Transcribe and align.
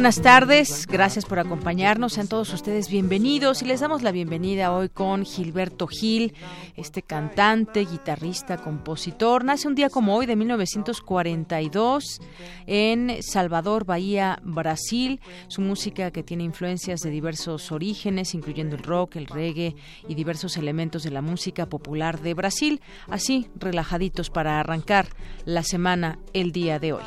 Buenas 0.00 0.22
tardes. 0.22 0.86
Gracias 0.86 1.26
por 1.26 1.38
acompañarnos. 1.38 2.14
Sean 2.14 2.26
todos 2.26 2.54
ustedes 2.54 2.88
bienvenidos 2.88 3.60
y 3.60 3.66
les 3.66 3.80
damos 3.80 4.02
la 4.02 4.12
bienvenida 4.12 4.72
hoy 4.72 4.88
con 4.88 5.26
Gilberto 5.26 5.86
Gil, 5.86 6.32
este 6.74 7.02
cantante, 7.02 7.80
guitarrista, 7.84 8.56
compositor. 8.56 9.44
Nace 9.44 9.68
un 9.68 9.74
día 9.74 9.90
como 9.90 10.16
hoy 10.16 10.24
de 10.24 10.36
1942 10.36 12.18
en 12.66 13.22
Salvador, 13.22 13.84
Bahía, 13.84 14.38
Brasil. 14.42 15.20
Su 15.48 15.60
música 15.60 16.10
que 16.10 16.22
tiene 16.22 16.44
influencias 16.44 17.00
de 17.00 17.10
diversos 17.10 17.70
orígenes, 17.70 18.32
incluyendo 18.32 18.76
el 18.76 18.82
rock, 18.82 19.16
el 19.16 19.26
reggae 19.26 19.76
y 20.08 20.14
diversos 20.14 20.56
elementos 20.56 21.02
de 21.02 21.10
la 21.10 21.20
música 21.20 21.66
popular 21.66 22.22
de 22.22 22.32
Brasil. 22.32 22.80
Así, 23.06 23.50
relajaditos 23.54 24.30
para 24.30 24.60
arrancar 24.60 25.08
la 25.44 25.62
semana 25.62 26.18
el 26.32 26.52
día 26.52 26.78
de 26.78 26.94
hoy. 26.94 27.02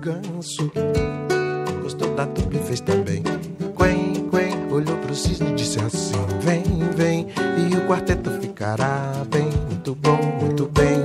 Ganso 0.00 0.72
gostou 1.82 2.14
da 2.14 2.24
dupla 2.24 2.58
e 2.58 2.62
fez 2.64 2.80
também. 2.80 3.22
Quen, 3.76 4.28
quen, 4.30 4.72
olhou 4.72 4.96
pro 4.96 5.14
cisne 5.14 5.50
e 5.50 5.54
disse 5.54 5.78
assim: 5.80 6.14
Vem, 6.40 6.62
vem, 6.96 7.26
e 7.58 7.76
o 7.76 7.86
quarteto 7.86 8.30
ficará 8.40 9.12
bem, 9.30 9.50
muito 9.68 9.94
bom, 9.96 10.18
muito 10.40 10.66
bem. 10.66 10.98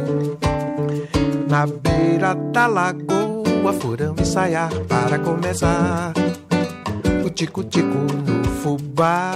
Na 1.49 1.67
beira 1.67 2.33
da 2.33 2.67
lagoa 2.67 3.73
foram 3.79 4.15
ensaiar 4.19 4.71
para 4.87 5.19
começar 5.19 6.13
o 7.25 7.29
tico-tico 7.29 7.87
no 7.87 8.43
fubá. 8.61 9.33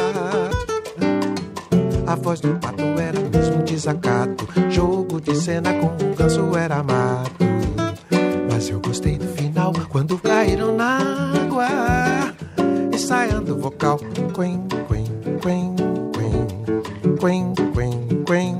A 2.08 2.16
voz 2.16 2.40
do 2.40 2.56
pato 2.56 2.82
era 2.82 3.20
mesmo 3.20 3.64
desacato. 3.64 4.48
Jogo 4.70 5.22
de 5.22 5.36
cena 5.36 5.74
com 5.74 5.88
o 5.88 6.16
ganso 6.16 6.56
era 6.58 6.82
mato. 6.82 7.49
Mas 8.60 8.70
eu 8.70 8.82
gostei 8.82 9.18
do 9.18 9.26
final 9.26 9.72
quando 9.88 10.18
caíram 10.18 10.76
na 10.76 10.98
água. 10.98 11.66
Ensaiando 12.94 13.56
o 13.56 13.58
vocal. 13.58 13.98
Quen, 14.36 14.68
quen, 14.90 15.06
quen, 15.42 15.76
quen. 16.12 17.16
Quen, 17.18 17.54
quen, 17.74 18.24
quen. 18.26 18.59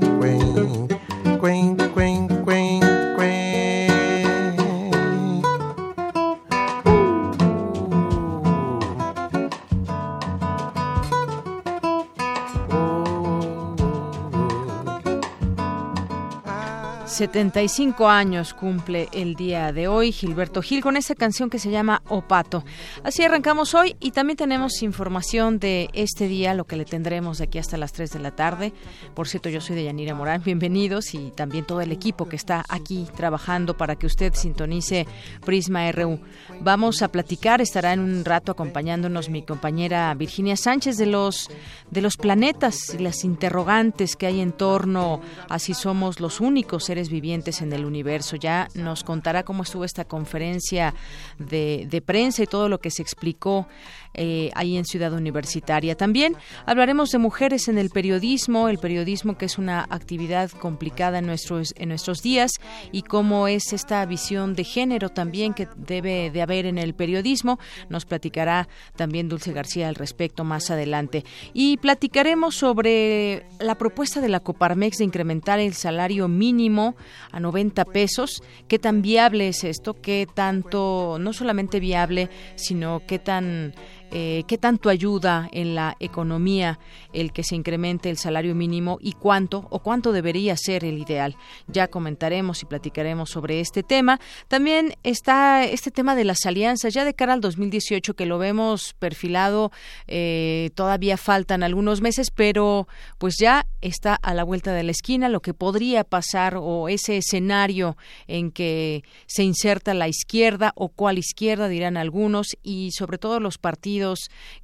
75 17.20 18.08
años 18.08 18.54
cumple 18.54 19.10
el 19.12 19.34
día 19.34 19.74
de 19.74 19.88
hoy 19.88 20.10
Gilberto 20.10 20.62
Gil 20.62 20.80
con 20.80 20.96
esa 20.96 21.14
canción 21.14 21.50
que 21.50 21.58
se 21.58 21.70
llama 21.70 22.00
Opato. 22.08 22.64
Así 23.04 23.22
arrancamos 23.22 23.74
hoy 23.74 23.94
y 24.00 24.12
también 24.12 24.38
tenemos 24.38 24.82
información 24.82 25.58
de 25.58 25.90
este 25.92 26.28
día, 26.28 26.54
lo 26.54 26.64
que 26.64 26.76
le 26.76 26.86
tendremos 26.86 27.36
de 27.36 27.44
aquí 27.44 27.58
hasta 27.58 27.76
las 27.76 27.92
3 27.92 28.12
de 28.12 28.18
la 28.20 28.30
tarde. 28.30 28.72
Por 29.14 29.28
cierto, 29.28 29.50
yo 29.50 29.60
soy 29.60 29.76
de 29.76 29.84
Yanira 29.84 30.14
Morán, 30.14 30.42
bienvenidos 30.46 31.12
y 31.12 31.30
también 31.32 31.66
todo 31.66 31.82
el 31.82 31.92
equipo 31.92 32.26
que 32.26 32.36
está 32.36 32.64
aquí 32.70 33.06
trabajando 33.14 33.76
para 33.76 33.96
que 33.96 34.06
usted 34.06 34.32
sintonice 34.32 35.06
Prisma 35.44 35.92
RU. 35.92 36.20
Vamos 36.62 37.02
a 37.02 37.08
platicar, 37.08 37.60
estará 37.60 37.92
en 37.92 38.00
un 38.00 38.24
rato 38.24 38.52
acompañándonos 38.52 39.28
mi 39.28 39.42
compañera 39.42 40.14
Virginia 40.14 40.56
Sánchez 40.56 40.96
de 40.96 41.04
los 41.04 41.50
de 41.90 42.00
los 42.00 42.16
planetas 42.16 42.94
y 42.94 42.98
las 42.98 43.24
interrogantes 43.24 44.16
que 44.16 44.26
hay 44.26 44.40
en 44.40 44.52
torno 44.52 45.20
a 45.50 45.58
si 45.58 45.74
somos 45.74 46.20
los 46.20 46.40
únicos 46.40 46.84
seres 46.84 47.09
vivientes 47.10 47.60
en 47.62 47.72
el 47.72 47.84
universo. 47.84 48.36
Ya 48.36 48.68
nos 48.74 49.04
contará 49.04 49.42
cómo 49.42 49.62
estuvo 49.62 49.84
esta 49.84 50.04
conferencia 50.04 50.94
de, 51.38 51.86
de 51.90 52.00
prensa 52.00 52.42
y 52.42 52.46
todo 52.46 52.68
lo 52.68 52.80
que 52.80 52.90
se 52.90 53.02
explicó 53.02 53.66
eh, 54.14 54.50
ahí 54.54 54.76
en 54.76 54.84
Ciudad 54.84 55.12
Universitaria. 55.12 55.96
También 55.96 56.36
hablaremos 56.66 57.10
de 57.10 57.18
mujeres 57.18 57.68
en 57.68 57.78
el 57.78 57.90
periodismo, 57.90 58.68
el 58.68 58.78
periodismo 58.78 59.38
que 59.38 59.46
es 59.46 59.58
una 59.58 59.86
actividad 59.88 60.50
complicada 60.50 61.18
en 61.18 61.26
nuestros, 61.26 61.74
en 61.76 61.90
nuestros 61.90 62.22
días 62.22 62.52
y 62.92 63.02
cómo 63.02 63.48
es 63.48 63.72
esta 63.72 64.04
visión 64.06 64.54
de 64.54 64.64
género 64.64 65.10
también 65.10 65.54
que 65.54 65.68
debe 65.76 66.30
de 66.30 66.42
haber 66.42 66.66
en 66.66 66.78
el 66.78 66.94
periodismo. 66.94 67.58
Nos 67.88 68.04
platicará 68.04 68.68
también 68.96 69.28
Dulce 69.28 69.52
García 69.52 69.88
al 69.88 69.94
respecto 69.94 70.44
más 70.44 70.70
adelante. 70.70 71.24
Y 71.52 71.76
platicaremos 71.76 72.56
sobre 72.56 73.46
la 73.60 73.76
propuesta 73.76 74.20
de 74.20 74.28
la 74.28 74.40
Coparmex 74.40 74.98
de 74.98 75.04
incrementar 75.04 75.60
el 75.60 75.74
salario 75.74 76.28
mínimo 76.28 76.96
a 77.30 77.40
90 77.40 77.84
pesos. 77.86 78.42
¿Qué 78.68 78.78
tan 78.78 79.02
viable 79.02 79.48
es 79.48 79.64
esto? 79.64 79.94
¿Qué 80.00 80.26
tanto, 80.32 81.18
no 81.20 81.32
solamente 81.32 81.80
viable, 81.80 82.28
sino 82.56 83.02
qué 83.06 83.18
tan 83.18 83.74
eh, 84.12 84.42
qué 84.48 84.58
tanto 84.58 84.88
ayuda 84.88 85.48
en 85.52 85.76
la 85.76 85.96
economía 86.00 86.80
el 87.12 87.32
que 87.32 87.44
se 87.44 87.54
incremente 87.54 88.10
el 88.10 88.16
salario 88.16 88.56
mínimo 88.56 88.98
y 89.00 89.12
cuánto 89.12 89.68
o 89.70 89.78
cuánto 89.78 90.12
debería 90.12 90.56
ser 90.56 90.84
el 90.84 90.98
ideal. 90.98 91.36
Ya 91.68 91.88
comentaremos 91.88 92.62
y 92.62 92.66
platicaremos 92.66 93.30
sobre 93.30 93.60
este 93.60 93.84
tema. 93.84 94.18
También 94.48 94.94
está 95.04 95.64
este 95.64 95.92
tema 95.92 96.16
de 96.16 96.24
las 96.24 96.44
alianzas 96.44 96.92
ya 96.92 97.04
de 97.04 97.14
cara 97.14 97.34
al 97.34 97.40
2018 97.40 98.14
que 98.14 98.26
lo 98.26 98.38
vemos 98.38 98.94
perfilado. 98.98 99.70
Eh, 100.08 100.70
todavía 100.74 101.16
faltan 101.16 101.62
algunos 101.62 102.00
meses, 102.00 102.32
pero 102.32 102.88
pues 103.18 103.36
ya 103.38 103.66
está 103.80 104.14
a 104.14 104.34
la 104.34 104.42
vuelta 104.42 104.72
de 104.72 104.82
la 104.82 104.90
esquina 104.90 105.28
lo 105.28 105.40
que 105.40 105.54
podría 105.54 106.02
pasar 106.02 106.56
o 106.56 106.88
ese 106.88 107.16
escenario 107.16 107.96
en 108.26 108.50
que 108.50 109.04
se 109.26 109.44
inserta 109.44 109.94
la 109.94 110.08
izquierda 110.08 110.72
o 110.74 110.88
cuál 110.88 111.18
izquierda 111.18 111.68
dirán 111.68 111.96
algunos 111.96 112.56
y 112.62 112.90
sobre 112.90 113.18
todo 113.18 113.38
los 113.38 113.58
partidos 113.58 113.99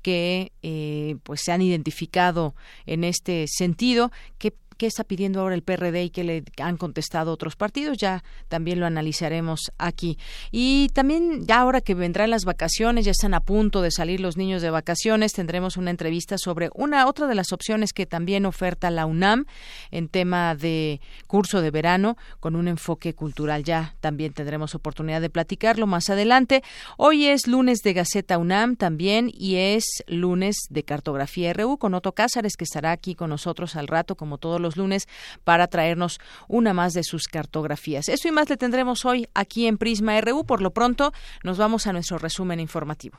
que 0.02 0.52
eh, 0.62 1.16
pues 1.22 1.40
se 1.44 1.52
han 1.52 1.62
identificado 1.62 2.54
en 2.86 3.04
este 3.04 3.46
sentido 3.48 4.10
que 4.38 4.54
qué 4.76 4.86
está 4.86 5.04
pidiendo 5.04 5.40
ahora 5.40 5.54
el 5.54 5.62
PRD 5.62 6.04
y 6.04 6.10
qué 6.10 6.24
le 6.24 6.44
han 6.58 6.76
contestado 6.76 7.32
otros 7.32 7.56
partidos. 7.56 7.98
Ya 7.98 8.24
también 8.48 8.80
lo 8.80 8.86
analizaremos 8.86 9.72
aquí. 9.78 10.18
Y 10.50 10.88
también 10.94 11.46
ya 11.46 11.58
ahora 11.58 11.80
que 11.80 11.94
vendrán 11.94 12.30
las 12.30 12.44
vacaciones, 12.44 13.04
ya 13.04 13.10
están 13.12 13.34
a 13.34 13.40
punto 13.40 13.82
de 13.82 13.90
salir 13.90 14.20
los 14.20 14.36
niños 14.36 14.62
de 14.62 14.70
vacaciones, 14.70 15.32
tendremos 15.32 15.76
una 15.76 15.90
entrevista 15.90 16.36
sobre 16.38 16.70
una 16.74 17.06
otra 17.06 17.26
de 17.26 17.34
las 17.34 17.52
opciones 17.52 17.92
que 17.92 18.06
también 18.06 18.46
oferta 18.46 18.90
la 18.90 19.06
UNAM 19.06 19.46
en 19.90 20.08
tema 20.08 20.54
de 20.54 21.00
curso 21.26 21.60
de 21.60 21.70
verano 21.70 22.16
con 22.40 22.56
un 22.56 22.68
enfoque 22.68 23.14
cultural. 23.14 23.64
Ya 23.64 23.94
también 24.00 24.32
tendremos 24.32 24.74
oportunidad 24.74 25.20
de 25.20 25.30
platicarlo 25.30 25.86
más 25.86 26.10
adelante. 26.10 26.62
Hoy 26.96 27.26
es 27.26 27.46
lunes 27.46 27.78
de 27.82 27.92
Gaceta 27.92 28.38
UNAM 28.38 28.76
también 28.76 29.30
y 29.32 29.56
es 29.56 29.84
lunes 30.06 30.56
de 30.70 30.82
Cartografía 30.82 31.52
RU 31.52 31.78
con 31.78 31.94
Otto 31.94 32.12
Cázares 32.12 32.56
que 32.56 32.64
estará 32.64 32.92
aquí 32.92 33.14
con 33.14 33.30
nosotros 33.30 33.76
al 33.76 33.88
rato 33.88 34.16
como 34.16 34.38
todos 34.38 34.60
los 34.60 34.65
los 34.66 34.76
lunes 34.76 35.08
para 35.44 35.66
traernos 35.68 36.20
una 36.48 36.72
más 36.72 36.92
de 36.92 37.04
sus 37.04 37.28
cartografías. 37.28 38.08
Eso 38.08 38.28
y 38.28 38.32
más 38.32 38.48
le 38.50 38.56
tendremos 38.56 39.04
hoy 39.04 39.28
aquí 39.34 39.66
en 39.66 39.78
Prisma 39.78 40.20
RU. 40.20 40.44
Por 40.44 40.60
lo 40.60 40.72
pronto, 40.72 41.12
nos 41.42 41.56
vamos 41.56 41.86
a 41.86 41.92
nuestro 41.92 42.18
resumen 42.18 42.60
informativo. 42.60 43.18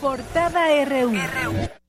Portada 0.00 0.84
RU. 0.84 1.79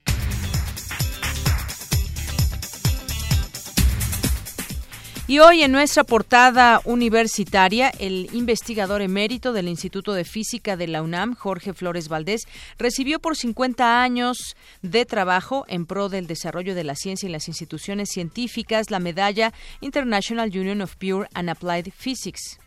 Y 5.27 5.39
hoy 5.39 5.63
en 5.63 5.71
nuestra 5.71 6.03
portada 6.03 6.81
universitaria, 6.83 7.89
el 7.99 8.29
investigador 8.33 9.01
emérito 9.01 9.53
del 9.53 9.69
Instituto 9.69 10.13
de 10.13 10.25
Física 10.25 10.75
de 10.75 10.87
la 10.87 11.01
UNAM, 11.01 11.35
Jorge 11.35 11.73
Flores 11.73 12.09
Valdés, 12.09 12.47
recibió 12.77 13.19
por 13.19 13.37
50 13.37 14.01
años 14.01 14.57
de 14.81 15.05
trabajo 15.05 15.63
en 15.69 15.85
pro 15.85 16.09
del 16.09 16.27
desarrollo 16.27 16.75
de 16.75 16.83
la 16.83 16.95
ciencia 16.95 17.29
y 17.29 17.31
las 17.31 17.47
instituciones 17.47 18.09
científicas 18.09 18.89
la 18.89 18.99
medalla 18.99 19.53
International 19.79 20.49
Union 20.49 20.81
of 20.81 20.95
Pure 20.97 21.29
and 21.33 21.49
Applied 21.49 21.93
Physics. 21.97 22.59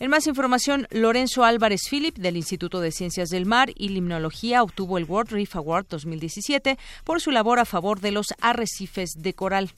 En 0.00 0.10
más 0.10 0.26
información, 0.28 0.86
Lorenzo 0.90 1.44
Álvarez 1.44 1.82
Philip 1.90 2.16
del 2.16 2.36
Instituto 2.36 2.80
de 2.80 2.92
Ciencias 2.92 3.30
del 3.30 3.46
Mar 3.46 3.70
y 3.74 3.88
Limnología 3.88 4.62
obtuvo 4.62 4.96
el 4.96 5.04
World 5.04 5.32
Reef 5.32 5.56
Award 5.56 5.86
2017 5.88 6.78
por 7.04 7.20
su 7.20 7.32
labor 7.32 7.58
a 7.58 7.64
favor 7.64 8.00
de 8.00 8.12
los 8.12 8.26
arrecifes 8.40 9.10
de 9.16 9.34
coral. 9.34 9.72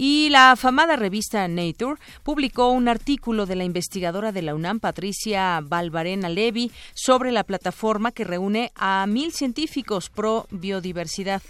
Y 0.00 0.28
la 0.30 0.52
afamada 0.52 0.94
revista 0.94 1.48
Nature 1.48 2.00
publicó 2.22 2.70
un 2.70 2.86
artículo 2.86 3.46
de 3.46 3.56
la 3.56 3.64
investigadora 3.64 4.30
de 4.30 4.42
la 4.42 4.54
UNAM, 4.54 4.78
Patricia 4.78 5.58
Balvarena 5.60 6.28
Levy, 6.28 6.70
sobre 6.94 7.32
la 7.32 7.42
plataforma 7.42 8.12
que 8.12 8.22
reúne 8.22 8.70
a 8.76 9.04
mil 9.08 9.32
científicos 9.32 10.08
pro 10.08 10.46
biodiversidad. 10.52 11.42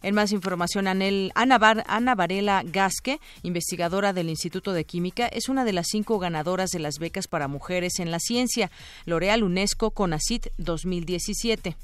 En 0.00 0.14
más 0.14 0.32
información, 0.32 0.86
Ana, 0.86 1.34
Ana 1.34 2.14
Varela 2.14 2.62
Gasque, 2.64 3.20
investigadora 3.42 4.14
del 4.14 4.30
Instituto 4.30 4.72
de 4.72 4.86
Química, 4.86 5.26
es 5.26 5.50
una 5.50 5.66
de 5.66 5.74
las 5.74 5.88
cinco 5.88 6.18
ganadoras 6.18 6.70
de 6.70 6.78
las 6.78 6.98
becas 6.98 7.28
para 7.28 7.46
mujeres 7.46 7.98
en 7.98 8.10
la 8.10 8.20
ciencia, 8.20 8.70
L'Oreal 9.04 9.42
UNESCO 9.42 9.90
CONACIT 9.90 10.46
2017. 10.56 11.76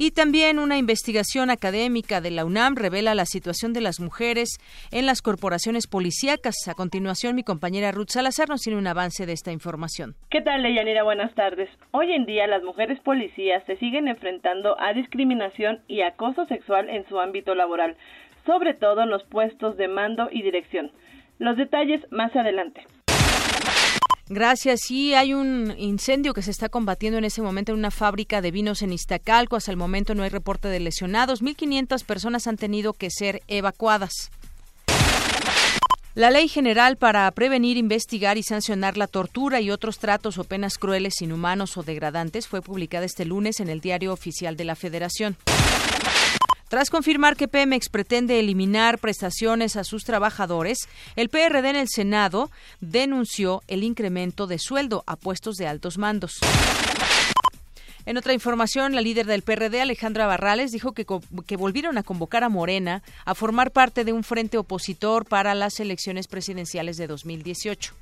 Y 0.00 0.12
también 0.12 0.60
una 0.60 0.78
investigación 0.78 1.50
académica 1.50 2.20
de 2.20 2.30
la 2.30 2.44
UNAM 2.44 2.76
revela 2.76 3.16
la 3.16 3.24
situación 3.24 3.72
de 3.72 3.80
las 3.80 3.98
mujeres 3.98 4.60
en 4.92 5.06
las 5.06 5.22
corporaciones 5.22 5.88
policíacas. 5.88 6.54
A 6.68 6.74
continuación, 6.74 7.34
mi 7.34 7.42
compañera 7.42 7.90
Ruth 7.90 8.10
Salazar 8.10 8.48
nos 8.48 8.60
tiene 8.60 8.78
un 8.78 8.86
avance 8.86 9.26
de 9.26 9.32
esta 9.32 9.50
información. 9.50 10.14
¿Qué 10.30 10.40
tal, 10.40 10.62
Leyanira? 10.62 11.02
Buenas 11.02 11.34
tardes. 11.34 11.68
Hoy 11.90 12.12
en 12.12 12.26
día 12.26 12.46
las 12.46 12.62
mujeres 12.62 13.00
policías 13.00 13.64
se 13.66 13.74
siguen 13.78 14.06
enfrentando 14.06 14.80
a 14.80 14.92
discriminación 14.92 15.80
y 15.88 16.02
acoso 16.02 16.46
sexual 16.46 16.88
en 16.90 17.04
su 17.08 17.18
ámbito 17.18 17.56
laboral, 17.56 17.96
sobre 18.46 18.74
todo 18.74 19.02
en 19.02 19.10
los 19.10 19.24
puestos 19.24 19.76
de 19.78 19.88
mando 19.88 20.28
y 20.30 20.42
dirección. 20.42 20.92
Los 21.40 21.56
detalles 21.56 22.06
más 22.12 22.36
adelante. 22.36 22.84
Gracias. 24.28 24.80
Sí, 24.86 25.14
hay 25.14 25.32
un 25.32 25.74
incendio 25.78 26.34
que 26.34 26.42
se 26.42 26.50
está 26.50 26.68
combatiendo 26.68 27.18
en 27.18 27.24
ese 27.24 27.40
momento 27.40 27.72
en 27.72 27.78
una 27.78 27.90
fábrica 27.90 28.42
de 28.42 28.50
vinos 28.50 28.82
en 28.82 28.92
Iztacalco. 28.92 29.56
Hasta 29.56 29.70
el 29.70 29.76
momento 29.76 30.14
no 30.14 30.22
hay 30.22 30.28
reporte 30.28 30.68
de 30.68 30.80
lesionados. 30.80 31.42
1.500 31.42 32.04
personas 32.04 32.46
han 32.46 32.56
tenido 32.56 32.92
que 32.92 33.10
ser 33.10 33.42
evacuadas. 33.48 34.30
La 36.14 36.30
Ley 36.30 36.48
General 36.48 36.96
para 36.96 37.30
prevenir, 37.30 37.76
investigar 37.76 38.38
y 38.38 38.42
sancionar 38.42 38.96
la 38.96 39.06
tortura 39.06 39.60
y 39.60 39.70
otros 39.70 39.98
tratos 39.98 40.36
o 40.38 40.44
penas 40.44 40.76
crueles, 40.76 41.22
inhumanos 41.22 41.76
o 41.76 41.84
degradantes 41.84 42.48
fue 42.48 42.60
publicada 42.60 43.06
este 43.06 43.24
lunes 43.24 43.60
en 43.60 43.68
el 43.68 43.80
Diario 43.80 44.12
Oficial 44.12 44.56
de 44.56 44.64
la 44.64 44.74
Federación. 44.74 45.36
Tras 46.68 46.90
confirmar 46.90 47.36
que 47.36 47.48
Pemex 47.48 47.88
pretende 47.88 48.38
eliminar 48.38 48.98
prestaciones 48.98 49.76
a 49.76 49.84
sus 49.84 50.04
trabajadores, 50.04 50.86
el 51.16 51.30
PRD 51.30 51.70
en 51.70 51.76
el 51.76 51.88
Senado 51.88 52.50
denunció 52.80 53.62
el 53.68 53.82
incremento 53.84 54.46
de 54.46 54.58
sueldo 54.58 55.02
a 55.06 55.16
puestos 55.16 55.56
de 55.56 55.66
altos 55.66 55.96
mandos. 55.96 56.38
En 58.04 58.16
otra 58.16 58.34
información, 58.34 58.94
la 58.94 59.00
líder 59.00 59.26
del 59.26 59.42
PRD, 59.42 59.80
Alejandra 59.80 60.26
Barrales, 60.26 60.70
dijo 60.70 60.92
que, 60.92 61.06
que, 61.46 61.56
volvieron 61.56 61.98
a 61.98 62.02
convocar 62.02 62.44
a 62.44 62.48
Morena 62.48 63.02
a 63.24 63.34
formar 63.34 63.70
parte 63.70 64.04
de 64.04 64.12
un 64.12 64.24
frente 64.24 64.56
opositor 64.56 65.26
para 65.26 65.54
las 65.54 65.80
elecciones 65.80 66.26
presidenciales 66.26 66.96
de 66.96 67.06
2018. 67.06 67.94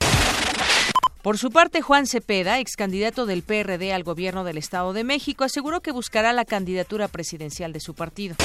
Por 1.23 1.39
su 1.39 1.51
parte, 1.51 1.83
Juan 1.83 2.07
Cepeda, 2.07 2.61
ex 2.61 2.77
candidato 2.77 3.27
del 3.27 3.43
PRD 3.43 3.93
al 3.93 4.05
gobierno 4.05 4.45
del 4.45 4.59
Estado 4.59 4.93
de 4.93 5.05
México, 5.05 5.45
aseguró 5.45 5.81
que 5.81 5.91
buscará 5.91 6.33
la 6.33 6.45
candidatura 6.45 7.09
presidencial 7.09 7.73
de 7.73 7.81
su 7.81 7.95
partido. 7.95 8.37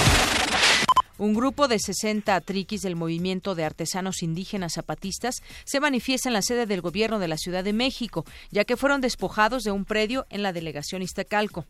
Un 1.22 1.36
grupo 1.36 1.68
de 1.68 1.78
60 1.78 2.42
triquis 2.42 2.82
del 2.82 2.96
movimiento 2.96 3.54
de 3.54 3.64
artesanos 3.64 4.24
indígenas 4.24 4.74
zapatistas 4.74 5.44
se 5.66 5.80
manifiesta 5.80 6.30
en 6.30 6.34
la 6.34 6.42
sede 6.42 6.66
del 6.66 6.82
gobierno 6.82 7.20
de 7.20 7.28
la 7.28 7.38
Ciudad 7.38 7.64
de 7.64 7.74
México, 7.74 8.26
ya 8.50 8.66
que 8.66 8.76
fueron 8.76 9.02
despojados 9.02 9.62
de 9.62 9.70
un 9.70 9.86
predio 9.86 10.26
en 10.32 10.42
la 10.42 10.52
delegación 10.52 11.04
Iztacalco. 11.04 11.66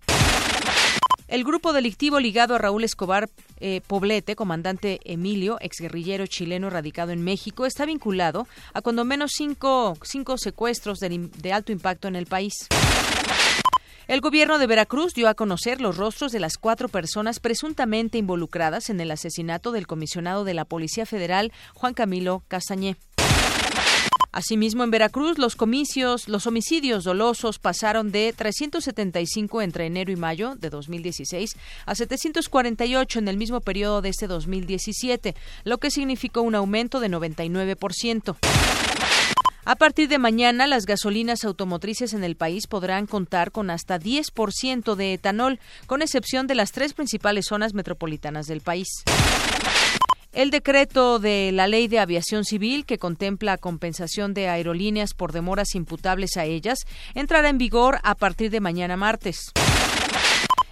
El 1.32 1.46
grupo 1.46 1.72
delictivo 1.72 2.20
ligado 2.20 2.56
a 2.56 2.58
Raúl 2.58 2.84
Escobar 2.84 3.30
eh, 3.62 3.80
Poblete, 3.88 4.36
comandante 4.36 5.00
Emilio, 5.06 5.58
exguerrillero 5.62 6.28
chileno 6.28 6.70
radicado 6.70 7.14
en 7.14 7.24
México, 7.24 7.66
está 7.66 7.86
vinculado 7.86 8.50
a 8.74 8.82
cuando 8.82 9.06
menos 9.06 9.32
cinco, 9.38 9.98
cinco 10.04 10.38
secuestros 10.38 11.00
de, 11.00 11.30
de 11.38 11.54
alto 11.54 11.72
impacto 11.72 12.10
en 12.10 12.18
el 12.18 12.26
país. 12.26 12.52
El 14.10 14.20
gobierno 14.20 14.60
de 14.60 14.68
Veracruz 14.68 15.14
dio 15.14 15.30
a 15.30 15.34
conocer 15.34 15.80
los 15.80 15.96
rostros 15.96 16.34
de 16.34 16.42
las 16.42 16.58
cuatro 16.58 16.90
personas 16.90 17.40
presuntamente 17.40 18.18
involucradas 18.18 18.90
en 18.90 19.00
el 19.00 19.10
asesinato 19.10 19.72
del 19.72 19.88
comisionado 19.88 20.44
de 20.44 20.54
la 20.54 20.66
Policía 20.66 21.06
Federal, 21.06 21.54
Juan 21.74 21.94
Camilo 21.94 22.44
Castañé. 22.50 22.98
Asimismo, 24.32 24.84
en 24.84 24.92
Veracruz, 24.92 25.38
los 25.38 25.56
comicios, 25.56 26.30
los 26.30 26.48
homicidios 26.48 27.04
dolosos 27.04 27.60
pasaron 27.60 28.12
de 28.12 28.34
375 28.36 29.62
entre 29.62 29.88
enero 29.88 30.12
y 30.12 30.16
mayo 30.16 30.56
de 30.56 30.70
2016 30.70 31.58
a 31.86 31.96
748 31.96 33.20
en 33.20 33.28
el 33.28 33.36
mismo 33.36 33.60
periodo 33.60 34.02
de 34.02 34.10
este 34.10 34.28
2017, 34.28 35.36
lo 35.66 35.80
que 35.80 35.92
significó 35.92 36.42
un 36.42 36.56
aumento 36.56 37.02
de 37.02 37.10
99%. 37.10 38.38
A 39.64 39.76
partir 39.76 40.08
de 40.08 40.18
mañana, 40.18 40.66
las 40.66 40.86
gasolinas 40.86 41.44
automotrices 41.44 42.14
en 42.14 42.24
el 42.24 42.36
país 42.36 42.66
podrán 42.68 43.06
contar 43.06 43.52
con 43.52 43.70
hasta 43.70 44.00
10% 44.00 44.96
de 44.96 45.14
etanol, 45.14 45.60
con 45.86 46.02
excepción 46.02 46.48
de 46.48 46.56
las 46.56 46.72
tres 46.72 46.94
principales 46.94 47.46
zonas 47.48 47.74
metropolitanas 47.74 48.48
del 48.48 48.62
país. 48.62 48.88
El 50.34 50.50
decreto 50.50 51.20
de 51.20 51.52
la 51.52 51.68
Ley 51.68 51.90
de 51.90 52.00
Aviación 52.00 52.46
Civil, 52.46 52.86
que 52.86 52.98
contempla 52.98 53.58
compensación 53.58 54.34
de 54.34 54.48
aerolíneas 54.48 55.14
por 55.14 55.34
demoras 55.34 55.76
imputables 55.76 56.38
a 56.38 56.46
ellas, 56.46 56.80
entrará 57.16 57.50
en 57.50 57.58
vigor 57.58 58.00
a 58.04 58.16
partir 58.16 58.50
de 58.50 58.62
mañana 58.62 58.96
martes. 58.96 59.52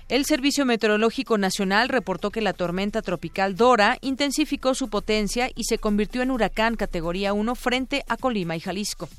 El 0.07 0.25
Servicio 0.25 0.65
Meteorológico 0.65 1.37
Nacional 1.37 1.89
reportó 1.89 2.31
que 2.31 2.39
la 2.39 2.53
tormenta 2.53 3.01
tropical 3.01 3.57
Dora 3.57 3.97
intensificó 3.99 4.75
su 4.75 4.89
potencia 4.89 5.49
y 5.53 5.65
se 5.65 5.77
convirtió 5.77 6.21
en 6.21 6.31
huracán 6.31 6.75
categoría 6.75 7.33
1 7.33 7.53
frente 7.55 8.05
a 8.07 8.15
Colima 8.15 8.55
y 8.55 8.61
Jalisco. 8.61 9.09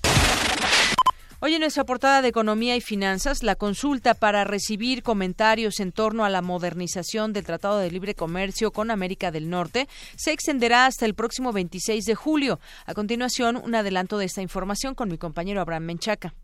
Hoy 1.42 1.54
en 1.54 1.61
nuestra 1.61 1.85
portada 1.85 2.20
de 2.20 2.28
Economía 2.28 2.76
y 2.76 2.82
Finanzas, 2.82 3.42
la 3.42 3.56
consulta 3.56 4.12
para 4.12 4.44
recibir 4.44 5.02
comentarios 5.02 5.80
en 5.80 5.90
torno 5.90 6.26
a 6.26 6.28
la 6.28 6.42
modernización 6.42 7.32
del 7.32 7.47
Tratado 7.47 7.78
de 7.78 7.90
Libre 7.90 8.14
Comercio 8.14 8.73
con 8.73 8.90
América 8.90 9.30
del 9.30 9.49
Norte 9.49 9.87
se 10.16 10.32
extenderá 10.32 10.85
hasta 10.85 11.06
el 11.06 11.14
próximo 11.14 11.54
26 11.54 12.04
de 12.04 12.14
julio. 12.14 12.61
A 12.85 12.92
continuación, 12.92 13.56
un 13.56 13.75
adelanto 13.75 14.18
de 14.18 14.26
esta 14.26 14.42
información 14.42 14.94
con 14.94 15.09
mi 15.09 15.16
compañero 15.16 15.62
Abraham 15.62 15.85
Menchaca. 15.85 16.35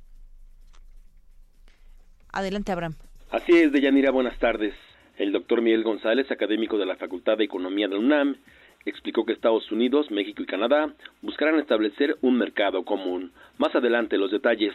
Adelante, 2.33 2.73
Abraham. 2.73 2.95
Así 3.31 3.53
es, 3.53 3.73
Deyanira, 3.73 4.11
buenas 4.11 4.39
tardes. 4.39 4.73
El 5.19 5.31
doctor 5.31 5.61
Miguel 5.61 5.85
González, 5.85 6.31
académico 6.31 6.79
de 6.79 6.87
la 6.87 6.97
Facultad 6.97 7.37
de 7.37 7.45
Economía 7.45 7.87
de 7.87 7.99
UNAM, 7.99 8.39
explicó 8.87 9.27
que 9.27 9.33
Estados 9.33 9.71
Unidos, 9.71 10.11
México 10.11 10.43
y 10.43 10.47
Canadá 10.47 10.93
buscarán 11.21 11.59
establecer 11.59 12.17
un 12.23 12.39
mercado 12.39 12.85
común. 12.85 13.33
Más 13.59 13.75
adelante 13.75 14.17
los 14.17 14.31
detalles. 14.31 14.73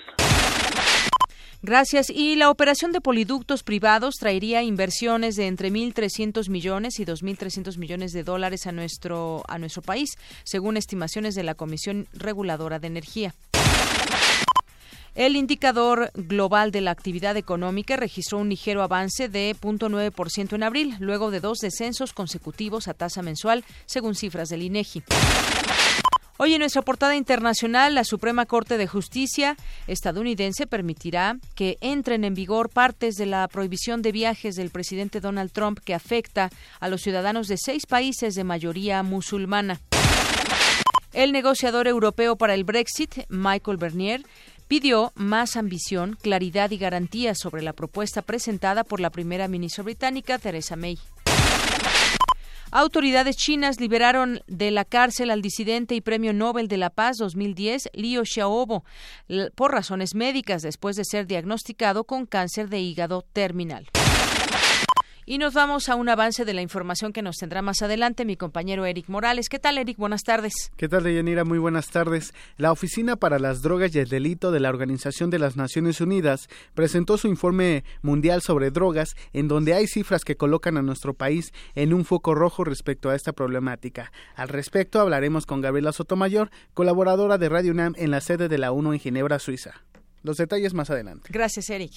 Gracias. 1.64 2.10
Y 2.10 2.36
la 2.38 2.50
operación 2.50 2.92
de 2.92 3.02
poliductos 3.02 3.62
privados 3.62 4.16
traería 4.20 4.64
inversiones 4.64 5.36
de 5.36 5.46
entre 5.46 5.70
1.300 5.70 6.50
millones 6.50 7.00
y 7.00 7.06
2.300 7.06 7.78
millones 7.78 8.14
de 8.14 8.24
dólares 8.24 8.66
a 8.66 8.72
nuestro, 8.72 9.44
a 9.48 9.60
nuestro 9.60 9.84
país, 9.84 10.18
según 10.44 10.76
estimaciones 10.76 11.36
de 11.36 11.44
la 11.44 11.54
Comisión 11.54 12.08
Reguladora 12.14 12.80
de 12.80 12.88
Energía. 12.88 13.36
El 15.14 15.36
indicador 15.36 16.10
global 16.16 16.72
de 16.72 16.80
la 16.80 16.92
actividad 16.92 17.36
económica 17.36 17.98
registró 17.98 18.38
un 18.38 18.48
ligero 18.48 18.82
avance 18.82 19.28
de 19.28 19.54
0.9% 19.60 20.54
en 20.54 20.64
abril, 20.64 20.96
luego 21.00 21.32
de 21.32 21.42
dos 21.42 21.58
descensos 21.58 22.14
consecutivos 22.14 22.88
a 22.88 22.94
tasa 22.94 23.22
mensual, 23.22 23.66
según 23.86 24.16
cifras 24.16 24.48
del 24.48 24.62
INEGI. 24.62 25.04
Hoy 26.38 26.54
en 26.54 26.60
nuestra 26.60 26.82
portada 26.82 27.18
internacional, 27.18 27.94
la 27.94 28.06
Suprema 28.06 28.46
Corte 28.46 28.78
de 28.78 28.88
Justicia 28.88 29.58
estadounidense 29.86 30.66
permitirá 30.66 31.38
que 31.56 31.78
entren 31.82 32.24
en 32.24 32.34
vigor 32.34 32.70
partes 32.70 33.16
de 33.16 33.26
la 33.26 33.48
prohibición 33.50 34.02
de 34.02 34.14
viajes 34.14 34.56
del 34.56 34.72
presidente 34.72 35.20
Donald 35.20 35.52
Trump 35.52 35.80
que 35.84 35.94
afecta 35.94 36.50
a 36.80 36.88
los 36.88 37.02
ciudadanos 37.02 37.48
de 37.48 37.58
seis 37.58 37.86
países 37.86 38.34
de 38.34 38.46
mayoría 38.46 39.04
musulmana. 39.04 39.82
El 41.14 41.34
negociador 41.34 41.88
europeo 41.88 42.38
para 42.38 42.54
el 42.54 42.64
Brexit, 42.64 43.26
Michael 43.28 43.76
Bernier, 43.76 44.24
pidió 44.72 45.12
más 45.16 45.58
ambición, 45.58 46.18
claridad 46.22 46.72
y 46.72 46.78
garantías 46.78 47.38
sobre 47.38 47.62
la 47.62 47.74
propuesta 47.74 48.22
presentada 48.22 48.86
por 48.86 49.02
la 49.02 49.10
primera 49.10 49.50
ministra 49.50 49.84
británica, 49.84 50.40
Theresa 50.40 50.78
May. 50.78 50.98
Autoridades 52.72 53.36
chinas 53.36 53.82
liberaron 53.82 54.40
de 54.48 54.72
la 54.72 54.86
cárcel 54.86 55.30
al 55.30 55.42
disidente 55.42 55.94
y 55.94 56.00
Premio 56.00 56.32
Nobel 56.32 56.70
de 56.70 56.78
la 56.78 56.90
Paz 56.90 57.18
2010, 57.18 57.90
Liu 57.92 58.24
Xiaobo, 58.24 58.86
por 59.56 59.74
razones 59.74 60.16
médicas 60.16 60.62
después 60.62 60.96
de 60.96 61.04
ser 61.04 61.28
diagnosticado 61.28 62.06
con 62.06 62.26
cáncer 62.26 62.70
de 62.70 62.80
hígado 62.80 63.26
terminal. 63.34 63.90
Y 65.32 65.38
nos 65.38 65.54
vamos 65.54 65.88
a 65.88 65.96
un 65.96 66.10
avance 66.10 66.44
de 66.44 66.54
la 66.54 66.62
información 66.62 67.14
que 67.14 67.22
nos 67.22 67.38
tendrá 67.38 67.62
más 67.62 67.82
adelante 67.82 68.26
mi 68.26 68.36
compañero 68.36 68.86
Eric 68.86 69.08
Morales. 69.08 69.48
¿Qué 69.48 69.60
tal, 69.60 69.78
Eric? 69.78 69.96
Buenas 69.96 70.24
tardes. 70.24 70.52
¿Qué 70.76 70.90
tal, 70.90 71.04
Deyanira? 71.04 71.46
Muy 71.46 71.58
buenas 71.58 71.88
tardes. 71.88 72.34
La 72.58 72.74
Oficina 72.74 73.16
para 73.16 73.40
las 73.40 73.62
Drogas 73.62 73.96
y 73.96 74.00
el 74.00 74.10
Delito 74.10 74.52
de 74.52 74.60
la 74.60 74.68
Organización 74.68 75.30
de 75.30 75.40
las 75.40 75.56
Naciones 75.56 76.02
Unidas 76.02 76.50
presentó 76.74 77.18
su 77.18 77.30
informe 77.30 77.86
mundial 78.02 78.42
sobre 78.42 78.72
drogas, 78.72 79.16
en 79.32 79.48
donde 79.48 79.74
hay 79.74 79.88
cifras 79.88 80.26
que 80.26 80.36
colocan 80.36 80.76
a 80.76 80.82
nuestro 80.82 81.14
país 81.14 81.54
en 81.76 81.94
un 81.94 82.04
foco 82.04 82.36
rojo 82.36 82.66
respecto 82.66 83.10
a 83.10 83.16
esta 83.16 83.32
problemática. 83.32 84.12
Al 84.36 84.50
respecto, 84.50 85.00
hablaremos 85.00 85.46
con 85.46 85.62
Gabriela 85.62 85.94
Sotomayor, 85.94 86.52
colaboradora 86.74 87.38
de 87.38 87.48
Radio 87.48 87.72
UNAM 87.72 87.94
en 87.96 88.12
la 88.12 88.20
sede 88.20 88.50
de 88.50 88.58
la 88.58 88.74
UNO 88.74 88.92
en 88.92 89.00
Ginebra, 89.00 89.40
Suiza. 89.40 89.76
Los 90.24 90.36
detalles 90.36 90.74
más 90.74 90.90
adelante. 90.90 91.30
Gracias, 91.32 91.70
Eric. 91.70 91.94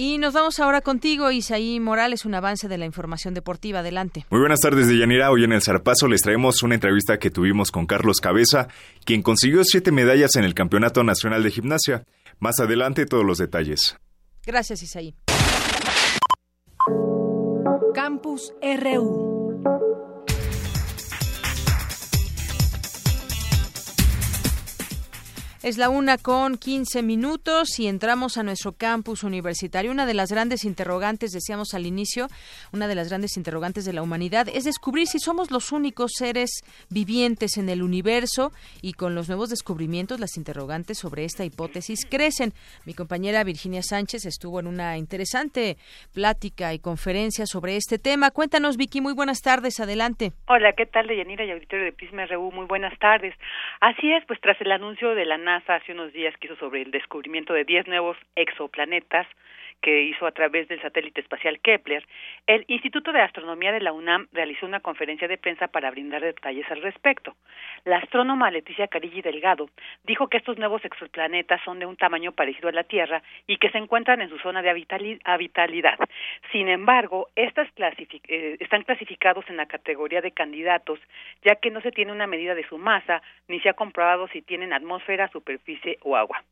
Y 0.00 0.18
nos 0.18 0.32
vamos 0.32 0.60
ahora 0.60 0.80
contigo, 0.80 1.32
Isaí 1.32 1.80
Morales, 1.80 2.24
un 2.24 2.32
avance 2.32 2.68
de 2.68 2.78
la 2.78 2.84
información 2.84 3.34
deportiva. 3.34 3.80
Adelante. 3.80 4.26
Muy 4.30 4.38
buenas 4.38 4.60
tardes, 4.60 4.86
Deyanira. 4.86 5.32
Hoy 5.32 5.42
en 5.42 5.50
el 5.50 5.60
Zarpazo 5.60 6.06
les 6.06 6.20
traemos 6.20 6.62
una 6.62 6.76
entrevista 6.76 7.18
que 7.18 7.32
tuvimos 7.32 7.72
con 7.72 7.84
Carlos 7.84 8.18
Cabeza, 8.20 8.68
quien 9.04 9.22
consiguió 9.22 9.64
siete 9.64 9.90
medallas 9.90 10.36
en 10.36 10.44
el 10.44 10.54
Campeonato 10.54 11.02
Nacional 11.02 11.42
de 11.42 11.50
Gimnasia. 11.50 12.04
Más 12.38 12.60
adelante, 12.60 13.06
todos 13.06 13.24
los 13.24 13.38
detalles. 13.38 13.96
Gracias, 14.46 14.84
Isaí. 14.84 15.16
Campus 17.92 18.54
RU. 18.62 19.37
Es 25.68 25.76
la 25.76 25.90
una 25.90 26.16
con 26.16 26.56
15 26.56 27.02
minutos 27.02 27.78
y 27.78 27.88
entramos 27.88 28.38
a 28.38 28.42
nuestro 28.42 28.72
campus 28.72 29.22
universitario. 29.22 29.90
Una 29.90 30.06
de 30.06 30.14
las 30.14 30.32
grandes 30.32 30.64
interrogantes, 30.64 31.30
decíamos 31.32 31.74
al 31.74 31.84
inicio, 31.84 32.28
una 32.72 32.88
de 32.88 32.94
las 32.94 33.10
grandes 33.10 33.36
interrogantes 33.36 33.84
de 33.84 33.92
la 33.92 34.00
humanidad 34.00 34.48
es 34.48 34.64
descubrir 34.64 35.06
si 35.06 35.18
somos 35.18 35.50
los 35.50 35.70
únicos 35.70 36.12
seres 36.16 36.62
vivientes 36.88 37.58
en 37.58 37.68
el 37.68 37.82
universo 37.82 38.50
y 38.80 38.94
con 38.94 39.14
los 39.14 39.28
nuevos 39.28 39.50
descubrimientos 39.50 40.20
las 40.20 40.38
interrogantes 40.38 40.96
sobre 40.96 41.26
esta 41.26 41.44
hipótesis 41.44 42.06
crecen. 42.06 42.54
Mi 42.86 42.94
compañera 42.94 43.44
Virginia 43.44 43.82
Sánchez 43.82 44.24
estuvo 44.24 44.60
en 44.60 44.68
una 44.68 44.96
interesante 44.96 45.76
plática 46.14 46.72
y 46.72 46.78
conferencia 46.78 47.44
sobre 47.44 47.76
este 47.76 47.98
tema. 47.98 48.30
Cuéntanos, 48.30 48.78
Vicky, 48.78 49.02
muy 49.02 49.12
buenas 49.12 49.42
tardes, 49.42 49.80
adelante. 49.80 50.32
Hola, 50.46 50.72
¿qué 50.72 50.86
tal, 50.86 51.08
Deyanira 51.08 51.44
y 51.44 51.50
auditorio 51.50 51.84
de 51.84 51.92
Prisma 51.92 52.24
RU? 52.24 52.52
Muy 52.52 52.64
buenas 52.64 52.98
tardes. 52.98 53.34
Así 53.80 54.10
es, 54.14 54.24
pues 54.24 54.40
tras 54.40 54.58
el 54.62 54.72
anuncio 54.72 55.14
de 55.14 55.26
la 55.26 55.36
NASA 55.36 55.57
hace 55.66 55.92
unos 55.92 56.12
días 56.12 56.36
que 56.36 56.46
hizo 56.46 56.56
sobre 56.56 56.82
el 56.82 56.90
descubrimiento 56.90 57.52
de 57.52 57.64
10 57.64 57.88
nuevos 57.88 58.16
exoplanetas 58.36 59.26
que 59.80 60.02
hizo 60.02 60.26
a 60.26 60.32
través 60.32 60.68
del 60.68 60.80
satélite 60.82 61.20
espacial 61.20 61.60
Kepler, 61.60 62.04
el 62.46 62.64
Instituto 62.68 63.12
de 63.12 63.20
Astronomía 63.20 63.72
de 63.72 63.80
la 63.80 63.92
UNAM 63.92 64.28
realizó 64.32 64.66
una 64.66 64.80
conferencia 64.80 65.28
de 65.28 65.38
prensa 65.38 65.68
para 65.68 65.90
brindar 65.90 66.22
detalles 66.22 66.68
al 66.70 66.82
respecto. 66.82 67.36
La 67.84 67.98
astrónoma 67.98 68.50
Leticia 68.50 68.88
Carilli 68.88 69.22
Delgado 69.22 69.70
dijo 70.04 70.28
que 70.28 70.38
estos 70.38 70.58
nuevos 70.58 70.84
exoplanetas 70.84 71.60
son 71.64 71.78
de 71.78 71.86
un 71.86 71.96
tamaño 71.96 72.32
parecido 72.32 72.68
a 72.68 72.72
la 72.72 72.84
Tierra 72.84 73.22
y 73.46 73.58
que 73.58 73.70
se 73.70 73.78
encuentran 73.78 74.20
en 74.20 74.28
su 74.28 74.38
zona 74.38 74.62
de 74.62 74.70
habitabilidad. 75.24 75.98
Sin 76.52 76.68
embargo, 76.68 77.28
estas 77.36 77.68
eh, 77.78 78.56
están 78.60 78.82
clasificados 78.82 79.44
en 79.48 79.56
la 79.56 79.66
categoría 79.66 80.20
de 80.20 80.32
candidatos, 80.32 80.98
ya 81.44 81.56
que 81.56 81.70
no 81.70 81.80
se 81.80 81.92
tiene 81.92 82.12
una 82.12 82.26
medida 82.26 82.54
de 82.54 82.66
su 82.66 82.78
masa 82.78 83.22
ni 83.46 83.60
se 83.60 83.68
ha 83.68 83.74
comprobado 83.74 84.28
si 84.28 84.42
tienen 84.42 84.72
atmósfera, 84.72 85.28
superficie 85.28 85.98
o 86.02 86.16
agua. 86.16 86.42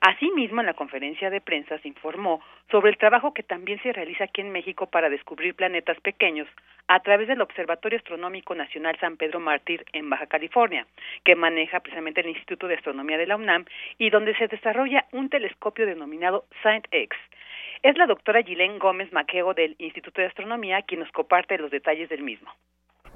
Asimismo, 0.00 0.60
en 0.60 0.66
la 0.66 0.74
conferencia 0.74 1.30
de 1.30 1.40
prensa 1.40 1.78
se 1.78 1.88
informó 1.88 2.42
sobre 2.72 2.90
el 2.90 2.96
trabajo 2.96 3.34
que 3.34 3.42
también 3.42 3.80
se 3.82 3.92
realiza 3.92 4.24
aquí 4.24 4.40
en 4.40 4.50
México 4.50 4.86
para 4.86 5.10
descubrir 5.10 5.54
planetas 5.54 6.00
pequeños 6.00 6.48
a 6.88 7.00
través 7.00 7.28
del 7.28 7.42
Observatorio 7.42 7.98
Astronómico 7.98 8.54
Nacional 8.54 8.96
San 8.98 9.18
Pedro 9.18 9.40
Mártir 9.40 9.84
en 9.92 10.08
Baja 10.08 10.26
California, 10.26 10.86
que 11.22 11.36
maneja 11.36 11.80
precisamente 11.80 12.22
el 12.22 12.30
Instituto 12.30 12.66
de 12.66 12.76
Astronomía 12.76 13.18
de 13.18 13.26
la 13.26 13.36
UNAM 13.36 13.66
y 13.98 14.08
donde 14.08 14.34
se 14.36 14.48
desarrolla 14.48 15.04
un 15.12 15.28
telescopio 15.28 15.84
denominado 15.84 16.46
ScientX. 16.62 17.14
Es 17.82 17.96
la 17.98 18.06
doctora 18.06 18.42
Gilén 18.42 18.78
Gómez 18.78 19.12
Maqueo 19.12 19.52
del 19.52 19.76
Instituto 19.78 20.22
de 20.22 20.28
Astronomía 20.28 20.80
quien 20.80 21.00
nos 21.00 21.12
comparte 21.12 21.58
los 21.58 21.70
detalles 21.70 22.08
del 22.08 22.22
mismo. 22.22 22.50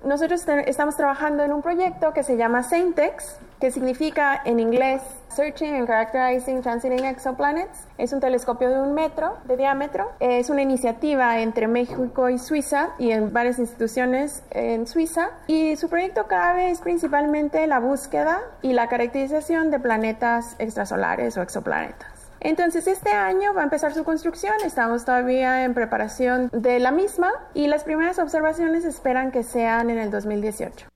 Nosotros 0.04 0.46
estamos 0.66 0.96
trabajando 0.96 1.42
en 1.42 1.52
un 1.52 1.62
proyecto 1.62 2.12
que 2.12 2.22
se 2.22 2.36
llama 2.36 2.62
SAINTEX, 2.62 3.38
que 3.60 3.70
significa 3.70 4.40
en 4.44 4.60
inglés 4.60 5.02
Searching 5.34 5.74
and 5.74 5.86
Characterizing 5.86 6.62
Transiting 6.62 7.04
Exoplanets. 7.04 7.86
Es 7.98 8.12
un 8.12 8.20
telescopio 8.20 8.70
de 8.70 8.80
un 8.80 8.92
metro 8.92 9.38
de 9.44 9.56
diámetro. 9.56 10.12
Es 10.20 10.50
una 10.50 10.62
iniciativa 10.62 11.40
entre 11.40 11.66
México 11.66 12.28
y 12.28 12.38
Suiza 12.38 12.90
y 12.98 13.10
en 13.10 13.32
varias 13.32 13.58
instituciones 13.58 14.42
en 14.50 14.86
Suiza. 14.86 15.30
Y 15.46 15.76
su 15.76 15.88
proyecto 15.88 16.26
cabe 16.26 16.70
es 16.70 16.80
principalmente 16.80 17.66
la 17.66 17.80
búsqueda 17.80 18.42
y 18.62 18.74
la 18.74 18.88
caracterización 18.88 19.70
de 19.70 19.80
planetas 19.80 20.56
extrasolares 20.58 21.36
o 21.36 21.42
exoplanetas. 21.42 22.15
Entonces 22.40 22.86
este 22.86 23.10
año 23.10 23.54
va 23.54 23.62
a 23.62 23.64
empezar 23.64 23.92
su 23.92 24.04
construcción, 24.04 24.54
estamos 24.64 25.04
todavía 25.04 25.64
en 25.64 25.74
preparación 25.74 26.48
de 26.52 26.78
la 26.78 26.92
misma 26.92 27.30
y 27.54 27.66
las 27.66 27.84
primeras 27.84 28.18
observaciones 28.18 28.84
esperan 28.84 29.32
que 29.32 29.42
sean 29.42 29.90
en 29.90 29.98
el 29.98 30.10
2018. 30.10 30.86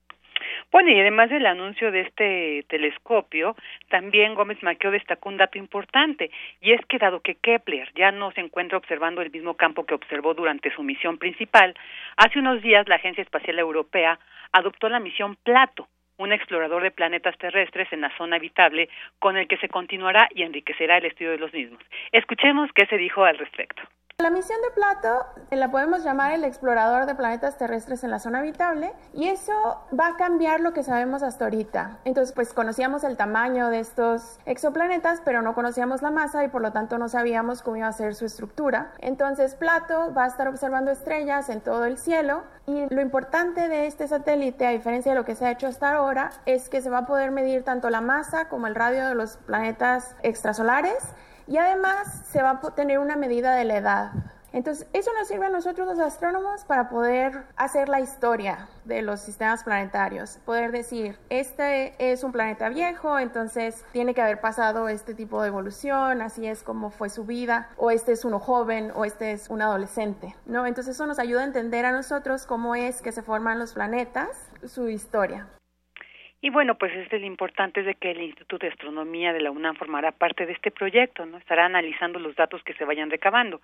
Bueno, 0.71 0.89
y 0.89 0.99
además 1.01 1.29
del 1.29 1.45
anuncio 1.45 1.91
de 1.91 2.01
este 2.01 2.65
telescopio, 2.69 3.57
también 3.89 4.35
Gómez 4.35 4.63
Maqueo 4.63 4.91
destacó 4.91 5.27
un 5.27 5.35
dato 5.35 5.57
importante, 5.57 6.31
y 6.61 6.71
es 6.71 6.79
que 6.87 6.97
dado 6.97 7.19
que 7.19 7.35
Kepler 7.35 7.89
ya 7.93 8.11
no 8.11 8.31
se 8.31 8.39
encuentra 8.39 8.77
observando 8.77 9.21
el 9.21 9.31
mismo 9.31 9.55
campo 9.55 9.85
que 9.85 9.95
observó 9.95 10.33
durante 10.33 10.73
su 10.73 10.81
misión 10.81 11.17
principal, 11.17 11.75
hace 12.15 12.39
unos 12.39 12.61
días 12.61 12.87
la 12.87 12.95
Agencia 12.95 13.21
Espacial 13.21 13.59
Europea 13.59 14.17
adoptó 14.53 14.87
la 14.87 15.01
misión 15.01 15.35
Plato, 15.43 15.89
un 16.21 16.31
explorador 16.31 16.83
de 16.83 16.91
planetas 16.91 17.37
terrestres 17.37 17.91
en 17.91 18.01
la 18.01 18.15
zona 18.17 18.35
habitable 18.35 18.89
con 19.19 19.37
el 19.37 19.47
que 19.47 19.57
se 19.57 19.69
continuará 19.69 20.29
y 20.33 20.43
enriquecerá 20.43 20.97
el 20.97 21.05
estudio 21.05 21.31
de 21.31 21.39
los 21.39 21.53
mismos. 21.53 21.81
Escuchemos 22.11 22.69
qué 22.73 22.85
se 22.85 22.97
dijo 22.97 23.23
al 23.23 23.37
respecto. 23.37 23.81
La 24.21 24.29
misión 24.29 24.59
de 24.61 24.69
Plato 24.75 25.25
eh, 25.49 25.55
la 25.55 25.71
podemos 25.71 26.03
llamar 26.03 26.31
el 26.31 26.43
explorador 26.43 27.07
de 27.07 27.15
planetas 27.15 27.57
terrestres 27.57 28.03
en 28.03 28.11
la 28.11 28.19
zona 28.19 28.39
habitable 28.39 28.93
y 29.13 29.27
eso 29.27 29.81
va 29.99 30.09
a 30.09 30.15
cambiar 30.15 30.59
lo 30.59 30.73
que 30.73 30.83
sabemos 30.83 31.23
hasta 31.23 31.45
ahorita. 31.45 31.97
Entonces, 32.05 32.31
pues 32.31 32.53
conocíamos 32.53 33.03
el 33.03 33.17
tamaño 33.17 33.69
de 33.69 33.79
estos 33.79 34.37
exoplanetas, 34.45 35.21
pero 35.25 35.41
no 35.41 35.55
conocíamos 35.55 36.03
la 36.03 36.11
masa 36.11 36.43
y 36.43 36.49
por 36.49 36.61
lo 36.61 36.71
tanto 36.71 36.99
no 36.99 37.09
sabíamos 37.09 37.63
cómo 37.63 37.77
iba 37.77 37.87
a 37.87 37.93
ser 37.93 38.13
su 38.13 38.25
estructura. 38.25 38.91
Entonces, 38.99 39.55
Plato 39.55 40.13
va 40.13 40.25
a 40.25 40.27
estar 40.27 40.47
observando 40.47 40.91
estrellas 40.91 41.49
en 41.49 41.61
todo 41.61 41.85
el 41.85 41.97
cielo 41.97 42.43
y 42.67 42.93
lo 42.93 43.01
importante 43.01 43.69
de 43.69 43.87
este 43.87 44.07
satélite, 44.07 44.67
a 44.67 44.69
diferencia 44.69 45.13
de 45.13 45.17
lo 45.17 45.25
que 45.25 45.33
se 45.33 45.47
ha 45.47 45.51
hecho 45.51 45.65
hasta 45.65 45.95
ahora, 45.95 46.29
es 46.45 46.69
que 46.69 46.81
se 46.81 46.91
va 46.91 46.99
a 46.99 47.05
poder 47.07 47.31
medir 47.31 47.63
tanto 47.63 47.89
la 47.89 48.01
masa 48.01 48.49
como 48.49 48.67
el 48.67 48.75
radio 48.75 49.07
de 49.07 49.15
los 49.15 49.37
planetas 49.37 50.15
extrasolares 50.21 50.99
y 51.47 51.57
además 51.57 52.23
se 52.25 52.41
va 52.41 52.51
a 52.51 52.75
tener 52.75 52.99
una 52.99 53.15
medida 53.15 53.55
de 53.55 53.65
la 53.65 53.77
edad. 53.77 54.11
Entonces, 54.53 54.85
eso 54.91 55.11
nos 55.17 55.29
sirve 55.29 55.45
a 55.45 55.49
nosotros 55.49 55.87
los 55.87 55.99
astrónomos 55.99 56.65
para 56.65 56.89
poder 56.89 57.43
hacer 57.55 57.87
la 57.87 58.01
historia 58.01 58.67
de 58.83 59.01
los 59.01 59.21
sistemas 59.21 59.63
planetarios, 59.63 60.39
poder 60.43 60.73
decir, 60.73 61.17
este 61.29 61.93
es 61.99 62.23
un 62.25 62.33
planeta 62.33 62.67
viejo, 62.67 63.17
entonces 63.17 63.85
tiene 63.93 64.13
que 64.13 64.21
haber 64.21 64.41
pasado 64.41 64.89
este 64.89 65.13
tipo 65.13 65.41
de 65.41 65.47
evolución, 65.47 66.21
así 66.21 66.47
es 66.47 66.63
como 66.63 66.89
fue 66.89 67.09
su 67.09 67.23
vida, 67.23 67.69
o 67.77 67.91
este 67.91 68.11
es 68.11 68.25
uno 68.25 68.39
joven, 68.39 68.91
o 68.93 69.05
este 69.05 69.31
es 69.31 69.49
un 69.49 69.61
adolescente, 69.61 70.35
¿no? 70.45 70.65
Entonces 70.65 70.95
eso 70.95 71.05
nos 71.05 71.19
ayuda 71.19 71.41
a 71.41 71.45
entender 71.45 71.85
a 71.85 71.93
nosotros 71.93 72.45
cómo 72.45 72.75
es 72.75 73.01
que 73.01 73.13
se 73.13 73.21
forman 73.21 73.57
los 73.57 73.73
planetas, 73.73 74.49
su 74.65 74.89
historia. 74.89 75.47
Y 76.41 76.49
bueno, 76.49 76.75
pues 76.75 76.91
es 76.93 77.11
lo 77.11 77.25
importante 77.25 77.83
de 77.83 77.93
que 77.93 78.11
el 78.11 78.21
Instituto 78.21 78.57
de 78.57 78.69
Astronomía 78.69 79.31
de 79.31 79.41
la 79.41 79.51
UNAM 79.51 79.75
formará 79.75 80.11
parte 80.11 80.47
de 80.47 80.53
este 80.53 80.71
proyecto, 80.71 81.25
¿no? 81.25 81.37
Estará 81.37 81.65
analizando 81.65 82.17
los 82.17 82.35
datos 82.35 82.63
que 82.63 82.73
se 82.73 82.83
vayan 82.83 83.11
recabando. 83.11 83.61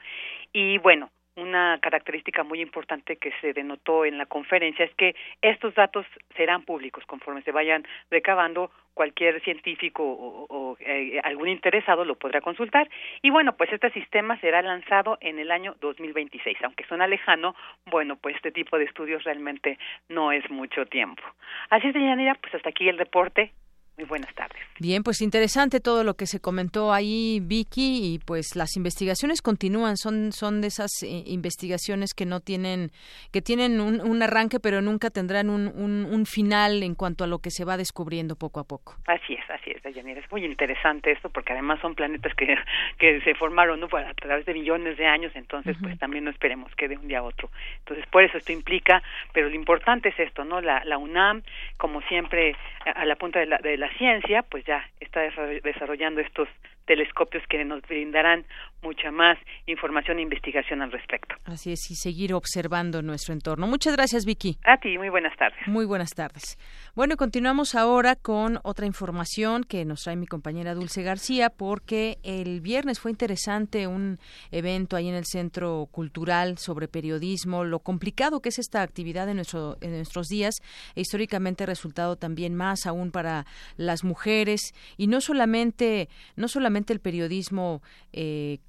Y 0.53 0.77
bueno, 0.77 1.09
una 1.37 1.79
característica 1.79 2.43
muy 2.43 2.61
importante 2.61 3.15
que 3.15 3.31
se 3.39 3.53
denotó 3.53 4.05
en 4.05 4.17
la 4.17 4.25
conferencia 4.25 4.83
es 4.83 4.93
que 4.95 5.15
estos 5.41 5.73
datos 5.75 6.05
serán 6.35 6.63
públicos 6.63 7.05
conforme 7.05 7.41
se 7.43 7.51
vayan 7.51 7.85
recabando. 8.11 8.71
Cualquier 8.93 9.39
científico 9.43 10.01
o, 10.03 10.75
eh, 10.79 11.21
algún 11.23 11.49
interesado 11.49 12.03
lo 12.03 12.15
podrá 12.15 12.41
consultar. 12.41 12.89
Y 13.21 13.29
bueno 13.29 13.55
pues 13.55 13.71
este 13.71 13.91
sistema 13.91 14.39
será 14.39 14.63
lanzado 14.63 15.19
en 15.21 15.37
el 15.37 15.51
año 15.51 15.75
2026 15.81 16.57
aunque 16.63 16.83
suena 16.85 17.05
lejano 17.05 17.55
bueno 17.85 18.15
pues 18.15 18.35
este 18.37 18.51
tipo 18.51 18.79
de 18.79 18.85
estudios 18.85 19.23
realmente 19.23 19.77
no 20.09 20.31
es 20.31 20.49
mucho 20.49 20.87
tiempo. 20.87 21.21
Así 21.69 21.89
es 21.89 21.93
Yanira 21.93 22.33
pues 22.41 22.55
hasta 22.55 22.69
aquí 22.69 22.89
el 22.89 22.97
reporte 22.97 23.51
muy 23.97 24.05
buenas 24.05 24.33
tardes. 24.35 24.61
Bien, 24.79 25.01
pues 25.01 25.21
interesante 25.21 25.79
todo 25.79 26.03
lo 26.03 26.13
que 26.13 26.27
se 26.27 26.39
comentó 26.39 26.93
ahí, 26.93 27.39
Vicky, 27.41 28.13
y 28.13 28.19
pues 28.19 28.55
las 28.55 28.77
investigaciones 28.77 29.41
continúan, 29.41 29.97
son, 29.97 30.31
son 30.31 30.61
de 30.61 30.67
esas 30.67 30.91
eh, 31.01 31.23
investigaciones 31.25 32.13
que 32.13 32.27
no 32.27 32.39
tienen, 32.39 32.91
que 33.31 33.41
tienen 33.41 33.81
un, 33.81 34.21
arranque, 34.21 34.59
pero 34.59 34.81
nunca 34.81 35.09
tendrán 35.09 35.49
un, 35.49 35.67
un, 35.67 36.25
final 36.25 36.83
en 36.83 36.95
cuanto 36.95 37.23
a 37.23 37.27
lo 37.27 37.39
que 37.39 37.49
se 37.49 37.65
va 37.65 37.77
descubriendo 37.77 38.35
poco 38.35 38.59
a 38.59 38.65
poco. 38.65 38.95
Así 39.07 39.33
es, 39.33 39.49
así 39.49 39.71
es, 39.71 39.81
Dayanira. 39.81 40.19
Es 40.19 40.31
muy 40.31 40.45
interesante 40.45 41.11
esto 41.11 41.29
porque 41.29 41.53
además 41.53 41.79
son 41.81 41.95
planetas 41.95 42.33
que, 42.35 42.55
que 42.99 43.21
se 43.21 43.33
formaron 43.33 43.79
¿no? 43.79 43.87
a 43.87 44.13
través 44.13 44.45
de 44.45 44.53
millones 44.53 44.97
de 44.97 45.07
años, 45.07 45.31
entonces 45.35 45.75
pues 45.81 45.97
también 45.97 46.25
no 46.25 46.29
esperemos 46.29 46.73
que 46.75 46.87
de 46.87 46.97
un 46.97 47.07
día 47.07 47.19
a 47.19 47.23
otro. 47.23 47.49
Entonces, 47.79 48.05
por 48.11 48.23
eso 48.23 48.37
esto 48.37 48.51
implica, 48.51 49.01
pero 49.33 49.49
lo 49.49 49.55
importante 49.55 50.09
es 50.09 50.19
esto, 50.19 50.43
¿no? 50.43 50.61
La, 50.61 50.83
la 50.85 50.97
UNAM, 50.97 51.41
como 51.77 52.01
siempre, 52.01 52.55
a, 52.85 53.05
la 53.05 53.15
punta 53.15 53.39
de 53.39 53.45
la, 53.47 53.57
de 53.57 53.77
la 53.77 53.86
ciencia, 53.97 54.43
pues 54.43 54.63
ya 54.65 54.83
está 54.99 55.21
desarrollando 55.63 56.21
estos 56.21 56.47
telescopios 56.87 57.43
que 57.47 57.63
nos 57.63 57.81
brindarán 57.83 58.45
mucha 58.81 59.11
más 59.11 59.37
información 59.65 60.19
e 60.19 60.21
investigación 60.21 60.81
al 60.81 60.91
respecto. 60.91 61.35
Así 61.45 61.71
es, 61.71 61.91
y 61.91 61.95
seguir 61.95 62.33
observando 62.33 63.01
nuestro 63.01 63.33
entorno. 63.33 63.67
Muchas 63.67 63.95
gracias, 63.95 64.25
Vicky. 64.25 64.57
A 64.63 64.77
ti, 64.77 64.97
muy 64.97 65.09
buenas 65.09 65.35
tardes. 65.37 65.59
Muy 65.67 65.85
buenas 65.85 66.11
tardes. 66.11 66.57
Bueno, 66.95 67.17
continuamos 67.17 67.75
ahora 67.75 68.15
con 68.15 68.59
otra 68.63 68.85
información 68.85 69.63
que 69.63 69.83
nos 69.83 70.03
trae 70.03 70.15
mi 70.15 70.27
compañera 70.27 70.73
Dulce 70.73 71.03
García, 71.03 71.49
porque 71.49 72.17
el 72.23 72.61
viernes 72.61 72.99
fue 72.99 73.11
interesante 73.11 73.87
un 73.87 74.19
evento 74.51 74.95
ahí 74.95 75.09
en 75.09 75.15
el 75.15 75.25
Centro 75.25 75.87
Cultural 75.91 76.57
sobre 76.57 76.87
periodismo, 76.87 77.63
lo 77.63 77.79
complicado 77.79 78.41
que 78.41 78.49
es 78.49 78.59
esta 78.59 78.81
actividad 78.81 79.27
en, 79.29 79.35
nuestro, 79.35 79.77
en 79.81 79.91
nuestros 79.91 80.27
días 80.27 80.55
e 80.95 81.01
históricamente 81.01 81.65
resultado 81.65 82.15
también 82.15 82.55
más 82.55 82.85
aún 82.85 83.11
para 83.11 83.45
las 83.75 84.03
mujeres 84.03 84.73
y 84.97 85.07
no 85.07 85.19
solamente, 85.19 86.09
no 86.35 86.47
solamente 86.47 86.76
el 86.93 86.99
periodismo 86.99 87.81
eh, 88.13 88.59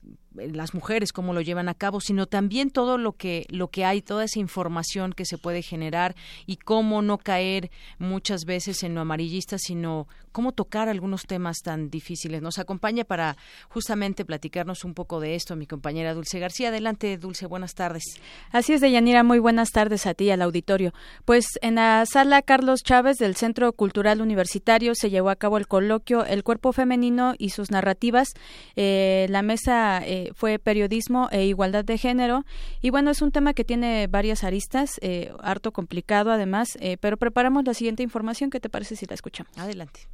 las 0.52 0.74
mujeres 0.74 1.12
cómo 1.12 1.32
lo 1.32 1.40
llevan 1.40 1.68
a 1.68 1.74
cabo, 1.74 2.00
sino 2.00 2.26
también 2.26 2.70
todo 2.70 2.98
lo 2.98 3.12
que 3.12 3.46
lo 3.50 3.68
que 3.68 3.84
hay, 3.84 4.02
toda 4.02 4.24
esa 4.24 4.38
información 4.38 5.12
que 5.12 5.24
se 5.24 5.38
puede 5.38 5.62
generar 5.62 6.14
y 6.46 6.56
cómo 6.56 7.02
no 7.02 7.18
caer 7.18 7.70
muchas 7.98 8.44
veces 8.44 8.82
en 8.82 8.94
lo 8.94 9.00
amarillista, 9.00 9.58
sino 9.58 10.06
cómo 10.32 10.52
tocar 10.52 10.88
algunos 10.88 11.22
temas 11.22 11.58
tan 11.62 11.90
difíciles. 11.90 12.42
Nos 12.42 12.58
acompaña 12.58 13.04
para 13.04 13.36
justamente 13.68 14.24
platicarnos 14.24 14.84
un 14.84 14.94
poco 14.94 15.20
de 15.20 15.34
esto 15.34 15.56
mi 15.56 15.66
compañera 15.66 16.14
Dulce 16.14 16.38
García. 16.38 16.68
Adelante, 16.68 17.16
Dulce, 17.18 17.46
buenas 17.46 17.74
tardes. 17.74 18.04
Así 18.52 18.72
es, 18.72 18.80
Deyanira, 18.80 19.22
muy 19.22 19.38
buenas 19.38 19.70
tardes 19.70 20.06
a 20.06 20.14
ti 20.14 20.30
al 20.30 20.42
auditorio. 20.42 20.92
Pues 21.24 21.46
en 21.60 21.76
la 21.76 22.04
sala 22.06 22.42
Carlos 22.42 22.82
Chávez 22.82 23.18
del 23.18 23.36
Centro 23.36 23.72
Cultural 23.72 24.20
Universitario 24.20 24.94
se 24.94 25.10
llevó 25.10 25.30
a 25.30 25.36
cabo 25.36 25.58
el 25.58 25.66
coloquio 25.66 26.24
El 26.24 26.44
cuerpo 26.44 26.72
femenino 26.72 27.34
y 27.38 27.50
sus 27.50 27.70
narrativas. 27.70 28.28
Eh, 28.76 29.26
la 29.30 29.42
mesa 29.42 30.02
eh, 30.04 30.27
fue 30.34 30.58
periodismo 30.58 31.28
e 31.30 31.46
igualdad 31.46 31.84
de 31.84 31.98
género. 31.98 32.44
Y 32.80 32.90
bueno, 32.90 33.10
es 33.10 33.22
un 33.22 33.32
tema 33.32 33.54
que 33.54 33.64
tiene 33.64 34.06
varias 34.06 34.44
aristas, 34.44 34.98
eh, 35.02 35.32
harto 35.40 35.72
complicado 35.72 36.30
además, 36.30 36.76
eh, 36.80 36.96
pero 37.00 37.16
preparamos 37.16 37.64
la 37.64 37.74
siguiente 37.74 38.02
información. 38.02 38.50
¿Qué 38.50 38.60
te 38.60 38.68
parece 38.68 38.96
si 38.96 39.06
la 39.06 39.14
escuchamos? 39.14 39.56
Adelante. 39.56 40.08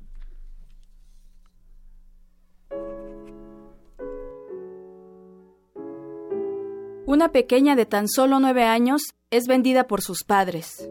Una 7.07 7.33
pequeña 7.33 7.77
de 7.77 7.85
tan 7.85 8.09
solo 8.09 8.41
nueve 8.41 8.65
años 8.65 9.03
es 9.31 9.47
vendida 9.47 9.87
por 9.87 10.01
sus 10.01 10.25
padres. 10.25 10.89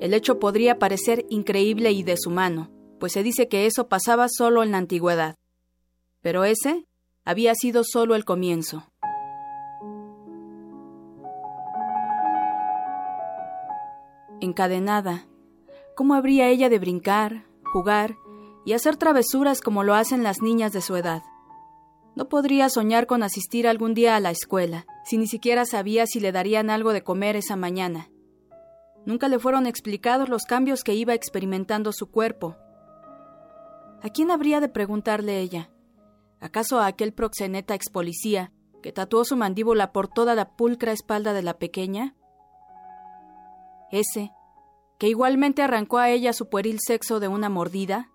El 0.00 0.14
hecho 0.14 0.40
podría 0.40 0.78
parecer 0.78 1.24
increíble 1.28 1.92
y 1.92 2.02
deshumano, 2.02 2.70
pues 2.98 3.12
se 3.12 3.22
dice 3.22 3.48
que 3.48 3.66
eso 3.66 3.88
pasaba 3.88 4.26
solo 4.28 4.62
en 4.62 4.72
la 4.72 4.78
antigüedad. 4.78 5.37
Pero 6.20 6.44
ese 6.44 6.86
había 7.24 7.54
sido 7.54 7.84
solo 7.84 8.14
el 8.14 8.24
comienzo. 8.24 8.84
Encadenada, 14.40 15.26
¿cómo 15.96 16.14
habría 16.14 16.48
ella 16.48 16.68
de 16.68 16.78
brincar, 16.78 17.44
jugar 17.72 18.16
y 18.64 18.72
hacer 18.72 18.96
travesuras 18.96 19.60
como 19.60 19.82
lo 19.82 19.94
hacen 19.94 20.22
las 20.22 20.42
niñas 20.42 20.72
de 20.72 20.80
su 20.80 20.96
edad? 20.96 21.22
No 22.14 22.28
podría 22.28 22.68
soñar 22.68 23.06
con 23.06 23.22
asistir 23.22 23.68
algún 23.68 23.94
día 23.94 24.16
a 24.16 24.20
la 24.20 24.30
escuela, 24.30 24.86
si 25.04 25.18
ni 25.18 25.26
siquiera 25.26 25.64
sabía 25.64 26.06
si 26.06 26.20
le 26.20 26.32
darían 26.32 26.70
algo 26.70 26.92
de 26.92 27.02
comer 27.02 27.36
esa 27.36 27.56
mañana. 27.56 28.10
Nunca 29.06 29.28
le 29.28 29.38
fueron 29.38 29.66
explicados 29.66 30.28
los 30.28 30.42
cambios 30.42 30.84
que 30.84 30.94
iba 30.94 31.14
experimentando 31.14 31.92
su 31.92 32.10
cuerpo. 32.10 32.56
¿A 34.02 34.08
quién 34.12 34.30
habría 34.30 34.60
de 34.60 34.68
preguntarle 34.68 35.40
ella? 35.40 35.70
¿Acaso 36.40 36.78
a 36.78 36.86
aquel 36.86 37.12
proxeneta 37.12 37.74
ex 37.74 37.90
policía 37.90 38.52
que 38.82 38.92
tatuó 38.92 39.24
su 39.24 39.36
mandíbula 39.36 39.92
por 39.92 40.08
toda 40.08 40.34
la 40.34 40.56
pulcra 40.56 40.92
espalda 40.92 41.32
de 41.32 41.42
la 41.42 41.58
pequeña? 41.58 42.14
Ese, 43.90 44.32
que 44.98 45.08
igualmente 45.08 45.62
arrancó 45.62 45.98
a 45.98 46.10
ella 46.10 46.32
su 46.32 46.48
pueril 46.48 46.78
sexo 46.80 47.20
de 47.20 47.28
una 47.28 47.48
mordida? 47.48 48.10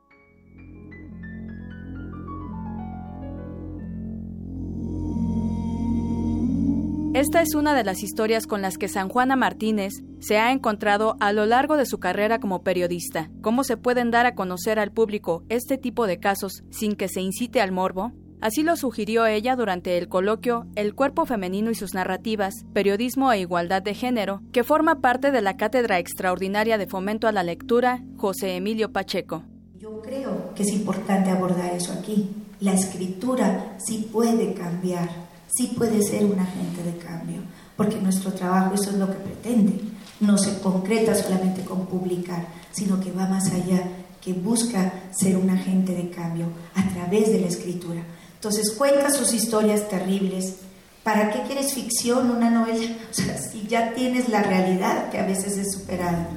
Esta 7.14 7.44
es 7.44 7.54
una 7.54 7.76
de 7.76 7.84
las 7.84 8.02
historias 8.02 8.48
con 8.48 8.64
las 8.64 8.80
que 8.80 8.88
San 8.88 9.08
Juana 9.08 9.36
Martínez 9.36 9.94
se 10.20 10.40
ha 10.40 10.52
encontrado 10.52 11.16
a 11.20 11.32
lo 11.32 11.46
largo 11.46 11.78
de 11.78 11.86
su 11.86 12.00
carrera 12.00 12.40
como 12.40 12.64
periodista. 12.64 13.30
¿Cómo 13.42 13.64
se 13.64 13.78
pueden 13.78 14.10
dar 14.10 14.26
a 14.26 14.34
conocer 14.34 14.80
al 14.80 14.92
público 14.92 15.44
este 15.48 15.78
tipo 15.78 16.08
de 16.08 16.18
casos 16.18 16.64
sin 16.72 16.96
que 16.96 17.08
se 17.08 17.22
incite 17.22 17.62
al 17.62 17.72
morbo? 17.72 18.14
Así 18.42 18.64
lo 18.64 18.76
sugirió 18.78 19.28
ella 19.28 19.56
durante 19.56 20.00
el 20.00 20.10
coloquio 20.10 20.66
El 20.76 20.96
cuerpo 20.96 21.28
femenino 21.28 21.70
y 21.70 21.76
sus 21.76 21.94
narrativas, 21.94 22.66
periodismo 22.74 23.32
e 23.32 23.42
igualdad 23.42 23.84
de 23.84 23.94
género, 23.94 24.42
que 24.52 24.64
forma 24.64 25.00
parte 25.00 25.30
de 25.30 25.42
la 25.42 25.56
Cátedra 25.56 26.00
Extraordinaria 26.00 26.80
de 26.80 26.88
Fomento 26.88 27.28
a 27.28 27.32
la 27.32 27.44
Lectura, 27.44 28.04
José 28.18 28.56
Emilio 28.56 28.92
Pacheco. 28.92 29.44
Yo 29.78 30.02
creo 30.02 30.56
que 30.56 30.64
es 30.64 30.74
importante 30.74 31.30
abordar 31.30 31.76
eso 31.76 31.94
aquí. 31.94 32.32
La 32.60 32.74
escritura 32.74 33.76
sí 33.78 34.10
puede 34.12 34.56
cambiar 34.56 35.23
sí 35.56 35.74
puede 35.78 36.02
ser 36.02 36.26
un 36.26 36.40
agente 36.40 36.84
de 36.84 36.98
cambio, 36.98 37.42
porque 37.76 38.00
nuestro 38.00 38.32
trabajo 38.34 38.76
eso 38.76 38.92
es 38.92 38.98
lo 38.98 39.08
que 39.08 39.18
pretende. 39.20 39.80
No 40.20 40.38
se 40.38 40.60
concreta 40.60 41.16
solamente 41.16 41.64
con 41.64 41.86
publicar, 41.86 42.48
sino 42.72 43.00
que 43.00 43.12
va 43.12 43.28
más 43.28 43.52
allá, 43.52 43.84
que 44.22 44.34
busca 44.34 44.94
ser 45.12 45.38
un 45.38 45.50
agente 45.50 45.94
de 45.94 46.10
cambio 46.10 46.48
a 46.76 46.88
través 46.94 47.32
de 47.32 47.42
la 47.42 47.48
escritura. 47.48 48.02
Entonces 48.36 48.72
cuenta 48.72 49.12
sus 49.12 49.34
historias 49.34 49.90
terribles. 49.90 50.56
¿Para 51.04 51.32
qué 51.32 51.42
quieres 51.44 51.74
ficción, 51.74 52.32
una 52.32 52.50
novela? 52.50 52.96
O 53.12 53.14
sea, 53.14 53.38
si 53.38 53.68
ya 53.68 53.94
tienes 53.94 54.30
la 54.30 54.42
realidad 54.42 55.10
que 55.12 55.20
a 55.20 55.26
veces 55.26 55.58
es 55.58 55.74
superada. 55.74 56.28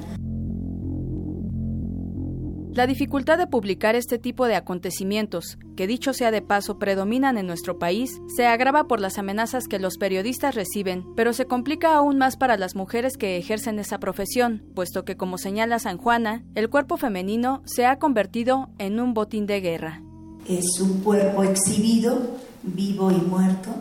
La 2.77 2.85
dificultad 2.85 3.39
de 3.39 3.47
publicar 3.47 3.95
este 3.95 4.19
tipo 4.19 4.45
de 4.45 4.53
acontecimientos, 4.53 5.57
que 5.75 5.87
dicho 5.87 6.13
sea 6.13 6.29
de 6.29 6.43
paso 6.43 6.77
predominan 6.77 7.39
en 7.39 7.47
nuestro 7.47 7.79
país, 7.79 8.21
se 8.27 8.45
agrava 8.45 8.83
por 8.83 8.99
las 8.99 9.17
amenazas 9.17 9.67
que 9.67 9.79
los 9.79 9.97
periodistas 9.97 10.53
reciben, 10.53 11.03
pero 11.15 11.33
se 11.33 11.45
complica 11.47 11.95
aún 11.95 12.19
más 12.19 12.37
para 12.37 12.55
las 12.55 12.75
mujeres 12.75 13.17
que 13.17 13.35
ejercen 13.35 13.79
esa 13.79 13.97
profesión, 13.97 14.61
puesto 14.75 15.05
que, 15.05 15.17
como 15.17 15.39
señala 15.39 15.79
San 15.79 15.97
Juana, 15.97 16.43
el 16.53 16.69
cuerpo 16.69 16.97
femenino 16.97 17.63
se 17.65 17.87
ha 17.87 17.97
convertido 17.97 18.69
en 18.77 18.99
un 18.99 19.15
botín 19.15 19.47
de 19.47 19.59
guerra. 19.59 20.03
Es 20.47 20.79
un 20.79 21.01
cuerpo 21.01 21.41
exhibido, 21.41 22.37
vivo 22.61 23.09
y 23.09 23.15
muerto, 23.15 23.71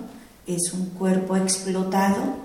es 0.46 0.72
un 0.72 0.86
cuerpo 0.88 1.36
explotado. 1.36 2.36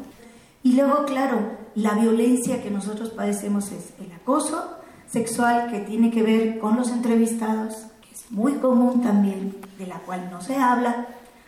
Y 0.64 0.74
luego, 0.74 1.06
claro, 1.06 1.60
la 1.76 1.94
violencia 1.94 2.62
que 2.62 2.72
nosotros 2.72 3.12
padecemos 3.12 3.72
es 3.72 3.94
el 4.02 4.12
acoso, 4.12 4.81
sexual 5.12 5.69
que 5.69 5.80
tiene 5.80 6.10
que 6.10 6.24
ver 6.24 6.60
con 6.60 6.78
los 6.78 6.89
entrevistados, 6.89 7.76
que 8.02 8.13
es 8.13 8.32
muy 8.32 8.54
común 8.54 9.02
también, 9.02 9.58
de 9.78 9.88
la 9.88 10.00
cual 10.00 10.30
no 10.32 10.41
se 10.41 10.56
habla, 10.56 11.08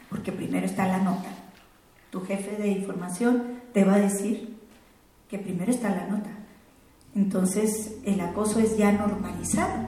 porque 0.09 0.31
primero 0.31 0.65
está 0.65 0.85
la 0.87 0.99
nota. 0.99 1.29
Tu 2.11 2.21
jefe 2.21 2.57
de 2.57 2.67
información 2.67 3.61
te 3.73 3.85
va 3.85 3.95
a 3.95 3.99
decir 3.99 4.57
que 5.29 5.39
primero 5.39 5.71
está 5.71 5.89
la 5.89 6.07
nota. 6.07 6.29
Entonces 7.15 7.97
el 8.05 8.19
acoso 8.19 8.59
es 8.59 8.77
ya 8.77 8.91
normalizado. 8.91 9.87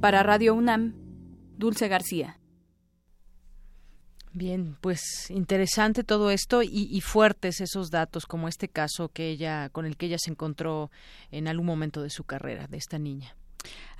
Para 0.00 0.22
Radio 0.22 0.54
UNAM, 0.54 0.94
Dulce 1.58 1.88
García. 1.88 2.39
Bien, 4.32 4.76
pues 4.80 5.28
interesante 5.30 6.04
todo 6.04 6.30
esto 6.30 6.62
y, 6.62 6.88
y, 6.90 7.00
fuertes 7.00 7.60
esos 7.60 7.90
datos, 7.90 8.26
como 8.26 8.46
este 8.46 8.68
caso 8.68 9.08
que 9.08 9.28
ella, 9.28 9.70
con 9.70 9.86
el 9.86 9.96
que 9.96 10.06
ella 10.06 10.18
se 10.18 10.30
encontró 10.30 10.90
en 11.32 11.48
algún 11.48 11.66
momento 11.66 12.00
de 12.00 12.10
su 12.10 12.22
carrera, 12.22 12.68
de 12.68 12.76
esta 12.76 12.98
niña. 12.98 13.34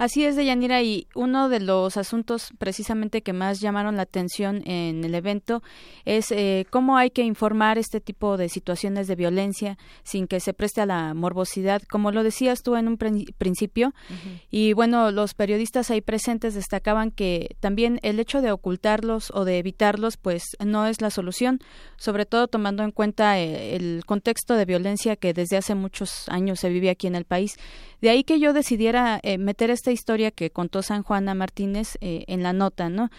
Así 0.01 0.25
es, 0.25 0.35
Deyanira, 0.35 0.81
y 0.81 1.09
uno 1.14 1.51
de 1.51 1.61
los 1.61 1.99
asuntos 1.99 2.55
precisamente 2.57 3.20
que 3.20 3.35
más 3.35 3.61
llamaron 3.61 3.96
la 3.96 4.05
atención 4.05 4.62
en 4.64 5.05
el 5.05 5.14
evento 5.14 5.62
es 6.07 6.31
eh, 6.31 6.64
cómo 6.70 6.96
hay 6.96 7.11
que 7.11 7.20
informar 7.20 7.77
este 7.77 8.01
tipo 8.01 8.38
de 8.38 8.49
situaciones 8.49 9.09
de 9.09 9.14
violencia 9.14 9.77
sin 10.03 10.27
que 10.27 10.40
se 10.40 10.55
preste 10.55 10.81
a 10.81 10.87
la 10.87 11.12
morbosidad, 11.12 11.83
como 11.83 12.12
lo 12.12 12.23
decías 12.23 12.62
tú 12.62 12.77
en 12.77 12.88
un 12.88 12.96
principio. 12.96 13.92
Y 14.51 14.73
bueno, 14.73 15.11
los 15.11 15.35
periodistas 15.35 15.90
ahí 15.90 16.01
presentes 16.01 16.55
destacaban 16.55 17.11
que 17.11 17.55
también 17.61 18.01
el 18.03 18.20
hecho 18.20 18.40
de 18.40 18.53
ocultarlos 18.53 19.31
o 19.35 19.44
de 19.44 19.59
evitarlos, 19.59 20.16
pues 20.16 20.44
no 20.64 20.87
es 20.87 21.03
la 21.03 21.11
solución, 21.11 21.61
sobre 21.99 22.25
todo 22.25 22.49
tomando 22.49 22.85
en 22.85 22.92
cuenta 22.92 23.38
eh, 23.38 23.77
el 23.77 24.05
contexto 24.07 24.55
de 24.55 24.64
violencia 24.64 25.16
que 25.16 25.35
desde 25.35 25.59
hace 25.59 25.75
muchos 25.75 26.27
años 26.31 26.59
se 26.61 26.70
vive 26.70 26.88
aquí 26.88 27.07
en 27.07 27.16
el 27.16 27.27
país. 27.27 27.59
De 28.00 28.10
ahí 28.10 28.24
que 28.24 28.40
yo 28.40 28.52
decidiera 28.52 29.20
eh, 29.22 29.38
meter 29.38 29.70
esta 29.70 29.90
historia 29.90 30.30
que 30.30 30.50
contó 30.50 30.82
San 30.82 31.02
Juana 31.02 31.34
Martínez 31.34 31.98
eh, 32.00 32.24
en 32.28 32.42
la 32.42 32.52
nota, 32.52 32.88
¿no? 32.88 33.10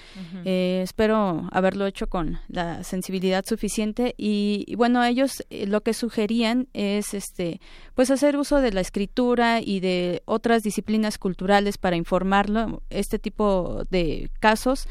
Eh, 0.46 0.82
espero 0.84 1.48
haberlo 1.52 1.86
hecho 1.86 2.08
con 2.08 2.40
la 2.48 2.84
sensibilidad 2.84 3.46
suficiente 3.46 4.16
y, 4.18 4.74
bueno, 4.76 5.04
ellos 5.04 5.44
eh, 5.50 5.68
lo 5.68 5.82
que 5.82 5.94
sugerían 5.94 6.68
es, 6.74 7.14
este, 7.14 7.60
pues 7.96 8.10
hacer 8.12 8.38
uso 8.38 8.62
de 8.62 8.72
la 8.72 8.82
escritura 8.82 9.62
y 9.62 9.80
de 9.80 10.24
otras 10.26 10.64
disciplinas 10.64 11.18
culturales 11.18 11.78
para 11.78 11.96
informarlo, 11.96 12.82
este 12.90 13.20
tipo 13.20 13.84
de 13.90 14.30
casos 14.40 14.88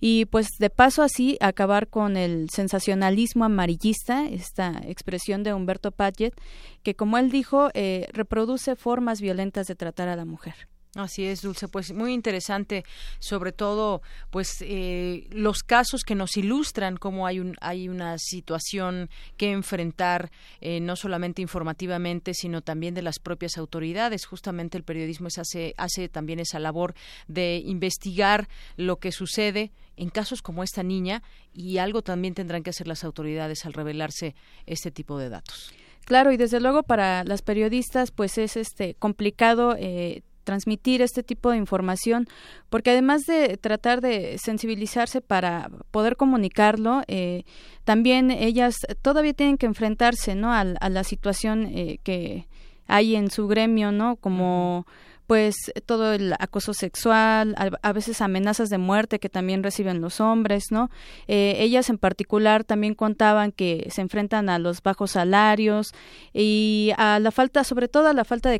y 0.00 0.24
pues 0.24 0.48
de 0.58 0.70
paso 0.70 1.02
así 1.02 1.36
acabar 1.40 1.88
con 1.88 2.16
el 2.16 2.48
sensacionalismo 2.50 3.44
amarillista, 3.44 4.26
esta 4.26 4.80
expresión 4.86 5.42
de 5.42 5.54
Humberto 5.54 5.92
Paget, 5.92 6.34
que 6.82 6.94
como 6.94 7.18
él 7.18 7.30
dijo, 7.30 7.68
reproduce 8.12 8.76
formas 8.76 9.20
violentas 9.20 9.66
de 9.66 9.74
tratar 9.76 10.08
a 10.08 10.16
la 10.16 10.24
mujer. 10.24 10.54
Así 10.96 11.24
es, 11.24 11.42
Dulce, 11.42 11.68
pues 11.68 11.92
muy 11.92 12.12
interesante, 12.12 12.84
sobre 13.20 13.52
todo, 13.52 14.02
pues 14.30 14.56
eh, 14.60 15.28
los 15.30 15.62
casos 15.62 16.02
que 16.02 16.16
nos 16.16 16.36
ilustran 16.36 16.96
cómo 16.96 17.28
hay 17.28 17.38
un 17.38 17.56
hay 17.60 17.88
una 17.88 18.18
situación 18.18 19.08
que 19.36 19.52
enfrentar, 19.52 20.32
eh, 20.60 20.80
no 20.80 20.96
solamente 20.96 21.42
informativamente, 21.42 22.34
sino 22.34 22.60
también 22.60 22.94
de 22.94 23.02
las 23.02 23.20
propias 23.20 23.56
autoridades. 23.56 24.26
Justamente 24.26 24.78
el 24.78 24.82
periodismo 24.82 25.28
hace 25.28 25.74
hace 25.76 26.08
también 26.08 26.40
esa 26.40 26.58
labor 26.58 26.94
de 27.28 27.62
investigar 27.64 28.48
lo 28.76 28.98
que 28.98 29.12
sucede 29.12 29.70
en 29.96 30.10
casos 30.10 30.42
como 30.42 30.64
esta 30.64 30.82
niña 30.82 31.22
y 31.54 31.78
algo 31.78 32.02
también 32.02 32.34
tendrán 32.34 32.64
que 32.64 32.70
hacer 32.70 32.88
las 32.88 33.04
autoridades 33.04 33.64
al 33.64 33.74
revelarse 33.74 34.34
este 34.66 34.90
tipo 34.90 35.18
de 35.18 35.28
datos. 35.28 35.72
Claro, 36.04 36.32
y 36.32 36.36
desde 36.36 36.58
luego 36.58 36.82
para 36.82 37.22
las 37.22 37.42
periodistas, 37.42 38.10
pues 38.10 38.38
es 38.38 38.56
este 38.56 38.94
complicado 38.94 39.76
eh, 39.78 40.22
transmitir 40.50 41.00
este 41.00 41.22
tipo 41.22 41.52
de 41.52 41.58
información, 41.58 42.26
porque 42.70 42.90
además 42.90 43.24
de 43.24 43.56
tratar 43.56 44.00
de 44.00 44.36
sensibilizarse 44.36 45.20
para 45.20 45.70
poder 45.92 46.16
comunicarlo, 46.16 47.02
eh, 47.06 47.44
también 47.84 48.32
ellas 48.32 48.74
todavía 49.00 49.32
tienen 49.32 49.58
que 49.58 49.66
enfrentarse, 49.66 50.34
¿no? 50.34 50.52
A, 50.52 50.64
la 50.64 51.04
situación 51.04 51.66
eh, 51.66 52.00
que 52.02 52.48
hay 52.88 53.14
en 53.14 53.30
su 53.30 53.46
gremio, 53.46 53.92
¿no? 53.92 54.16
Como 54.16 54.86
pues 55.28 55.54
todo 55.86 56.12
el 56.12 56.34
acoso 56.40 56.74
sexual, 56.74 57.54
a, 57.56 57.92
veces 57.92 58.20
amenazas 58.20 58.68
de 58.68 58.78
muerte 58.78 59.20
que 59.20 59.28
también 59.28 59.62
reciben 59.62 60.00
los 60.00 60.20
hombres, 60.20 60.64
¿no? 60.72 60.90
Eh, 61.28 61.54
ellas 61.60 61.88
en 61.90 61.98
particular 61.98 62.64
también 62.64 62.96
contaban 62.96 63.52
que 63.52 63.86
se 63.92 64.00
enfrentan 64.00 64.48
a 64.48 64.58
los 64.58 64.82
bajos 64.82 65.12
salarios 65.12 65.92
y 66.32 66.90
a 66.96 67.20
la 67.20 67.30
falta, 67.30 67.62
sobre 67.62 67.86
todo 67.86 68.08
a 68.08 68.12
la 68.12 68.24
falta 68.24 68.50
de 68.50 68.58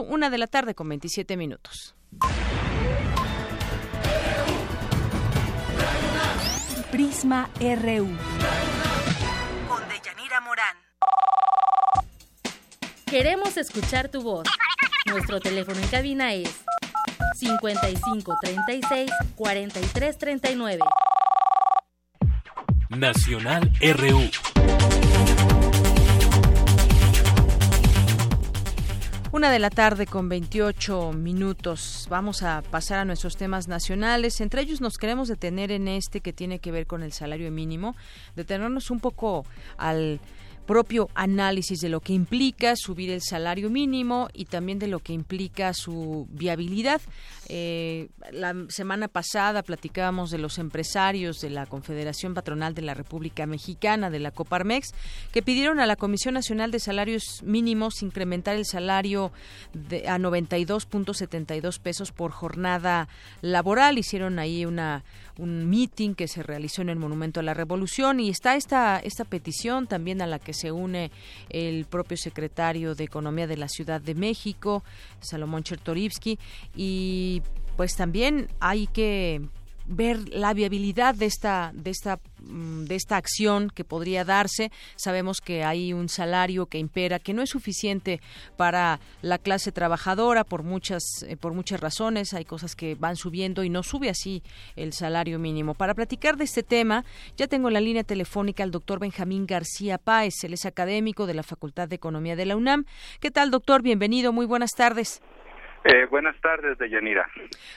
una 0.08 0.30
de 0.30 0.38
la 0.38 0.46
tarde 0.48 0.76
con 0.76 0.90
27 0.90 1.38
minutos. 1.38 1.96
Prisma 6.92 7.50
RU. 7.60 8.08
Con 9.68 9.90
Deyanira 9.90 10.42
Morán. 10.42 10.78
Queremos 13.10 13.58
escuchar 13.58 14.10
tu 14.10 14.22
voz. 14.22 14.48
Nuestro 15.08 15.40
teléfono 15.40 15.80
en 15.80 15.88
cabina 15.88 16.32
es 16.32 16.62
55 17.34 18.38
36 18.40 19.12
43 19.36 20.18
39. 20.20 20.80
Nacional 22.90 23.72
RU. 23.82 24.30
Una 29.32 29.50
de 29.50 29.58
la 29.58 29.72
tarde 29.72 30.06
con 30.06 30.30
28 30.30 31.14
minutos. 31.14 32.06
Vamos 32.12 32.44
a 32.44 32.62
pasar 32.62 33.00
a 33.00 33.06
nuestros 33.06 33.38
temas 33.38 33.68
nacionales. 33.68 34.40
Entre 34.40 34.62
ellos 34.62 34.82
nos 34.82 35.00
queremos 35.00 35.28
detener 35.30 35.72
en 35.72 35.88
este 35.88 36.22
que 36.22 36.32
tiene 36.32 36.60
que 36.60 36.72
ver 36.72 36.86
con 36.86 37.02
el 37.02 37.12
salario 37.12 37.50
mínimo, 37.50 37.96
detenernos 38.36 38.92
un 38.92 39.00
poco 39.00 39.48
al 39.78 40.20
propio 40.70 41.10
análisis 41.16 41.80
de 41.80 41.90
lo 41.90 42.00
que 42.00 42.14
implica 42.14 42.76
subir 42.76 43.10
el 43.10 43.24
salario 43.24 43.72
mínimo 43.72 44.30
y 44.34 44.46
también 44.46 44.78
de 44.78 44.86
lo 44.86 45.00
que 45.00 45.14
implica 45.14 45.74
su 45.74 46.28
viabilidad. 46.30 47.02
Eh, 47.48 48.10
la 48.32 48.54
semana 48.68 49.08
pasada 49.08 49.64
platicábamos 49.64 50.30
de 50.30 50.38
los 50.38 50.60
empresarios 50.60 51.42
de 51.42 51.50
la 51.50 51.66
Confederación 51.66 52.36
Patronal 52.36 52.76
de 52.76 52.84
la 52.84 52.94
República 52.94 53.48
Mexicana, 53.48 54.12
de 54.12 54.20
la 54.20 54.30
Coparmex, 54.30 54.94
que 55.32 55.42
pidieron 55.42 55.80
a 55.80 55.88
la 55.88 55.96
Comisión 55.96 56.36
Nacional 56.36 56.70
de 56.70 56.80
Salarios 56.80 57.42
Mínimos 57.42 58.04
incrementar 58.04 58.56
el 58.56 58.68
salario 58.68 59.32
de, 59.74 60.08
a 60.08 60.20
92.72 60.20 61.80
pesos 61.80 62.12
por 62.12 62.30
jornada 62.30 63.08
laboral. 63.42 63.98
Hicieron 63.98 64.38
ahí 64.38 64.68
una 64.68 65.04
un 65.40 65.70
meeting 65.70 66.14
que 66.14 66.28
se 66.28 66.44
realizó 66.44 66.82
en 66.82 66.90
el 66.90 67.00
Monumento 67.00 67.40
a 67.40 67.44
la 67.44 67.54
Revolución 67.54 68.20
y 68.20 68.30
está 68.30 68.56
esta 68.56 69.00
esta 69.00 69.26
petición 69.26 69.88
también 69.88 70.22
a 70.22 70.28
la 70.28 70.40
que 70.40 70.54
se 70.54 70.72
une 70.72 71.12
el 71.50 71.86
propio 71.86 72.18
secretario 72.18 72.94
de 72.94 73.06
Economía 73.06 73.48
de 73.48 73.58
la 73.58 73.70
Ciudad 73.70 74.02
de 74.02 74.16
México, 74.16 74.84
Salomón 75.22 75.64
Chertorivsky 75.64 76.38
y 76.76 77.42
pues 77.78 77.96
también 77.96 78.50
hay 78.60 78.88
que 78.88 79.42
ver 79.90 80.30
la 80.30 80.54
viabilidad 80.54 81.16
de 81.16 81.26
esta 81.26 81.72
de 81.74 81.90
esta 81.90 82.20
mm, 82.44 82.86
de 82.86 82.96
esta 82.96 83.18
acción 83.18 83.70
que 83.70 83.84
podría 83.84 84.24
darse. 84.24 84.72
Sabemos 84.96 85.42
que 85.42 85.64
hay 85.64 85.94
un 85.94 86.10
salario 86.10 86.68
que 86.68 86.78
impera 86.78 87.18
que 87.20 87.34
no 87.34 87.42
es 87.42 87.50
suficiente 87.50 88.22
para 88.56 89.00
la 89.24 89.40
clase 89.40 89.72
trabajadora 89.72 90.44
por 90.44 90.64
muchas 90.64 91.04
eh, 91.28 91.36
por 91.36 91.54
muchas 91.54 91.80
razones. 91.80 92.34
Hay 92.34 92.46
cosas 92.46 92.76
que 92.76 92.96
van 92.96 93.16
subiendo 93.16 93.64
y 93.64 93.70
no 93.70 93.82
sube 93.82 94.10
así 94.10 94.44
el 94.76 94.94
salario 94.94 95.40
mínimo. 95.40 95.74
Para 95.74 95.96
platicar 95.96 96.38
de 96.38 96.44
este 96.44 96.62
tema 96.62 97.04
ya 97.36 97.48
tengo 97.48 97.72
la 97.72 97.82
línea 97.82 98.04
telefónica 98.04 98.64
al 98.64 98.72
doctor 98.72 99.00
Benjamín 99.00 99.48
García 99.48 99.98
Páez. 99.98 100.44
Él 100.44 100.54
es 100.54 100.66
académico 100.66 101.26
de 101.26 101.34
la 101.34 101.44
Facultad 101.44 101.88
de 101.88 101.96
Economía 101.96 102.36
de 102.36 102.46
la 102.46 102.56
UNAM. 102.56 102.86
Qué 103.20 103.32
tal 103.32 103.50
doctor 103.50 103.82
bienvenido. 103.82 104.32
Muy 104.32 104.46
buenas 104.46 104.72
tardes 104.72 105.20
eh, 105.84 106.06
buenas 106.10 106.40
tardes, 106.42 106.78
Deyanira. 106.78 107.26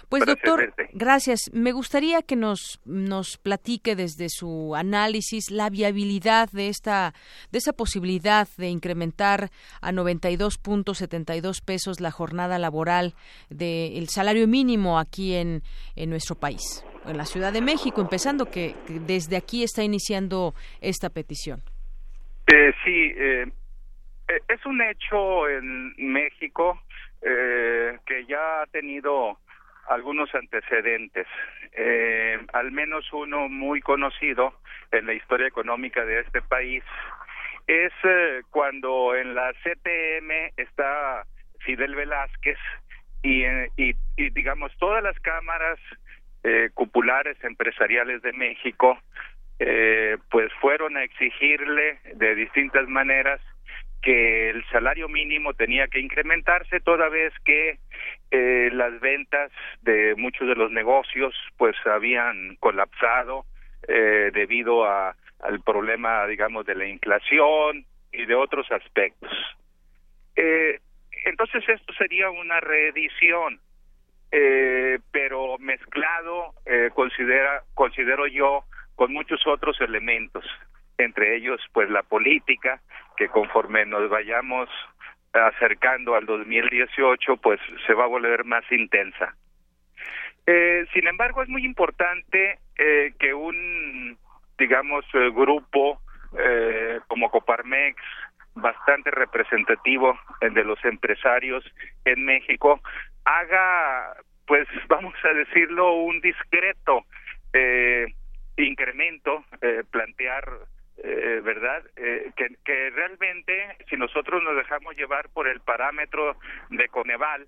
Pues 0.08 0.24
doctor, 0.26 0.72
gracias. 0.92 1.50
Me 1.52 1.72
gustaría 1.72 2.22
que 2.22 2.36
nos 2.36 2.80
nos 2.84 3.38
platique 3.38 3.96
desde 3.96 4.28
su 4.28 4.74
análisis 4.74 5.50
la 5.50 5.70
viabilidad 5.70 6.50
de 6.50 6.68
esta 6.68 7.14
de 7.50 7.58
esa 7.58 7.72
posibilidad 7.72 8.48
de 8.56 8.68
incrementar 8.68 9.50
a 9.80 9.92
92.72 9.92 11.64
pesos 11.64 12.00
la 12.00 12.10
jornada 12.10 12.58
laboral 12.58 13.14
del 13.50 14.08
salario 14.08 14.46
mínimo 14.48 14.98
aquí 14.98 15.34
en, 15.34 15.62
en 15.96 16.10
nuestro 16.10 16.36
país, 16.36 16.84
en 17.06 17.16
la 17.16 17.24
Ciudad 17.24 17.52
de 17.52 17.60
México, 17.60 18.00
empezando 18.00 18.50
que, 18.50 18.74
desde 19.06 19.36
aquí 19.36 19.62
está 19.62 19.82
iniciando 19.82 20.54
esta 20.80 21.10
petición. 21.10 21.62
Eh, 22.46 22.72
sí, 22.84 23.12
eh, 23.16 23.46
eh, 24.28 24.40
es 24.48 24.66
un 24.66 24.80
hecho 24.82 25.48
en 25.48 25.94
México 26.12 26.80
eh, 27.22 27.98
que 28.06 28.26
ya 28.26 28.62
ha 28.62 28.66
tenido 28.66 29.38
algunos 29.88 30.34
antecedentes, 30.34 31.26
eh, 31.72 32.38
al 32.52 32.70
menos 32.72 33.12
uno 33.12 33.48
muy 33.48 33.80
conocido 33.80 34.54
en 34.90 35.06
la 35.06 35.14
historia 35.14 35.46
económica 35.46 36.04
de 36.04 36.20
este 36.20 36.42
país, 36.42 36.84
es 37.66 37.92
eh, 38.04 38.42
cuando 38.50 39.14
en 39.14 39.34
la 39.34 39.52
CTM 39.52 40.52
está 40.56 41.24
Fidel 41.60 41.94
Velázquez 41.94 42.58
y, 43.22 43.44
y, 43.76 43.94
y 44.16 44.30
digamos 44.30 44.72
todas 44.78 45.02
las 45.02 45.18
cámaras 45.20 45.78
eh, 46.44 46.70
cupulares 46.74 47.36
empresariales 47.44 48.20
de 48.22 48.32
México 48.32 48.98
eh, 49.58 50.16
pues 50.30 50.52
fueron 50.60 50.96
a 50.96 51.04
exigirle 51.04 52.00
de 52.14 52.34
distintas 52.34 52.88
maneras 52.88 53.40
que 54.02 54.50
el 54.50 54.64
salario 54.66 55.08
mínimo 55.08 55.54
tenía 55.54 55.86
que 55.86 56.00
incrementarse 56.00 56.80
toda 56.80 57.08
vez 57.08 57.32
que 57.44 57.78
eh, 58.30 58.70
las 58.72 59.00
ventas 59.00 59.52
de 59.82 60.14
muchos 60.16 60.48
de 60.48 60.56
los 60.56 60.70
negocios 60.70 61.34
pues 61.56 61.76
habían 61.86 62.56
colapsado 62.56 63.44
eh, 63.86 64.30
debido 64.34 64.84
a, 64.84 65.16
al 65.40 65.60
problema 65.60 66.26
digamos 66.26 66.66
de 66.66 66.74
la 66.74 66.86
inflación 66.86 67.86
y 68.12 68.26
de 68.26 68.34
otros 68.34 68.70
aspectos. 68.72 69.30
Eh, 70.36 70.80
entonces 71.24 71.62
esto 71.68 71.92
sería 71.94 72.30
una 72.30 72.60
reedición 72.60 73.60
eh, 74.32 74.98
pero 75.10 75.58
mezclado 75.58 76.54
eh, 76.64 76.90
considera 76.94 77.62
considero 77.74 78.26
yo 78.26 78.64
con 78.94 79.12
muchos 79.12 79.46
otros 79.46 79.80
elementos 79.80 80.44
entre 81.04 81.36
ellos 81.36 81.60
pues 81.72 81.90
la 81.90 82.02
política, 82.02 82.80
que 83.16 83.28
conforme 83.28 83.84
nos 83.86 84.08
vayamos 84.08 84.68
acercando 85.32 86.14
al 86.14 86.26
2018, 86.26 87.36
pues 87.38 87.60
se 87.86 87.94
va 87.94 88.04
a 88.04 88.08
volver 88.08 88.44
más 88.44 88.64
intensa. 88.70 89.34
Eh, 90.46 90.84
sin 90.92 91.06
embargo, 91.06 91.42
es 91.42 91.48
muy 91.48 91.64
importante 91.64 92.58
eh, 92.76 93.12
que 93.18 93.32
un, 93.32 94.18
digamos, 94.58 95.04
eh, 95.14 95.30
grupo 95.30 96.00
eh, 96.38 97.00
como 97.08 97.30
Coparmex, 97.30 97.96
bastante 98.54 99.10
representativo 99.10 100.18
de 100.40 100.64
los 100.64 100.82
empresarios 100.84 101.64
en 102.04 102.24
México, 102.24 102.80
haga, 103.24 104.14
pues 104.46 104.66
vamos 104.88 105.14
a 105.24 105.32
decirlo, 105.34 105.94
un 105.94 106.20
discreto 106.20 107.04
eh, 107.52 108.06
incremento, 108.56 109.44
eh, 109.60 109.82
plantear 109.90 110.44
eh, 111.02 111.40
¿verdad? 111.42 111.84
Eh, 111.96 112.32
que, 112.36 112.90
realmente 112.90 113.76
si 113.88 113.96
nosotros 113.96 114.42
nos 114.42 114.56
dejamos 114.56 114.96
llevar 114.96 115.28
por 115.30 115.48
el 115.48 115.60
parámetro 115.60 116.36
de 116.70 116.88
Coneval 116.88 117.46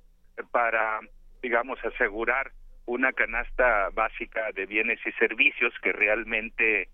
para, 0.50 1.00
digamos, 1.42 1.78
asegurar 1.84 2.50
una 2.86 3.12
canasta 3.12 3.90
básica 3.92 4.50
de 4.52 4.66
bienes 4.66 4.98
y 5.06 5.12
servicios 5.12 5.72
que 5.82 5.92
realmente 5.92 6.88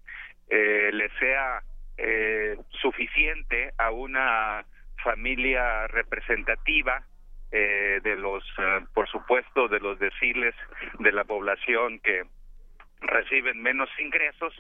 eh, 0.49 0.91
le 0.93 1.09
sea 1.19 1.63
eh, 1.97 2.57
suficiente 2.81 3.73
a 3.79 3.91
una 3.91 4.65
familia 5.03 5.87
representativa 5.89 7.05
eh, 7.53 8.01
de 8.03 8.17
los, 8.17 8.45
eh, 8.59 8.85
por 8.95 9.09
supuesto, 9.09 9.69
de 9.69 9.81
los 9.81 9.99
deciles 9.99 10.55
de 10.99 11.13
la 11.13 11.25
población 11.25 11.99
que 12.01 12.23
reciben 13.01 13.63
menos 13.63 13.89
ingresos, 13.99 14.55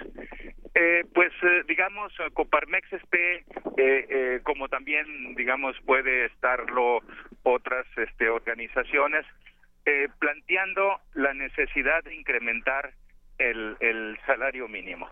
eh, 0.74 1.04
pues 1.14 1.32
eh, 1.42 1.62
digamos 1.66 2.12
Coparmex 2.34 2.92
esté 2.92 3.36
eh, 3.36 3.44
eh, 3.76 4.40
como 4.42 4.68
también 4.68 5.34
digamos 5.34 5.76
puede 5.84 6.26
estarlo 6.26 7.00
otras 7.42 7.86
este 7.96 8.28
organizaciones 8.28 9.26
eh, 9.86 10.08
planteando 10.18 11.00
la 11.14 11.34
necesidad 11.34 12.04
de 12.04 12.14
incrementar 12.14 12.92
el, 13.38 13.76
el 13.80 14.18
salario 14.26 14.68
mínimo. 14.68 15.08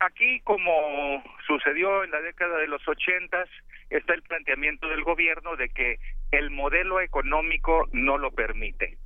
Aquí 0.00 0.40
como 0.40 1.22
sucedió 1.46 2.04
en 2.04 2.10
la 2.10 2.20
década 2.20 2.58
de 2.58 2.66
los 2.66 2.86
ochentas 2.88 3.48
está 3.88 4.14
el 4.14 4.22
planteamiento 4.22 4.88
del 4.88 5.02
gobierno 5.02 5.56
de 5.56 5.68
que 5.68 5.98
el 6.32 6.50
modelo 6.50 7.00
económico 7.00 7.88
no 7.92 8.18
lo 8.18 8.32
permite 8.32 8.98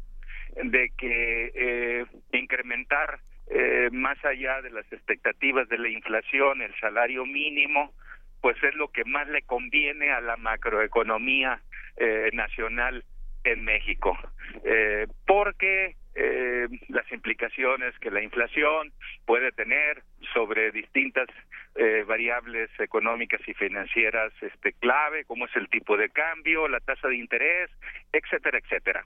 de 0.62 0.90
que 0.96 1.52
eh, 1.54 2.06
incrementar 2.32 3.20
eh, 3.50 3.88
más 3.92 4.22
allá 4.24 4.60
de 4.62 4.70
las 4.70 4.90
expectativas 4.92 5.68
de 5.68 5.78
la 5.78 5.88
inflación 5.88 6.60
el 6.60 6.74
salario 6.80 7.24
mínimo 7.24 7.92
pues 8.40 8.56
es 8.62 8.74
lo 8.74 8.88
que 8.88 9.04
más 9.04 9.28
le 9.28 9.42
conviene 9.42 10.10
a 10.10 10.20
la 10.20 10.36
macroeconomía 10.36 11.60
eh, 11.96 12.30
nacional 12.32 13.04
en 13.44 13.64
México. 13.64 14.16
Eh, 14.64 15.06
porque 15.26 15.96
eh, 16.14 16.68
las 16.88 17.10
implicaciones 17.12 17.96
que 18.00 18.10
la 18.10 18.22
inflación 18.22 18.92
puede 19.26 19.52
tener 19.52 20.02
sobre 20.32 20.72
distintas 20.72 21.28
eh, 21.76 22.04
variables 22.06 22.70
económicas 22.80 23.40
y 23.46 23.54
financieras 23.54 24.32
este 24.40 24.72
clave 24.72 25.24
como 25.24 25.46
es 25.46 25.54
el 25.54 25.68
tipo 25.68 25.96
de 25.96 26.08
cambio 26.10 26.66
la 26.66 26.80
tasa 26.80 27.06
de 27.06 27.16
interés 27.16 27.70
etcétera 28.12 28.58
etcétera 28.58 29.04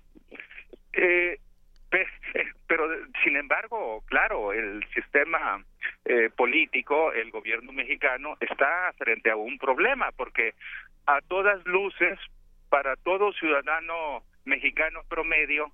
eh, 0.93 1.39
pero 2.67 2.89
sin 3.23 3.37
embargo, 3.37 4.03
claro, 4.07 4.53
el 4.53 4.85
sistema 4.95 5.63
eh, 6.05 6.31
político, 6.35 7.13
el 7.13 7.31
gobierno 7.31 7.73
mexicano 7.73 8.37
está 8.41 8.93
frente 8.97 9.31
a 9.31 9.37
un 9.37 9.59
problema 9.59 10.11
porque 10.17 10.55
a 11.07 11.21
todas 11.21 11.65
luces, 11.67 12.19
para 12.71 12.97
todo 12.97 13.33
ciudadano 13.35 14.23
mexicano 14.45 15.03
promedio, 15.09 15.71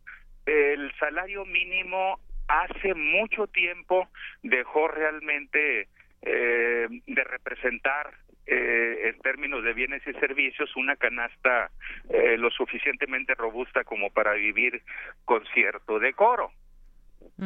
el 0.46 0.92
salario 0.98 1.44
mínimo 1.44 2.18
hace 2.48 2.94
mucho 2.94 3.46
tiempo 3.46 4.08
dejó 4.42 4.88
realmente 4.88 5.88
eh, 6.22 6.88
de 7.06 7.24
representar 7.24 8.10
eh, 8.48 9.10
en 9.10 9.20
términos 9.20 9.62
de 9.62 9.74
bienes 9.74 10.02
y 10.06 10.12
servicios 10.14 10.74
una 10.76 10.96
canasta 10.96 11.70
eh, 12.08 12.36
lo 12.38 12.50
suficientemente 12.50 13.34
robusta 13.34 13.84
como 13.84 14.10
para 14.10 14.32
vivir 14.32 14.82
con 15.24 15.44
cierto 15.52 15.98
decoro. 15.98 16.50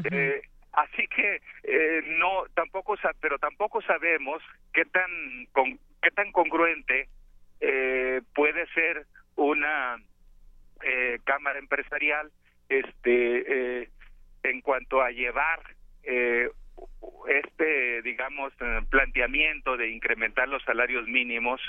eh, 0.04 0.42
así 0.72 1.08
que 1.08 1.42
eh, 1.64 2.02
no 2.18 2.44
tampoco 2.54 2.96
pero 3.20 3.38
tampoco 3.38 3.82
sabemos 3.82 4.42
qué 4.72 4.84
tan 4.84 5.10
con, 5.52 5.78
qué 6.00 6.10
tan 6.12 6.30
congruente 6.30 7.08
eh, 7.60 8.20
puede 8.34 8.66
ser 8.68 9.04
una 9.36 9.96
eh, 10.82 11.18
cámara 11.24 11.58
empresarial 11.58 12.30
este 12.68 13.82
eh, 13.82 13.88
en 14.44 14.60
cuanto 14.60 15.02
a 15.02 15.10
llevar 15.10 15.60
eh, 16.04 16.48
este 17.28 18.02
digamos 18.02 18.52
eh, 18.60 18.80
planteamiento 18.90 19.76
de 19.76 19.90
incrementar 19.90 20.48
los 20.48 20.62
salarios 20.64 21.06
mínimos 21.06 21.60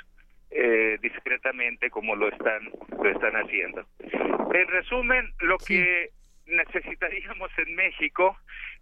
eh, 0.52 0.98
discretamente 1.02 1.90
como 1.90 2.16
lo 2.16 2.28
están 2.30 2.70
lo 3.02 3.10
están 3.10 3.34
haciendo. 3.34 3.86
En 4.02 4.68
resumen 4.68 5.34
lo 5.40 5.58
que 5.58 6.10
necesitaríamos 6.46 7.52
en 7.58 7.76
México 7.76 8.38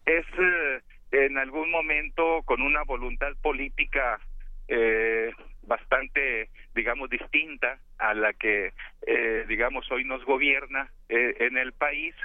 es 0.05 0.25
eh, 0.37 0.81
en 1.11 1.37
algún 1.37 1.69
momento 1.71 2.41
con 2.43 2.61
una 2.61 2.83
voluntad 2.83 3.33
política 3.41 4.19
eh, 4.67 5.31
bastante 5.63 6.49
digamos 6.73 7.09
distinta 7.09 7.79
a 7.97 8.13
la 8.13 8.33
que 8.33 8.73
eh, 9.07 9.45
digamos 9.47 9.89
hoy 9.91 10.03
nos 10.03 10.23
gobierna 10.25 10.89
eh, 11.09 11.35
en 11.39 11.57
el 11.57 11.73
país 11.73 12.15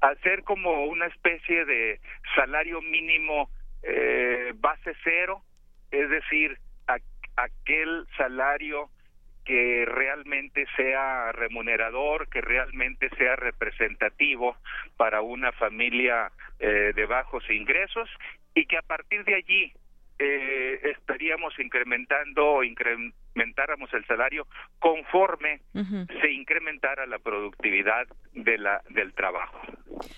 hacer 0.00 0.42
como 0.44 0.84
una 0.84 1.06
especie 1.06 1.64
de 1.64 2.00
salario 2.36 2.80
mínimo 2.82 3.50
eh, 3.82 4.52
base 4.56 4.94
cero 5.02 5.42
es 5.90 6.08
decir 6.10 6.58
a- 6.86 6.98
aquel 7.36 8.06
salario 8.16 8.88
que 9.44 9.84
realmente 9.86 10.64
sea 10.74 11.30
remunerador, 11.32 12.30
que 12.30 12.40
realmente 12.40 13.10
sea 13.18 13.36
representativo 13.36 14.56
para 14.96 15.20
una 15.20 15.52
familia 15.52 16.32
eh, 16.58 16.92
de 16.94 17.04
bajos 17.06 17.44
ingresos 17.50 18.08
y 18.54 18.64
que 18.64 18.78
a 18.78 18.82
partir 18.82 19.22
de 19.24 19.34
allí 19.34 19.72
eh, 20.24 20.80
estaríamos 20.84 21.58
incrementando 21.58 22.46
o 22.46 22.64
incrementáramos 22.64 23.92
el 23.92 24.04
salario 24.06 24.46
conforme 24.78 25.60
se 25.72 26.30
incrementara 26.30 27.06
la 27.06 27.18
productividad 27.18 28.06
de 28.32 28.58
la 28.58 28.82
del 28.90 29.12
trabajo. 29.12 29.60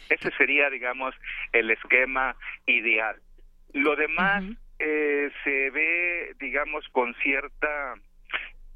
Ese 0.09 0.31
sería, 0.39 0.71
digamos, 0.71 1.15
el 1.53 1.71
esquema 1.71 2.37
ideal. 2.67 3.17
Lo 3.73 3.97
demás 3.97 4.45
eh, 4.79 5.31
se 5.43 5.71
ve, 5.71 6.35
digamos, 6.39 6.87
con 6.91 7.15
cierta, 7.17 7.95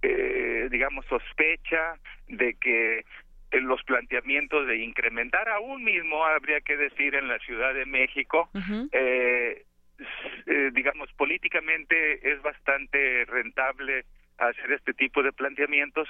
eh, 0.03 0.69
digamos, 0.71 1.07
sospecha 1.07 1.95
de 2.29 2.55
que 2.55 3.05
en 3.53 3.67
los 3.67 3.83
planteamientos 3.85 4.67
de 4.67 4.79
incrementar 4.79 5.49
aún 5.49 5.85
mismo, 5.85 6.25
habría 6.25 6.61
que 6.61 6.77
decir, 6.77 7.15
en 7.15 7.29
la 7.29 7.39
Ciudad 7.41 7.75
de 7.75 7.87
México, 7.87 8.49
eh, 8.93 9.65
eh, 10.47 10.71
digamos, 10.73 11.13
políticamente 11.15 12.33
es 12.33 12.41
bastante 12.43 13.25
rentable 13.27 14.05
hacer 14.39 14.73
este 14.73 14.95
tipo 14.95 15.23
de 15.23 15.33
planteamientos, 15.33 16.09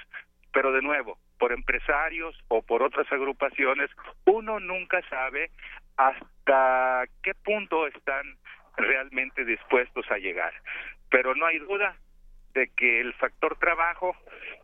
pero 0.52 0.72
de 0.72 0.82
nuevo, 0.82 1.18
por 1.38 1.52
empresarios 1.52 2.36
o 2.48 2.62
por 2.62 2.82
otras 2.82 3.10
agrupaciones, 3.12 3.90
uno 4.24 4.60
nunca 4.60 5.00
sabe 5.08 5.50
hasta 5.96 7.04
qué 7.22 7.34
punto 7.34 7.86
están 7.86 8.36
realmente 8.76 9.44
dispuestos 9.44 10.10
a 10.10 10.18
llegar. 10.18 10.52
Pero 11.10 11.34
no 11.34 11.46
hay 11.46 11.58
duda 11.58 11.96
de 12.54 12.68
que 12.76 13.00
el 13.00 13.14
factor 13.14 13.56
trabajo, 13.58 14.16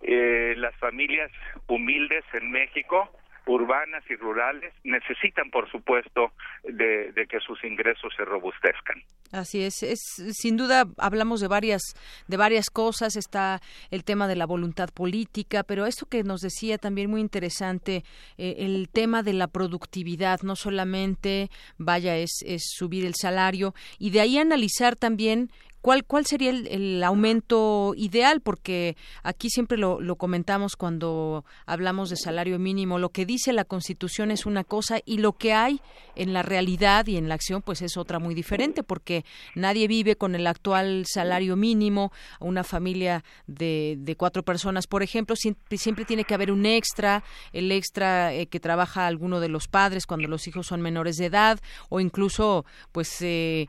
eh, 0.02 0.54
las 0.56 0.74
familias 0.76 1.30
humildes 1.66 2.24
en 2.32 2.50
México, 2.50 3.10
urbanas 3.46 4.02
y 4.10 4.16
rurales, 4.16 4.74
necesitan, 4.84 5.50
por 5.50 5.70
supuesto, 5.70 6.32
de, 6.64 7.12
que 7.28 7.40
sus 7.40 7.62
ingresos 7.64 8.12
se 8.16 8.24
robustezcan. 8.24 9.02
Así 9.32 9.62
es, 9.62 9.82
es 9.82 10.00
sin 10.32 10.56
duda 10.56 10.84
hablamos 10.98 11.40
de 11.40 11.48
varias 11.48 11.82
de 12.28 12.36
varias 12.36 12.70
cosas, 12.70 13.16
está 13.16 13.60
el 13.90 14.04
tema 14.04 14.28
de 14.28 14.36
la 14.36 14.46
voluntad 14.46 14.88
política, 14.90 15.64
pero 15.64 15.86
esto 15.86 16.06
que 16.06 16.22
nos 16.22 16.40
decía 16.40 16.78
también 16.78 17.10
muy 17.10 17.20
interesante, 17.20 18.04
eh, 18.38 18.56
el 18.58 18.88
tema 18.88 19.22
de 19.22 19.32
la 19.32 19.48
productividad, 19.48 20.42
no 20.42 20.54
solamente 20.54 21.50
vaya 21.76 22.16
es, 22.16 22.42
es 22.46 22.62
subir 22.76 23.04
el 23.04 23.14
salario 23.14 23.74
y 23.98 24.10
de 24.10 24.20
ahí 24.20 24.38
analizar 24.38 24.94
también 24.94 25.50
¿Cuál, 25.80 26.04
¿Cuál 26.04 26.26
sería 26.26 26.50
el, 26.50 26.66
el 26.66 27.04
aumento 27.04 27.94
ideal? 27.96 28.40
Porque 28.40 28.96
aquí 29.22 29.50
siempre 29.50 29.78
lo, 29.78 30.00
lo 30.00 30.16
comentamos 30.16 30.76
cuando 30.76 31.44
hablamos 31.64 32.10
de 32.10 32.16
salario 32.16 32.58
mínimo. 32.58 32.98
Lo 32.98 33.10
que 33.10 33.24
dice 33.26 33.52
la 33.52 33.64
Constitución 33.64 34.30
es 34.30 34.46
una 34.46 34.64
cosa 34.64 34.98
y 35.04 35.18
lo 35.18 35.34
que 35.34 35.52
hay 35.52 35.80
en 36.16 36.32
la 36.32 36.42
realidad 36.42 37.06
y 37.06 37.16
en 37.16 37.28
la 37.28 37.34
acción 37.34 37.62
pues 37.62 37.82
es 37.82 37.96
otra 37.96 38.18
muy 38.18 38.34
diferente 38.34 38.82
porque 38.82 39.24
nadie 39.54 39.86
vive 39.86 40.16
con 40.16 40.34
el 40.34 40.46
actual 40.46 41.04
salario 41.06 41.56
mínimo. 41.56 42.12
Una 42.40 42.64
familia 42.64 43.24
de, 43.46 43.96
de 43.98 44.16
cuatro 44.16 44.42
personas, 44.42 44.86
por 44.86 45.02
ejemplo, 45.02 45.36
siempre, 45.36 45.78
siempre 45.78 46.04
tiene 46.04 46.24
que 46.24 46.34
haber 46.34 46.50
un 46.50 46.66
extra, 46.66 47.22
el 47.52 47.70
extra 47.70 48.34
eh, 48.34 48.46
que 48.46 48.60
trabaja 48.60 49.06
alguno 49.06 49.40
de 49.40 49.48
los 49.48 49.68
padres 49.68 50.06
cuando 50.06 50.28
los 50.28 50.46
hijos 50.46 50.66
son 50.66 50.80
menores 50.80 51.16
de 51.16 51.26
edad 51.26 51.60
o 51.88 52.00
incluso 52.00 52.64
pues 52.92 53.20
eh, 53.20 53.68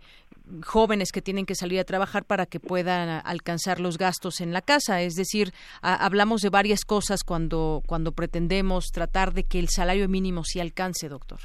jóvenes 0.66 1.12
que 1.12 1.22
tienen 1.22 1.46
que 1.46 1.56
salir 1.56 1.80
a 1.80 1.84
trabajar 1.84 2.24
para 2.26 2.46
que 2.46 2.60
puedan 2.60 3.22
alcanzar 3.26 3.80
los 3.80 3.98
gastos 3.98 4.42
en 4.42 4.54
la 4.54 4.62
casa. 4.62 5.02
Es 5.02 5.16
decir, 5.16 5.52
hablamos 5.82 6.42
de 6.42 6.50
varias 6.50 6.86
cosas 6.86 7.24
cuando, 7.24 7.82
cuando 7.86 8.12
pretendemos 8.12 8.92
tratar 8.92 9.34
de 9.34 9.44
que 9.44 9.60
el 9.60 9.70
salario 9.70 10.08
mínimo 10.08 10.44
sí 10.44 10.60
alcance, 10.60 11.10
doctor. 11.10 11.40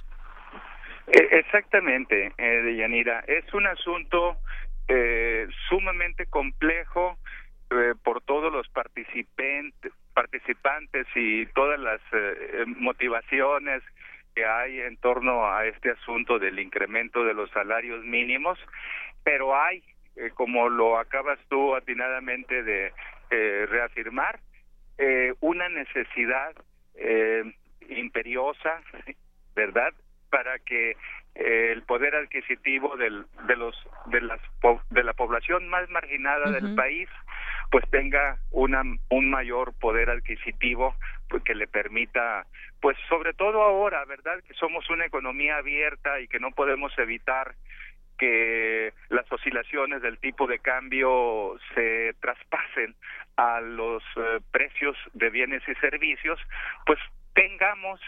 Eh, 1.09 1.29
Exactamente, 1.33 2.33
eh, 2.39 2.63
Deyanira. 2.63 3.21
Es 3.27 3.53
un 3.53 3.67
asunto 3.67 4.37
eh, 4.89 5.47
sumamente 5.69 6.27
complejo 6.27 7.19
eh, 7.71 7.95
por 8.03 8.21
todos 8.23 8.53
los 8.53 8.69
participantes, 8.69 9.93
participantes 10.15 11.07
y 11.15 11.47
todas 11.47 11.81
las 11.81 12.01
eh, 12.13 12.65
motivaciones 12.67 13.83
que 14.35 14.45
hay 14.45 14.81
en 14.81 14.97
torno 14.97 15.47
a 15.47 15.67
este 15.67 15.91
asunto 15.91 16.39
del 16.39 16.59
incremento 16.59 17.25
de 17.25 17.35
los 17.35 17.51
salarios 17.51 18.05
mínimos, 18.05 18.59
pero 19.25 19.57
hay, 19.57 19.83
eh, 20.17 20.31
como 20.35 20.69
lo 20.69 20.99
acabas 20.99 21.39
tú 21.49 21.75
atinadamente 21.75 22.63
de 22.63 22.93
eh, 23.31 23.67
reafirmar, 23.69 24.41
eh, 24.99 25.33
una 25.41 25.69
necesidad 25.69 26.53
eh, 26.95 27.45
imperiosa, 27.89 28.83
¿verdad?, 29.55 29.93
para 30.31 30.59
que 30.59 30.97
el 31.35 31.83
poder 31.85 32.15
adquisitivo 32.15 32.97
del, 32.97 33.25
de 33.47 33.57
los 33.57 33.75
de 34.07 34.21
las 34.21 34.41
de 34.91 35.03
la 35.03 35.15
población 35.15 35.67
más 35.69 35.89
marginada 35.89 36.51
del 36.51 36.75
país 36.75 37.09
pues 37.73 37.89
tenga 37.91 38.37
una 38.51 38.83
un 39.09 39.31
mayor 39.31 39.73
poder 39.81 40.11
adquisitivo 40.11 40.95
pues, 41.29 41.43
que 41.43 41.55
le 41.55 41.67
permita 41.67 42.47
pues 42.83 42.99
sobre 43.09 43.33
todo 43.33 43.63
ahora 43.63 44.05
verdad 44.05 44.41
que 44.47 44.53
somos 44.55 44.89
una 44.91 45.07
economía 45.07 45.57
abierta 45.57 46.21
y 46.21 46.29
que 46.29 46.39
no 46.39 46.51
podemos 46.51 46.93
evitar 46.99 47.55
que 48.19 48.93
las 49.09 49.25
oscilaciones 49.33 50.03
del 50.03 50.19
tipo 50.19 50.47
de 50.47 50.59
cambio 50.59 51.57
se 51.75 52.15
traspasen 52.21 52.95
a 53.37 53.63
los 53.63 54.03
eh, 54.17 54.41
precios 54.51 54.95
de 55.15 55.31
bienes 55.31 55.63
y 55.67 55.75
servicios 55.77 56.39
pues 56.85 56.99
tengamos 57.33 58.01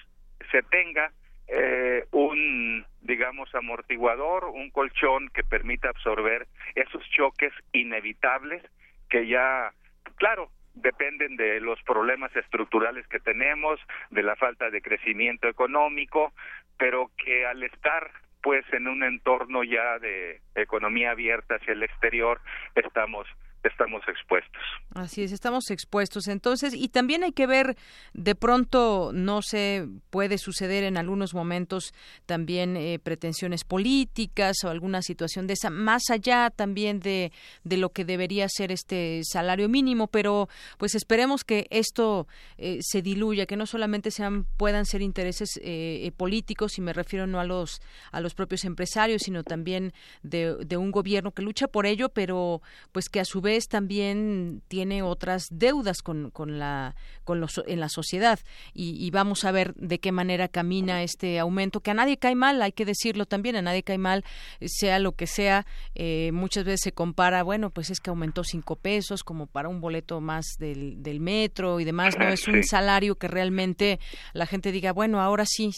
se 0.52 0.62
tenga 0.64 1.10
eh, 1.48 2.04
un 2.10 2.84
digamos 3.00 3.54
amortiguador 3.54 4.44
un 4.44 4.68
colchón 4.68 5.30
que 5.30 5.42
permita 5.42 5.88
absorber 5.88 6.46
esos 6.74 7.02
choques 7.08 7.54
inevitables 7.72 8.62
que 9.08 9.26
ya 9.26 9.72
claro 10.16 10.50
dependen 10.74 11.36
de 11.36 11.60
los 11.60 11.80
problemas 11.82 12.34
estructurales 12.34 13.06
que 13.08 13.20
tenemos 13.20 13.80
de 14.10 14.22
la 14.22 14.36
falta 14.36 14.70
de 14.70 14.82
crecimiento 14.82 15.48
económico 15.48 16.32
pero 16.76 17.10
que 17.16 17.46
al 17.46 17.62
estar 17.62 18.10
pues 18.42 18.64
en 18.72 18.88
un 18.88 19.02
entorno 19.02 19.64
ya 19.64 19.98
de 19.98 20.40
economía 20.54 21.12
abierta 21.12 21.56
hacia 21.56 21.72
el 21.72 21.82
exterior 21.82 22.40
estamos 22.74 23.26
estamos 23.64 24.02
expuestos 24.08 24.62
Así 24.94 25.24
es, 25.24 25.32
estamos 25.32 25.70
expuestos. 25.70 26.28
Entonces, 26.28 26.72
y 26.72 26.88
también 26.88 27.24
hay 27.24 27.32
que 27.32 27.46
ver, 27.46 27.76
de 28.12 28.34
pronto, 28.36 29.10
no 29.12 29.42
sé, 29.42 29.88
puede 30.10 30.38
suceder 30.38 30.84
en 30.84 30.96
algunos 30.96 31.34
momentos 31.34 31.92
también 32.26 32.76
eh, 32.76 33.00
pretensiones 33.02 33.64
políticas 33.64 34.56
o 34.64 34.70
alguna 34.70 35.02
situación 35.02 35.48
de 35.48 35.54
esa, 35.54 35.70
más 35.70 36.10
allá 36.10 36.50
también 36.50 37.00
de, 37.00 37.32
de 37.64 37.76
lo 37.76 37.90
que 37.90 38.04
debería 38.04 38.46
ser 38.48 38.70
este 38.70 39.22
salario 39.24 39.68
mínimo, 39.68 40.06
pero 40.06 40.48
pues 40.78 40.94
esperemos 40.94 41.42
que 41.42 41.66
esto 41.70 42.28
eh, 42.56 42.78
se 42.80 43.02
diluya, 43.02 43.46
que 43.46 43.56
no 43.56 43.66
solamente 43.66 44.12
sean, 44.12 44.44
puedan 44.56 44.86
ser 44.86 45.02
intereses 45.02 45.56
eh, 45.56 46.02
eh, 46.04 46.12
políticos, 46.12 46.78
y 46.78 46.82
me 46.82 46.92
refiero 46.92 47.26
no 47.26 47.40
a 47.40 47.44
los, 47.44 47.80
a 48.12 48.20
los 48.20 48.34
propios 48.34 48.64
empresarios, 48.64 49.22
sino 49.22 49.42
también 49.42 49.92
de, 50.22 50.54
de 50.64 50.76
un 50.76 50.92
gobierno 50.92 51.32
que 51.32 51.42
lucha 51.42 51.66
por 51.66 51.84
ello, 51.86 52.10
pero 52.10 52.62
pues 52.92 53.08
que 53.08 53.18
a 53.18 53.24
su 53.24 53.40
vez 53.40 53.53
vez 53.54 53.68
también 53.68 54.62
tiene 54.68 55.02
otras 55.02 55.46
deudas 55.50 56.02
con, 56.02 56.30
con 56.30 56.58
la 56.58 56.96
con 57.24 57.40
los, 57.40 57.62
en 57.66 57.80
la 57.80 57.88
sociedad. 57.88 58.38
Y, 58.74 59.10
vamos 59.10 59.44
a 59.44 59.52
ver 59.52 59.74
de 59.74 60.00
qué 60.00 60.10
manera 60.10 60.48
camina 60.48 61.02
este 61.02 61.38
aumento 61.38 61.80
que 61.80 61.92
a 61.92 61.94
nadie 61.94 62.16
cae 62.16 62.34
mal 62.34 62.60
hay 62.62 62.72
que 62.72 62.84
decirlo 62.84 63.26
también 63.26 63.54
a 63.54 63.62
nadie 63.62 63.84
cae 63.84 63.98
mal 63.98 64.24
sea 64.60 64.98
lo 64.98 65.12
que 65.12 65.28
sea 65.28 65.66
eh, 65.94 66.30
muchas 66.32 66.64
veces 66.64 66.80
se 66.82 66.92
compara 66.92 67.44
bueno 67.44 67.70
pues 67.70 67.90
es 67.90 68.00
que 68.00 68.10
aumentó 68.10 68.42
cinco 68.42 68.74
pesos 68.74 69.22
como 69.22 69.46
para 69.46 69.68
un 69.68 69.80
boleto 69.80 70.20
más 70.20 70.56
del, 70.58 71.00
del 71.02 71.20
metro 71.20 71.78
y 71.78 71.84
demás 71.84 72.16
no 72.18 72.28
es 72.28 72.48
un 72.48 72.64
salario 72.64 73.14
que 73.14 73.28
realmente 73.28 74.00
la 74.32 74.46
gente 74.46 74.72
diga 74.72 74.92
bueno 74.92 75.20
ahora 75.20 75.44
sí 75.46 75.70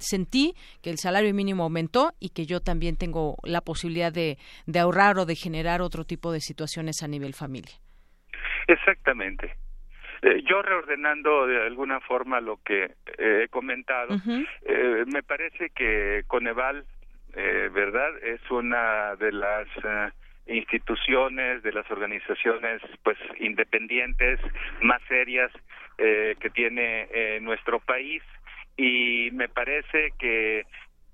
sentí 0.00 0.54
que 0.82 0.90
el 0.90 0.98
salario 0.98 1.32
mínimo 1.32 1.62
aumentó 1.62 2.12
y 2.20 2.30
que 2.30 2.44
yo 2.44 2.60
también 2.60 2.96
tengo 2.96 3.38
la 3.42 3.62
posibilidad 3.62 4.12
de, 4.12 4.36
de 4.66 4.78
ahorrar 4.78 5.18
o 5.18 5.24
de 5.24 5.36
generar 5.36 5.80
otro 5.80 6.04
tipo 6.04 6.30
de 6.30 6.40
situaciones 6.40 6.89
a 7.02 7.08
nivel 7.08 7.34
familia. 7.34 7.76
Exactamente. 8.66 9.56
Eh, 10.22 10.42
yo 10.44 10.60
reordenando 10.60 11.46
de 11.46 11.62
alguna 11.62 12.00
forma 12.00 12.40
lo 12.40 12.58
que 12.62 12.84
eh, 13.18 13.42
he 13.44 13.48
comentado, 13.48 14.16
eh, 14.66 15.04
me 15.06 15.22
parece 15.22 15.70
que 15.70 16.24
Coneval, 16.26 16.84
¿verdad? 17.32 18.10
Es 18.22 18.40
una 18.50 19.14
de 19.16 19.30
las 19.32 19.66
instituciones, 20.46 21.62
de 21.62 21.72
las 21.72 21.88
organizaciones 21.90 22.82
pues 23.04 23.16
independientes 23.38 24.40
más 24.82 25.00
serias 25.06 25.52
que 25.96 26.50
tiene 26.52 27.38
nuestro 27.40 27.78
país 27.78 28.22
y 28.76 29.30
me 29.32 29.48
parece 29.48 30.12
que 30.18 30.66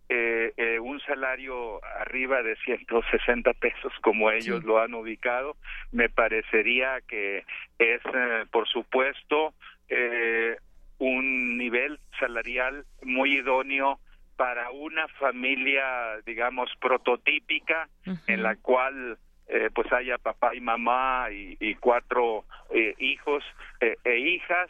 eh, 0.08 0.52
eh, 0.56 0.78
un 0.78 1.00
salario 1.00 1.84
arriba 2.00 2.42
de 2.42 2.56
160 2.56 3.52
pesos 3.54 3.92
como 4.02 4.30
ellos 4.30 4.64
lo 4.64 4.80
han 4.80 4.94
ubicado, 4.94 5.56
me 5.92 6.08
parecería 6.08 7.00
que 7.08 7.44
es, 7.78 8.00
eh, 8.14 8.44
por 8.50 8.68
supuesto, 8.68 9.54
eh, 9.88 10.56
un 10.98 11.58
nivel 11.58 11.98
salarial 12.18 12.84
muy 13.02 13.38
idóneo 13.38 13.98
para 14.36 14.70
una 14.70 15.08
familia, 15.08 16.20
digamos, 16.24 16.70
prototípica 16.80 17.88
en 18.26 18.42
la 18.42 18.56
cual 18.56 19.18
eh, 19.48 19.70
pues 19.74 19.90
haya 19.92 20.18
papá 20.18 20.54
y 20.54 20.60
mamá 20.60 21.28
y, 21.30 21.56
y 21.60 21.74
cuatro 21.76 22.44
eh, 22.70 22.94
hijos 22.98 23.44
eh, 23.80 23.96
e 24.04 24.18
hijas 24.18 24.68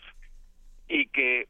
y 0.88 1.06
que 1.06 1.48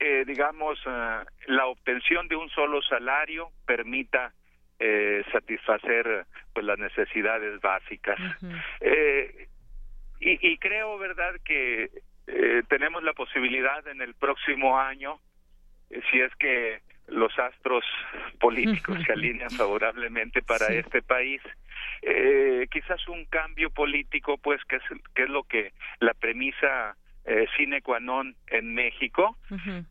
eh, 0.00 0.24
digamos, 0.26 0.78
eh, 0.86 1.24
la 1.46 1.66
obtención 1.66 2.28
de 2.28 2.36
un 2.36 2.48
solo 2.50 2.82
salario 2.82 3.50
permita 3.66 4.32
eh, 4.78 5.24
satisfacer 5.32 6.26
pues 6.52 6.64
las 6.64 6.78
necesidades 6.78 7.60
básicas. 7.60 8.18
eh, 8.80 9.48
y, 10.20 10.48
y, 10.48 10.58
creo, 10.58 10.98
¿verdad?, 10.98 11.34
que 11.44 11.90
eh, 12.26 12.62
tenemos 12.68 13.02
la 13.02 13.12
posibilidad 13.12 13.86
en 13.88 14.00
el 14.02 14.14
próximo 14.14 14.78
año, 14.78 15.18
eh, 15.90 16.00
si 16.10 16.20
es 16.20 16.34
que 16.36 16.80
los 17.06 17.36
astros 17.38 17.84
políticos 18.38 18.98
se 19.06 19.12
alinean 19.14 19.50
favorablemente 19.50 20.42
para 20.42 20.66
este 20.68 21.02
país, 21.02 21.40
eh, 22.02 22.66
quizás 22.70 23.06
un 23.08 23.24
cambio 23.26 23.70
político, 23.70 24.38
pues, 24.38 24.62
que 24.64 24.76
es, 24.76 24.82
que 25.14 25.22
es 25.22 25.30
lo 25.30 25.44
que 25.44 25.72
la 26.00 26.14
premisa 26.14 26.96
eh, 27.28 27.46
sine 27.56 27.82
qua 27.82 28.00
non 28.00 28.34
en 28.48 28.72
México, 28.72 29.36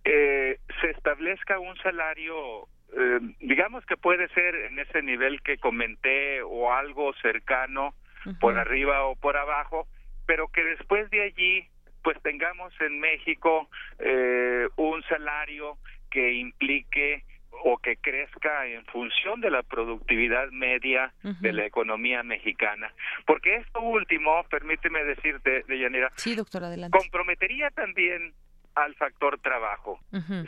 eh, 0.04 0.58
se 0.82 0.90
establezca 0.90 1.60
un 1.60 1.78
salario, 1.78 2.68
eh, 2.98 3.20
digamos 3.40 3.86
que 3.86 3.96
puede 3.96 4.28
ser 4.30 4.56
en 4.56 4.80
ese 4.80 5.04
nivel 5.04 5.42
que 5.44 5.58
comenté 5.58 6.42
o 6.42 6.74
algo 6.74 7.14
cercano, 7.22 7.94
por 8.42 8.58
arriba 8.58 9.06
o 9.06 9.16
por 9.16 9.38
abajo, 9.38 9.88
pero 10.26 10.50
que 10.50 10.64
después 10.64 11.10
de 11.12 11.24
allí 11.24 11.68
pues 12.04 12.22
tengamos 12.24 12.74
en 12.82 13.00
México 13.00 13.70
eh, 14.00 14.68
un 14.76 15.04
salario 15.04 15.78
que 16.10 16.34
implique 16.34 17.24
o 17.64 17.78
que 17.78 17.98
crezca 17.98 18.66
en 18.68 18.86
función 18.86 19.42
de 19.42 19.52
la 19.52 19.64
productividad 19.64 20.50
media 20.52 21.14
de 21.42 21.54
la 21.54 21.66
economía 21.66 22.24
mexicana. 22.24 22.92
Porque 23.26 23.56
esto 23.56 23.82
último, 23.82 24.44
permíteme 24.50 25.04
decirte, 25.04 25.64
Deyanira, 25.68 26.12
sí, 26.16 26.36
doctor, 26.36 26.64
adelante. 26.64 26.98
comprometería 26.98 27.70
también 27.72 28.34
al 28.76 28.94
factor 28.96 29.40
trabajo. 29.40 30.00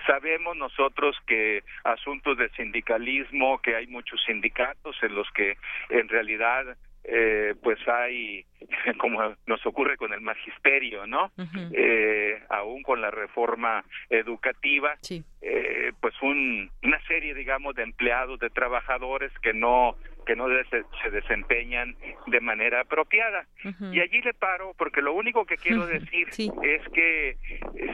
Sabemos 0.06 0.56
nosotros 0.56 1.18
que 1.26 1.64
asuntos 1.84 2.38
de 2.38 2.50
sindicalismo, 2.52 3.60
que 3.60 3.76
hay 3.76 3.88
muchos 3.88 4.22
sindicatos 4.26 4.96
en 5.02 5.16
los 5.16 5.28
que 5.32 5.58
en 5.90 6.08
realidad 6.10 6.78
eh, 7.04 7.56
pues 7.64 7.80
hay, 7.88 8.46
como 9.00 9.36
nos 9.48 9.66
ocurre 9.66 9.98
con 9.98 10.14
el 10.14 10.22
magisterio, 10.22 11.08
¿no? 11.08 11.32
eh, 11.74 12.42
aún 12.50 12.84
con 12.84 13.02
la 13.02 13.12
reforma 13.12 13.84
educativa, 14.10 14.98
eh, 15.42 15.92
pues 16.00 16.14
un, 16.22 16.70
una 16.84 17.02
serie, 17.08 17.34
digamos, 17.34 17.76
de 17.76 17.84
empleados, 17.84 18.40
de 18.40 18.50
trabajadores 18.50 19.32
que 19.42 19.54
no 19.54 19.96
que 20.26 20.36
no 20.36 20.46
se 20.68 21.10
desempeñan 21.10 21.96
de 22.28 22.40
manera 22.40 22.82
apropiada. 22.82 23.48
Y 23.92 24.00
allí 24.00 24.22
le 24.22 24.36
paro 24.36 24.76
porque 24.78 25.02
lo 25.02 25.14
único 25.16 25.44
que 25.46 25.58
quiero 25.58 25.88
decir 25.88 26.28
es 26.30 26.88
que 26.94 27.38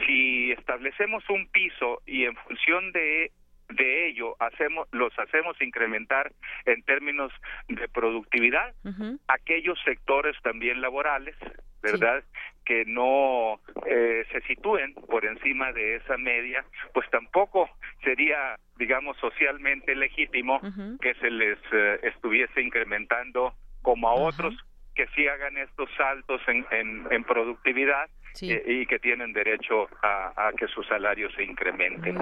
si 0.06 0.52
establecemos 0.52 1.24
un 1.30 1.46
piso 1.46 2.02
y 2.04 2.24
en 2.24 2.36
función 2.36 2.92
de 2.92 3.32
de 3.68 4.08
ello 4.08 4.36
hacemos 4.40 4.88
los 4.92 5.16
hacemos 5.18 5.60
incrementar 5.60 6.32
en 6.64 6.82
términos 6.82 7.32
de 7.68 7.88
productividad 7.88 8.74
aquellos 9.28 9.78
sectores 9.84 10.36
también 10.42 10.80
laborales 10.80 11.36
verdad 11.82 12.24
que 12.64 12.84
no 12.86 13.60
eh, 13.86 14.24
se 14.32 14.40
sitúen 14.42 14.94
por 14.94 15.24
encima 15.24 15.72
de 15.72 15.96
esa 15.96 16.16
media 16.16 16.64
pues 16.92 17.08
tampoco 17.10 17.68
sería 18.02 18.56
digamos 18.76 19.16
socialmente 19.18 19.94
legítimo 19.94 20.60
que 21.00 21.14
se 21.14 21.30
les 21.30 21.58
eh, 21.72 22.00
estuviese 22.02 22.60
incrementando 22.60 23.54
como 23.82 24.08
a 24.08 24.14
otros 24.14 24.54
que 24.94 25.06
sí 25.08 25.28
hagan 25.28 25.58
estos 25.58 25.90
saltos 25.96 26.40
en, 26.48 26.66
en, 26.70 27.06
en 27.10 27.24
productividad 27.24 28.08
eh, 28.42 28.62
y 28.66 28.86
que 28.86 28.98
tienen 28.98 29.32
derecho 29.32 29.86
a, 30.02 30.50
que 30.56 30.66
su 30.68 30.82
salario 30.82 31.28
se 31.32 31.44
incremente. 31.44 32.14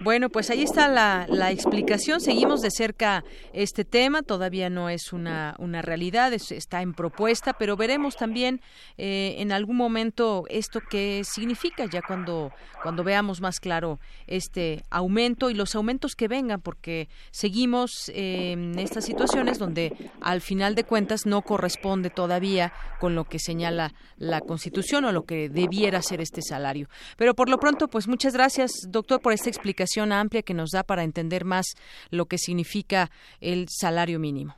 Bueno, 0.00 0.28
pues 0.28 0.50
ahí 0.50 0.62
está 0.62 0.88
la, 0.88 1.26
la, 1.28 1.50
explicación. 1.50 2.20
Seguimos 2.20 2.60
de 2.60 2.70
cerca 2.70 3.24
este 3.52 3.84
tema. 3.84 4.22
Todavía 4.22 4.70
no 4.70 4.88
es 4.88 5.12
una, 5.12 5.54
una 5.58 5.82
realidad, 5.82 6.32
está 6.32 6.82
en 6.82 6.94
propuesta, 6.94 7.52
pero 7.52 7.76
veremos 7.76 8.16
también 8.16 8.60
eh, 8.96 9.36
en 9.38 9.52
algún 9.52 9.76
momento 9.76 10.44
esto 10.48 10.80
qué 10.88 11.22
significa 11.24 11.84
ya 11.86 12.02
cuando, 12.02 12.52
cuando 12.82 13.04
veamos 13.04 13.40
más 13.40 13.60
claro 13.60 13.98
este 14.26 14.82
aumento 14.90 15.50
y 15.50 15.54
los 15.54 15.74
aumentos 15.74 16.14
que 16.14 16.28
vengan, 16.28 16.60
porque 16.60 17.08
seguimos 17.30 18.10
en 18.14 18.78
estas 18.78 19.04
situaciones 19.04 19.58
donde 19.58 19.92
al 20.20 20.40
final 20.40 20.74
de 20.74 20.84
cuentas 20.84 21.26
no 21.26 21.42
corresponde 21.42 22.10
todavía 22.10 22.72
con 23.00 23.14
lo 23.14 23.24
que 23.24 23.38
señala 23.38 23.94
la 24.16 24.40
Constitución 24.40 25.04
o 25.04 25.12
lo 25.12 25.24
que 25.24 25.47
debiera 25.48 26.02
ser 26.02 26.20
este 26.20 26.42
salario. 26.42 26.88
Pero 27.16 27.34
por 27.34 27.48
lo 27.48 27.58
pronto, 27.58 27.88
pues 27.88 28.08
muchas 28.08 28.34
gracias, 28.34 28.70
doctor, 28.88 29.20
por 29.20 29.32
esta 29.32 29.48
explicación 29.48 30.12
amplia 30.12 30.42
que 30.42 30.54
nos 30.54 30.70
da 30.70 30.82
para 30.82 31.02
entender 31.02 31.44
más 31.44 31.66
lo 32.10 32.26
que 32.26 32.38
significa 32.38 33.10
el 33.40 33.66
salario 33.68 34.18
mínimo. 34.18 34.56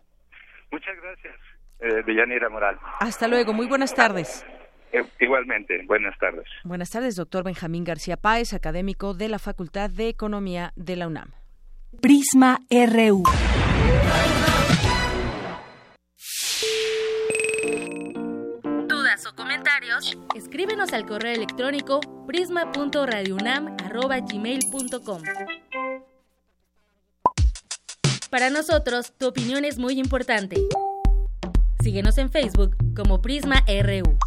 Muchas 0.70 0.96
gracias, 1.02 1.34
eh, 1.80 2.02
Villanera 2.06 2.48
Moral. 2.48 2.78
Hasta 3.00 3.26
luego, 3.28 3.52
muy 3.52 3.66
buenas 3.66 3.94
tardes. 3.94 4.44
Eh, 4.92 5.04
igualmente, 5.20 5.82
buenas 5.86 6.18
tardes. 6.18 6.46
Buenas 6.64 6.90
tardes, 6.90 7.14
doctor 7.16 7.44
Benjamín 7.44 7.84
García 7.84 8.16
Páez, 8.16 8.52
académico 8.54 9.14
de 9.14 9.28
la 9.28 9.38
Facultad 9.38 9.90
de 9.90 10.08
Economía 10.08 10.72
de 10.74 10.96
la 10.96 11.06
UNAM. 11.06 11.30
Prisma 12.00 12.58
RU. 12.70 13.22
Escríbenos 20.34 20.92
al 20.92 21.06
correo 21.06 21.34
electrónico 21.34 22.00
prisma.radiounam@gmail.com. 22.26 25.22
Para 28.30 28.50
nosotros, 28.50 29.12
tu 29.18 29.28
opinión 29.28 29.64
es 29.64 29.78
muy 29.78 29.98
importante. 29.98 30.56
Síguenos 31.82 32.18
en 32.18 32.30
Facebook 32.30 32.76
como 32.94 33.22
Prisma 33.22 33.64
RU. 33.66 34.18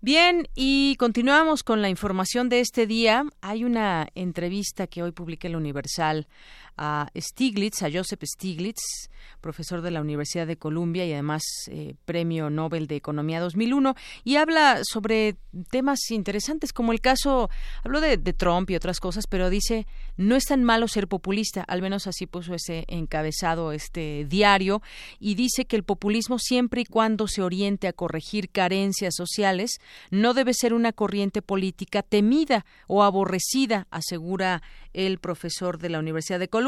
Bien, 0.00 0.48
y 0.54 0.96
continuamos 0.96 1.62
con 1.62 1.80
la 1.80 1.88
información 1.88 2.50
de 2.50 2.60
este 2.60 2.86
día. 2.86 3.24
Hay 3.40 3.64
una 3.64 4.08
entrevista 4.14 4.86
que 4.86 5.02
hoy 5.02 5.12
publiqué 5.12 5.46
en 5.46 5.54
el 5.54 5.56
Universal 5.56 6.28
a 6.76 7.08
Stiglitz, 7.16 7.82
a 7.82 7.90
Joseph 7.90 8.22
Stiglitz, 8.24 9.08
profesor 9.40 9.82
de 9.82 9.90
la 9.90 10.00
Universidad 10.00 10.46
de 10.46 10.56
Columbia 10.56 11.04
y 11.06 11.12
además 11.12 11.42
eh, 11.68 11.94
Premio 12.04 12.50
Nobel 12.50 12.86
de 12.86 12.96
Economía 12.96 13.40
2001, 13.40 13.94
y 14.24 14.36
habla 14.36 14.80
sobre 14.84 15.36
temas 15.70 16.10
interesantes 16.10 16.72
como 16.72 16.92
el 16.92 17.00
caso, 17.00 17.50
habló 17.84 18.00
de, 18.00 18.16
Trump 18.34 18.70
y 18.70 18.76
otras 18.76 19.00
cosas, 19.00 19.26
pero 19.28 19.50
dice, 19.50 19.86
no 20.16 20.34
es 20.34 20.44
tan 20.44 20.64
malo 20.64 20.88
ser 20.88 21.08
populista, 21.08 21.62
al 21.68 21.82
menos 21.82 22.06
así 22.06 22.26
puso 22.26 22.54
ese 22.54 22.84
encabezado 22.88 23.72
este 23.72 24.26
diario, 24.28 24.82
y 25.20 25.34
dice 25.36 25.66
que 25.66 25.76
el 25.76 25.84
populismo 25.84 26.38
siempre 26.38 26.80
y 26.80 26.84
cuando 26.84 27.28
se 27.28 27.42
oriente 27.42 27.86
a 27.86 27.92
corregir 27.92 28.50
carencias 28.50 29.14
sociales, 29.14 29.78
no 30.10 30.34
debe 30.34 30.54
ser 30.54 30.74
una 30.74 30.92
corriente 30.92 31.42
política 31.42 32.02
temida 32.02 32.64
o 32.88 33.02
aborrecida, 33.02 33.86
asegura 33.90 34.62
el 34.92 35.18
profesor 35.18 35.78
de 35.78 35.90
la 35.90 35.98
Universidad 35.98 36.38
de 36.38 36.48
Columbia. 36.48 36.63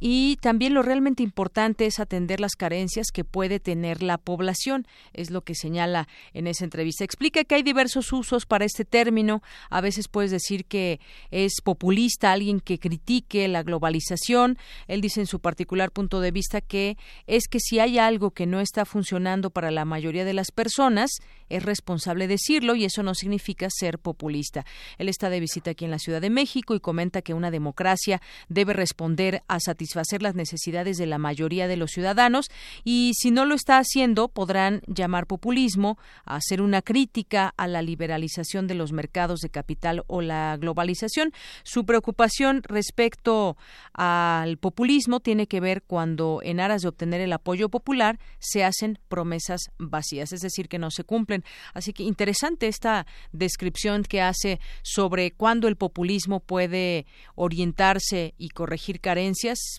Y 0.00 0.36
también 0.40 0.74
lo 0.74 0.82
realmente 0.82 1.22
importante 1.22 1.86
es 1.86 2.00
atender 2.00 2.40
las 2.40 2.54
carencias 2.54 3.08
que 3.12 3.24
puede 3.24 3.60
tener 3.60 4.02
la 4.02 4.18
población, 4.18 4.86
es 5.12 5.30
lo 5.30 5.42
que 5.42 5.54
señala 5.54 6.08
en 6.32 6.46
esa 6.46 6.64
entrevista. 6.64 7.04
Explica 7.04 7.44
que 7.44 7.54
hay 7.54 7.62
diversos 7.62 8.12
usos 8.12 8.46
para 8.46 8.64
este 8.64 8.84
término. 8.84 9.42
A 9.70 9.80
veces 9.80 10.08
puedes 10.08 10.30
decir 10.30 10.64
que 10.64 11.00
es 11.30 11.60
populista 11.62 12.32
alguien 12.32 12.60
que 12.60 12.78
critique 12.78 13.48
la 13.48 13.62
globalización. 13.62 14.58
Él 14.86 15.00
dice 15.00 15.20
en 15.20 15.26
su 15.26 15.40
particular 15.40 15.90
punto 15.90 16.20
de 16.20 16.30
vista 16.30 16.60
que 16.60 16.96
es 17.26 17.48
que 17.48 17.60
si 17.60 17.78
hay 17.78 17.98
algo 17.98 18.30
que 18.30 18.46
no 18.46 18.60
está 18.60 18.84
funcionando 18.84 19.50
para 19.50 19.70
la 19.70 19.84
mayoría 19.84 20.24
de 20.24 20.34
las 20.34 20.50
personas, 20.50 21.10
es 21.48 21.62
responsable 21.62 22.26
decirlo 22.26 22.74
y 22.74 22.84
eso 22.84 23.02
no 23.02 23.14
significa 23.14 23.68
ser 23.70 23.98
populista. 23.98 24.64
Él 24.98 25.08
está 25.08 25.30
de 25.30 25.40
visita 25.40 25.72
aquí 25.72 25.84
en 25.84 25.90
la 25.90 25.98
Ciudad 25.98 26.20
de 26.20 26.30
México 26.30 26.74
y 26.74 26.80
comenta 26.80 27.22
que 27.22 27.34
una 27.34 27.50
democracia 27.50 28.20
debe 28.48 28.72
responder 28.72 29.25
a 29.48 29.60
satisfacer 29.60 30.22
las 30.22 30.34
necesidades 30.34 30.96
de 30.96 31.06
la 31.06 31.18
mayoría 31.18 31.68
de 31.68 31.76
los 31.76 31.90
ciudadanos 31.90 32.50
y 32.84 33.12
si 33.14 33.30
no 33.30 33.44
lo 33.44 33.54
está 33.54 33.78
haciendo 33.78 34.28
podrán 34.28 34.82
llamar 34.86 35.26
populismo 35.26 35.98
hacer 36.24 36.62
una 36.62 36.82
crítica 36.82 37.52
a 37.56 37.66
la 37.66 37.82
liberalización 37.82 38.66
de 38.66 38.74
los 38.74 38.92
mercados 38.92 39.40
de 39.40 39.50
capital 39.50 40.04
o 40.06 40.20
la 40.20 40.56
globalización. 40.58 41.32
Su 41.62 41.84
preocupación 41.84 42.62
respecto 42.62 43.56
al 43.92 44.58
populismo 44.58 45.20
tiene 45.20 45.46
que 45.46 45.60
ver 45.60 45.82
cuando 45.82 46.40
en 46.42 46.60
aras 46.60 46.82
de 46.82 46.88
obtener 46.88 47.20
el 47.20 47.32
apoyo 47.32 47.68
popular 47.68 48.18
se 48.38 48.64
hacen 48.64 48.98
promesas 49.08 49.60
vacías, 49.78 50.32
es 50.32 50.40
decir, 50.40 50.68
que 50.68 50.78
no 50.78 50.90
se 50.90 51.04
cumplen. 51.04 51.44
Así 51.74 51.92
que 51.92 52.02
interesante 52.02 52.68
esta 52.68 53.06
descripción 53.32 54.02
que 54.02 54.20
hace 54.20 54.60
sobre 54.82 55.32
cuándo 55.32 55.68
el 55.68 55.76
populismo 55.76 56.40
puede 56.40 57.06
orientarse 57.34 58.34
y 58.38 58.50
corregir 58.50 59.00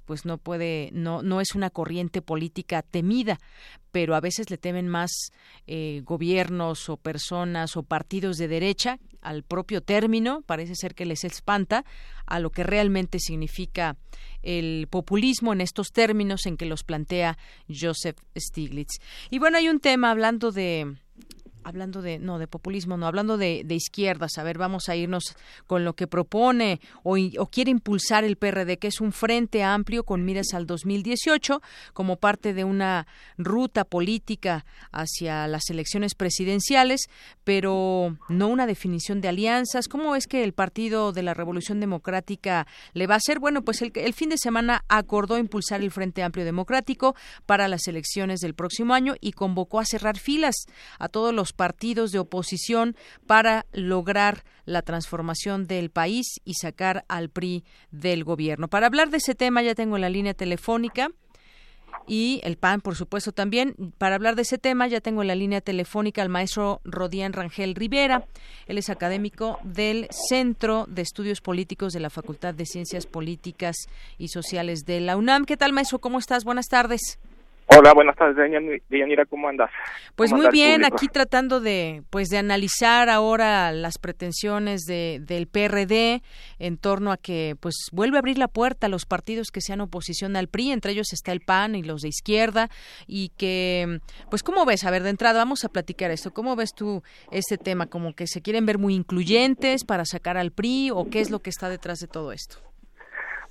pues 0.05 0.25
no 0.25 0.37
puede, 0.37 0.89
no, 0.93 1.21
no 1.21 1.41
es 1.41 1.55
una 1.55 1.69
corriente 1.69 2.21
política 2.21 2.81
temida, 2.81 3.39
pero 3.91 4.15
a 4.15 4.19
veces 4.19 4.49
le 4.49 4.57
temen 4.57 4.87
más 4.87 5.11
eh, 5.65 6.01
gobiernos 6.03 6.89
o 6.89 6.97
personas 6.97 7.77
o 7.77 7.83
partidos 7.83 8.37
de 8.37 8.47
derecha 8.47 8.99
al 9.21 9.43
propio 9.43 9.81
término, 9.81 10.41
parece 10.41 10.75
ser 10.75 10.95
que 10.95 11.05
les 11.05 11.23
espanta 11.23 11.83
a 12.25 12.39
lo 12.39 12.51
que 12.51 12.63
realmente 12.63 13.19
significa 13.19 13.97
el 14.43 14.87
populismo 14.89 15.53
en 15.53 15.61
estos 15.61 15.91
términos 15.91 16.45
en 16.45 16.57
que 16.57 16.65
los 16.65 16.83
plantea 16.83 17.37
Joseph 17.67 18.17
Stiglitz. 18.37 18.99
Y 19.29 19.39
bueno, 19.39 19.57
hay 19.57 19.69
un 19.69 19.79
tema 19.79 20.11
hablando 20.11 20.51
de 20.51 20.95
hablando 21.67 22.01
de, 22.01 22.17
no, 22.17 22.39
de 22.39 22.47
populismo, 22.47 22.95
no, 22.95 23.07
hablando 23.07 23.37
de, 23.37 23.63
de 23.65 23.75
izquierdas, 23.75 24.37
a 24.37 24.43
ver, 24.43 24.57
vamos 24.57 24.87
a 24.87 24.95
irnos 24.95 25.35
con 25.65 25.83
lo 25.83 25.95
que 25.95 26.07
propone 26.07 26.79
o, 27.03 27.17
quiere 27.51 27.71
impulsar 27.71 28.23
el 28.23 28.37
PRD, 28.37 28.77
que 28.77 28.87
es 28.87 29.01
un 29.01 29.11
frente 29.11 29.63
amplio 29.63 30.05
con 30.05 30.23
miras 30.23 30.53
al 30.53 30.65
2018 30.65 31.61
como 31.91 32.15
parte 32.15 32.53
de 32.53 32.63
una 32.63 33.05
ruta 33.37 33.83
política 33.83 34.65
hacia 34.93 35.45
las 35.47 35.69
elecciones 35.69 36.15
presidenciales, 36.15 37.09
pero 37.43 38.17
no 38.29 38.47
una 38.47 38.65
definición 38.65 39.19
de 39.19 39.27
alianzas. 39.27 39.89
¿Cómo 39.89 40.15
es 40.15 40.25
que 40.27 40.45
el 40.45 40.53
Partido 40.53 41.11
de 41.11 41.23
la 41.23 41.33
Revolución 41.33 41.81
Democrática 41.81 42.65
le 42.93 43.07
va 43.07 43.15
a 43.15 43.17
hacer? 43.17 43.39
Bueno, 43.39 43.63
pues 43.63 43.81
el, 43.81 43.91
el 43.95 44.13
fin 44.13 44.29
de 44.29 44.37
semana 44.37 44.85
acordó 44.87 45.37
impulsar 45.37 45.81
el 45.81 45.91
Frente 45.91 46.23
Amplio 46.23 46.45
Democrático 46.45 47.13
para 47.45 47.67
las 47.67 47.87
elecciones 47.87 48.39
del 48.39 48.53
próximo 48.53 48.93
año 48.93 49.15
y 49.19 49.33
convocó 49.33 49.81
a 49.81 49.85
cerrar 49.85 50.17
filas 50.17 50.55
a 50.97 51.09
todos 51.09 51.33
los 51.33 51.56
partidos 51.57 52.13
de 52.13 52.19
oposición 52.19 52.95
para 53.25 53.65
lograr 53.73 54.45
la 54.65 54.81
transformación 54.81 55.67
del 55.67 55.89
país 55.89 56.39
y 56.45 56.53
sacar 56.53 57.03
al 57.09 57.29
PRI 57.29 57.65
del 57.91 58.23
gobierno. 58.23 58.69
Para 58.69 58.87
hablar 58.87 59.09
de 59.09 59.17
ese 59.17 59.35
tema 59.35 59.61
ya 59.61 59.75
tengo 59.75 59.97
la 59.97 60.09
línea 60.09 60.33
telefónica 60.33 61.09
y 62.07 62.39
el 62.43 62.57
PAN, 62.57 62.81
por 62.81 62.95
supuesto, 62.95 63.33
también. 63.33 63.75
Para 63.97 64.15
hablar 64.15 64.35
de 64.35 64.43
ese 64.43 64.57
tema, 64.57 64.87
ya 64.87 65.01
tengo 65.01 65.21
en 65.21 65.27
la 65.27 65.35
línea 65.35 65.61
telefónica 65.61 66.21
al 66.21 66.29
maestro 66.29 66.79
Rodían 66.85 67.33
Rangel 67.33 67.75
Rivera. 67.75 68.25
Él 68.65 68.77
es 68.77 68.89
académico 68.89 69.59
del 69.63 70.07
Centro 70.11 70.85
de 70.87 71.01
Estudios 71.01 71.41
Políticos 71.41 71.93
de 71.93 71.99
la 71.99 72.09
Facultad 72.09 72.53
de 72.53 72.65
Ciencias 72.65 73.05
Políticas 73.05 73.75
y 74.17 74.29
Sociales 74.29 74.85
de 74.85 75.01
la 75.01 75.17
UNAM. 75.17 75.45
¿Qué 75.45 75.57
tal, 75.57 75.73
maestro? 75.73 75.99
¿Cómo 75.99 76.19
estás? 76.19 76.45
Buenas 76.45 76.67
tardes. 76.67 77.19
Hola, 77.69 77.93
buenas 77.93 78.15
tardes, 78.15 78.37
Deyanira, 78.89 79.25
¿cómo 79.25 79.49
andas? 79.49 79.69
Pues 80.15 80.31
¿Cómo 80.31 80.43
muy 80.43 80.51
bien, 80.51 80.85
aquí 80.85 81.09
tratando 81.09 81.59
de, 81.59 82.01
pues, 82.09 82.29
de 82.29 82.37
analizar 82.37 83.09
ahora 83.09 83.73
las 83.73 83.97
pretensiones 83.97 84.83
de, 84.83 85.19
del 85.21 85.47
PRD 85.47 86.21
en 86.59 86.77
torno 86.77 87.11
a 87.11 87.17
que, 87.17 87.55
pues, 87.59 87.75
vuelve 87.91 88.17
a 88.17 88.19
abrir 88.19 88.37
la 88.37 88.47
puerta 88.47 88.87
a 88.87 88.89
los 88.89 89.05
partidos 89.05 89.51
que 89.51 89.59
sean 89.59 89.81
oposición 89.81 90.37
al 90.37 90.47
PRI, 90.47 90.71
entre 90.71 90.93
ellos 90.93 91.11
está 91.11 91.33
el 91.33 91.41
PAN 91.41 91.75
y 91.75 91.83
los 91.83 92.01
de 92.01 92.07
izquierda, 92.07 92.69
y 93.05 93.33
que, 93.37 93.99
pues, 94.29 94.43
¿cómo 94.43 94.65
ves? 94.65 94.85
A 94.85 94.91
ver, 94.91 95.03
de 95.03 95.09
entrada 95.09 95.39
vamos 95.39 95.65
a 95.65 95.69
platicar 95.69 96.09
esto. 96.09 96.31
¿Cómo 96.31 96.55
ves 96.55 96.73
tú 96.73 97.03
este 97.31 97.57
tema? 97.57 97.87
¿Como 97.87 98.13
que 98.15 98.27
se 98.27 98.41
quieren 98.41 98.65
ver 98.65 98.77
muy 98.77 98.95
incluyentes 98.95 99.83
para 99.83 100.05
sacar 100.05 100.37
al 100.37 100.51
PRI 100.51 100.91
o 100.91 101.09
qué 101.09 101.19
es 101.19 101.29
lo 101.29 101.39
que 101.39 101.49
está 101.49 101.67
detrás 101.67 101.99
de 101.99 102.07
todo 102.07 102.31
esto? 102.31 102.59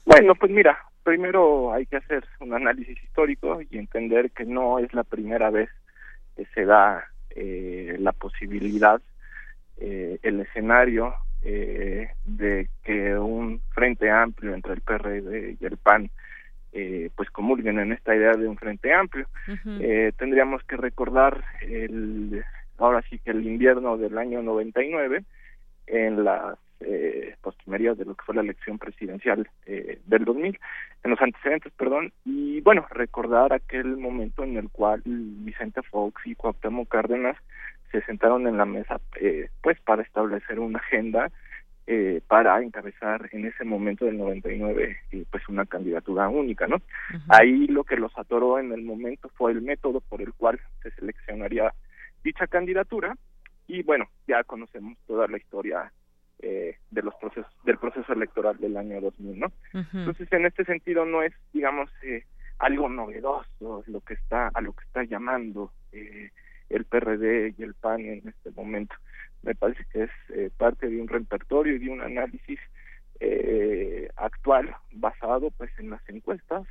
Bueno, 0.07 0.35
pues 0.35 0.51
mira, 0.51 0.79
primero 1.07 1.73
hay 1.73 1.87
que 1.87 1.99
hacer 1.99 2.25
un 2.41 2.53
análisis 2.53 3.01
histórico 3.01 3.61
y 3.71 3.79
entender 3.79 4.33
que 4.33 4.45
no 4.45 4.81
es 4.81 4.93
la 4.93 5.05
primera 5.05 5.51
vez 5.51 5.71
que 6.37 6.47
se 6.47 6.65
da 6.65 7.07
eh, 7.31 7.97
la 8.01 8.11
posibilidad, 8.11 9.01
eh, 9.77 10.19
el 10.25 10.41
escenario 10.41 11.15
eh, 11.45 12.09
de 12.25 12.69
que 12.83 13.17
un 13.17 13.61
frente 13.73 14.11
amplio 14.11 14.53
entre 14.53 14.73
el 14.73 14.81
PRD 14.81 15.57
y 15.61 15.65
el 15.65 15.77
PAN 15.77 16.11
eh, 16.73 17.11
pues 17.15 17.31
comulguen 17.31 17.79
en 17.79 17.93
esta 17.93 18.17
idea 18.17 18.33
de 18.33 18.49
un 18.49 18.57
frente 18.57 18.93
amplio. 18.93 19.29
Eh, 19.81 20.11
tendríamos 20.19 20.65
que 20.65 20.77
recordar 20.77 21.45
el 21.61 22.45
ahora 22.79 23.01
sí 23.09 23.21
que 23.21 23.31
el 23.31 23.47
invierno 23.47 23.97
del 23.97 24.19
año 24.19 24.43
99 24.43 25.23
en 25.87 26.25
las 26.25 26.59
eh, 26.81 27.35
postrimerías 27.41 27.97
de 27.97 28.05
lo 28.05 28.15
que 28.15 28.25
fue 28.25 28.35
la 28.35 28.43
elección 28.43 28.79
presidencial 28.79 29.49
eh, 29.67 30.01
del 30.07 30.25
2000, 30.25 30.59
en 31.05 31.11
los 31.11 31.21
antecedentes, 31.21 31.73
perdón, 31.73 32.13
y 32.25 32.61
bueno, 32.61 32.87
recordar 32.91 33.53
aquel 33.53 33.97
momento 33.97 34.45
en 34.45 34.57
el 34.57 34.69
cual 34.69 35.03
Vicente 35.05 35.83
Fox 35.83 36.21
y 36.27 36.35
Cuauhtémoc 36.35 36.89
Cárdenas 36.89 37.37
se 37.93 38.03
sentaron 38.03 38.47
en 38.47 38.57
la 38.57 38.65
mesa 38.65 39.01
eh, 39.21 39.49
pues 39.63 39.81
para 39.81 40.03
establecer 40.03 40.59
una 40.59 40.79
agenda 40.79 41.31
eh, 41.89 42.21
para 42.27 42.61
encabezar 42.61 43.29
en 43.31 43.47
ese 43.47 43.65
momento 43.65 44.07
del 44.07 44.19
99 44.19 44.99
eh, 45.13 45.25
pues 45.31 45.49
una 45.49 45.65
candidatura 45.67 46.29
única, 46.29 46.67
¿no? 46.67 46.83
Ahí 47.29 47.69
lo 47.69 47.85
que 47.85 47.97
los 47.97 48.17
atoró 48.19 48.59
en 48.59 48.73
el 48.73 48.83
momento 48.83 49.31
fue 49.37 49.53
el 49.53 49.63
método 49.63 50.01
por 50.01 50.21
el 50.21 50.35
cual 50.35 50.59
se 50.83 50.91
seleccionaría 50.93 51.73
dicha 52.25 52.49
candidatura. 52.49 53.15
Y 53.69 53.83
bueno, 53.85 54.09
ya 54.27 54.43
conocemos 54.43 54.99
toda 55.07 55.29
la 55.29 55.37
historia 55.37 55.93
eh, 56.41 56.77
de 56.91 57.03
los 57.03 57.15
procesos 57.17 57.51
del 57.65 57.79
proceso 57.79 58.13
electoral 58.13 58.57
del 58.59 58.77
año 58.77 59.01
2000, 59.01 59.39
¿no? 59.41 59.53
Entonces, 59.73 60.31
en 60.33 60.47
este 60.47 60.65
sentido 60.65 61.05
no 61.05 61.23
es, 61.23 61.33
digamos, 61.53 61.91
eh, 62.03 62.25
algo 62.59 62.89
novedoso 62.89 63.85
lo 63.87 64.01
que 64.01 64.15
está 64.15 64.49
a 64.49 64.61
lo 64.61 64.73
que 64.73 64.85
está 64.85 65.05
llamando 65.05 65.73
eh, 65.93 66.31
el 66.69 66.85
PRD 66.85 67.55
y 67.57 67.63
el 67.63 67.75
PAN 67.75 68.01
en 68.01 68.29
este 68.29 68.51
momento. 68.51 68.95
Me 69.43 69.55
parece 69.55 69.85
que 69.93 70.05
es 70.05 70.11
eh, 70.31 70.51
parte 70.57 70.89
de 70.89 71.01
un 71.01 71.09
repertorio 71.09 71.77
y 71.77 71.79
de 71.79 71.91
un 71.91 72.01
análisis 72.01 72.59
eh, 73.21 74.11
actual 74.17 74.75
basado, 74.93 75.51
pues, 75.53 75.71
en 75.79 75.91
las 75.91 76.07
encuestas, 76.09 76.67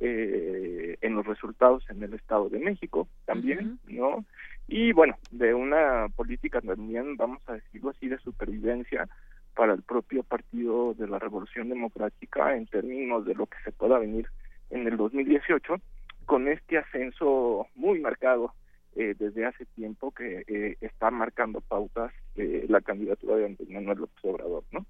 eh, 0.00 0.96
en 1.00 1.14
los 1.14 1.26
resultados 1.26 1.88
en 1.88 2.02
el 2.02 2.14
Estado 2.14 2.48
de 2.48 2.58
México 2.58 3.08
también, 3.24 3.78
¿no? 3.86 4.24
Y 4.68 4.92
bueno, 4.92 5.16
de 5.30 5.54
una 5.54 6.08
política 6.14 6.60
también, 6.60 7.16
vamos 7.16 7.40
a 7.46 7.54
decirlo 7.54 7.90
así, 7.90 8.08
de 8.08 8.18
supervivencia 8.18 9.08
para 9.54 9.72
el 9.72 9.82
propio 9.82 10.22
Partido 10.22 10.94
de 10.94 11.08
la 11.08 11.18
Revolución 11.18 11.68
Democrática 11.68 12.56
en 12.56 12.66
términos 12.66 13.24
de 13.24 13.34
lo 13.34 13.46
que 13.46 13.56
se 13.64 13.72
pueda 13.72 13.98
venir 13.98 14.28
en 14.70 14.86
el 14.86 14.96
2018, 14.96 15.76
con 16.26 16.48
este 16.48 16.78
ascenso 16.78 17.68
muy 17.74 18.00
marcado 18.00 18.52
eh, 18.96 19.14
desde 19.18 19.46
hace 19.46 19.64
tiempo 19.66 20.10
que 20.10 20.44
eh, 20.46 20.76
está 20.80 21.10
marcando 21.10 21.60
pautas 21.60 22.12
eh, 22.36 22.66
la 22.68 22.80
candidatura 22.80 23.36
de 23.36 23.46
Andrés 23.46 23.68
Manuel 23.70 23.98
López 23.98 24.24
Obrador, 24.24 24.64
¿no? 24.72 24.86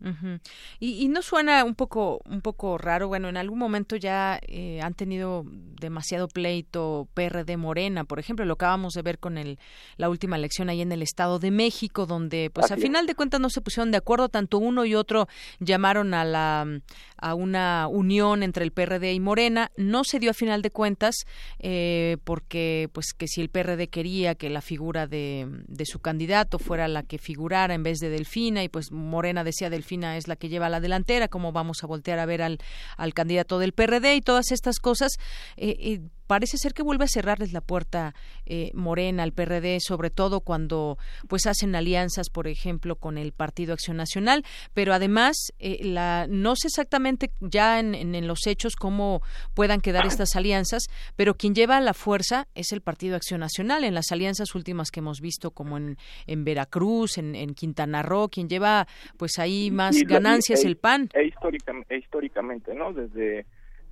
y, 0.80 1.05
y, 1.05 1.09
no 1.09 1.22
suena 1.22 1.64
un 1.64 1.74
poco 1.74 2.20
un 2.28 2.40
poco 2.40 2.78
raro, 2.78 3.09
bueno, 3.09 3.28
en 3.28 3.36
algún 3.36 3.59
momento 3.59 3.97
ya 3.97 4.40
han 4.82 4.94
tenido 4.94 5.44
demasiado 5.47 6.28
pleito 6.28 7.09
PRD 7.14 7.57
Morena, 7.57 8.05
por 8.05 8.18
ejemplo, 8.18 8.44
lo 8.44 8.55
acabamos 8.55 8.94
de 8.94 9.03
ver 9.03 9.18
con 9.18 9.38
el 9.38 9.59
la 9.97 10.09
última 10.09 10.36
elección 10.36 10.68
ahí 10.68 10.80
en 10.80 10.92
el 10.92 11.03
Estado 11.03 11.38
de 11.38 11.51
México, 11.51 12.07
donde 12.07 12.51
pues 12.53 12.70
a 12.70 12.76
final 12.76 13.07
de 13.07 13.14
cuentas 13.14 13.40
no 13.40 13.51
se 13.51 13.61
pusieron 13.61 13.90
de 13.90 13.99
acuerdo, 13.99 14.28
tanto 14.28 14.59
uno 14.59 14.84
y 14.84 14.94
otro 14.94 15.28
llamaron 15.61 16.14
a 16.14 16.24
la 16.24 16.66
a 17.16 17.34
una 17.34 17.88
unión 17.88 18.42
entre 18.42 18.64
el 18.64 18.72
PRD 18.72 19.12
y 19.12 19.20
Morena, 19.20 19.70
no 19.76 20.05
se 20.05 20.18
dio 20.18 20.30
a 20.30 20.34
final 20.34 20.62
de 20.62 20.70
cuentas 20.70 21.26
porque 22.24 22.88
pues 22.92 23.12
que 23.16 23.26
si 23.28 23.40
el 23.40 23.49
PRD 23.49 23.88
quería 23.88 24.34
que 24.34 24.51
la 24.51 24.61
figura 24.61 25.07
de, 25.07 25.47
de, 25.66 25.86
su 25.86 26.01
candidato 26.01 26.59
fuera 26.59 26.88
la 26.88 27.03
que 27.03 27.18
en 27.74 27.82
vez 27.82 27.99
de 27.99 28.09
Delfina 28.09 28.64
y 28.64 28.68
pues 28.68 28.91
Morena 28.91 29.45
decía 29.45 29.70
Delfina 29.70 30.16
es 30.16 30.26
la 30.26 30.37
que 30.37 30.49
lleva 30.49 30.68
la 30.68 30.80
delantera, 30.80 31.28
cómo 31.28 31.53
vamos 31.53 31.84
a 31.84 31.87
voltear 31.87 32.18
a 32.18 32.26
ver 32.26 32.43
al, 32.43 32.59
al 32.97 33.14
candidato 33.14 33.59
del 33.59 33.72
PRD 33.72 34.16
y 34.16 34.20
todas 34.20 34.51
estas 34.51 34.78
cosas. 34.78 35.12
Eh, 35.57 35.76
eh, 35.78 36.01
parece 36.27 36.59
ser 36.59 36.74
que 36.74 36.83
vuelve 36.83 37.05
a 37.05 37.09
cerrarles 37.09 37.53
la 37.53 37.61
puerta 37.61 38.14
eh, 38.45 38.70
Morena 38.74 39.22
al 39.22 39.33
PRD, 39.33 39.79
sobre 39.81 40.11
todo 40.11 40.41
cuando 40.41 40.99
pues 41.29 41.47
hacen 41.47 41.74
alianzas, 41.74 42.31
por 42.31 42.49
ejemplo, 42.49 42.97
con 42.97 43.18
el 43.18 43.33
Partido 43.33 43.72
Acción 43.72 43.97
Nacional, 43.97 44.45
pero 44.74 44.93
además 44.93 45.53
eh, 45.59 45.79
la, 45.83 46.27
no 46.29 46.57
sé 46.57 46.68
exactamente 46.68 47.31
ya 47.41 47.81
en, 47.81 47.95
en, 47.95 48.27
los 48.27 48.47
hechos 48.47 48.77
cómo 48.77 49.22
puedan 49.55 49.81
quedar 49.81 50.07
estas 50.07 50.37
alianzas, 50.37 50.87
pero 51.16 51.35
quien 51.35 51.55
lleva 51.55 51.81
la 51.81 51.95
fuerza 51.95 52.49
es 52.55 52.72
el 52.72 52.81
Partido 52.81 53.16
Acción 53.16 53.41
Nacional. 53.41 53.85
En 53.85 53.95
las 53.95 54.11
alianzas 54.12 54.55
últimas 54.55 54.91
que 54.91 55.01
hemos 55.01 55.20
visto, 55.20 55.51
como 55.51 55.77
en, 55.77 55.97
en 56.27 56.45
Veracruz, 56.45 57.18
en, 57.18 57.35
en 57.35 57.55
Quintana 57.55 58.03
Roo, 58.03 58.29
quien 58.29 58.49
lleva 58.49 58.87
pues 59.16 59.39
ahí 59.39 59.70
más 59.70 59.97
ganancias 60.03 60.64
e, 60.64 60.66
el 60.66 60.77
PAN. 60.77 61.09
E, 61.14 61.33
e 61.89 61.97
históricamente, 61.99 62.74
¿no? 62.74 62.93
Desde 62.93 63.47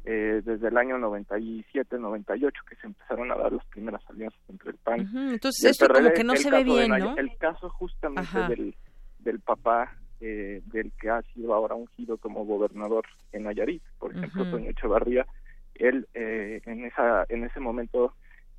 eh, 0.04 0.42
desde 0.44 0.68
el 0.68 0.76
año 0.76 0.98
97, 0.98 1.98
98 1.98 2.62
que 2.68 2.76
se 2.76 2.86
empezaron 2.86 3.32
a 3.32 3.36
dar 3.36 3.52
las 3.52 3.64
primeras 3.66 4.02
alianzas 4.10 4.40
entre 4.48 4.70
el 4.70 4.76
PAN. 4.76 5.00
Entonces 5.32 5.70
esto 5.70 5.88
como 5.88 6.10
que 6.12 6.24
no 6.24 6.36
se 6.36 6.50
ve 6.50 6.64
bien, 6.64 6.90
¿no? 6.90 7.16
El 7.16 7.36
caso 7.38 7.70
justamente 7.70 8.38
del, 8.48 8.74
del 9.20 9.40
papá 9.40 9.94
eh, 10.20 10.62
del 10.66 10.92
que 11.00 11.10
ha 11.10 11.22
sido 11.34 11.54
ahora 11.54 11.74
ungido 11.74 12.18
como 12.18 12.44
gobernador 12.44 13.04
en 13.32 13.44
Nayarit, 13.44 13.82
por 13.98 14.14
ejemplo, 14.14 14.50
Toño 14.50 14.70
Echevarría, 14.70 15.26
él 15.74 16.06
eh, 16.14 16.60
en 16.66 16.84
esa 16.84 17.24
en 17.28 17.44
ese 17.44 17.60
momento 17.60 18.14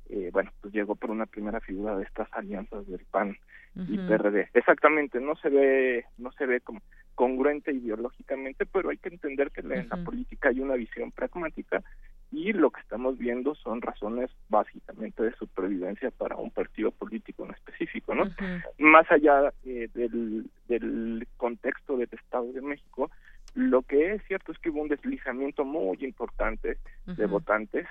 eh, 0.08 0.30
bueno, 0.32 0.50
pues 0.60 0.72
llegó 0.72 0.94
por 0.94 1.10
una 1.10 1.26
primera 1.26 1.60
figura 1.60 1.96
de 1.96 2.04
estas 2.04 2.28
alianzas 2.32 2.86
del 2.86 3.04
PAN 3.10 3.36
y 3.74 3.98
PRD. 3.98 4.48
Exactamente, 4.54 5.20
no 5.20 5.34
se 5.36 5.48
ve, 5.48 6.04
no 6.18 6.30
se 6.32 6.46
ve 6.46 6.60
como 6.60 6.80
congruente 7.16 7.72
ideológicamente, 7.72 8.66
pero 8.66 8.90
hay 8.90 8.98
que 8.98 9.08
entender 9.08 9.50
que 9.50 9.62
en 9.62 9.88
la 9.88 9.96
política 10.04 10.50
hay 10.50 10.60
una 10.60 10.74
visión 10.74 11.10
pragmática 11.10 11.82
y 12.30 12.52
lo 12.52 12.70
que 12.70 12.80
estamos 12.80 13.18
viendo 13.18 13.54
son 13.54 13.80
razones 13.80 14.30
básicamente 14.48 15.22
de 15.22 15.32
supervivencia 15.32 16.10
para 16.10 16.36
un 16.36 16.50
partido 16.50 16.90
político 16.92 17.44
en 17.44 17.52
específico, 17.52 18.14
¿no? 18.14 18.30
Más 18.78 19.10
allá 19.10 19.52
eh, 19.64 19.88
del, 19.94 20.48
del 20.68 21.26
contexto 21.36 21.96
del 21.96 22.10
Estado 22.12 22.52
de 22.52 22.60
México, 22.60 23.10
lo 23.54 23.82
que 23.82 24.12
es 24.12 24.22
cierto 24.26 24.52
es 24.52 24.58
que 24.58 24.68
hubo 24.68 24.82
un 24.82 24.88
deslizamiento 24.88 25.64
muy 25.64 25.96
importante 26.02 26.78
de 27.06 27.26
votantes 27.26 27.86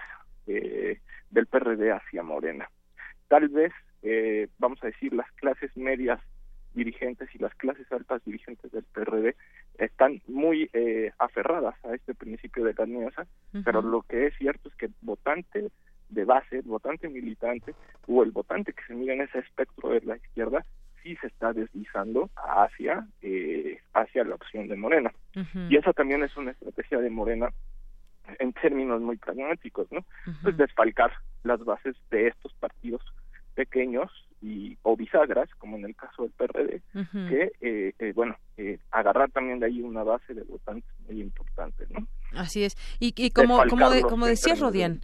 eh, 0.46 1.00
del 1.32 1.48
PRD 1.48 1.92
hacia 1.92 2.22
Morena. 2.22 2.70
Tal 3.28 3.50
vez, 3.50 3.74
eh, 4.04 4.48
vamos 4.60 4.78
a 4.84 4.88
decir, 4.88 5.12
las 5.14 5.30
clases 5.34 5.76
medias 5.76 6.22
dirigentes 6.76 7.34
y 7.34 7.40
las 7.40 7.54
clases 7.56 7.92
altas 7.92 8.24
dirigentes 8.26 8.72
del 8.72 8.84
PRD 8.84 9.36
están 9.78 10.22
muy 10.28 10.70
eh, 10.74 11.12
aferradas 11.18 11.76
a 11.86 11.96
este 11.96 12.14
principio 12.14 12.64
de 12.64 12.74
la 12.74 12.84
alianza, 12.84 13.26
pero 13.64 13.82
lo 13.82 14.02
que 14.04 14.28
es 14.28 14.38
cierto 14.38 14.70
es 14.70 14.76
que 14.76 14.88
el 14.88 14.94
votante 15.02 15.72
de 16.10 16.26
base, 16.26 16.58
el 16.58 16.64
votante 16.64 17.10
militante 17.10 17.74
o 18.08 18.24
el 18.24 18.32
votante 18.32 18.74
que 18.74 18.84
se 18.88 18.94
mira 18.94 19.14
en 19.14 19.22
ese 19.22 19.40
espectro 19.40 19.90
de 19.90 20.02
la 20.02 20.18
izquierda 20.18 20.64
sí 21.02 21.16
se 21.18 21.28
está 21.28 21.54
deslizando 21.54 22.30
hacia 22.36 23.08
eh, 23.22 23.80
hacia 23.94 24.24
la 24.24 24.36
opción 24.36 24.68
de 24.68 24.76
Morena. 24.76 25.12
Y 25.70 25.76
esa 25.76 25.94
también 25.94 26.24
es 26.24 26.36
una 26.38 26.52
estrategia 26.52 27.00
de 27.00 27.10
Morena 27.10 27.50
en 28.40 28.54
términos 28.54 29.02
muy 29.02 29.18
pragmáticos, 29.18 29.92
¿no? 29.92 30.06
Pues 30.42 30.58
desfalcar 30.58 31.12
las 31.44 31.64
bases 31.64 31.96
de 32.10 32.28
estos 32.28 32.54
partidos 32.56 33.02
pequeños 33.54 34.12
y 34.42 34.78
o 34.84 34.96
bisagras, 34.96 35.50
como 35.58 35.78
en 35.78 35.86
el 35.86 35.96
caso 35.96 36.24
del 36.24 36.32
PRD, 36.32 36.82
que, 37.30 37.52
eh, 37.62 37.94
eh, 38.00 38.14
bueno, 38.14 38.36
eh, 38.58 38.80
agarrar 38.92 39.32
también 39.32 39.60
de 39.60 39.68
ahí 39.68 39.82
una 39.82 40.04
base 40.04 40.34
de 40.34 40.44
votantes 40.44 40.90
muy 41.08 41.22
importante, 41.22 41.86
¿no? 41.90 42.08
Así 42.36 42.64
es. 42.64 42.76
Y, 43.00 43.14
y 43.16 43.32
como, 43.32 43.66
como, 43.68 43.90
de, 43.90 44.02
como 44.02 44.26
decía 44.26 44.56
Rodian, 44.56 45.02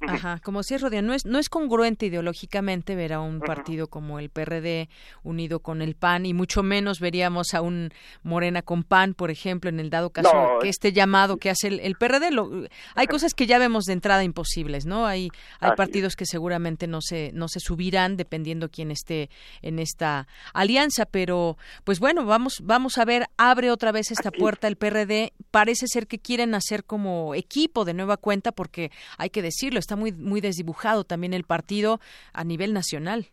ajá, 0.00 0.40
como 0.42 0.58
decía 0.58 0.78
Rodian, 0.78 1.06
no 1.06 1.14
es, 1.14 1.24
no 1.24 1.38
es 1.38 1.48
congruente 1.48 2.06
ideológicamente 2.06 2.96
ver 2.96 3.12
a 3.12 3.20
un 3.20 3.40
partido 3.40 3.86
como 3.86 4.18
el 4.18 4.28
PRD 4.28 4.88
unido 5.22 5.60
con 5.60 5.82
el 5.82 5.94
PAN 5.94 6.26
y 6.26 6.34
mucho 6.34 6.62
menos 6.62 7.00
veríamos 7.00 7.54
a 7.54 7.62
un 7.62 7.90
Morena 8.22 8.62
con 8.62 8.82
PAN, 8.82 9.14
por 9.14 9.30
ejemplo, 9.30 9.70
en 9.70 9.78
el 9.78 9.90
dado 9.90 10.10
caso 10.10 10.58
que 10.60 10.68
este 10.68 10.92
llamado 10.92 11.36
que 11.36 11.50
hace 11.50 11.68
el, 11.68 11.94
PRD. 11.94 12.30
Lo, 12.32 12.50
hay 12.94 13.06
cosas 13.06 13.34
que 13.34 13.46
ya 13.46 13.58
vemos 13.58 13.84
de 13.84 13.92
entrada 13.92 14.24
imposibles, 14.24 14.84
¿no? 14.86 15.06
Hay, 15.06 15.30
hay 15.60 15.72
partidos 15.76 16.16
que 16.16 16.26
seguramente 16.26 16.86
no 16.86 17.00
se, 17.00 17.30
no 17.34 17.48
se 17.48 17.60
subirán 17.60 18.16
dependiendo 18.16 18.63
quién 18.68 18.90
esté 18.90 19.30
en 19.62 19.78
esta 19.78 20.26
alianza, 20.52 21.06
pero 21.06 21.56
pues 21.84 22.00
bueno, 22.00 22.24
vamos, 22.24 22.60
vamos 22.62 22.98
a 22.98 23.04
ver, 23.04 23.24
abre 23.36 23.70
otra 23.70 23.92
vez 23.92 24.10
esta 24.10 24.30
puerta 24.30 24.68
el 24.68 24.76
PRD. 24.76 25.32
Parece 25.50 25.86
ser 25.86 26.06
que 26.06 26.18
quieren 26.18 26.54
hacer 26.54 26.84
como 26.84 27.34
equipo 27.34 27.84
de 27.84 27.94
nueva 27.94 28.16
cuenta 28.16 28.52
porque 28.52 28.90
hay 29.18 29.30
que 29.30 29.42
decirlo, 29.42 29.78
está 29.78 29.96
muy 29.96 30.12
muy 30.12 30.40
desdibujado 30.40 31.04
también 31.04 31.34
el 31.34 31.44
partido 31.44 32.00
a 32.32 32.44
nivel 32.44 32.72
nacional. 32.72 33.26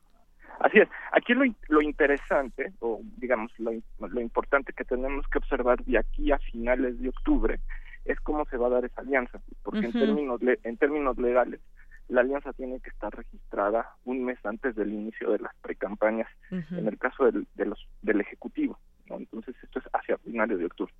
Así 0.59 0.77
es. 0.77 0.89
Aquí 1.11 1.33
lo, 1.33 1.43
lo 1.69 1.81
interesante, 1.81 2.71
o 2.79 3.01
digamos 3.17 3.51
lo, 3.57 3.71
lo 3.99 4.21
importante 4.21 4.73
que 4.73 4.83
tenemos 4.83 5.25
que 5.27 5.39
observar 5.39 5.83
de 5.83 5.97
aquí 5.97 6.31
a 6.31 6.37
finales 6.37 6.99
de 7.01 7.09
octubre 7.09 7.59
es 8.05 8.19
cómo 8.19 8.45
se 8.45 8.57
va 8.57 8.67
a 8.67 8.71
dar 8.71 8.85
esa 8.85 9.01
alianza, 9.01 9.39
porque 9.63 9.85
en 9.85 9.91
términos 9.91 10.39
en 10.41 10.77
términos 10.77 11.17
legales 11.17 11.59
la 12.07 12.21
alianza 12.21 12.53
tiene 12.53 12.79
que 12.79 12.89
estar 12.89 13.15
registrada 13.15 13.95
un 14.05 14.23
mes 14.23 14.37
antes 14.45 14.75
del 14.75 14.93
inicio 14.93 15.31
de 15.31 15.39
las 15.39 15.55
precampañas, 15.55 16.27
en 16.49 16.87
el 16.87 16.97
caso 16.97 17.25
del, 17.25 17.47
de 17.55 17.65
los, 17.65 17.87
del 18.01 18.21
Ejecutivo. 18.21 18.77
¿no? 19.07 19.17
Entonces, 19.17 19.55
esto 19.63 19.79
es 19.79 19.85
hacia 19.93 20.17
finales 20.17 20.59
de 20.59 20.65
octubre. 20.65 20.93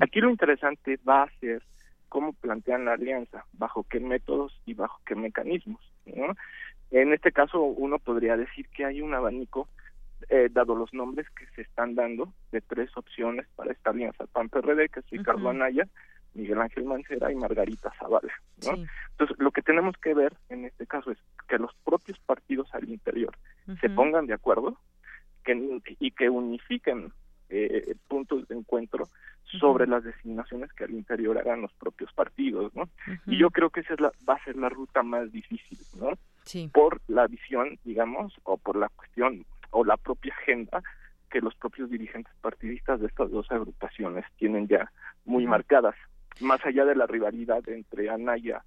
Aquí 0.00 0.20
lo 0.20 0.30
interesante 0.30 0.98
va 1.08 1.24
a 1.24 1.30
ser 1.40 1.62
cómo 2.08 2.32
plantean 2.32 2.84
la 2.84 2.94
alianza, 2.94 3.44
bajo 3.52 3.84
qué 3.84 4.00
métodos 4.00 4.60
y 4.66 4.74
bajo 4.74 5.00
qué 5.04 5.14
mecanismos. 5.14 5.80
¿no? 6.06 6.34
En 6.90 7.12
este 7.12 7.32
caso, 7.32 7.62
uno 7.62 7.98
podría 7.98 8.36
decir 8.36 8.68
que 8.68 8.84
hay 8.84 9.00
un 9.02 9.14
abanico, 9.14 9.68
eh, 10.28 10.48
dado 10.50 10.74
los 10.74 10.92
nombres 10.94 11.28
que 11.30 11.46
se 11.54 11.62
están 11.62 11.94
dando, 11.94 12.32
de 12.52 12.60
tres 12.60 12.90
opciones 12.96 13.46
para 13.54 13.72
esta 13.72 13.90
alianza 13.90 14.26
PAN-PRD, 14.26 14.88
que 14.88 15.00
es 15.00 15.10
Ricardo 15.10 15.48
Anaya, 15.48 15.86
Miguel 16.36 16.60
Ángel 16.60 16.84
Mancera 16.84 17.32
y 17.32 17.36
Margarita 17.36 17.92
Zavala. 17.98 18.32
¿no? 18.64 18.84
Entonces, 19.10 19.36
lo 19.38 19.50
que 19.50 19.62
tenemos 19.62 19.96
que 19.96 20.14
ver 20.14 20.34
en 20.48 20.64
este 20.64 20.86
caso 20.86 21.10
es 21.10 21.18
que 21.48 21.58
los 21.58 21.72
propios 21.84 22.18
partidos 22.20 22.68
al 22.74 22.88
interior 22.88 23.36
se 23.80 23.90
pongan 23.90 24.26
de 24.26 24.34
acuerdo 24.34 24.78
que, 25.44 25.80
y 25.98 26.10
que 26.12 26.28
unifiquen 26.28 27.12
eh, 27.48 27.94
puntos 28.08 28.46
de 28.48 28.56
encuentro 28.56 29.08
sobre 29.60 29.86
las 29.86 30.02
designaciones 30.04 30.72
que 30.72 30.84
al 30.84 30.90
interior 30.90 31.38
hagan 31.38 31.62
los 31.62 31.72
propios 31.74 32.12
partidos, 32.12 32.74
¿no? 32.74 32.88
Y 33.26 33.38
yo 33.38 33.50
creo 33.50 33.70
que 33.70 33.80
esa 33.80 33.94
es 33.94 34.00
la, 34.00 34.12
va 34.28 34.34
a 34.34 34.44
ser 34.44 34.56
la 34.56 34.68
ruta 34.68 35.02
más 35.02 35.30
difícil, 35.30 35.78
¿no? 35.98 36.10
Por 36.72 37.00
la 37.06 37.26
visión, 37.26 37.78
digamos, 37.84 38.34
o 38.42 38.56
por 38.56 38.76
la 38.76 38.88
cuestión 38.88 39.44
o 39.70 39.84
la 39.84 39.96
propia 39.96 40.34
agenda 40.34 40.82
que 41.30 41.40
los 41.40 41.54
propios 41.54 41.90
dirigentes 41.90 42.32
partidistas 42.40 43.00
de 43.00 43.06
estas 43.06 43.30
dos 43.30 43.50
agrupaciones 43.50 44.24
tienen 44.36 44.68
ya 44.68 44.90
muy 45.24 45.46
marcadas 45.46 45.96
más 46.40 46.64
allá 46.64 46.84
de 46.84 46.94
la 46.94 47.06
rivalidad 47.06 47.66
entre 47.68 48.10
Anaya 48.10 48.62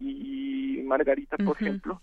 y 0.00 0.82
Margarita, 0.84 1.36
por 1.38 1.56
ejemplo, 1.56 2.00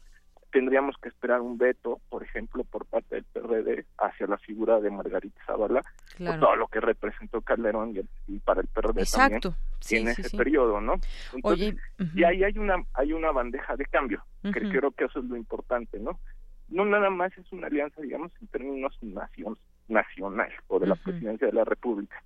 tendríamos 0.52 0.96
que 0.98 1.10
esperar 1.10 1.42
un 1.42 1.58
veto, 1.58 2.02
por 2.10 2.24
ejemplo, 2.24 2.64
por 2.64 2.86
parte 2.86 3.16
del 3.16 3.24
PRD 3.24 3.86
hacia 3.98 4.28
la 4.28 4.38
figura 4.38 4.80
de 4.80 4.92
Margarita 4.92 5.42
Zavala, 5.46 5.82
por 6.18 6.40
todo 6.40 6.56
lo 6.56 6.68
que 6.68 6.80
representó 6.80 7.42
Calderón 7.42 7.94
y, 8.28 8.40
para 8.40 8.62
el 8.62 8.68
PRD 8.68 9.06
también 9.06 9.42
en 9.90 10.08
ese 10.10 10.38
periodo, 10.38 10.82
¿no? 10.82 10.96
Entonces, 11.34 11.76
y 12.14 12.24
ahí 12.24 12.44
hay 12.44 12.58
una 12.58 12.84
hay 12.94 13.14
una 13.14 13.32
bandeja 13.32 13.76
de 13.76 13.86
cambio, 13.86 14.24
que 14.44 14.70
creo 14.70 14.92
que 14.92 15.06
eso 15.06 15.20
es 15.20 15.26
lo 15.26 15.38
importante, 15.38 16.00
¿no? 16.00 16.20
No 16.68 16.86
nada 16.86 17.10
más 17.10 17.38
es 17.38 17.52
una 17.52 17.68
alianza, 17.68 18.02
digamos, 18.02 18.32
en 18.42 18.48
términos 18.48 18.98
nación, 19.02 19.58
nacional 19.88 20.52
o 20.68 20.80
de 20.80 20.88
la 20.88 20.96
presidencia 20.96 21.48
de 21.48 21.54
la 21.54 21.66
República, 21.66 22.24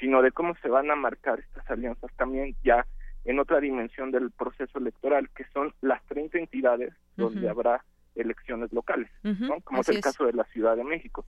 sino 0.00 0.22
de 0.22 0.32
cómo 0.32 0.56
se 0.62 0.68
van 0.68 0.90
a 0.90 0.96
marcar 0.96 1.38
estas 1.38 1.70
alianzas 1.70 2.10
también 2.16 2.56
ya 2.64 2.86
en 3.24 3.38
otra 3.38 3.60
dimensión 3.60 4.10
del 4.10 4.30
proceso 4.30 4.78
electoral, 4.78 5.28
que 5.30 5.44
son 5.52 5.74
las 5.82 6.02
30 6.06 6.38
entidades 6.38 6.94
donde 7.16 7.48
habrá 7.48 7.84
elecciones 8.14 8.72
locales, 8.72 9.10
como 9.64 9.82
es 9.82 9.88
el 9.90 10.00
caso 10.00 10.24
de 10.24 10.32
la 10.32 10.44
Ciudad 10.44 10.76
de 10.76 10.84
México, 10.84 11.26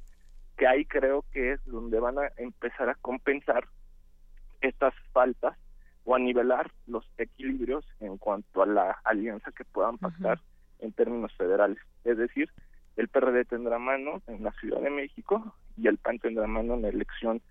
que 0.57 0.66
ahí 0.66 0.87
creo 0.87 1.25
que 1.33 1.53
es 1.53 1.64
donde 1.66 2.01
van 2.01 2.18
a 2.18 2.33
empezar 2.39 2.89
a 2.89 2.95
compensar 2.95 3.68
estas 4.62 4.95
faltas 5.12 5.57
o 6.05 6.14
a 6.14 6.18
nivelar 6.18 6.70
los 6.87 7.05
equilibrios 7.18 7.85
en 8.01 8.16
cuanto 8.16 8.62
a 8.62 8.66
la 8.66 8.99
alianza 9.05 9.53
que 9.53 9.64
puedan 9.64 9.99
pactar 9.99 10.41
en 10.81 10.93
términos 10.93 11.33
federales. 11.37 11.79
Es 12.05 12.16
decir, 12.16 12.51
el 12.97 13.09
PRD 13.09 13.45
tendrá 13.45 13.79
mano 13.79 14.23
en 14.27 14.43
la 14.43 14.53
Ciudad 14.53 14.81
de 14.81 14.91
México 14.91 15.55
y 15.77 15.89
el 15.89 15.99
PAN 15.99 16.18
tendrá 16.18 16.47
mano 16.47 16.75
en 16.75 16.83
la 16.83 16.89
elección 16.89 17.43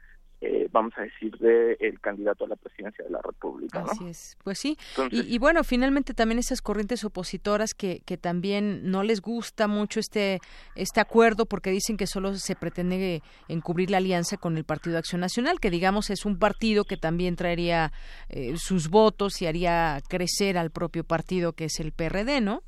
eh, 0.41 0.67
vamos 0.71 0.93
a 0.97 1.01
decir, 1.01 1.37
de 1.37 1.77
el 1.79 1.99
candidato 1.99 2.45
a 2.45 2.47
la 2.47 2.55
presidencia 2.55 3.05
de 3.05 3.11
la 3.11 3.21
República. 3.21 3.83
Así 3.87 4.07
es, 4.07 4.37
pues 4.43 4.57
sí. 4.57 4.75
y, 5.11 5.37
bueno, 5.37 5.63
finalmente 5.63 6.15
también 6.15 6.39
esas 6.39 6.63
corrientes 6.63 7.03
opositoras 7.03 7.75
que, 7.75 8.01
que 8.05 8.17
también 8.17 8.89
no 8.89 9.03
les 9.03 9.21
gusta 9.21 9.67
mucho 9.67 9.99
este, 9.99 10.39
este 10.75 10.99
acuerdo 10.99 11.45
porque 11.45 11.69
dicen 11.69 11.95
que 11.95 12.07
solo 12.07 12.33
se 12.33 12.55
pretende 12.55 13.21
encubrir 13.49 13.91
la 13.91 13.97
alianza 13.97 14.37
con 14.37 14.57
el 14.57 14.63
Partido 14.63 14.97
Acción 14.97 15.21
Nacional, 15.21 15.59
que 15.59 15.69
digamos 15.69 16.09
es 16.09 16.25
un 16.25 16.39
partido 16.39 16.85
que 16.85 16.97
también 16.97 17.35
traería 17.35 17.91
eh, 18.29 18.55
sus 18.57 18.89
votos 18.89 19.41
y 19.43 19.45
haría 19.45 19.99
crecer 20.09 20.57
al 20.57 20.71
propio 20.71 21.03
partido 21.03 21.53
que 21.53 21.65
es 21.65 21.79
el 21.79 21.91
PRD, 21.91 22.41
¿no? 22.41 22.63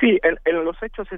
Sí, 0.00 0.18
en, 0.22 0.64
los 0.64 0.80
hechos 0.82 1.08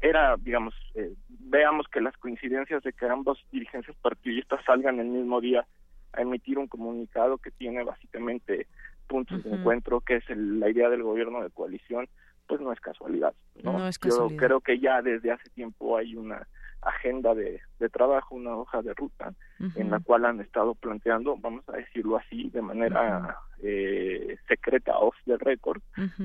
era, 0.00 0.36
digamos, 0.38 0.74
eh, 0.94 1.12
veamos 1.28 1.86
que 1.88 2.00
las 2.00 2.16
coincidencias 2.16 2.82
de 2.82 2.92
que 2.92 3.06
ambos 3.06 3.38
dirigencias 3.52 3.96
partidistas 4.00 4.64
salgan 4.64 4.98
el 4.98 5.08
mismo 5.08 5.40
día 5.40 5.66
a 6.12 6.22
emitir 6.22 6.58
un 6.58 6.66
comunicado 6.66 7.38
que 7.38 7.50
tiene 7.50 7.84
básicamente 7.84 8.66
puntos 9.06 9.44
de 9.44 9.50
encuentro, 9.50 10.00
que 10.00 10.16
es 10.16 10.24
la 10.30 10.70
idea 10.70 10.88
del 10.88 11.02
gobierno 11.02 11.42
de 11.42 11.50
coalición, 11.50 12.08
pues 12.46 12.60
no 12.60 12.72
es 12.72 12.80
casualidad. 12.80 13.34
¿no? 13.62 13.86
es 13.86 13.98
casualidad. 13.98 14.30
Yo 14.30 14.46
creo 14.46 14.60
que 14.60 14.78
ya 14.78 15.02
desde 15.02 15.32
hace 15.32 15.50
tiempo 15.50 15.96
hay 15.96 16.16
una 16.16 16.46
agenda 16.82 17.34
de, 17.34 17.60
trabajo, 17.92 18.34
una 18.34 18.56
hoja 18.56 18.82
de 18.82 18.94
ruta 18.94 19.32
en 19.74 19.90
la 19.90 20.00
cual 20.00 20.24
han 20.24 20.40
estado 20.40 20.74
planteando, 20.74 21.36
vamos 21.36 21.68
a 21.68 21.76
decirlo 21.76 22.16
así, 22.16 22.48
de 22.50 22.62
manera 22.62 23.36
eh, 23.62 24.38
secreta, 24.48 24.98
off 24.98 25.14
the 25.26 25.36
record, 25.36 25.82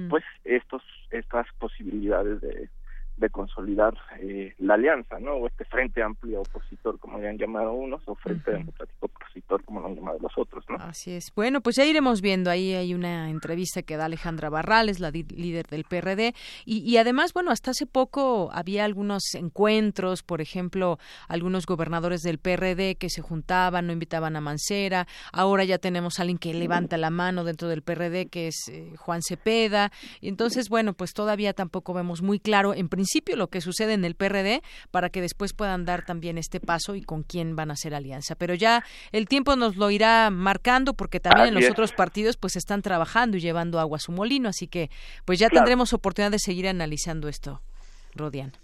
pues 0.10 0.24
estos 0.44 0.84
estas 1.12 1.48
posibilidades 1.60 2.42
de, 2.42 2.70
de 3.18 3.30
consolidar 3.30 3.94
eh, 4.20 4.54
la 4.60 4.74
alianza, 4.74 5.20
¿no? 5.20 5.34
O 5.36 5.48
este 5.48 5.66
frente 5.66 6.04
amplio 6.04 6.42
opositor, 6.42 7.00
como 7.00 7.18
le 7.18 7.30
han 7.30 7.38
llamado 7.38 7.72
unos, 7.72 8.02
o 8.08 8.16
frente 8.16 8.52
democrático 8.52 9.06
opositor, 9.06 9.64
como 9.64 9.80
lo 9.80 9.88
han 9.88 9.96
llamado 9.96 10.20
los 10.20 10.38
otros, 10.38 10.66
¿no? 10.70 10.76
Así 10.78 11.12
es. 11.12 11.32
Bueno, 11.36 11.62
pues 11.62 11.78
ya 11.78 11.86
iremos 11.86 12.22
viendo. 12.22 12.50
Ahí 12.50 12.74
hay 12.74 12.94
una 12.94 13.30
entrevista 13.30 13.84
que 13.84 13.98
da 13.98 14.06
Alejandra 14.06 14.50
Barrales, 14.50 15.00
la 15.00 15.12
líder 15.12 15.66
del 15.68 15.86
PRD, 15.86 16.34
y, 16.66 16.80
y 16.80 16.98
además, 16.98 17.34
bueno, 17.34 17.52
hasta 17.52 17.72
hace 17.72 17.86
poco 17.86 18.50
había 18.52 18.86
algunos 18.86 19.34
encuentros, 19.36 20.24
por 20.24 20.42
ejemplo, 20.42 21.00
algunos 21.28 21.66
gobernadores 21.66 22.22
del 22.22 22.38
PRD 22.38 22.96
que 22.96 23.10
se 23.10 23.22
juntaban, 23.22 23.88
no 23.88 23.94
invitaban 23.94 24.36
a 24.36 24.42
Mancera. 24.42 25.08
Ahora 25.32 25.64
ya 25.64 25.78
tenemos 25.78 26.20
a 26.20 26.24
alguien 26.24 26.38
que 26.38 26.54
levanta 26.54 26.98
la 26.98 27.10
mano 27.10 27.44
dentro 27.44 27.68
del 27.70 27.82
PRD, 27.82 28.28
que 28.28 28.48
es 28.48 28.68
eh, 28.70 28.94
Juan 28.98 29.22
Cepeda. 29.22 29.92
Y 30.22 30.28
entonces, 30.28 30.70
bueno, 30.70 30.94
pues 30.94 31.14
todavía 31.14 31.54
tampoco 31.54 31.94
vemos 31.94 32.22
muy 32.22 32.40
claro, 32.40 32.74
en 32.74 32.90
principio, 32.90 33.05
principio 33.06 33.36
lo 33.36 33.50
que 33.50 33.62
sucede 33.62 33.94
en 33.94 34.04
el 34.04 34.16
PRD 34.16 34.62
para 34.90 35.10
que 35.10 35.22
después 35.22 35.54
puedan 35.54 35.86
dar 35.86 36.04
también 36.06 36.40
este 36.40 36.60
paso 36.60 36.96
y 36.96 37.04
con 37.04 37.22
quién 37.22 37.56
van 37.56 37.70
a 37.70 37.74
hacer 37.74 37.94
alianza. 37.94 38.36
Pero 38.36 38.56
ya 38.56 38.84
el 39.12 39.28
tiempo 39.28 39.56
nos 39.56 39.76
lo 39.76 39.92
irá 39.92 40.32
marcando 40.32 40.96
porque 40.96 41.20
también 41.20 41.50
en 41.50 41.54
los 41.54 41.70
otros 41.70 41.92
partidos 41.92 42.36
pues 42.36 42.56
están 42.56 42.82
trabajando 42.82 43.38
y 43.38 43.42
llevando 43.42 43.80
agua 43.80 43.98
a 43.98 44.00
su 44.00 44.12
molino, 44.12 44.50
así 44.50 44.68
que 44.68 44.90
pues 45.24 45.38
ya 45.38 45.50
tendremos 45.50 45.94
oportunidad 45.94 46.32
de 46.32 46.40
seguir 46.40 46.68
analizando 46.68 47.28
esto. 47.28 47.62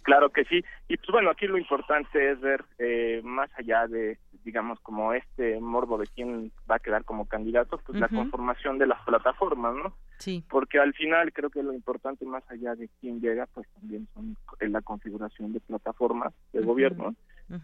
Claro 0.04 0.30
que 0.30 0.46
sí. 0.46 0.64
Y 0.88 0.98
pues 0.98 1.10
bueno, 1.12 1.30
aquí 1.30 1.48
lo 1.48 1.58
importante 1.58 2.32
es 2.32 2.40
ver 2.40 2.64
eh, 2.80 3.22
más 3.24 3.50
allá 3.58 3.88
de, 3.88 4.18
digamos, 4.44 4.80
como 4.80 5.14
este 5.14 5.60
morbo 5.60 5.98
de 5.98 6.08
quién 6.08 6.52
va 6.70 6.76
a 6.76 6.80
quedar 6.80 7.04
como 7.04 7.28
candidato, 7.28 7.80
pues 7.86 8.00
la 8.00 8.08
conformación 8.08 8.78
de 8.78 8.88
las 8.88 9.02
plataformas, 9.04 9.76
¿no? 9.76 9.94
Sí. 10.18 10.44
Porque 10.50 10.80
al 10.80 10.94
final 10.94 11.34
creo 11.34 11.50
que 11.50 11.64
lo 11.64 11.74
importante 11.74 12.26
más 12.26 12.44
allá 12.50 12.76
de 12.76 12.90
quién 13.00 13.20
llega, 13.20 13.48
pues 13.48 13.68
también 13.80 14.08
son 14.14 14.38
la 14.60 14.82
configuración 14.82 15.54
de 15.54 15.60
plataformas 15.60 16.34
de 16.54 16.62
gobierno 16.62 17.16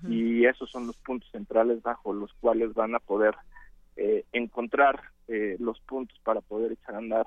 y 0.09 0.45
esos 0.45 0.69
son 0.69 0.87
los 0.87 0.97
puntos 0.97 1.29
centrales 1.31 1.81
bajo 1.81 2.11
los 2.11 2.33
cuales 2.41 2.73
van 2.73 2.93
a 2.95 2.99
poder 2.99 3.35
eh, 3.95 4.25
encontrar 4.33 5.01
eh, 5.27 5.55
los 5.59 5.79
puntos 5.79 6.19
para 6.23 6.41
poder 6.41 6.73
echar 6.73 6.95
a 6.95 6.97
andar 6.97 7.25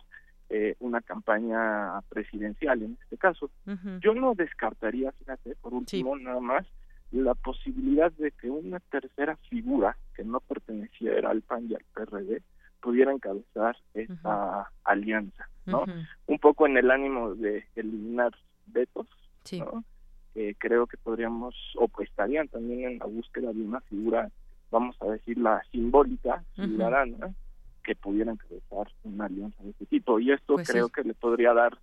eh, 0.53 0.75
una 0.81 1.01
campaña 1.01 2.01
presidencial 2.09 2.83
en 2.83 2.99
este 3.01 3.17
caso. 3.17 3.51
Yo 4.01 4.15
no 4.15 4.35
descartaría, 4.35 5.13
fíjate, 5.13 5.55
por 5.55 5.73
último, 5.73 6.17
nada 6.19 6.41
más, 6.41 6.67
la 7.13 7.35
posibilidad 7.35 8.11
de 8.11 8.33
que 8.33 8.51
una 8.51 8.81
tercera 8.81 9.37
figura 9.49 9.97
que 10.13 10.25
no 10.25 10.41
perteneciera 10.41 11.31
al 11.31 11.43
PAN 11.43 11.69
y 11.71 11.75
al 11.75 11.85
PRD 11.95 12.43
pudiera 12.81 13.13
encabezar 13.13 13.77
esta 13.95 14.69
alianza, 14.83 15.49
¿no? 15.67 15.85
Un 16.27 16.39
poco 16.41 16.67
en 16.67 16.77
el 16.79 16.91
ánimo 16.91 17.37
de 17.37 17.65
eliminar 17.77 18.33
vetos, 18.67 19.07
¿no? 19.53 19.85
creo 20.59 20.89
que 20.89 20.97
podríamos, 20.97 21.55
o 21.77 21.87
pues 21.87 22.09
estarían 22.09 22.49
también 22.49 22.91
en 22.91 22.99
la 22.99 23.07
búsqueda 23.07 23.53
de 23.53 23.63
una 23.63 23.81
figura, 23.83 24.29
vamos 24.73 24.97
a 25.01 25.07
decir, 25.07 25.39
la 25.39 25.63
simbólica, 25.71 26.43
ciudadana, 26.57 27.35
que 27.83 27.95
pudieran 27.95 28.35
encabezar 28.35 28.93
una 29.05 29.27
alianza 29.27 29.63
de 29.63 29.71
este 29.71 29.87
tipo. 29.87 30.21
Y 30.21 30.33
esto 30.33 30.55
pues 30.55 30.69
creo 30.69 30.89
que 30.89 31.03
le 31.03 31.15
podría 31.15 31.53
dar 31.53 31.79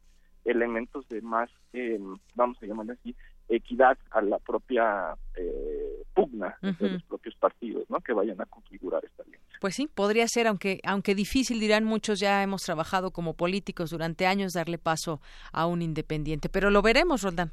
elementos 0.45 1.07
de 1.09 1.21
más, 1.21 1.49
eh, 1.73 1.99
vamos 2.35 2.57
a 2.61 2.65
llamarle 2.65 2.93
así, 2.93 3.15
equidad 3.49 3.97
a 4.11 4.21
la 4.21 4.39
propia 4.39 5.15
eh, 5.35 6.03
pugna 6.13 6.57
de 6.61 6.89
los 6.89 7.03
propios 7.03 7.35
partidos, 7.35 7.89
¿no? 7.89 7.99
Que 7.99 8.13
vayan 8.13 8.39
a 8.41 8.45
configurar 8.45 9.03
esta 9.03 9.23
alianza. 9.23 9.45
Pues 9.59 9.75
sí, 9.75 9.87
podría 9.87 10.27
ser, 10.27 10.47
aunque 10.47 10.79
aunque 10.83 11.15
difícil 11.15 11.59
dirán 11.59 11.83
muchos, 11.83 12.19
ya 12.19 12.43
hemos 12.43 12.63
trabajado 12.63 13.11
como 13.11 13.35
políticos 13.35 13.89
durante 13.89 14.25
años 14.25 14.53
darle 14.53 14.77
paso 14.77 15.21
a 15.51 15.65
un 15.65 15.81
independiente, 15.81 16.49
pero 16.49 16.69
lo 16.69 16.81
veremos, 16.81 17.23
Roldán. 17.23 17.51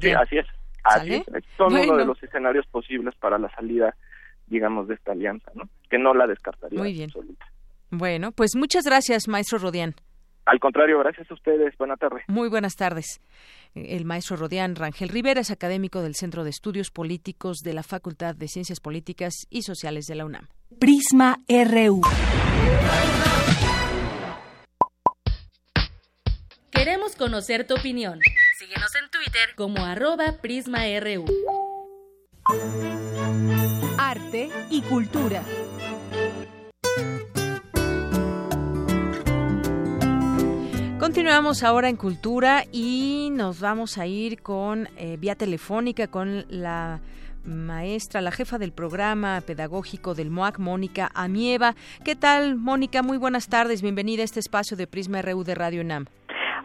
Sí, 0.00 0.10
así 0.12 0.38
es. 0.38 0.46
Así 0.84 1.14
es. 1.14 1.24
Son 1.56 1.72
uno 1.74 1.96
de 1.96 2.04
los 2.04 2.20
escenarios 2.22 2.66
posibles 2.66 3.14
para 3.16 3.38
la 3.38 3.48
salida, 3.54 3.94
digamos, 4.46 4.88
de 4.88 4.94
esta 4.94 5.12
alianza, 5.12 5.52
¿no? 5.54 5.68
Que 5.88 5.98
no 5.98 6.14
la 6.14 6.26
descartaría. 6.26 6.78
Muy 6.78 6.92
bien. 6.92 7.10
Bueno, 7.92 8.32
pues 8.32 8.56
muchas 8.56 8.84
gracias, 8.84 9.28
maestro 9.28 9.58
Rodián. 9.58 9.94
Al 10.46 10.58
contrario, 10.58 10.98
gracias 11.00 11.30
a 11.30 11.34
ustedes. 11.34 11.76
Buenas 11.76 11.98
tardes. 11.98 12.24
Muy 12.26 12.48
buenas 12.48 12.74
tardes. 12.74 13.20
El 13.74 14.06
maestro 14.06 14.36
Rodián 14.36 14.76
Rangel 14.76 15.10
Rivera 15.10 15.42
es 15.42 15.50
académico 15.50 16.00
del 16.00 16.14
Centro 16.14 16.42
de 16.42 16.50
Estudios 16.50 16.90
Políticos 16.90 17.58
de 17.58 17.74
la 17.74 17.82
Facultad 17.82 18.34
de 18.34 18.48
Ciencias 18.48 18.80
Políticas 18.80 19.46
y 19.50 19.62
Sociales 19.62 20.06
de 20.06 20.14
la 20.14 20.24
UNAM. 20.24 20.48
Prisma 20.80 21.36
RU. 21.46 22.00
Queremos 26.70 27.14
conocer 27.14 27.66
tu 27.66 27.74
opinión. 27.74 28.18
Síguenos 28.58 28.90
en 28.96 29.10
Twitter 29.10 29.54
como 29.54 29.84
arroba 29.84 30.38
PrismaRU. 30.40 31.26
Arte 33.98 34.48
y 34.70 34.80
cultura. 34.80 35.44
Continuamos 41.02 41.64
ahora 41.64 41.88
en 41.88 41.96
Cultura 41.96 42.64
y 42.70 43.30
nos 43.32 43.58
vamos 43.58 43.98
a 43.98 44.06
ir 44.06 44.40
con 44.40 44.88
eh, 44.96 45.16
vía 45.18 45.34
telefónica 45.34 46.06
con 46.06 46.46
la 46.48 47.00
maestra, 47.44 48.20
la 48.20 48.30
jefa 48.30 48.56
del 48.56 48.70
programa 48.70 49.42
pedagógico 49.44 50.14
del 50.14 50.30
MOAC, 50.30 50.60
Mónica 50.60 51.10
Amieva. 51.12 51.74
¿Qué 52.04 52.14
tal, 52.14 52.54
Mónica? 52.54 53.02
Muy 53.02 53.18
buenas 53.18 53.48
tardes. 53.48 53.82
Bienvenida 53.82 54.22
a 54.22 54.24
este 54.24 54.38
espacio 54.38 54.76
de 54.76 54.86
Prisma 54.86 55.20
RU 55.22 55.42
de 55.42 55.56
Radio 55.56 55.80
UNAM. 55.80 56.06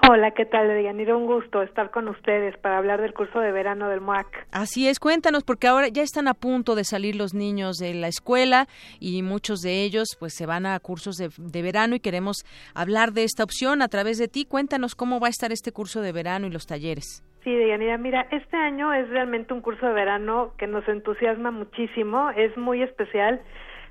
Hola, 0.09 0.31
¿qué 0.31 0.45
tal, 0.45 0.69
Deyanira? 0.69 1.17
Un 1.17 1.25
gusto 1.25 1.61
estar 1.61 1.91
con 1.91 2.07
ustedes 2.07 2.55
para 2.59 2.77
hablar 2.77 3.01
del 3.01 3.13
curso 3.13 3.41
de 3.41 3.51
verano 3.51 3.89
del 3.89 3.99
MOAC. 3.99 4.47
Así 4.53 4.87
es, 4.87 5.01
cuéntanos, 5.01 5.43
porque 5.43 5.67
ahora 5.67 5.89
ya 5.89 6.01
están 6.01 6.29
a 6.29 6.33
punto 6.33 6.75
de 6.75 6.85
salir 6.85 7.17
los 7.17 7.33
niños 7.33 7.75
de 7.75 7.93
la 7.93 8.07
escuela 8.07 8.67
y 9.01 9.21
muchos 9.21 9.59
de 9.59 9.83
ellos 9.83 10.15
pues 10.17 10.33
se 10.33 10.45
van 10.45 10.65
a 10.65 10.79
cursos 10.79 11.17
de, 11.17 11.27
de 11.37 11.61
verano 11.61 11.93
y 11.95 11.99
queremos 11.99 12.45
hablar 12.73 13.11
de 13.11 13.25
esta 13.25 13.43
opción 13.43 13.81
a 13.81 13.89
través 13.89 14.17
de 14.17 14.29
ti. 14.29 14.45
Cuéntanos 14.45 14.95
cómo 14.95 15.19
va 15.19 15.27
a 15.27 15.29
estar 15.29 15.51
este 15.51 15.73
curso 15.73 15.99
de 15.99 16.13
verano 16.13 16.47
y 16.47 16.51
los 16.51 16.67
talleres. 16.67 17.21
Sí, 17.43 17.53
Deyanira, 17.53 17.97
mira, 17.97 18.27
este 18.31 18.55
año 18.55 18.93
es 18.93 19.09
realmente 19.09 19.53
un 19.53 19.59
curso 19.59 19.87
de 19.87 19.93
verano 19.93 20.53
que 20.57 20.67
nos 20.67 20.87
entusiasma 20.87 21.51
muchísimo, 21.51 22.29
es 22.29 22.55
muy 22.55 22.81
especial. 22.81 23.41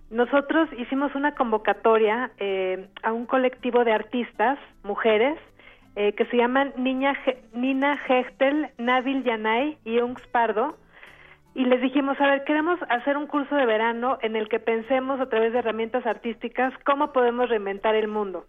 Nosotros 0.08 0.70
hicimos 0.78 1.14
una 1.14 1.34
convocatoria 1.34 2.30
eh, 2.38 2.88
a 3.02 3.12
un 3.12 3.26
colectivo 3.26 3.84
de 3.84 3.92
artistas, 3.92 4.58
mujeres, 4.82 5.38
eh, 5.97 6.12
que 6.12 6.26
se 6.26 6.36
llaman 6.36 6.74
Niña 6.76 7.14
Nina 7.55 7.99
Hechtel, 8.07 8.68
Nabil 8.76 9.24
Yanay 9.24 9.78
y 9.84 9.99
Ungs 9.99 10.26
Pardo. 10.26 10.76
Y 11.55 11.64
les 11.64 11.80
dijimos, 11.80 12.20
a 12.20 12.26
ver, 12.26 12.44
queremos 12.44 12.78
hacer 12.90 13.16
un 13.16 13.26
curso 13.26 13.55
de 13.55 13.64
verano 13.64 14.18
en 14.20 14.36
el 14.36 14.51
que 14.51 14.61
pensemos 14.61 15.18
a 15.20 15.30
través 15.30 15.55
de 15.55 15.61
herramientas 15.61 16.05
artísticas 16.05 16.74
cómo 16.84 17.14
podemos 17.14 17.49
reinventar 17.49 17.94
el 17.94 18.09
mundo. 18.09 18.44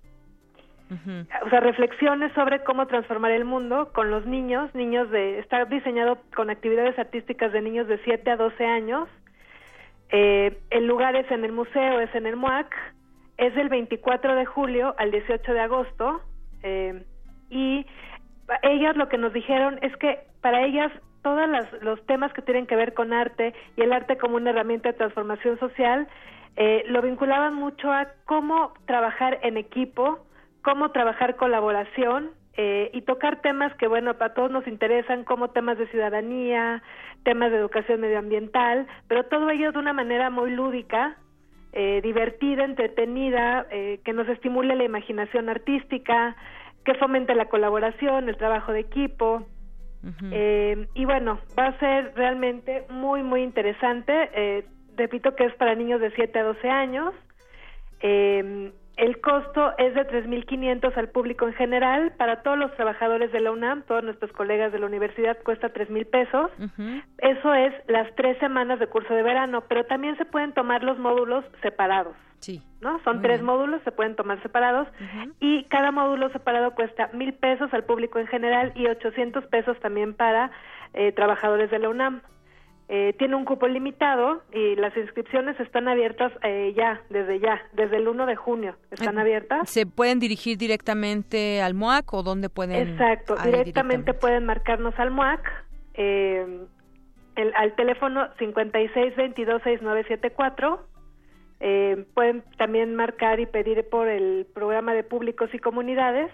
o 0.89 1.50
sea, 1.50 1.62
reflexiones 1.62 2.34
sobre 2.34 2.66
cómo 2.66 2.86
transformar 2.86 3.32
el 3.32 3.45
mundo 3.45 3.93
con 3.93 4.12
los 4.12 4.26
niños, 4.26 4.74
niños 4.76 5.10
de, 5.10 5.39
está 5.39 5.64
diseñado 5.66 6.18
con 6.36 6.50
actividades 6.50 7.00
artísticas 7.00 7.54
de 7.54 7.62
niños 7.62 7.88
de 7.88 7.98
7 8.00 8.30
a 8.30 8.36
12 8.36 8.66
años. 8.66 9.08
Eh, 10.10 10.58
el 10.70 10.86
lugar 10.86 11.16
es 11.16 11.32
en 11.32 11.45
el 11.45 11.54
museo, 11.54 12.02
es 12.02 12.14
en 12.14 12.26
el 12.26 12.36
MUAC, 12.36 12.76
es 13.38 13.56
del 13.56 13.70
24 13.70 14.36
de 14.36 14.45
julio 14.45 14.95
al 14.98 15.12
18 15.12 15.54
de 15.54 15.60
agosto. 15.62 16.22
Eh, 16.64 17.06
y 17.50 17.86
ellas 18.64 18.95
lo 18.95 19.10
que 19.10 19.18
nos 19.18 19.34
dijeron 19.34 19.80
es 19.82 19.95
que 19.98 20.20
para 20.41 20.64
ellas 20.64 20.91
todos 21.22 21.48
los 21.82 22.06
temas 22.06 22.32
que 22.34 22.41
tienen 22.41 22.68
que 22.68 22.76
ver 22.76 22.93
con 22.93 23.12
arte 23.12 23.54
y 23.76 23.82
el 23.82 23.91
arte 23.91 24.18
como 24.18 24.38
una 24.38 24.52
herramienta 24.52 24.89
de 24.89 24.98
transformación 24.98 25.60
social 25.60 26.08
eh, 26.56 26.84
lo 26.88 27.04
vinculaban 27.04 27.54
mucho 27.54 27.91
a 27.91 28.08
cómo 28.26 28.74
trabajar 28.86 29.39
en 29.43 29.58
equipo, 29.58 30.26
cómo 30.64 30.89
trabajar 30.89 31.36
colaboración 31.36 32.32
eh, 32.56 32.89
y 32.93 33.02
tocar 33.02 33.41
temas 33.41 33.76
que, 33.76 33.88
bueno, 33.88 34.16
para 34.18 34.34
todos 34.34 34.50
nos 34.50 34.66
interesan, 34.68 35.24
como 35.24 35.52
temas 35.52 35.78
de 35.78 35.88
ciudadanía, 35.89 36.82
temas 37.24 37.52
de 37.52 37.58
educación 37.58 38.02
medioambiental, 38.02 38.88
pero 39.08 39.26
todo 39.26 39.52
ello 39.52 39.72
de 39.72 39.78
una 39.78 39.93
manera 39.93 40.32
muy 40.32 40.50
lúdica, 40.50 41.18
eh, 41.74 42.02
divertida, 42.02 42.64
entretenida, 42.64 43.68
que 43.70 44.14
nos 44.14 44.28
estimule 44.28 44.76
la 44.76 44.84
imaginación 44.84 45.50
artística, 45.50 46.36
que 46.88 46.96
fomente 46.96 47.36
la 47.36 47.50
colaboración, 47.50 48.30
el 48.30 48.38
trabajo 48.38 48.72
de 48.72 48.80
equipo. 48.80 49.46
y 50.94 51.06
bueno, 51.06 51.40
va 51.60 51.68
a 51.68 51.80
ser 51.80 52.14
realmente 52.16 52.86
muy, 52.90 53.24
muy 53.24 53.44
interesante 53.44 54.64
repito 54.98 55.36
que 55.36 55.46
es 55.46 55.54
para 55.56 55.76
niños 55.76 56.02
de 56.02 56.12
7 56.12 56.40
a 56.40 56.44
12 56.44 56.70
años. 56.70 57.14
Eh, 58.02 58.72
el 58.98 59.22
costo 59.22 59.74
es 59.78 59.93
de 59.93 60.08
3.500 60.08 60.98
al 60.98 61.10
público 61.10 61.48
en 61.48 61.54
general. 61.54 62.14
Para 62.18 62.41
todos 62.41 62.58
los 62.58 62.76
trabajadores 62.76 63.32
de 63.32 63.39
la 63.39 63.52
UNAM, 63.52 63.84
todos 63.84 64.04
nuestros 64.04 64.32
colegas 64.32 64.72
de 64.72 64.80
la 64.80 64.88
universidad, 64.88 65.38
cuesta 65.43 65.72
3.000 65.72 66.06
pesos. 66.08 66.52
Eso 67.20 67.54
es 67.54 67.74
las 67.88 68.14
tres 68.16 68.38
semanas 68.39 68.80
de 68.80 68.88
curso 68.88 69.14
de 69.14 69.22
verano, 69.22 69.64
pero 69.70 69.86
también 69.86 70.18
se 70.18 70.26
pueden 70.26 70.52
tomar 70.54 70.84
los 70.84 70.98
módulos 70.98 71.45
separados. 71.62 72.16
Sí. 72.39 72.64
¿No? 72.82 73.00
Son 73.04 73.22
tres 73.22 73.41
módulos, 73.41 73.82
se 73.84 73.91
pueden 73.91 74.16
tomar 74.16 74.41
separados 74.43 74.88
y 75.39 75.64
cada 75.66 75.91
módulo 75.91 76.30
separado 76.30 76.76
cuesta 76.76 77.10
mil 77.14 77.34
pesos 77.34 77.74
al 77.74 77.84
público 77.84 78.20
en 78.20 78.28
general 78.28 78.72
y 78.76 78.86
800 78.86 79.45
pesos 79.48 79.80
también 79.80 80.14
para 80.14 80.52
eh, 80.93 81.12
trabajadores 81.12 81.72
de 81.72 81.80
la 81.80 81.89
UNAM. 81.89 82.22
Eh, 82.90 83.14
tiene 83.20 83.36
un 83.36 83.44
cupo 83.44 83.68
limitado 83.68 84.44
y 84.54 84.78
las 84.78 84.96
inscripciones 84.96 85.60
están 85.60 85.90
abiertas 85.90 86.32
eh, 86.44 86.72
ya, 86.74 87.02
desde 87.10 87.38
ya, 87.42 87.62
desde 87.74 87.98
el 87.98 88.08
1 88.08 88.26
de 88.26 88.38
junio 88.38 88.78
están 88.92 89.18
Eh, 89.18 89.22
abiertas. 89.22 89.70
¿Se 89.70 89.86
pueden 89.86 90.20
dirigir 90.20 90.58
directamente 90.58 91.62
al 91.62 91.74
MOAC 91.74 92.14
o 92.14 92.24
dónde 92.24 92.48
pueden? 92.48 92.88
Exacto, 92.88 93.36
Ah, 93.38 93.46
directamente, 93.46 94.14
pueden 94.14 94.46
marcarnos 94.46 94.98
al 94.98 95.12
MUAC, 95.12 95.52
eh, 95.96 96.62
el, 97.36 97.54
al 97.56 97.76
teléfono 97.76 98.30
56226974. 98.40 100.80
Eh, 101.60 102.06
pueden 102.14 102.44
también 102.58 102.96
marcar 102.96 103.40
y 103.40 103.48
pedir 103.48 103.84
por 103.90 104.08
el 104.08 104.46
programa 104.54 104.94
de 104.94 105.04
públicos 105.04 105.50
y 105.54 105.60
comunidades. 105.60 106.32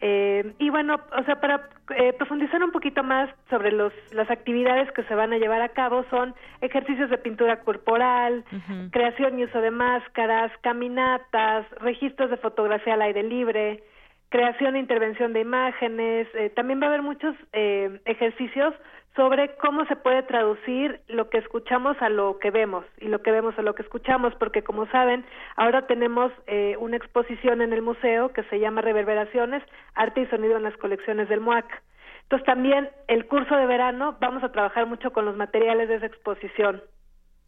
Eh, 0.00 0.52
y 0.58 0.68
bueno, 0.70 1.00
o 1.18 1.24
sea, 1.24 1.40
para 1.40 1.68
eh, 1.96 2.12
profundizar 2.12 2.62
un 2.62 2.70
poquito 2.70 3.02
más 3.02 3.30
sobre 3.48 3.72
los, 3.72 3.92
las 4.12 4.30
actividades 4.30 4.90
que 4.92 5.04
se 5.04 5.14
van 5.14 5.32
a 5.32 5.38
llevar 5.38 5.62
a 5.62 5.70
cabo 5.70 6.04
son 6.10 6.34
ejercicios 6.60 7.08
de 7.08 7.18
pintura 7.18 7.60
corporal, 7.60 8.44
creación 8.90 9.38
y 9.38 9.44
uso 9.44 9.60
de 9.60 9.70
máscaras, 9.70 10.52
caminatas, 10.60 11.66
registros 11.80 12.30
de 12.30 12.36
fotografía 12.36 12.94
al 12.94 13.02
aire 13.02 13.22
libre, 13.22 13.82
creación 14.28 14.76
e 14.76 14.80
intervención 14.80 15.32
de 15.32 15.40
imágenes. 15.40 16.28
eh, 16.34 16.50
también 16.50 16.80
va 16.80 16.86
a 16.86 16.88
haber 16.88 17.02
muchos 17.02 17.34
eh, 17.52 18.00
ejercicios 18.04 18.74
sobre 19.16 19.56
cómo 19.56 19.86
se 19.86 19.96
puede 19.96 20.22
traducir 20.22 21.00
lo 21.08 21.30
que 21.30 21.38
escuchamos 21.38 21.96
a 22.00 22.10
lo 22.10 22.38
que 22.38 22.50
vemos 22.50 22.84
y 23.00 23.08
lo 23.08 23.22
que 23.22 23.32
vemos 23.32 23.58
a 23.58 23.62
lo 23.62 23.74
que 23.74 23.82
escuchamos, 23.82 24.34
porque 24.34 24.62
como 24.62 24.86
saben, 24.88 25.24
ahora 25.56 25.86
tenemos 25.86 26.30
eh, 26.46 26.76
una 26.78 26.98
exposición 26.98 27.62
en 27.62 27.72
el 27.72 27.80
museo 27.80 28.32
que 28.34 28.44
se 28.44 28.60
llama 28.60 28.82
Reverberaciones, 28.82 29.62
Arte 29.94 30.20
y 30.20 30.26
Sonido 30.26 30.58
en 30.58 30.64
las 30.64 30.76
colecciones 30.76 31.28
del 31.30 31.40
MUAC. 31.40 31.82
Entonces 32.24 32.44
también 32.44 32.90
el 33.08 33.26
curso 33.26 33.56
de 33.56 33.66
verano 33.66 34.16
vamos 34.20 34.44
a 34.44 34.52
trabajar 34.52 34.86
mucho 34.86 35.12
con 35.12 35.24
los 35.24 35.36
materiales 35.36 35.88
de 35.88 35.94
esa 35.96 36.06
exposición. 36.06 36.82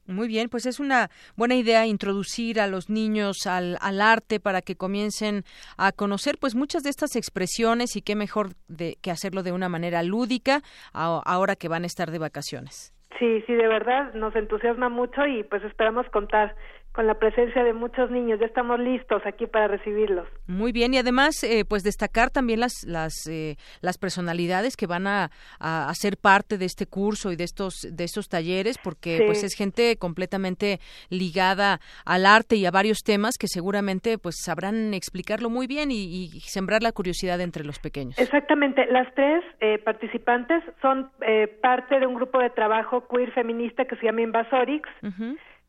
Muy 0.09 0.27
bien, 0.27 0.49
pues 0.49 0.65
es 0.65 0.81
una 0.81 1.11
buena 1.37 1.55
idea 1.55 1.85
introducir 1.87 2.61
a 2.61 2.67
los 2.67 2.89
niños 2.89 3.47
al, 3.47 3.77
al 3.83 4.01
arte 4.01 4.41
para 4.41 4.63
que 4.63 4.75
comiencen 4.75 5.45
a 5.77 5.93
conocer 5.93 6.39
pues 6.41 6.55
muchas 6.55 6.83
de 6.83 6.89
estas 6.89 7.15
expresiones 7.15 7.95
y 7.95 8.01
qué 8.01 8.17
mejor 8.17 8.55
de, 8.69 8.97
que 9.03 9.11
hacerlo 9.11 9.43
de 9.43 9.53
una 9.53 9.69
manera 9.69 10.03
lúdica 10.03 10.63
a- 10.95 11.21
ahora 11.27 11.57
que 11.57 11.69
van 11.69 11.83
a 11.83 11.87
estar 11.87 12.11
de 12.11 12.19
vacaciones. 12.19 12.95
Sí, 13.19 13.43
sí, 13.47 13.53
de 13.55 13.69
verdad 13.69 14.15
nos 14.15 14.35
entusiasma 14.35 14.89
mucho 14.89 15.27
y 15.27 15.43
pues 15.45 15.63
esperamos 15.65 16.09
contar 16.11 16.55
con 16.99 17.07
la 17.07 17.15
presencia 17.15 17.63
de 17.63 17.73
muchos 17.75 18.11
niños. 18.11 18.41
Ya 18.41 18.47
estamos 18.47 18.81
listos 18.81 19.23
aquí 19.25 19.47
para 19.47 19.69
recibirlos. 19.69 20.27
Muy 20.49 20.73
bien, 20.73 20.95
y 20.95 20.99
además, 20.99 21.45
eh, 21.45 21.65
pues 21.65 21.85
destacar 21.85 22.31
también 22.31 22.59
las 22.59 22.73
las 22.85 23.13
eh, 23.31 23.55
las 23.83 23.99
personalidades 23.99 24.77
que 24.77 24.89
van 24.89 25.07
a, 25.07 25.31
a, 25.61 25.89
a 25.89 25.95
ser 25.95 26.17
parte 26.17 26.59
de 26.59 26.65
este 26.65 26.87
curso 26.87 27.31
y 27.31 27.37
de 27.37 27.45
estos 27.45 27.87
de 27.89 28.03
estos 28.03 28.27
talleres, 28.29 28.79
porque 28.83 29.19
Sí. 29.19 29.23
pues 29.27 29.45
es 29.45 29.55
gente 29.55 29.97
completamente 29.97 30.81
ligada 31.09 31.79
al 32.05 32.27
arte 32.27 32.57
y 32.57 32.67
a 32.67 32.73
varios 32.73 32.99
temas 33.05 33.39
que 33.39 33.47
seguramente 33.47 34.19
pues 34.19 34.35
sabrán 34.45 34.93
explicarlo 34.93 35.51
muy 35.51 35.69
bien 35.69 35.93
y, 35.93 36.03
y 36.25 36.41
sembrar 36.41 36.83
la 36.83 36.91
curiosidad 36.91 37.41
entre 37.41 37.63
los 37.63 37.79
pequeños. 37.79 38.19
Exactamente, 38.19 38.87
las 38.87 39.07
tres 39.15 39.45
eh, 39.61 39.79
participantes 39.85 40.65
son 40.83 41.13
eh, 41.21 41.47
parte 41.63 42.01
de 42.01 42.07
un 42.09 42.15
grupo 42.17 42.41
de 42.41 42.51
trabajo 42.51 43.07
queer 43.07 43.31
feminista 43.31 43.85
que 43.85 43.95
se 43.99 44.07
llama 44.07 44.23
Invasorix, 44.23 44.89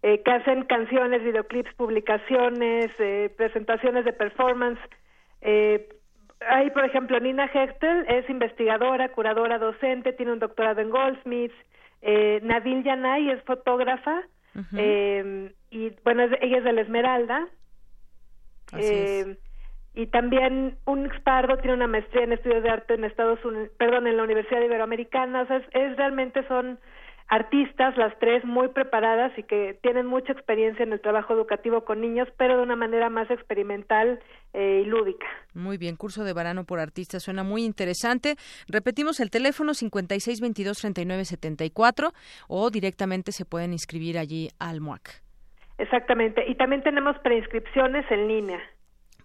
eh, 0.01 0.21
que 0.23 0.31
hacen 0.31 0.63
canciones, 0.63 1.23
videoclips, 1.23 1.73
publicaciones, 1.75 2.91
eh, 2.99 3.33
presentaciones 3.37 4.05
de 4.05 4.13
performance. 4.13 4.79
Eh, 5.41 5.89
hay, 6.47 6.69
por 6.71 6.85
ejemplo, 6.85 7.19
Nina 7.19 7.49
Hechtel 7.53 8.05
es 8.07 8.29
investigadora, 8.29 9.09
curadora, 9.09 9.57
docente, 9.57 10.13
tiene 10.13 10.31
un 10.33 10.39
doctorado 10.39 10.79
en 10.81 10.89
Goldsmiths. 10.89 11.55
Eh, 12.01 12.39
Nabil 12.43 12.83
Yanay 12.83 13.29
es 13.29 13.43
fotógrafa 13.43 14.23
eh, 14.77 15.51
y, 15.69 15.91
bueno, 16.05 16.23
es- 16.23 16.37
ella 16.41 16.57
es 16.59 16.63
de 16.63 16.73
la 16.73 16.81
Esmeralda. 16.81 17.47
Así 18.71 18.83
es. 18.85 19.27
Eh, 19.27 19.37
y 19.95 20.07
también 20.07 20.77
un 20.85 21.05
expardo 21.07 21.57
tiene 21.57 21.73
una 21.73 21.87
maestría 21.87 22.23
en 22.23 22.31
estudios 22.31 22.63
de 22.63 22.69
arte 22.69 22.93
en 22.93 23.03
Estados 23.03 23.43
Unidos, 23.43 23.69
perdón, 23.77 24.07
en 24.07 24.15
la 24.17 24.23
Universidad 24.23 24.61
Iberoamericana. 24.61 25.41
O 25.41 25.47
sea, 25.47 25.57
es, 25.57 25.65
es 25.71 25.97
realmente 25.97 26.47
son 26.47 26.79
artistas, 27.29 27.95
las 27.95 28.17
tres 28.19 28.43
muy 28.43 28.69
preparadas 28.69 29.31
y 29.37 29.43
que 29.43 29.77
tienen 29.83 30.07
mucha 30.07 30.33
experiencia 30.33 30.81
en 30.83 30.91
el 30.93 30.99
trabajo 30.99 31.33
educativo 31.33 31.85
con 31.85 32.01
niños, 32.01 32.27
pero 32.37 32.57
de 32.57 32.63
una 32.63 32.75
manera 32.75 33.09
más 33.09 33.29
experimental 33.29 34.19
eh, 34.53 34.81
y 34.83 34.87
lúdica. 34.87 35.27
Muy 35.53 35.77
bien, 35.77 35.95
curso 35.95 36.23
de 36.23 36.33
verano 36.33 36.63
por 36.63 36.79
artistas, 36.79 37.21
suena 37.23 37.43
muy 37.43 37.63
interesante. 37.63 38.35
Repetimos 38.67 39.19
el 39.19 39.29
teléfono 39.29 39.73
56223974 39.73 42.11
o 42.47 42.69
directamente 42.71 43.31
se 43.31 43.45
pueden 43.45 43.73
inscribir 43.73 44.17
allí 44.17 44.49
al 44.59 44.81
MUAC. 44.81 45.21
Exactamente. 45.77 46.43
Y 46.49 46.55
también 46.55 46.81
tenemos 46.83 47.15
preinscripciones 47.19 48.09
en 48.11 48.27
línea. 48.27 48.59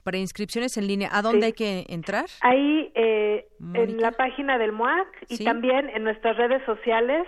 Preinscripciones 0.04 0.76
en 0.76 0.86
línea, 0.86 1.08
¿a 1.12 1.22
dónde 1.22 1.40
Sí. 1.40 1.46
hay 1.46 1.52
que 1.54 1.86
entrar? 1.92 2.26
Ahí 2.42 2.92
eh, 2.94 3.46
en 3.72 3.96
la 3.98 4.12
página 4.12 4.58
del 4.58 4.70
MUAC 4.72 5.08
y 5.30 5.38
Sí. 5.38 5.44
también 5.44 5.88
en 5.88 6.04
nuestras 6.04 6.36
redes 6.36 6.62
sociales, 6.66 7.26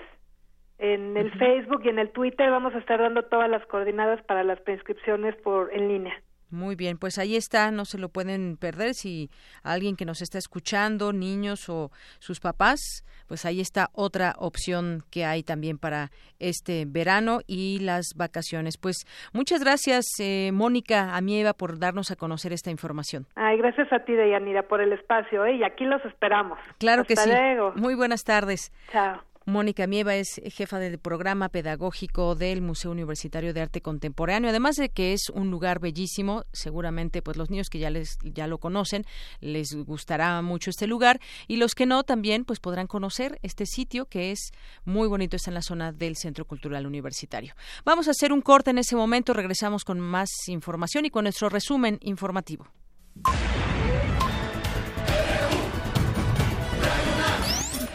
en 0.78 1.16
el 1.16 1.30
Facebook 1.32 1.82
y 1.84 1.88
en 1.88 1.98
el 1.98 2.10
Twitter 2.10 2.50
vamos 2.50 2.74
a 2.74 2.78
estar 2.78 3.00
dando 3.00 3.22
todas 3.24 3.48
las 3.48 3.64
coordenadas 3.66 4.22
para 4.22 4.44
las 4.44 4.60
preinscripciones 4.60 5.34
por 5.36 5.72
en 5.72 5.88
línea. 5.88 6.14
Muy 6.50 6.76
bien, 6.76 6.96
pues 6.96 7.18
ahí 7.18 7.34
está, 7.34 7.72
no 7.72 7.84
se 7.84 7.98
lo 7.98 8.08
pueden 8.08 8.56
perder 8.56 8.94
si 8.94 9.30
alguien 9.64 9.96
que 9.96 10.04
nos 10.04 10.22
está 10.22 10.38
escuchando, 10.38 11.12
niños 11.12 11.68
o 11.68 11.90
sus 12.20 12.38
papás, 12.38 13.04
pues 13.26 13.44
ahí 13.44 13.60
está 13.60 13.88
otra 13.92 14.34
opción 14.38 15.02
que 15.10 15.24
hay 15.24 15.42
también 15.42 15.76
para 15.76 16.10
este 16.38 16.84
verano 16.86 17.40
y 17.48 17.80
las 17.80 18.14
vacaciones. 18.14 18.78
Pues 18.78 19.06
muchas 19.32 19.60
gracias, 19.64 20.04
eh, 20.20 20.50
Mónica 20.52 21.16
Amieva, 21.16 21.52
por 21.52 21.80
darnos 21.80 22.12
a 22.12 22.16
conocer 22.16 22.52
esta 22.52 22.70
información. 22.70 23.26
Ay, 23.34 23.58
gracias 23.58 23.92
a 23.92 24.04
ti, 24.04 24.12
Deyanira, 24.12 24.62
por 24.62 24.80
el 24.80 24.92
espacio, 24.92 25.44
¿eh? 25.46 25.56
Y 25.56 25.64
aquí 25.64 25.84
los 25.84 26.04
esperamos. 26.04 26.60
Claro 26.78 27.04
que 27.04 27.14
Hasta 27.14 27.24
sí. 27.24 27.30
luego. 27.30 27.72
Muy 27.74 27.96
buenas 27.96 28.22
tardes. 28.22 28.72
Chao. 28.92 29.20
Mónica 29.46 29.86
Mieva 29.86 30.16
es 30.16 30.40
jefa 30.52 30.80
del 30.80 30.98
programa 30.98 31.48
pedagógico 31.48 32.34
del 32.34 32.62
Museo 32.62 32.90
Universitario 32.90 33.54
de 33.54 33.60
Arte 33.60 33.80
Contemporáneo. 33.80 34.50
Además 34.50 34.74
de 34.74 34.88
que 34.88 35.12
es 35.12 35.30
un 35.30 35.52
lugar 35.52 35.78
bellísimo, 35.78 36.42
seguramente 36.52 37.22
pues 37.22 37.36
los 37.36 37.48
niños 37.48 37.70
que 37.70 37.78
ya 37.78 37.88
les 37.88 38.18
ya 38.24 38.48
lo 38.48 38.58
conocen 38.58 39.04
les 39.40 39.72
gustará 39.72 40.42
mucho 40.42 40.70
este 40.70 40.88
lugar 40.88 41.20
y 41.46 41.58
los 41.58 41.76
que 41.76 41.86
no 41.86 42.02
también 42.02 42.44
pues 42.44 42.58
podrán 42.58 42.88
conocer 42.88 43.38
este 43.42 43.66
sitio 43.66 44.06
que 44.06 44.32
es 44.32 44.50
muy 44.84 45.06
bonito, 45.06 45.36
está 45.36 45.50
en 45.50 45.54
la 45.54 45.62
zona 45.62 45.92
del 45.92 46.16
Centro 46.16 46.44
Cultural 46.44 46.84
Universitario. 46.84 47.54
Vamos 47.84 48.08
a 48.08 48.10
hacer 48.10 48.32
un 48.32 48.42
corte 48.42 48.70
en 48.70 48.78
ese 48.78 48.96
momento, 48.96 49.32
regresamos 49.32 49.84
con 49.84 50.00
más 50.00 50.28
información 50.48 51.04
y 51.04 51.10
con 51.10 51.22
nuestro 51.22 51.48
resumen 51.48 52.00
informativo. 52.02 52.66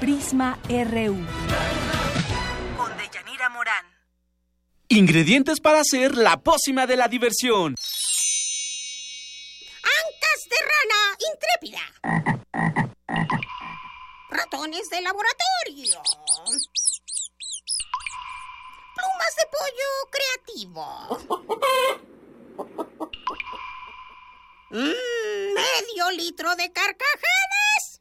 Prisma 0.02 0.58
RU. 0.68 1.16
Con 2.76 2.97
Deyanira 2.97 3.49
Morán. 3.49 3.86
Ingredientes 4.88 5.62
para 5.62 5.82
hacer 5.82 6.18
la 6.18 6.41
pócima 6.41 6.88
de 6.88 6.97
la 6.97 7.08
diversión. 7.08 7.76
Ancas 9.84 10.49
de 10.49 10.56
rana 10.72 11.18
intrépida. 11.32 11.84
Ratones 14.32 14.89
de 14.89 15.02
laboratorio. 15.02 16.02
Plumas 18.95 19.36
de 19.38 19.45
pollo 19.54 19.91
creativo. 20.10 20.86
Mm, 24.72 25.54
medio 25.54 26.10
litro 26.18 26.56
de 26.56 26.72
carcajadas. 26.72 28.01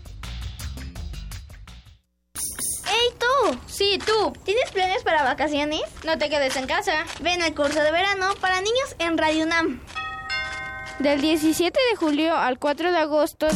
¡Hey 2.85 3.17
tú! 3.19 3.59
Sí, 3.67 3.99
tú. 4.05 4.33
¿Tienes 4.43 4.71
planes 4.71 5.03
para 5.03 5.23
vacaciones? 5.23 5.81
No 6.05 6.17
te 6.17 6.29
quedes 6.29 6.55
en 6.55 6.67
casa. 6.67 7.05
Ven 7.21 7.41
al 7.41 7.55
curso 7.55 7.81
de 7.81 7.91
verano 7.91 8.35
para 8.39 8.61
niños 8.61 8.95
en 8.99 9.17
Radio 9.17 9.45
UNAM. 9.45 9.81
Del 10.99 11.21
17 11.21 11.79
de 11.89 11.95
julio 11.95 12.35
al 12.35 12.59
4 12.59 12.91
de 12.91 12.97
agosto. 12.97 13.47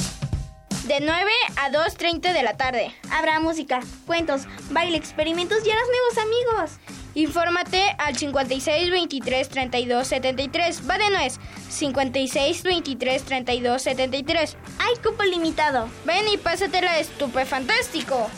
De 0.85 0.99
9 0.99 1.31
a 1.57 1.71
2.30 1.71 2.33
de 2.33 2.43
la 2.43 2.57
tarde. 2.57 2.95
Habrá 3.11 3.39
música, 3.39 3.81
cuentos, 4.05 4.43
baile, 4.71 4.97
experimentos 4.97 5.65
y 5.65 5.71
harás 5.71 5.87
nuevos 5.87 6.17
amigos. 6.17 6.79
Infórmate 7.15 7.95
al 7.97 8.17
56 8.17 8.91
23 8.91 9.49
32 9.49 10.07
73. 10.07 10.89
Va 10.89 10.97
de 10.97 11.09
nuez. 11.09 11.39
56 11.69 12.63
23 12.63 13.23
32 13.23 13.81
73. 13.81 14.57
Hay 14.79 14.95
cupo 14.97 15.23
limitado. 15.23 15.87
Ven 16.05 16.27
y 16.31 16.37
pásatela 16.37 16.99
estupefantástico. 16.99 18.29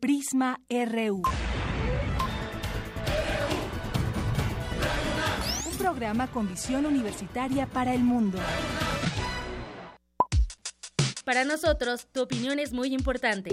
Prisma 0.00 0.58
RU. 0.68 1.22
Un 5.66 5.78
programa 5.78 6.26
con 6.26 6.48
visión 6.48 6.86
universitaria 6.86 7.66
para 7.66 7.94
el 7.94 8.02
mundo. 8.02 8.38
Para 11.24 11.44
nosotros, 11.44 12.08
tu 12.12 12.22
opinión 12.22 12.58
es 12.58 12.72
muy 12.72 12.92
importante. 12.92 13.50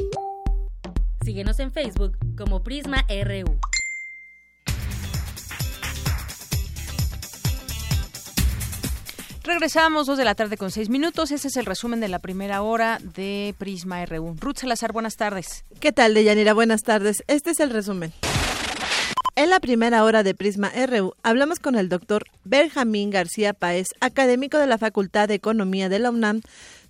Síguenos 1.24 1.60
en 1.60 1.72
Facebook 1.72 2.18
como 2.36 2.64
Prisma 2.64 3.06
RU. 3.08 3.60
Regresamos, 9.44 10.08
dos 10.08 10.18
de 10.18 10.26
la 10.26 10.34
tarde 10.34 10.58
con 10.58 10.72
seis 10.72 10.90
minutos. 10.90 11.32
Ese 11.32 11.48
es 11.48 11.58
el 11.58 11.66
resumen 11.66 12.00
de 12.00 12.08
la 12.08 12.20
primera 12.20 12.62
hora 12.64 13.00
de 13.16 13.54
Prisma 13.58 14.04
RU. 14.06 14.36
Ruth 14.40 14.58
Salazar, 14.58 14.94
buenas 14.94 15.16
tardes. 15.16 15.64
¿Qué 15.80 15.92
tal, 15.92 16.14
Deyanira? 16.14 16.54
Buenas 16.54 16.82
tardes. 16.82 17.24
Este 17.28 17.52
es 17.52 17.60
el 17.60 17.70
resumen. 17.70 18.14
En 19.36 19.50
la 19.50 19.60
primera 19.60 20.04
hora 20.04 20.24
de 20.24 20.36
Prisma 20.36 20.72
RU 20.88 21.14
hablamos 21.24 21.60
con 21.60 21.76
el 21.76 21.88
doctor 21.88 22.26
Benjamín 22.44 23.10
García 23.10 23.54
Páez, 23.54 23.88
académico 24.00 24.58
de 24.58 24.68
la 24.68 24.78
Facultad 24.78 25.28
de 25.28 25.36
Economía 25.36 25.88
de 25.88 26.00
la 26.00 26.12
UNAM, 26.12 26.42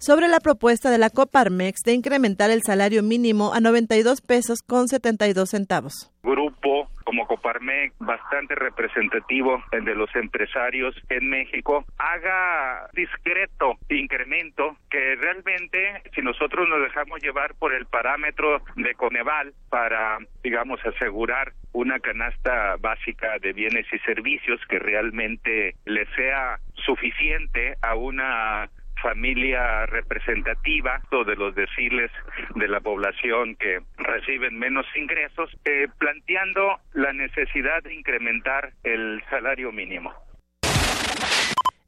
sobre 0.01 0.27
la 0.27 0.39
propuesta 0.39 0.89
de 0.89 0.97
la 0.97 1.11
Coparmex 1.11 1.83
de 1.83 1.93
incrementar 1.93 2.49
el 2.49 2.63
salario 2.63 3.03
mínimo 3.03 3.53
a 3.53 3.59
92 3.59 4.21
pesos 4.21 4.63
con 4.67 4.87
72 4.87 5.47
centavos. 5.47 6.11
Grupo 6.23 6.89
como 7.03 7.27
Coparmex, 7.27 7.93
bastante 7.99 8.55
representativo 8.55 9.61
de 9.71 9.95
los 9.95 10.09
empresarios 10.15 10.95
en 11.09 11.29
México, 11.29 11.85
haga 11.97 12.89
discreto 12.93 13.75
incremento 13.89 14.77
que 14.89 15.15
realmente 15.15 16.01
si 16.15 16.21
nosotros 16.21 16.67
nos 16.69 16.81
dejamos 16.81 17.21
llevar 17.21 17.53
por 17.55 17.73
el 17.73 17.85
parámetro 17.85 18.63
de 18.75 18.95
Coneval 18.95 19.53
para, 19.69 20.17
digamos, 20.41 20.79
asegurar 20.85 21.53
una 21.73 21.99
canasta 21.99 22.75
básica 22.79 23.37
de 23.39 23.53
bienes 23.53 23.85
y 23.91 23.99
servicios 23.99 24.59
que 24.67 24.79
realmente 24.79 25.75
le 25.85 26.05
sea 26.15 26.59
suficiente 26.85 27.75
a 27.81 27.95
una 27.95 28.69
familia 29.01 29.85
representativa 29.85 31.01
de 31.11 31.35
los 31.35 31.53
deciles 31.55 32.09
de 32.55 32.67
la 32.67 32.79
población 32.79 33.55
que 33.55 33.79
reciben 33.97 34.57
menos 34.57 34.85
ingresos, 34.95 35.49
eh, 35.65 35.87
planteando 35.97 36.79
la 36.93 37.11
necesidad 37.13 37.83
de 37.83 37.93
incrementar 37.93 38.71
el 38.83 39.21
salario 39.29 39.71
mínimo. 39.71 40.13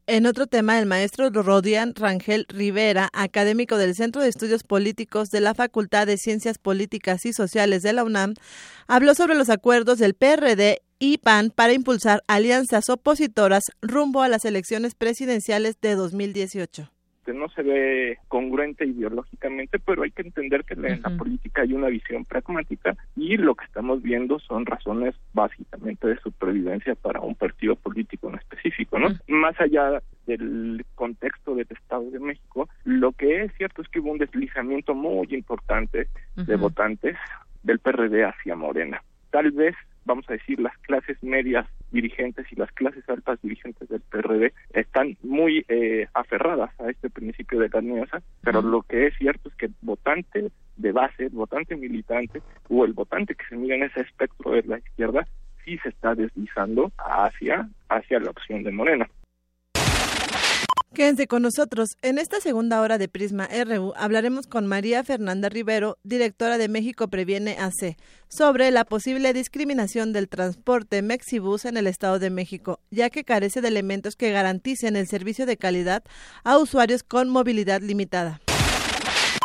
En 0.05 0.25
otro 0.25 0.47
tema, 0.47 0.77
el 0.77 0.85
maestro 0.85 1.29
Rodian 1.29 1.95
Rangel 1.95 2.45
Rivera, 2.49 3.09
académico 3.13 3.77
del 3.77 3.95
Centro 3.95 4.21
de 4.21 4.27
Estudios 4.27 4.63
Políticos 4.63 5.29
de 5.29 5.39
la 5.39 5.53
Facultad 5.53 6.05
de 6.05 6.17
Ciencias 6.17 6.57
Políticas 6.57 7.25
y 7.25 7.31
Sociales 7.31 7.81
de 7.83 7.93
la 7.93 8.03
UNAM, 8.03 8.33
habló 8.87 9.15
sobre 9.15 9.35
los 9.35 9.49
acuerdos 9.49 9.99
del 9.99 10.13
PRD 10.13 10.81
y 10.99 11.19
PAN 11.19 11.51
para 11.55 11.71
impulsar 11.71 12.21
alianzas 12.27 12.89
opositoras 12.89 13.63
rumbo 13.81 14.21
a 14.21 14.27
las 14.27 14.43
elecciones 14.43 14.93
presidenciales 14.93 15.79
de 15.79 15.95
2018 15.95 16.92
que 17.23 17.33
no 17.33 17.49
se 17.49 17.61
ve 17.61 18.17
congruente 18.27 18.85
ideológicamente, 18.85 19.79
pero 19.79 20.03
hay 20.03 20.11
que 20.11 20.23
entender 20.23 20.63
que 20.63 20.73
en 20.73 21.01
la 21.01 21.17
política 21.17 21.61
hay 21.61 21.73
una 21.73 21.87
visión 21.87 22.25
pragmática 22.25 22.95
y 23.15 23.37
lo 23.37 23.55
que 23.55 23.65
estamos 23.65 24.01
viendo 24.01 24.39
son 24.39 24.65
razones 24.65 25.15
básicamente 25.33 26.07
de 26.07 26.19
supervivencia 26.19 26.95
para 26.95 27.21
un 27.21 27.35
partido 27.35 27.75
político 27.75 28.29
en 28.29 28.35
específico, 28.35 28.97
¿no? 28.97 29.09
Más 29.27 29.59
allá 29.59 30.01
del 30.25 30.83
contexto 30.95 31.55
del 31.55 31.67
Estado 31.69 32.09
de 32.09 32.19
México, 32.19 32.67
lo 32.85 33.03
lo 33.03 33.11
que 33.11 33.43
es 33.43 33.51
cierto 33.57 33.81
es 33.81 33.89
que 33.89 33.99
hubo 33.99 34.13
un 34.13 34.17
deslizamiento 34.17 34.93
muy 34.95 35.27
importante 35.31 36.07
de 36.37 36.55
votantes 36.55 37.17
del 37.61 37.79
PRD 37.79 38.23
hacia 38.23 38.55
Morena. 38.55 39.03
Tal 39.29 39.51
vez, 39.51 39.75
vamos 40.05 40.29
a 40.29 40.33
decir, 40.33 40.59
las 40.59 40.77
clases 40.79 41.21
medias 41.23 41.67
dirigentes 41.91 42.45
y 42.51 42.55
las 42.55 42.71
clases 42.71 43.07
altas 43.07 43.39
dirigentes 43.41 43.87
del 43.89 44.01
PRD 44.01 44.53
están 44.73 45.17
muy 45.21 45.65
eh, 45.67 46.07
aferradas 46.13 46.71
a 46.79 46.89
este 46.89 47.09
principio 47.09 47.59
de 47.59 47.69
alianza, 47.73 48.21
pero 48.41 48.61
lo 48.61 48.81
que 48.83 49.07
es 49.07 49.17
cierto 49.17 49.49
es 49.49 49.55
que 49.55 49.67
el 49.67 49.75
votante 49.81 50.51
de 50.77 50.91
base, 50.91 51.25
el 51.25 51.29
votante 51.29 51.75
militante 51.75 52.41
o 52.69 52.85
el 52.85 52.93
votante 52.93 53.35
que 53.35 53.45
se 53.45 53.55
mira 53.55 53.75
en 53.75 53.83
ese 53.83 54.01
espectro 54.01 54.51
de 54.51 54.63
la 54.63 54.79
izquierda 54.79 55.27
sí 55.63 55.77
se 55.79 55.89
está 55.89 56.15
deslizando 56.15 56.91
hacia 56.97 57.69
hacia 57.89 58.19
la 58.19 58.31
opción 58.31 58.63
de 58.63 58.71
Morena. 58.71 59.09
Quédense 60.93 61.25
con 61.25 61.41
nosotros. 61.41 61.89
En 62.03 62.19
esta 62.19 62.39
segunda 62.39 62.79
hora 62.79 62.99
de 62.99 63.07
Prisma 63.07 63.49
RU 63.65 63.93
hablaremos 63.95 64.45
con 64.45 64.67
María 64.67 65.03
Fernanda 65.03 65.49
Rivero, 65.49 65.97
directora 66.03 66.59
de 66.59 66.67
México 66.67 67.07
Previene 67.07 67.57
AC, 67.57 67.97
sobre 68.27 68.69
la 68.69 68.85
posible 68.85 69.33
discriminación 69.33 70.13
del 70.13 70.29
transporte 70.29 71.01
Mexibus 71.01 71.65
en 71.65 71.77
el 71.77 71.87
Estado 71.87 72.19
de 72.19 72.29
México, 72.29 72.79
ya 72.91 73.09
que 73.09 73.23
carece 73.23 73.59
de 73.61 73.69
elementos 73.69 74.15
que 74.15 74.31
garanticen 74.31 74.95
el 74.95 75.07
servicio 75.07 75.47
de 75.47 75.57
calidad 75.57 76.03
a 76.43 76.59
usuarios 76.59 77.01
con 77.01 77.27
movilidad 77.27 77.81
limitada. 77.81 78.39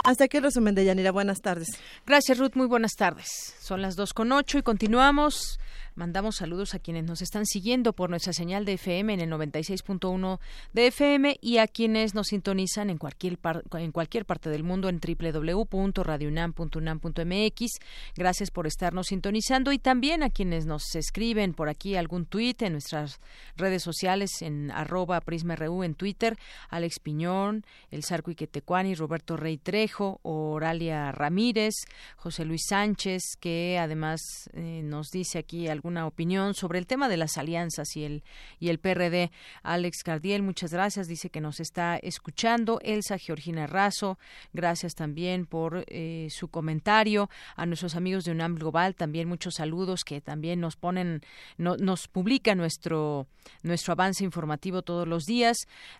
Hasta 0.04 0.24
aquí 0.24 0.36
el 0.36 0.42
resumen 0.42 0.74
de 0.74 0.84
Yanira. 0.84 1.12
Buenas 1.12 1.40
tardes. 1.40 1.68
Gracias, 2.06 2.38
Ruth. 2.38 2.52
Muy 2.54 2.66
buenas 2.66 2.92
tardes. 2.92 3.54
Son 3.60 3.82
las 3.82 3.96
dos 3.96 4.14
con 4.14 4.32
ocho 4.32 4.58
y 4.58 4.62
continuamos. 4.62 5.58
Mandamos 5.98 6.36
saludos 6.36 6.74
a 6.76 6.78
quienes 6.78 7.02
nos 7.02 7.22
están 7.22 7.44
siguiendo 7.44 7.92
por 7.92 8.08
nuestra 8.08 8.32
señal 8.32 8.64
de 8.64 8.74
FM 8.74 9.14
en 9.14 9.18
el 9.18 9.28
96.1 9.30 10.38
de 10.72 10.86
FM 10.86 11.38
y 11.40 11.58
a 11.58 11.66
quienes 11.66 12.14
nos 12.14 12.28
sintonizan 12.28 12.88
en 12.88 12.98
cualquier, 12.98 13.36
en 13.72 13.90
cualquier 13.90 14.24
parte 14.24 14.48
del 14.48 14.62
mundo 14.62 14.88
en 14.88 15.00
www.radiounam.unam.mx. 15.00 17.80
Gracias 18.14 18.52
por 18.52 18.68
estarnos 18.68 19.08
sintonizando 19.08 19.72
y 19.72 19.80
también 19.80 20.22
a 20.22 20.30
quienes 20.30 20.66
nos 20.66 20.94
escriben 20.94 21.52
por 21.52 21.68
aquí 21.68 21.96
algún 21.96 22.26
tuit 22.26 22.62
en 22.62 22.74
nuestras 22.74 23.18
redes 23.56 23.82
sociales 23.82 24.40
en 24.40 24.70
arroba 24.70 25.20
prisma.ru 25.20 25.82
en 25.82 25.96
Twitter, 25.96 26.38
Alex 26.68 27.00
Piñón, 27.00 27.66
El 27.90 28.04
Sarco 28.04 28.30
Iquetecuani, 28.30 28.94
Roberto 28.94 29.36
Rey 29.36 29.58
Trejo, 29.58 30.20
Oralia 30.22 31.10
Ramírez, 31.10 31.74
José 32.14 32.44
Luis 32.44 32.66
Sánchez, 32.68 33.34
que 33.40 33.80
además 33.80 34.48
eh, 34.52 34.82
nos 34.84 35.10
dice 35.10 35.40
aquí 35.40 35.66
algún 35.66 35.87
una 35.88 36.06
opinión 36.06 36.54
sobre 36.54 36.78
el 36.78 36.86
tema 36.86 37.08
de 37.08 37.16
las 37.16 37.36
alianzas 37.36 37.96
y 37.96 38.04
el, 38.04 38.22
y 38.60 38.68
el 38.68 38.78
PRD. 38.78 39.30
Alex 39.62 40.02
Cardiel, 40.04 40.42
muchas 40.42 40.72
gracias, 40.72 41.08
dice 41.08 41.30
que 41.30 41.40
nos 41.40 41.60
está 41.60 41.96
escuchando. 41.96 42.78
Elsa 42.82 43.18
Georgina 43.18 43.66
Razo, 43.66 44.18
gracias 44.52 44.94
también 44.94 45.46
por 45.46 45.84
eh, 45.88 46.28
su 46.30 46.48
comentario. 46.48 47.28
A 47.56 47.66
nuestros 47.66 47.96
amigos 47.96 48.24
de 48.24 48.32
UNAM 48.32 48.54
Global, 48.54 48.94
también 48.94 49.28
muchos 49.28 49.54
saludos 49.54 50.04
que 50.04 50.20
también 50.20 50.60
nos 50.60 50.76
ponen, 50.76 51.22
nos 51.56 52.08
publica 52.08 52.54
nuestro, 52.54 53.26
nuestro 53.62 53.92
avance 53.92 54.24
informativo 54.24 54.82
todos 54.82 55.08
los 55.08 55.24
días. 55.24 55.56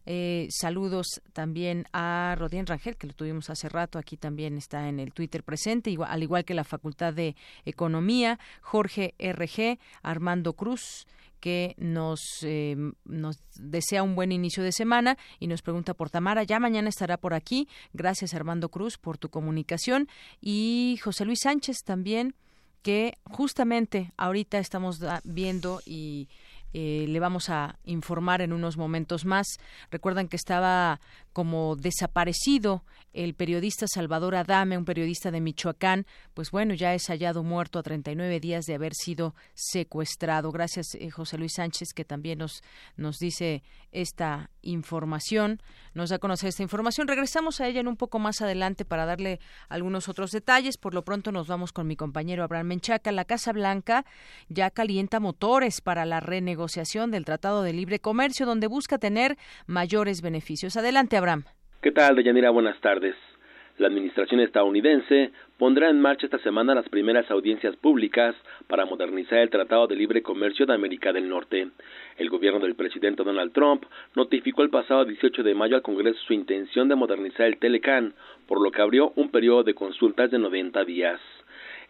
Eh, 0.07 0.49
saludos 0.51 1.23
también 1.33 1.87
a 1.93 2.37
Rodien 2.39 2.67
Rangel, 2.67 2.97
que 2.97 3.07
lo 3.07 3.15
tuvimos 3.15 3.51
hace 3.51 3.69
rato, 3.69 3.99
aquí 3.99 4.17
también 4.17 4.57
está 4.57 4.89
en 4.89 5.01
el 5.01 5.13
Twitter 5.13 5.43
presente, 5.43 5.91
igual, 5.91 6.11
al 6.11 6.23
igual 6.23 6.45
que 6.45 6.55
la 6.55 6.65
Facultad 6.65 7.15
de 7.15 7.37
Economía, 7.65 8.39
Jorge 8.61 9.15
RG, 9.19 9.78
Armando 10.03 10.53
Cruz 10.55 11.07
que 11.41 11.75
nos, 11.79 12.21
eh, 12.43 12.77
nos 13.05 13.37
desea 13.55 14.03
un 14.03 14.15
buen 14.15 14.33
inicio 14.33 14.63
de 14.63 14.73
semana 14.73 15.17
y 15.39 15.47
nos 15.47 15.63
pregunta 15.63 15.95
por 15.95 16.11
Tamara. 16.11 16.43
Ya 16.43 16.59
mañana 16.59 16.89
estará 16.89 17.17
por 17.17 17.35
aquí. 17.35 17.69
Gracias, 17.93 18.35
Armando 18.35 18.69
Cruz, 18.71 18.99
por 18.99 19.19
tu 19.19 19.29
comunicación. 19.29 20.09
Y 20.41 20.99
José 21.03 21.25
Luis 21.25 21.41
Sánchez 21.43 21.79
también, 21.85 22.35
que 22.83 23.19
justamente 23.25 24.13
ahorita 24.17 24.59
estamos 24.59 24.99
viendo 25.25 25.81
y 25.87 26.29
eh, 26.75 27.07
le 27.09 27.19
vamos 27.19 27.49
a 27.49 27.79
informar 27.85 28.43
en 28.43 28.53
unos 28.53 28.77
momentos 28.77 29.25
más. 29.25 29.47
Recuerdan 29.91 30.29
que 30.29 30.37
estaba 30.37 31.01
como 31.39 31.77
desaparecido 31.77 32.83
el 33.13 33.35
periodista 33.35 33.87
Salvador 33.87 34.35
Adame, 34.35 34.77
un 34.77 34.85
periodista 34.85 35.31
de 35.31 35.41
Michoacán, 35.41 36.05
pues 36.35 36.51
bueno, 36.51 36.75
ya 36.75 36.95
es 36.95 37.07
hallado 37.07 37.45
muerto 37.45 37.79
a 37.79 37.85
39 37.85 38.41
días 38.41 38.65
de 38.65 38.75
haber 38.75 38.93
sido 38.93 39.37
secuestrado. 39.55 40.51
Gracias, 40.51 40.97
eh, 40.97 41.11
José 41.11 41.39
Luis 41.39 41.53
Sánchez, 41.55 41.91
que 41.95 42.05
también 42.05 42.41
nos, 42.41 42.65
nos 42.97 43.19
dice 43.19 43.63
esta 43.93 44.51
información, 44.63 45.63
nos 45.95 46.11
da 46.11 46.17
a 46.17 46.19
conocer 46.19 46.49
esta 46.49 46.65
información. 46.65 47.07
Regresamos 47.07 47.61
a 47.61 47.69
ella 47.69 47.81
en 47.81 47.89
un 47.89 47.97
poco 47.97 48.19
más 48.19 48.43
adelante 48.43 48.85
para 48.85 49.07
darle 49.07 49.39
algunos 49.69 50.09
otros 50.09 50.33
detalles. 50.33 50.77
Por 50.77 50.93
lo 50.93 51.05
pronto 51.05 51.31
nos 51.31 51.47
vamos 51.47 51.73
con 51.73 51.87
mi 51.87 51.95
compañero 51.95 52.43
Abraham 52.43 52.67
Menchaca. 52.67 53.13
La 53.13 53.25
Casa 53.25 53.53
Blanca 53.53 54.05
ya 54.49 54.71
calienta 54.71 55.21
motores 55.21 55.81
para 55.81 56.05
la 56.05 56.19
renegociación 56.19 57.13
del 57.13 57.25
Tratado 57.25 57.63
de 57.63 57.73
Libre 57.73 58.01
Comercio, 58.01 58.45
donde 58.45 58.67
busca 58.67 58.99
tener 58.99 59.39
mayores 59.67 60.21
beneficios. 60.21 60.77
Adelante, 60.77 61.17
Abraham. 61.17 61.28
¿Qué 61.83 61.93
tal, 61.93 62.17
Deyanira? 62.17 62.49
Buenas 62.49 62.81
tardes. 62.81 63.15
La 63.77 63.89
administración 63.89 64.41
estadounidense 64.41 65.31
pondrá 65.59 65.91
en 65.91 66.01
marcha 66.01 66.25
esta 66.25 66.39
semana 66.39 66.75
las 66.75 66.89
primeras 66.89 67.31
audiencias 67.31 67.77
públicas 67.77 68.35
para 68.67 68.87
modernizar 68.87 69.41
el 69.41 69.51
Tratado 69.51 69.87
de 69.87 69.95
Libre 69.95 70.23
Comercio 70.23 70.65
de 70.65 70.73
América 70.73 71.13
del 71.13 71.29
Norte. 71.29 71.69
El 72.17 72.31
gobierno 72.31 72.61
del 72.61 72.77
presidente 72.77 73.25
Donald 73.25 73.53
Trump 73.53 73.85
notificó 74.15 74.63
el 74.63 74.71
pasado 74.71 75.05
18 75.05 75.43
de 75.43 75.55
mayo 75.55 75.77
al 75.77 75.83
Congreso 75.83 76.19
su 76.27 76.33
intención 76.33 76.89
de 76.89 76.97
modernizar 76.97 77.47
el 77.47 77.59
Telecan, 77.59 78.15
por 78.47 78.63
lo 78.63 78.71
que 78.71 78.81
abrió 78.81 79.13
un 79.15 79.31
periodo 79.31 79.65
de 79.65 79.75
consultas 79.75 80.31
de 80.31 80.39
90 80.39 80.83
días. 80.87 81.21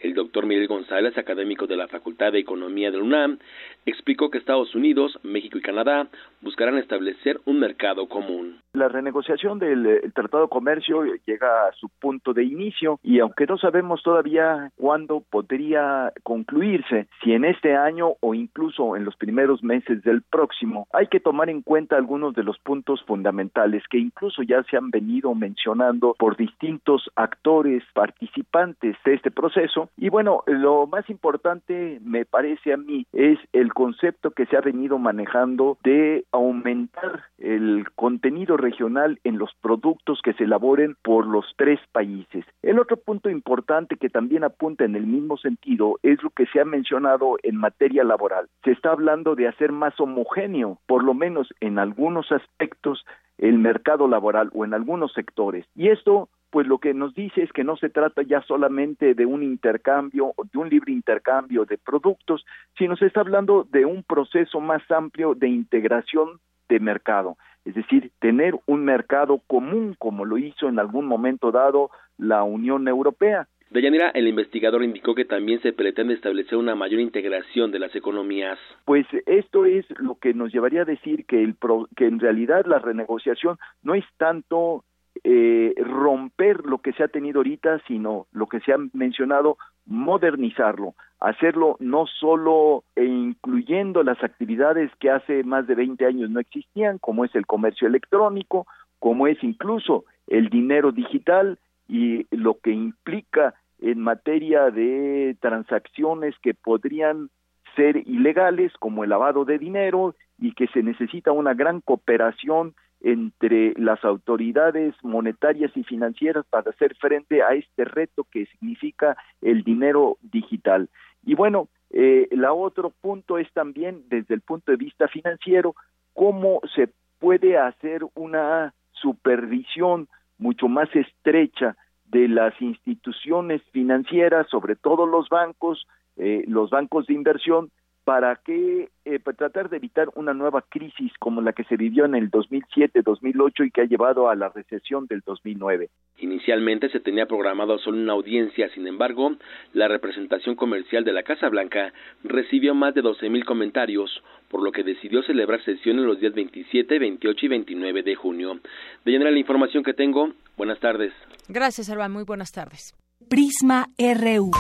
El 0.01 0.15
doctor 0.15 0.47
Miguel 0.47 0.69
González, 0.69 1.19
académico 1.19 1.67
de 1.67 1.77
la 1.77 1.89
Facultad 1.89 2.31
de 2.33 2.39
Economía 2.39 2.91
de 2.91 2.99
la 2.99 3.03
UNAM, 3.03 3.39
explicó 3.85 4.31
que 4.31 4.39
Estados 4.39 4.75
Unidos, 4.77 5.19
México 5.25 5.59
y 5.59 5.63
Canadá 5.63 6.09
buscarán 6.41 6.79
establecer 6.79 7.41
un 7.47 7.59
mercado 7.59 8.09
común. 8.09 8.61
La 8.79 8.87
renegociación 8.87 9.59
del 9.59 10.13
Tratado 10.15 10.45
de 10.45 10.51
Comercio 10.51 11.03
llega 11.27 11.67
a 11.67 11.73
su 11.73 11.89
punto 11.89 12.33
de 12.33 12.45
inicio 12.45 13.01
y 13.03 13.19
aunque 13.19 13.45
no 13.45 13.59
sabemos 13.59 14.05
todavía 14.05 14.71
cuándo 14.77 15.25
podría 15.29 16.13
concluirse, 16.23 17.09
si 17.21 17.33
en 17.33 17.45
este 17.45 17.75
año 17.75 18.13
o 18.21 18.35
incluso 18.35 18.95
en 18.95 19.05
los 19.05 19.17
primeros 19.17 19.65
meses 19.65 20.05
del 20.05 20.23
próximo, 20.23 20.87
hay 20.93 21.09
que 21.09 21.19
tomar 21.19 21.51
en 21.51 21.63
cuenta 21.63 21.97
algunos 21.97 22.37
de 22.37 22.45
los 22.45 22.57
puntos 22.61 23.03
fundamentales 23.03 23.83
que 23.91 23.99
incluso 23.99 24.45
ya 24.45 24.63
se 24.71 24.77
han 24.77 24.93
venido 24.93 25.35
mencionando 25.35 26.15
por 26.17 26.37
distintos 26.37 27.11
actores 27.17 27.83
participantes 27.95 28.97
de 29.05 29.15
este 29.15 29.33
proceso. 29.33 29.91
Y 29.97 30.09
bueno, 30.09 30.45
lo 30.47 30.87
más 30.87 31.11
importante 31.11 31.99
me 32.05 32.25
parece 32.25 32.75
a 32.75 32.77
mí 32.77 33.05
es 33.13 33.41
el 33.53 33.75
concepto 33.75 34.31
que 34.31 34.47
se 34.47 34.57
ha 34.57 34.61
venido 34.61 34.99
manejando 34.99 35.79
de 35.83 36.25
aumentar 36.31 37.25
el 37.39 37.85
contenido 37.97 38.57
regional 38.69 39.19
en 39.25 39.39
los 39.39 39.51
productos 39.61 40.21
que 40.23 40.35
se 40.35 40.45
elaboren 40.45 40.97
por 41.03 41.27
los 41.27 41.47
tres 41.57 41.81
países. 41.93 42.45
El 42.63 42.79
otro 42.79 42.97
punto 42.97 43.31
importante 43.31 43.97
que 43.97 44.11
también 44.11 44.45
apunta 44.45 44.85
en 44.85 44.95
el 44.95 45.07
mismo 45.07 45.37
sentido 45.39 45.99
es 46.03 46.23
lo 46.23 46.31
que 46.31 46.47
se 46.47 46.61
ha 46.61 46.65
mencionado 46.65 47.37
en 47.43 47.57
materia 47.57 48.05
laboral. 48.05 48.49
Se 48.65 48.73
está 48.73 48.91
hablando 48.91 49.35
de 49.35 49.49
hacer 49.49 49.73
más 49.73 49.99
homogéneo, 49.99 50.79
por 50.87 51.03
lo 51.03 51.15
menos 51.15 51.49
en 51.61 51.79
algunos 51.79 52.31
aspectos, 52.31 53.05
el 53.39 53.59
mercado 53.59 54.07
laboral 54.09 54.51
o 54.53 54.65
en 54.65 54.75
algunos 54.75 55.13
sectores. 55.13 55.65
Y 55.75 55.89
esto 55.89 56.29
pues 56.51 56.67
lo 56.67 56.79
que 56.79 56.95
nos 56.95 57.15
dice 57.15 57.43
es 57.43 57.53
que 57.53 57.63
no 57.63 57.77
se 57.77 57.91
trata 57.91 58.23
ya 58.23 58.41
solamente 58.43 59.15
de 59.15 59.27
un 59.27 59.43
intercambio 59.43 60.33
o 60.35 60.45
de 60.45 60.59
un 60.59 60.71
libre 60.71 60.93
intercambio 60.93 61.67
de 61.67 61.77
productos, 61.77 62.45
sino 62.79 62.97
se 62.97 63.07
está 63.07 63.21
hablando 63.21 63.67
de 63.71 63.85
un 63.85 64.03
proceso 64.03 64.59
más 64.61 64.83
amplio 64.91 65.35
de 65.35 65.49
integración 65.49 66.41
de 66.69 66.81
mercado, 66.81 67.37
es 67.65 67.75
decir, 67.75 68.11
tener 68.19 68.55
un 68.67 68.85
mercado 68.85 69.41
común 69.47 69.95
como 69.99 70.25
lo 70.25 70.39
hizo 70.39 70.69
en 70.69 70.79
algún 70.79 71.07
momento 71.07 71.51
dado 71.51 71.91
la 72.17 72.43
Unión 72.43 72.89
Europea. 72.89 73.47
De 73.71 73.83
Yanira, 73.83 74.09
el 74.11 74.27
investigador 74.27 74.83
indicó 74.83 75.15
que 75.15 75.27
también 75.27 75.61
se 75.61 75.75
pretende 75.75 76.15
establecer 76.15 76.57
una 76.57 76.75
mayor 76.75 77.01
integración 77.01 77.71
de 77.71 77.79
las 77.79 77.95
economías. 77.95 78.59
Pues 78.87 79.07
esto 79.27 79.67
es 79.67 79.85
lo 79.99 80.15
que 80.15 80.33
nos 80.33 80.51
llevaría 80.51 80.83
a 80.83 80.87
decir 80.87 81.27
que, 81.27 81.43
el 81.43 81.55
que 81.95 82.07
en 82.07 82.19
realidad 82.19 82.65
la 82.65 82.79
renegociación 82.79 83.59
no 83.83 83.95
es 83.95 84.05
tanto 84.17 84.85
eh, 85.23 85.75
romper 85.77 86.65
lo 86.65 86.79
que 86.79 86.93
se 86.95 87.03
ha 87.03 87.09
tenido 87.09 87.41
ahorita, 87.41 87.83
sino 87.87 88.27
lo 88.33 88.47
que 88.47 88.61
se 88.61 88.73
ha 88.73 88.79
mencionado, 88.95 89.59
modernizarlo, 89.89 90.95
hacerlo 91.19 91.77
no 91.81 92.07
solo 92.07 92.85
e 92.95 93.05
incluyendo 93.05 94.03
las 94.03 94.23
actividades 94.23 94.91
que 95.01 95.11
hace 95.11 95.43
más 95.43 95.67
de 95.67 95.75
20 95.75 96.05
años 96.07 96.31
no 96.31 96.41
existían, 96.41 96.99
como 96.99 97.25
es 97.25 97.35
el 97.35 97.47
comercio 97.47 97.89
electrónico, 97.89 98.67
como 98.99 99.27
es 99.27 99.43
incluso 99.43 100.05
el 100.27 100.51
dinero 100.51 100.93
digital 100.93 101.59
y 101.89 102.27
lo 102.37 102.59
que 102.59 102.71
implica 102.71 103.55
en 103.81 104.01
materia 104.01 104.71
de 104.71 105.37
transacciones 105.41 106.35
que 106.43 106.53
podrían 106.53 107.31
ser 107.77 107.97
ilegales, 108.09 108.73
como 108.79 109.05
el 109.05 109.11
lavado 109.11 109.45
de 109.45 109.59
dinero, 109.59 110.15
y 110.39 110.53
que 110.53 110.67
se 110.69 110.83
necesita 110.83 111.33
una 111.33 111.55
gran 111.55 111.81
cooperación 111.81 112.75
entre 113.01 113.75
las 113.77 114.05
autoridades 114.05 114.95
monetarias 115.03 115.71
y 115.77 115.85
financieras 115.85 116.45
para 116.51 116.71
hacer 116.71 116.97
frente 116.97 117.43
a 117.43 117.55
este 117.55 117.85
reto 117.85 118.25
que 118.25 118.47
significa 118.47 119.17
el 119.41 119.63
dinero 119.63 120.19
digital. 120.21 120.89
Y 121.25 121.35
bueno, 121.35 121.69
eh, 121.91 122.29
el 122.31 122.45
otro 122.45 122.91
punto 123.01 123.39
es 123.39 123.51
también 123.53 124.03
desde 124.09 124.35
el 124.35 124.41
punto 124.41 124.73
de 124.73 124.77
vista 124.77 125.09
financiero, 125.09 125.75
cómo 126.13 126.61
se 126.75 126.89
puede 127.19 127.57
hacer 127.57 128.03
una 128.15 128.75
supervisión 128.93 130.09
mucho 130.39 130.69
más 130.69 130.89
estrecha 130.95 131.77
de 132.07 132.29
las 132.29 132.61
instituciones 132.61 133.63
financieras, 133.73 134.49
sobre 134.49 134.77
todo 134.77 135.07
los 135.07 135.29
bancos, 135.29 135.87
eh, 136.17 136.45
los 136.47 136.71
bancos 136.71 137.07
de 137.07 137.15
inversión, 137.15 137.71
para 138.09 138.37
que 138.37 138.89
eh, 139.05 139.19
para 139.19 139.37
tratar 139.37 139.69
de 139.69 139.77
evitar 139.77 140.09
una 140.15 140.33
nueva 140.33 140.65
crisis 140.67 141.13
como 141.19 141.43
la 141.43 141.53
que 141.53 141.65
se 141.65 141.77
vivió 141.77 142.07
en 142.07 142.15
el 142.15 142.31
2007-2008 142.31 143.67
y 143.67 143.71
que 143.71 143.83
ha 143.83 143.85
llevado 143.85 144.31
a 144.31 144.35
la 144.35 144.49
recesión 144.49 145.05
del 145.05 145.21
2009. 145.27 145.91
Inicialmente 146.17 146.89
se 146.89 147.01
tenía 147.01 147.27
programado 147.27 147.79
solo 147.79 147.99
una 147.99 148.15
audiencia, 148.15 148.71
sin 148.71 148.87
embargo, 148.87 149.33
la 149.75 149.89
representación 149.89 150.57
comercial 150.57 151.05
de 151.05 151.13
la 151.13 151.23
Casa 151.23 151.51
Blanca 151.51 151.93
recibió 152.25 152.75
más 152.75 152.95
de 152.95 153.03
12.000 153.03 153.45
comentarios, 153.45 154.23
por 154.49 154.63
lo 154.63 154.73
que 154.73 154.85
decidió 154.85 155.23
celebrar 155.25 155.63
sesiones 155.63 156.07
los 156.07 156.19
días 156.19 156.33
27, 156.33 156.99
28 156.99 157.45
y 157.45 157.49
29 157.49 158.03
de 158.05 158.15
junio. 158.15 158.59
De 159.05 159.13
llenar 159.13 159.35
la 159.35 159.39
información 159.39 159.85
que 159.85 159.93
tengo, 159.93 160.33
buenas 160.57 160.81
tardes. 160.81 161.13
Gracias, 161.47 161.91
Alba. 161.91 162.09
Muy 162.09 162.25
buenas 162.25 162.53
tardes. 162.53 162.95
Prisma 163.29 163.89
RU. 163.99 164.51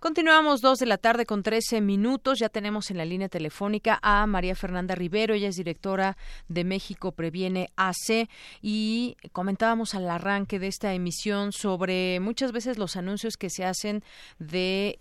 Continuamos 0.00 0.60
dos 0.60 0.78
de 0.78 0.86
la 0.86 0.96
tarde 0.96 1.26
con 1.26 1.42
13 1.42 1.80
minutos. 1.80 2.38
Ya 2.38 2.48
tenemos 2.48 2.92
en 2.92 2.98
la 2.98 3.04
línea 3.04 3.28
telefónica 3.28 3.98
a 4.00 4.24
María 4.28 4.54
Fernanda 4.54 4.94
Rivero. 4.94 5.34
Ella 5.34 5.48
es 5.48 5.56
directora 5.56 6.16
de 6.46 6.62
México 6.62 7.10
Previene 7.10 7.70
AC 7.74 8.28
y 8.62 9.16
comentábamos 9.32 9.96
al 9.96 10.08
arranque 10.08 10.60
de 10.60 10.68
esta 10.68 10.94
emisión 10.94 11.50
sobre 11.50 12.20
muchas 12.20 12.52
veces 12.52 12.78
los 12.78 12.94
anuncios 12.94 13.36
que 13.36 13.50
se 13.50 13.64
hacen 13.64 14.04
de 14.38 15.00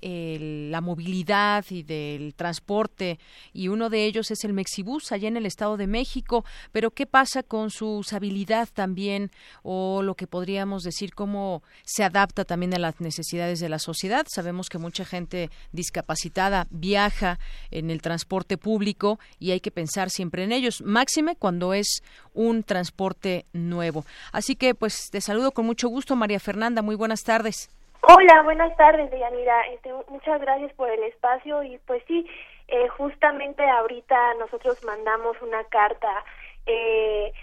la 0.71 0.81
movilidad 0.81 1.63
y 1.69 1.83
del 1.83 2.33
transporte 2.33 3.19
y 3.53 3.67
uno 3.67 3.91
de 3.91 4.03
ellos 4.03 4.31
es 4.31 4.43
el 4.45 4.53
Mexibus 4.53 5.11
allá 5.11 5.27
en 5.27 5.37
el 5.37 5.45
Estado 5.45 5.77
de 5.77 5.85
México. 5.85 6.43
Pero 6.71 6.89
¿qué 6.89 7.05
pasa 7.05 7.43
con 7.43 7.69
su 7.69 7.97
usabilidad 7.97 8.67
también 8.73 9.29
o 9.61 10.01
lo 10.01 10.15
que 10.15 10.25
podríamos 10.25 10.81
decir 10.81 11.13
cómo 11.13 11.61
se 11.85 12.03
adapta 12.03 12.45
también 12.45 12.73
a 12.73 12.79
las 12.79 12.99
necesidades 12.99 13.59
de 13.59 13.69
la 13.69 13.77
sociedad? 13.77 14.25
Sabemos 14.27 14.69
que 14.69 14.86
mucha 14.87 15.03
gente 15.03 15.49
discapacitada 15.73 16.65
viaja 16.69 17.39
en 17.71 17.89
el 17.91 18.01
transporte 18.01 18.57
público 18.57 19.19
y 19.37 19.51
hay 19.51 19.59
que 19.59 19.69
pensar 19.69 20.09
siempre 20.09 20.45
en 20.45 20.53
ellos, 20.53 20.81
máxime 20.81 21.35
cuando 21.35 21.73
es 21.73 22.01
un 22.33 22.63
transporte 22.63 23.45
nuevo. 23.51 24.05
Así 24.31 24.55
que 24.55 24.73
pues 24.75 25.09
te 25.11 25.19
saludo 25.19 25.51
con 25.51 25.65
mucho 25.65 25.89
gusto, 25.89 26.15
María 26.15 26.39
Fernanda, 26.39 26.81
muy 26.81 26.95
buenas 26.95 27.23
tardes. 27.23 27.69
Hola, 28.01 28.43
buenas 28.43 28.73
tardes, 28.77 29.11
Deyanira. 29.11 29.67
Este, 29.73 29.91
muchas 30.07 30.39
gracias 30.39 30.71
por 30.75 30.89
el 30.89 31.03
espacio 31.03 31.63
y 31.63 31.77
pues 31.79 32.01
sí, 32.07 32.25
eh, 32.69 32.87
justamente 32.97 33.61
ahorita 33.69 34.35
nosotros 34.35 34.81
mandamos 34.85 35.35
una 35.41 35.65
carta 35.65 36.23
eh, 36.65 37.33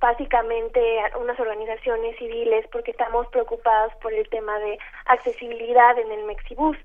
básicamente 0.00 0.80
unas 1.20 1.38
organizaciones 1.40 2.16
civiles 2.18 2.66
porque 2.72 2.92
estamos 2.92 3.26
preocupados 3.28 3.92
por 4.02 4.12
el 4.12 4.28
tema 4.28 4.58
de 4.58 4.78
accesibilidad 5.06 5.98
en 5.98 6.12
el 6.12 6.24
Mexibus 6.24 6.76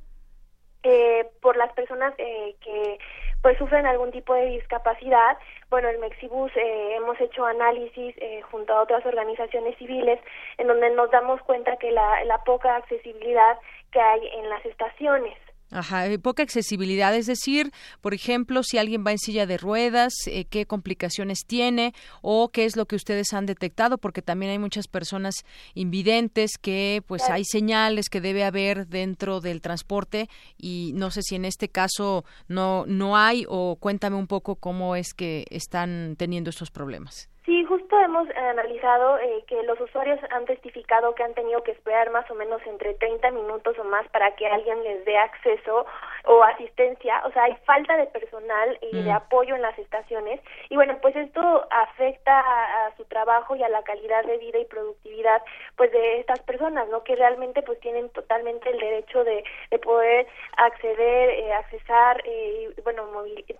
eh, 0.83 1.27
por 1.41 1.57
las 1.57 1.71
personas 1.73 2.13
eh, 2.17 2.55
que 2.63 2.99
pues 3.41 3.57
sufren 3.57 3.85
algún 3.85 4.11
tipo 4.11 4.33
de 4.33 4.47
discapacidad. 4.47 5.37
Bueno, 5.69 5.89
el 5.89 5.99
Mexibus 5.99 6.51
eh, 6.55 6.95
hemos 6.95 7.19
hecho 7.21 7.45
análisis 7.45 8.15
eh, 8.17 8.41
junto 8.51 8.73
a 8.73 8.81
otras 8.81 9.05
organizaciones 9.05 9.77
civiles 9.77 10.19
en 10.57 10.67
donde 10.67 10.89
nos 10.91 11.11
damos 11.11 11.41
cuenta 11.43 11.77
que 11.77 11.91
la, 11.91 12.23
la 12.25 12.43
poca 12.43 12.75
accesibilidad 12.75 13.57
que 13.91 13.99
hay 14.01 14.27
en 14.39 14.49
las 14.49 14.65
estaciones. 14.65 15.37
Ajá, 15.69 16.01
hay 16.01 16.17
poca 16.17 16.43
accesibilidad, 16.43 17.13
es 17.13 17.25
decir, 17.25 17.73
por 17.99 18.13
ejemplo, 18.13 18.63
si 18.63 18.77
alguien 18.77 19.03
va 19.05 19.11
en 19.11 19.17
silla 19.17 19.45
de 19.45 19.57
ruedas, 19.57 20.13
eh, 20.27 20.45
qué 20.45 20.65
complicaciones 20.65 21.39
tiene 21.45 21.93
o 22.21 22.49
qué 22.49 22.63
es 22.63 22.77
lo 22.77 22.85
que 22.85 22.95
ustedes 22.95 23.33
han 23.33 23.45
detectado, 23.45 23.97
porque 23.97 24.21
también 24.21 24.53
hay 24.53 24.59
muchas 24.59 24.87
personas 24.87 25.43
invidentes 25.73 26.57
que 26.57 27.03
pues 27.05 27.23
hay 27.29 27.43
señales 27.43 28.07
que 28.07 28.21
debe 28.21 28.45
haber 28.45 28.87
dentro 28.87 29.41
del 29.41 29.61
transporte 29.61 30.29
y 30.57 30.91
no 30.95 31.11
sé 31.11 31.21
si 31.21 31.35
en 31.35 31.43
este 31.43 31.67
caso 31.67 32.23
no 32.47 32.85
no 32.87 33.17
hay 33.17 33.45
o 33.49 33.75
cuéntame 33.75 34.15
un 34.15 34.27
poco 34.27 34.55
cómo 34.55 34.95
es 34.95 35.13
que 35.13 35.45
están 35.49 36.15
teniendo 36.17 36.49
estos 36.49 36.71
problemas. 36.71 37.27
Sí, 37.47 37.63
justo 37.63 37.97
hemos 37.97 38.27
analizado 38.35 39.19
eh, 39.19 39.41
que 39.47 39.63
los 39.63 39.79
usuarios 39.79 40.19
han 40.31 40.43
testificado 40.43 41.15
que 41.15 41.23
han 41.23 41.33
tenido 41.33 41.63
que 41.63 41.71
esperar 41.71 42.11
más 42.11 42.29
o 42.29 42.35
menos 42.35 42.61
entre 42.65 42.93
30 42.95 43.31
minutos 43.31 43.79
o 43.79 43.85
más 43.85 44.05
para 44.09 44.35
que 44.35 44.45
alguien 44.47 44.83
les 44.83 45.05
dé 45.05 45.17
acceso 45.17 45.85
o 46.27 46.43
asistencia, 46.43 47.21
o 47.25 47.31
sea, 47.31 47.43
hay 47.43 47.55
falta 47.65 47.95
de 47.95 48.07
personal 48.07 48.77
y 48.81 49.03
de 49.03 49.11
mm. 49.11 49.15
apoyo 49.15 49.55
en 49.55 49.61
las 49.61 49.77
estaciones 49.79 50.41
y 50.69 50.75
bueno, 50.75 50.97
pues 51.01 51.15
esto 51.15 51.65
afecta 51.71 52.39
a, 52.39 52.95
su 52.97 53.05
trabajo 53.05 53.55
y 53.55 53.63
a 53.63 53.69
la 53.69 53.83
calidad 53.83 54.25
de 54.25 54.37
vida 54.37 54.59
y 54.59 54.65
productividad 54.65 55.41
pues 55.75 55.91
de 55.91 56.19
estas 56.19 56.39
personas, 56.41 56.87
¿no? 56.89 57.03
Que 57.03 57.15
realmente 57.15 57.61
pues 57.61 57.79
tienen 57.79 58.09
totalmente 58.09 58.69
el 58.69 58.79
derecho 58.79 59.23
de, 59.23 59.43
de 59.71 59.79
poder 59.79 60.27
acceder, 60.57 61.29
eh, 61.29 61.53
accesar 61.53 62.21
eh, 62.25 62.73
y 62.77 62.81
bueno, 62.81 63.03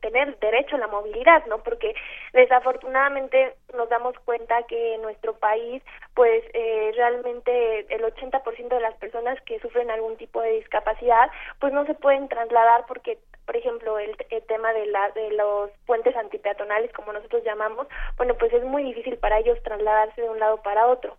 tener 0.01 0.37
derecho 0.39 0.75
a 0.75 0.79
la 0.79 0.87
movilidad, 0.87 1.45
¿no? 1.45 1.59
Porque 1.59 1.95
desafortunadamente 2.33 3.55
nos 3.75 3.87
damos 3.89 4.17
cuenta 4.25 4.63
que 4.63 4.95
en 4.95 5.01
nuestro 5.01 5.37
país 5.37 5.81
pues 6.15 6.43
eh, 6.53 6.91
realmente 6.95 7.85
el 7.93 8.03
80% 8.03 8.67
de 8.67 8.79
las 8.79 8.95
personas 8.95 9.39
que 9.41 9.59
sufren 9.59 9.91
algún 9.91 10.17
tipo 10.17 10.41
de 10.41 10.51
discapacidad 10.51 11.29
pues 11.59 11.71
no 11.71 11.85
se 11.85 11.93
pueden 11.93 12.27
trasladar 12.27 12.56
porque 12.87 13.19
por 13.45 13.55
ejemplo 13.55 13.99
el, 13.99 14.15
el 14.29 14.43
tema 14.43 14.73
de 14.73 14.87
la 14.87 15.11
de 15.11 15.31
los 15.31 15.71
puentes 15.85 16.15
antipeatonales 16.15 16.91
como 16.93 17.13
nosotros 17.13 17.43
llamamos 17.43 17.87
bueno 18.17 18.35
pues 18.37 18.51
es 18.53 18.63
muy 18.63 18.83
difícil 18.83 19.17
para 19.17 19.39
ellos 19.39 19.57
trasladarse 19.63 20.21
de 20.21 20.29
un 20.29 20.39
lado 20.39 20.61
para 20.61 20.87
otro 20.87 21.17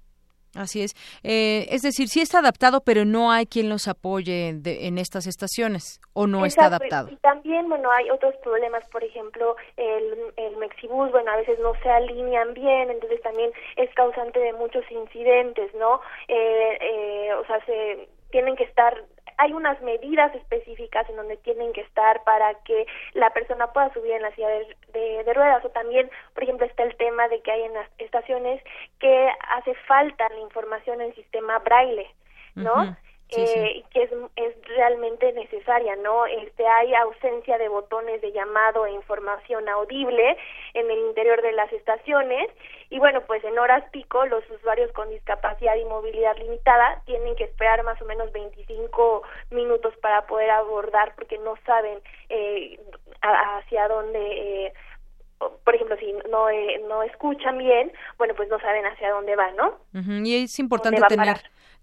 Así 0.54 0.82
es. 0.82 0.94
Eh, 1.22 1.66
es 1.70 1.82
decir, 1.82 2.08
sí 2.08 2.20
está 2.20 2.38
adaptado, 2.38 2.80
pero 2.80 3.04
no 3.04 3.30
hay 3.30 3.46
quien 3.46 3.68
los 3.68 3.86
apoye 3.86 4.48
en 4.48 4.98
estas 4.98 5.26
estaciones, 5.26 6.00
o 6.14 6.26
no 6.26 6.46
está 6.46 6.66
adaptado. 6.66 7.10
Y 7.10 7.16
también, 7.16 7.68
bueno, 7.68 7.90
hay 7.92 8.10
otros 8.10 8.34
problemas, 8.42 8.82
por 8.88 9.04
ejemplo, 9.04 9.56
el, 9.76 10.32
el 10.36 10.56
Mexibus, 10.56 11.10
bueno, 11.10 11.30
a 11.30 11.36
veces 11.36 11.58
no 11.60 11.74
se 11.82 11.90
alinean 11.90 12.54
bien, 12.54 12.90
entonces 12.90 13.20
también 13.22 13.50
es 13.76 13.92
causante 13.94 14.40
de 14.40 14.52
muchos 14.54 14.84
incidentes, 14.90 15.72
¿no? 15.74 16.00
Eh, 16.28 16.78
eh, 16.80 17.34
o 17.34 17.44
sea, 17.46 17.64
se 17.66 18.08
tienen 18.30 18.56
que 18.56 18.64
estar 18.64 19.04
hay 19.38 19.52
unas 19.52 19.80
medidas 19.82 20.34
específicas 20.34 21.08
en 21.08 21.16
donde 21.16 21.36
tienen 21.38 21.72
que 21.72 21.80
estar 21.80 22.22
para 22.24 22.54
que 22.64 22.86
la 23.14 23.30
persona 23.30 23.68
pueda 23.72 23.92
subir 23.92 24.12
en 24.12 24.22
la 24.22 24.34
silla 24.34 24.48
de, 24.48 25.24
de, 25.24 25.34
ruedas 25.34 25.64
o 25.64 25.70
también, 25.70 26.10
por 26.34 26.42
ejemplo, 26.42 26.66
está 26.66 26.82
el 26.82 26.96
tema 26.96 27.28
de 27.28 27.40
que 27.40 27.52
hay 27.52 27.62
en 27.62 27.74
las 27.74 27.88
estaciones 27.98 28.62
que 28.98 29.30
hace 29.50 29.74
falta 29.86 30.28
la 30.28 30.40
información 30.40 31.00
en 31.00 31.14
sistema 31.14 31.58
braille, 31.60 32.10
¿no? 32.54 32.96
Eh, 33.30 33.84
que 33.90 34.02
es, 34.02 34.10
es 34.36 34.54
realmente 34.68 35.32
necesaria, 35.32 35.96
¿no? 35.96 36.26
Este, 36.26 36.66
hay 36.66 36.94
ausencia 36.94 37.58
de 37.58 37.68
botones 37.68 38.22
de 38.22 38.32
llamado 38.32 38.86
e 38.86 38.92
información 38.92 39.68
audible 39.68 40.36
en 40.74 40.90
el 40.90 40.98
interior 40.98 41.42
de 41.42 41.52
las 41.52 41.72
estaciones 41.72 42.50
y 42.90 42.98
bueno, 42.98 43.22
pues 43.26 43.44
en 43.44 43.58
horas 43.58 43.84
pico 43.90 44.24
los 44.26 44.48
usuarios 44.50 44.90
con 44.92 45.10
discapacidad 45.10 45.76
y 45.76 45.84
movilidad 45.84 46.36
limitada 46.38 47.02
tienen 47.04 47.36
que 47.36 47.44
esperar 47.44 47.82
más 47.84 48.00
o 48.00 48.06
menos 48.06 48.32
25 48.32 49.22
minutos 49.50 49.94
para 50.00 50.26
poder 50.26 50.50
abordar 50.50 51.14
porque 51.14 51.38
no 51.38 51.54
saben 51.66 52.00
eh, 52.30 52.80
hacia 53.20 53.88
dónde 53.88 54.66
eh, 54.66 54.72
por 55.64 55.74
ejemplo, 55.74 55.96
si 55.98 56.12
no 56.30 56.50
eh, 56.50 56.82
no 56.88 57.02
escuchan 57.02 57.58
bien, 57.58 57.92
bueno, 58.16 58.34
pues 58.34 58.48
no 58.48 58.58
saben 58.58 58.84
hacia 58.86 59.10
dónde 59.10 59.36
van, 59.36 59.54
¿no? 59.56 59.78
Y 60.24 60.42
es 60.42 60.58
importante 60.58 61.00
tener 61.08 61.36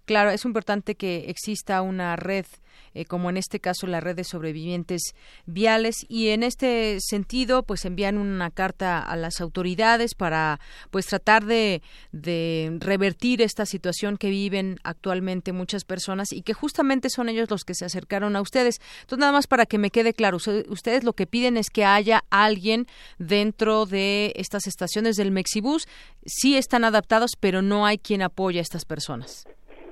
Claro, 0.06 0.30
es 0.30 0.44
importante 0.44 0.94
que 0.94 1.28
exista 1.28 1.82
una 1.82 2.16
red 2.16 2.46
eh, 2.94 3.04
como 3.04 3.28
en 3.28 3.36
este 3.36 3.60
caso 3.60 3.86
la 3.86 4.00
red 4.00 4.16
de 4.16 4.24
sobrevivientes 4.24 5.14
viales 5.44 6.06
y 6.08 6.28
en 6.28 6.42
este 6.42 6.98
sentido 7.00 7.62
pues 7.62 7.84
envían 7.84 8.16
una 8.16 8.50
carta 8.50 9.00
a 9.00 9.16
las 9.16 9.40
autoridades 9.40 10.14
para 10.14 10.60
pues 10.90 11.06
tratar 11.06 11.44
de, 11.44 11.82
de 12.12 12.74
revertir 12.80 13.42
esta 13.42 13.66
situación 13.66 14.16
que 14.16 14.30
viven 14.30 14.78
actualmente 14.82 15.52
muchas 15.52 15.84
personas 15.84 16.32
y 16.32 16.40
que 16.40 16.54
justamente 16.54 17.10
son 17.10 17.28
ellos 17.28 17.50
los 17.50 17.64
que 17.64 17.74
se 17.74 17.84
acercaron 17.84 18.34
a 18.34 18.40
ustedes. 18.40 18.80
Entonces 19.02 19.20
nada 19.20 19.32
más 19.32 19.46
para 19.46 19.66
que 19.66 19.78
me 19.78 19.90
quede 19.90 20.14
claro, 20.14 20.38
ustedes 20.68 21.04
lo 21.04 21.12
que 21.12 21.26
piden 21.26 21.56
es 21.58 21.68
que 21.68 21.84
haya 21.84 22.24
alguien 22.30 22.86
dentro 23.18 23.84
de 23.84 24.32
estas 24.36 24.66
estaciones 24.66 25.16
del 25.16 25.32
Mexibus, 25.32 25.86
sí 26.24 26.56
están 26.56 26.84
adaptados 26.84 27.32
pero 27.38 27.60
no 27.60 27.84
hay 27.84 27.98
quien 27.98 28.22
apoye 28.22 28.58
a 28.58 28.62
estas 28.62 28.84
personas. 28.84 29.44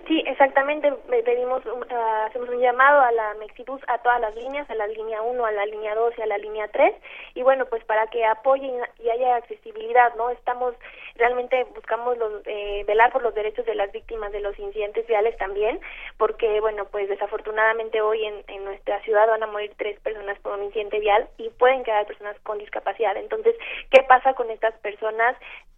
Sí, 0.07 0.23
Exactamente, 0.27 0.93
pedimos, 1.25 1.63
ah, 1.91 2.27
hacemos 2.29 2.49
un 2.51 2.61
llamado 2.61 3.01
a 3.01 3.13
la 3.13 3.35
Mexibus, 3.35 3.81
a 3.87 3.99
todas 3.99 4.21
las 4.21 4.35
líneas, 4.35 4.69
a 4.69 4.75
la 4.75 4.87
línea 4.87 5.23
1, 5.23 5.47
a 5.47 5.53
la 5.53 5.65
línea 5.65 5.95
2 5.95 6.15
y 6.19 6.23
a 6.23 6.27
la 6.27 6.37
línea 6.37 6.69
3, 6.69 6.95
y 7.35 7.43
bueno, 7.43 7.65
pues 7.67 7.83
para 7.85 8.07
que 8.09 8.25
apoyen 8.25 8.75
y 8.99 9.09
haya 9.09 9.37
accesibilidad, 9.37 10.15
¿no? 10.17 10.29
Estamos, 10.31 10.75
realmente 11.17 11.65
buscamos 11.75 12.19
los, 12.19 12.43
eh, 12.47 12.85
velar 12.87 13.13
por 13.13 13.23
los 13.23 13.35
derechos 13.35 13.65
de 13.65 13.75
las 13.75 13.93
víctimas 13.93 14.31
de 14.33 14.41
los 14.41 14.59
incidentes 14.59 15.07
viales 15.07 15.37
también, 15.39 15.81
porque 16.19 16.61
bueno, 16.61 16.85
pues 16.87 17.09
desafortunadamente 17.09 18.03
hoy 18.03 18.25
en 18.27 18.65
nuestra 18.65 19.01
ciudad 19.03 19.27
van 19.27 19.43
a 19.43 19.47
morir 19.47 19.73
tres 19.79 19.99
personas 20.01 20.39
por 20.41 20.59
un 20.59 20.65
incidente 20.65 21.01
vial 21.01 21.29
y 21.39 21.49
pueden 21.51 21.83
quedar 21.83 22.07
personas 22.07 22.37
con 22.43 22.59
discapacidad. 22.59 23.17
Entonces, 23.17 23.55
¿qué 23.91 24.03
pasa 24.03 24.35
con 24.35 24.51
estas 24.51 24.75
personas? 24.81 25.37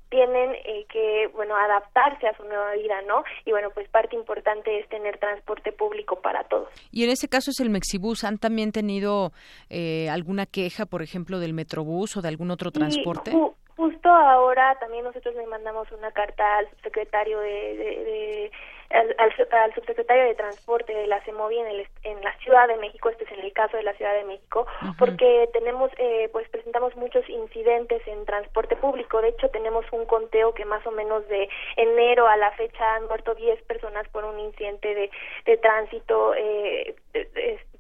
Tienen 0.09 0.55
eh, 0.65 0.87
que 0.89 1.29
bueno 1.35 1.57
adaptarse 1.57 2.29
a 2.29 2.37
su 2.37 2.45
nueva 2.45 2.73
vida 2.75 3.03
no 3.07 3.25
y 3.45 3.51
bueno 3.51 3.71
pues 3.71 3.89
parte 3.89 4.17
importante 4.17 4.79
es 4.79 4.89
tener 4.89 5.19
transporte 5.19 5.73
público 5.73 6.21
para 6.21 6.45
todos. 6.45 6.69
Y 6.93 7.05
en 7.05 7.11
ese 7.11 7.29
caso 7.29 7.51
es 7.51 7.61
el 7.61 7.71
Mexibus 7.71 8.25
han 8.25 8.39
también 8.39 8.73
tenido 8.73 9.33
eh, 9.71 10.09
alguna 10.11 10.47
queja 10.47 10.87
por 10.87 11.03
ejemplo 11.03 11.39
del 11.39 11.55
Metrobús 11.55 12.17
o 12.17 12.23
de 12.23 12.29
algún 12.29 12.51
otro 12.51 12.71
transporte 12.71 13.33
justo 13.77 14.09
ahora 14.09 14.77
también 14.81 15.05
nosotros 15.05 15.35
le 15.35 15.47
mandamos 15.47 15.91
una 15.93 16.11
carta 16.13 16.59
al 16.59 16.71
subsecretario 16.71 17.39
de 17.41 18.51
al, 18.91 19.75
subsecretario 19.75 20.25
de 20.25 20.35
Transporte 20.35 20.95
de 20.95 21.07
la 21.07 21.21
CEMOVI 21.23 21.59
en, 21.59 21.87
en 22.05 22.23
la 22.23 22.37
Ciudad 22.39 22.69
de 22.69 22.77
México, 22.77 23.09
este 23.09 23.25
es 23.25 23.33
en 23.33 23.41
el 23.41 23.53
caso 23.53 23.77
de 23.77 23.83
la 23.83 23.95
Ciudad 23.95 24.15
de 24.15 24.25
México, 24.25 24.67
porque 24.99 25.49
tenemos, 25.53 25.91
eh, 25.99 26.29
pues 26.33 26.49
presentamos 26.49 26.95
muchos 26.97 27.29
incidentes 27.29 28.07
en 28.07 28.25
transporte 28.25 28.77
público. 28.77 29.21
De 29.21 29.29
hecho, 29.29 29.49
tenemos 29.51 29.85
un 29.93 30.07
conteo 30.07 30.55
que 30.55 30.65
más 30.65 30.87
o 30.87 30.91
menos 30.91 31.27
de 31.29 31.49
enero 31.77 32.27
a 32.27 32.37
la 32.37 32.51
fecha 32.53 32.95
han 32.95 33.07
muerto 33.07 33.35
10 33.35 33.63
personas 33.63 34.09
por 34.09 34.25
un 34.25 34.39
incidente 34.39 34.95
de, 34.95 35.11
de 35.45 35.57
tránsito 35.59 36.35
eh, 36.35 36.95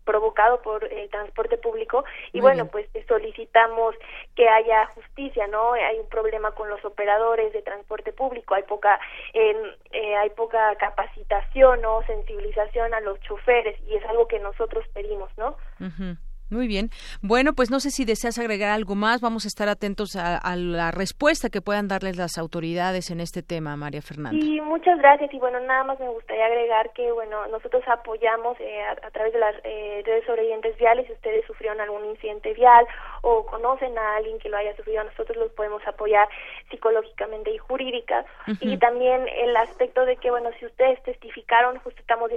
provocado 0.06 0.62
por 0.62 0.84
el 0.84 1.10
transporte 1.10 1.58
público 1.58 2.04
y 2.32 2.40
bueno 2.40 2.66
pues 2.68 2.86
solicitamos 3.06 3.94
que 4.34 4.48
haya 4.48 4.86
justicia 4.94 5.46
no 5.48 5.74
hay 5.74 5.98
un 5.98 6.08
problema 6.08 6.52
con 6.52 6.70
los 6.70 6.82
operadores 6.84 7.52
de 7.52 7.60
transporte 7.60 8.12
público 8.12 8.54
hay 8.54 8.62
poca 8.62 8.98
eh, 9.34 10.16
hay 10.16 10.30
poca 10.30 10.74
capacitación 10.76 11.84
o 11.84 12.02
sensibilización 12.06 12.94
a 12.94 13.00
los 13.00 13.20
choferes 13.20 13.76
y 13.88 13.96
es 13.96 14.04
algo 14.06 14.26
que 14.28 14.38
nosotros 14.38 14.86
pedimos 14.94 15.30
no 15.36 15.56
muy 16.50 16.68
bien. 16.68 16.90
Bueno, 17.22 17.52
pues 17.54 17.70
no 17.70 17.80
sé 17.80 17.90
si 17.90 18.04
deseas 18.04 18.38
agregar 18.38 18.70
algo 18.70 18.94
más. 18.94 19.20
Vamos 19.20 19.44
a 19.44 19.48
estar 19.48 19.68
atentos 19.68 20.16
a, 20.16 20.40
la 20.56 20.90
respuesta 20.90 21.50
que 21.50 21.60
puedan 21.60 21.88
darles 21.88 22.16
las 22.16 22.38
autoridades 22.38 23.10
en 23.10 23.20
este 23.20 23.42
tema, 23.42 23.76
María 23.76 24.02
Fernanda. 24.02 24.38
Sí, 24.40 24.60
muchas 24.60 24.98
gracias. 24.98 25.32
Y 25.34 25.38
bueno, 25.38 25.60
nada 25.60 25.84
más 25.84 25.98
me 25.98 26.08
gustaría 26.08 26.46
agregar 26.46 26.92
que, 26.92 27.10
bueno, 27.12 27.46
nosotros 27.48 27.82
apoyamos 27.86 28.58
eh, 28.60 28.82
a, 28.82 29.10
través 29.10 29.32
de 29.32 29.38
las 29.38 29.54
eh, 29.64 30.02
redes 30.04 30.24
sobrevivientes 30.24 30.76
viales. 30.78 31.06
Si 31.06 31.12
ustedes 31.12 31.44
sufrieron 31.46 31.80
algún 31.80 32.04
incidente 32.06 32.54
vial 32.54 32.86
o 33.28 33.44
conocen 33.44 33.98
a 33.98 34.16
alguien 34.16 34.38
que 34.38 34.48
lo 34.48 34.56
haya 34.56 34.76
sufrido, 34.76 35.02
nosotros 35.02 35.36
los 35.36 35.50
podemos 35.50 35.84
apoyar 35.84 36.28
psicológicamente 36.70 37.50
y 37.50 37.58
jurídica. 37.58 38.24
Y 38.60 38.76
también 38.76 39.26
el 39.26 39.56
aspecto 39.56 40.04
de 40.04 40.16
que, 40.16 40.30
bueno, 40.30 40.50
si 40.60 40.66
ustedes 40.66 41.02
testificaron, 41.02 41.80
justo 41.80 42.00
estamos 42.00 42.30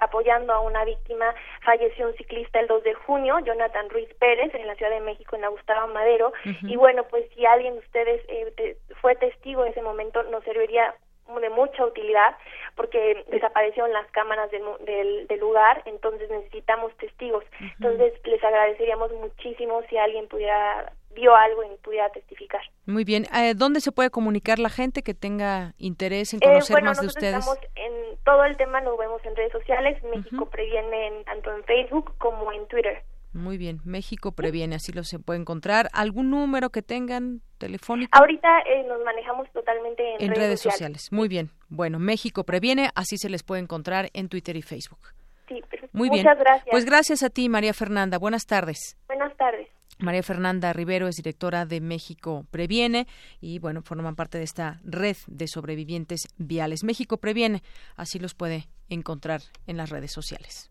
apoyando 0.00 0.54
a 0.54 0.60
una 0.60 0.86
víctima, 0.86 1.34
falleció 1.62 2.06
un 2.06 2.14
ciclista 2.14 2.58
el 2.58 2.68
2 2.68 2.84
de 2.84 2.94
junio 2.94 3.38
Jonathan 3.40 3.90
Ruiz 3.90 4.08
Pérez 4.14 4.54
en 4.54 4.66
la 4.66 4.76
Ciudad 4.76 4.92
de 4.92 5.00
México, 5.00 5.36
en 5.36 5.42
la 5.42 5.48
Gustavo 5.48 5.92
Madero. 5.92 6.32
Y 6.62 6.76
bueno, 6.76 7.04
pues 7.04 7.28
si 7.34 7.44
alguien 7.44 7.74
de 7.74 7.80
ustedes 7.80 8.22
eh, 8.28 8.78
fue 9.02 9.16
testigo 9.16 9.64
de 9.64 9.70
ese 9.70 9.82
momento, 9.82 10.22
nos 10.22 10.42
serviría 10.44 10.94
de 11.38 11.50
mucha 11.50 11.84
utilidad 11.84 12.36
porque 12.74 13.24
desaparecieron 13.30 13.92
las 13.92 14.10
cámaras 14.10 14.50
del, 14.50 15.26
del, 15.26 15.40
lugar, 15.40 15.82
entonces 15.86 16.30
necesitamos 16.30 16.96
testigos. 16.96 17.44
Entonces 17.60 18.14
les 18.24 18.42
agradeceríamos 18.42 19.12
muchísimo 19.12 19.82
si 19.88 19.98
alguien 19.98 20.28
pudiera 20.28 20.92
vio 21.14 21.34
algo 21.34 21.64
y 21.64 21.76
pudiera 21.78 22.08
testificar. 22.10 22.60
Muy 22.86 23.04
bien. 23.04 23.26
Eh, 23.34 23.54
¿Dónde 23.54 23.80
se 23.80 23.92
puede 23.92 24.10
comunicar 24.10 24.58
la 24.58 24.70
gente 24.70 25.02
que 25.02 25.14
tenga 25.14 25.74
interés 25.78 26.32
en 26.32 26.40
conocer 26.40 26.78
eh, 26.78 26.82
más 26.82 27.00
de 27.00 27.06
ustedes? 27.06 27.38
Estamos 27.38 27.58
en 27.74 28.16
todo 28.24 28.44
el 28.44 28.56
tema, 28.56 28.80
lo 28.80 28.96
vemos 28.96 29.24
en 29.24 29.34
redes 29.36 29.52
sociales. 29.52 30.02
México 30.04 30.46
previene 30.46 31.22
tanto 31.24 31.54
en 31.54 31.64
Facebook 31.64 32.14
como 32.18 32.52
en 32.52 32.66
Twitter. 32.68 33.02
Muy 33.32 33.58
bien, 33.58 33.80
México 33.84 34.32
previene, 34.32 34.74
así 34.74 34.92
lo 34.92 35.04
se 35.04 35.18
puede 35.18 35.40
encontrar. 35.40 35.88
¿Algún 35.92 36.30
número 36.30 36.70
que 36.70 36.82
tengan 36.82 37.42
telefónico? 37.58 38.10
Ahorita 38.18 38.48
eh, 38.66 38.84
nos 38.88 39.02
manejamos 39.04 39.48
totalmente 39.52 40.16
en, 40.18 40.34
redes, 40.34 40.60
sociales. 40.60 41.12
Muy 41.12 41.28
bien, 41.28 41.50
bueno, 41.68 41.98
México 42.00 42.44
previene, 42.44 42.90
así 42.96 43.18
se 43.18 43.30
les 43.30 43.42
puede 43.44 43.62
encontrar 43.62 44.10
en 44.14 44.28
Twitter 44.28 44.56
y 44.56 44.62
Facebook. 44.62 45.00
Sí, 45.48 45.62
Muy 45.92 46.08
muchas 46.08 46.24
bien. 46.24 46.38
gracias. 46.38 46.68
Pues 46.70 46.84
gracias 46.84 47.22
a 47.22 47.30
ti, 47.30 47.48
María 47.48 47.72
Fernanda. 47.72 48.18
Buenas 48.18 48.46
tardes. 48.46 48.96
Buenas 49.06 49.36
tardes. 49.36 49.68
María 50.00 50.22
Fernanda 50.22 50.72
Rivero 50.72 51.08
es 51.08 51.16
directora 51.16 51.66
de 51.66 51.80
México 51.80 52.46
Previene 52.50 53.06
y 53.40 53.58
bueno, 53.58 53.82
forman 53.82 54.16
parte 54.16 54.38
de 54.38 54.44
esta 54.44 54.80
red 54.84 55.16
de 55.26 55.46
sobrevivientes 55.46 56.28
viales. 56.38 56.84
México 56.84 57.18
Previene, 57.18 57.62
así 57.96 58.18
los 58.18 58.34
puede 58.34 58.68
encontrar 58.88 59.40
en 59.66 59.76
las 59.76 59.90
redes 59.90 60.12
sociales. 60.12 60.70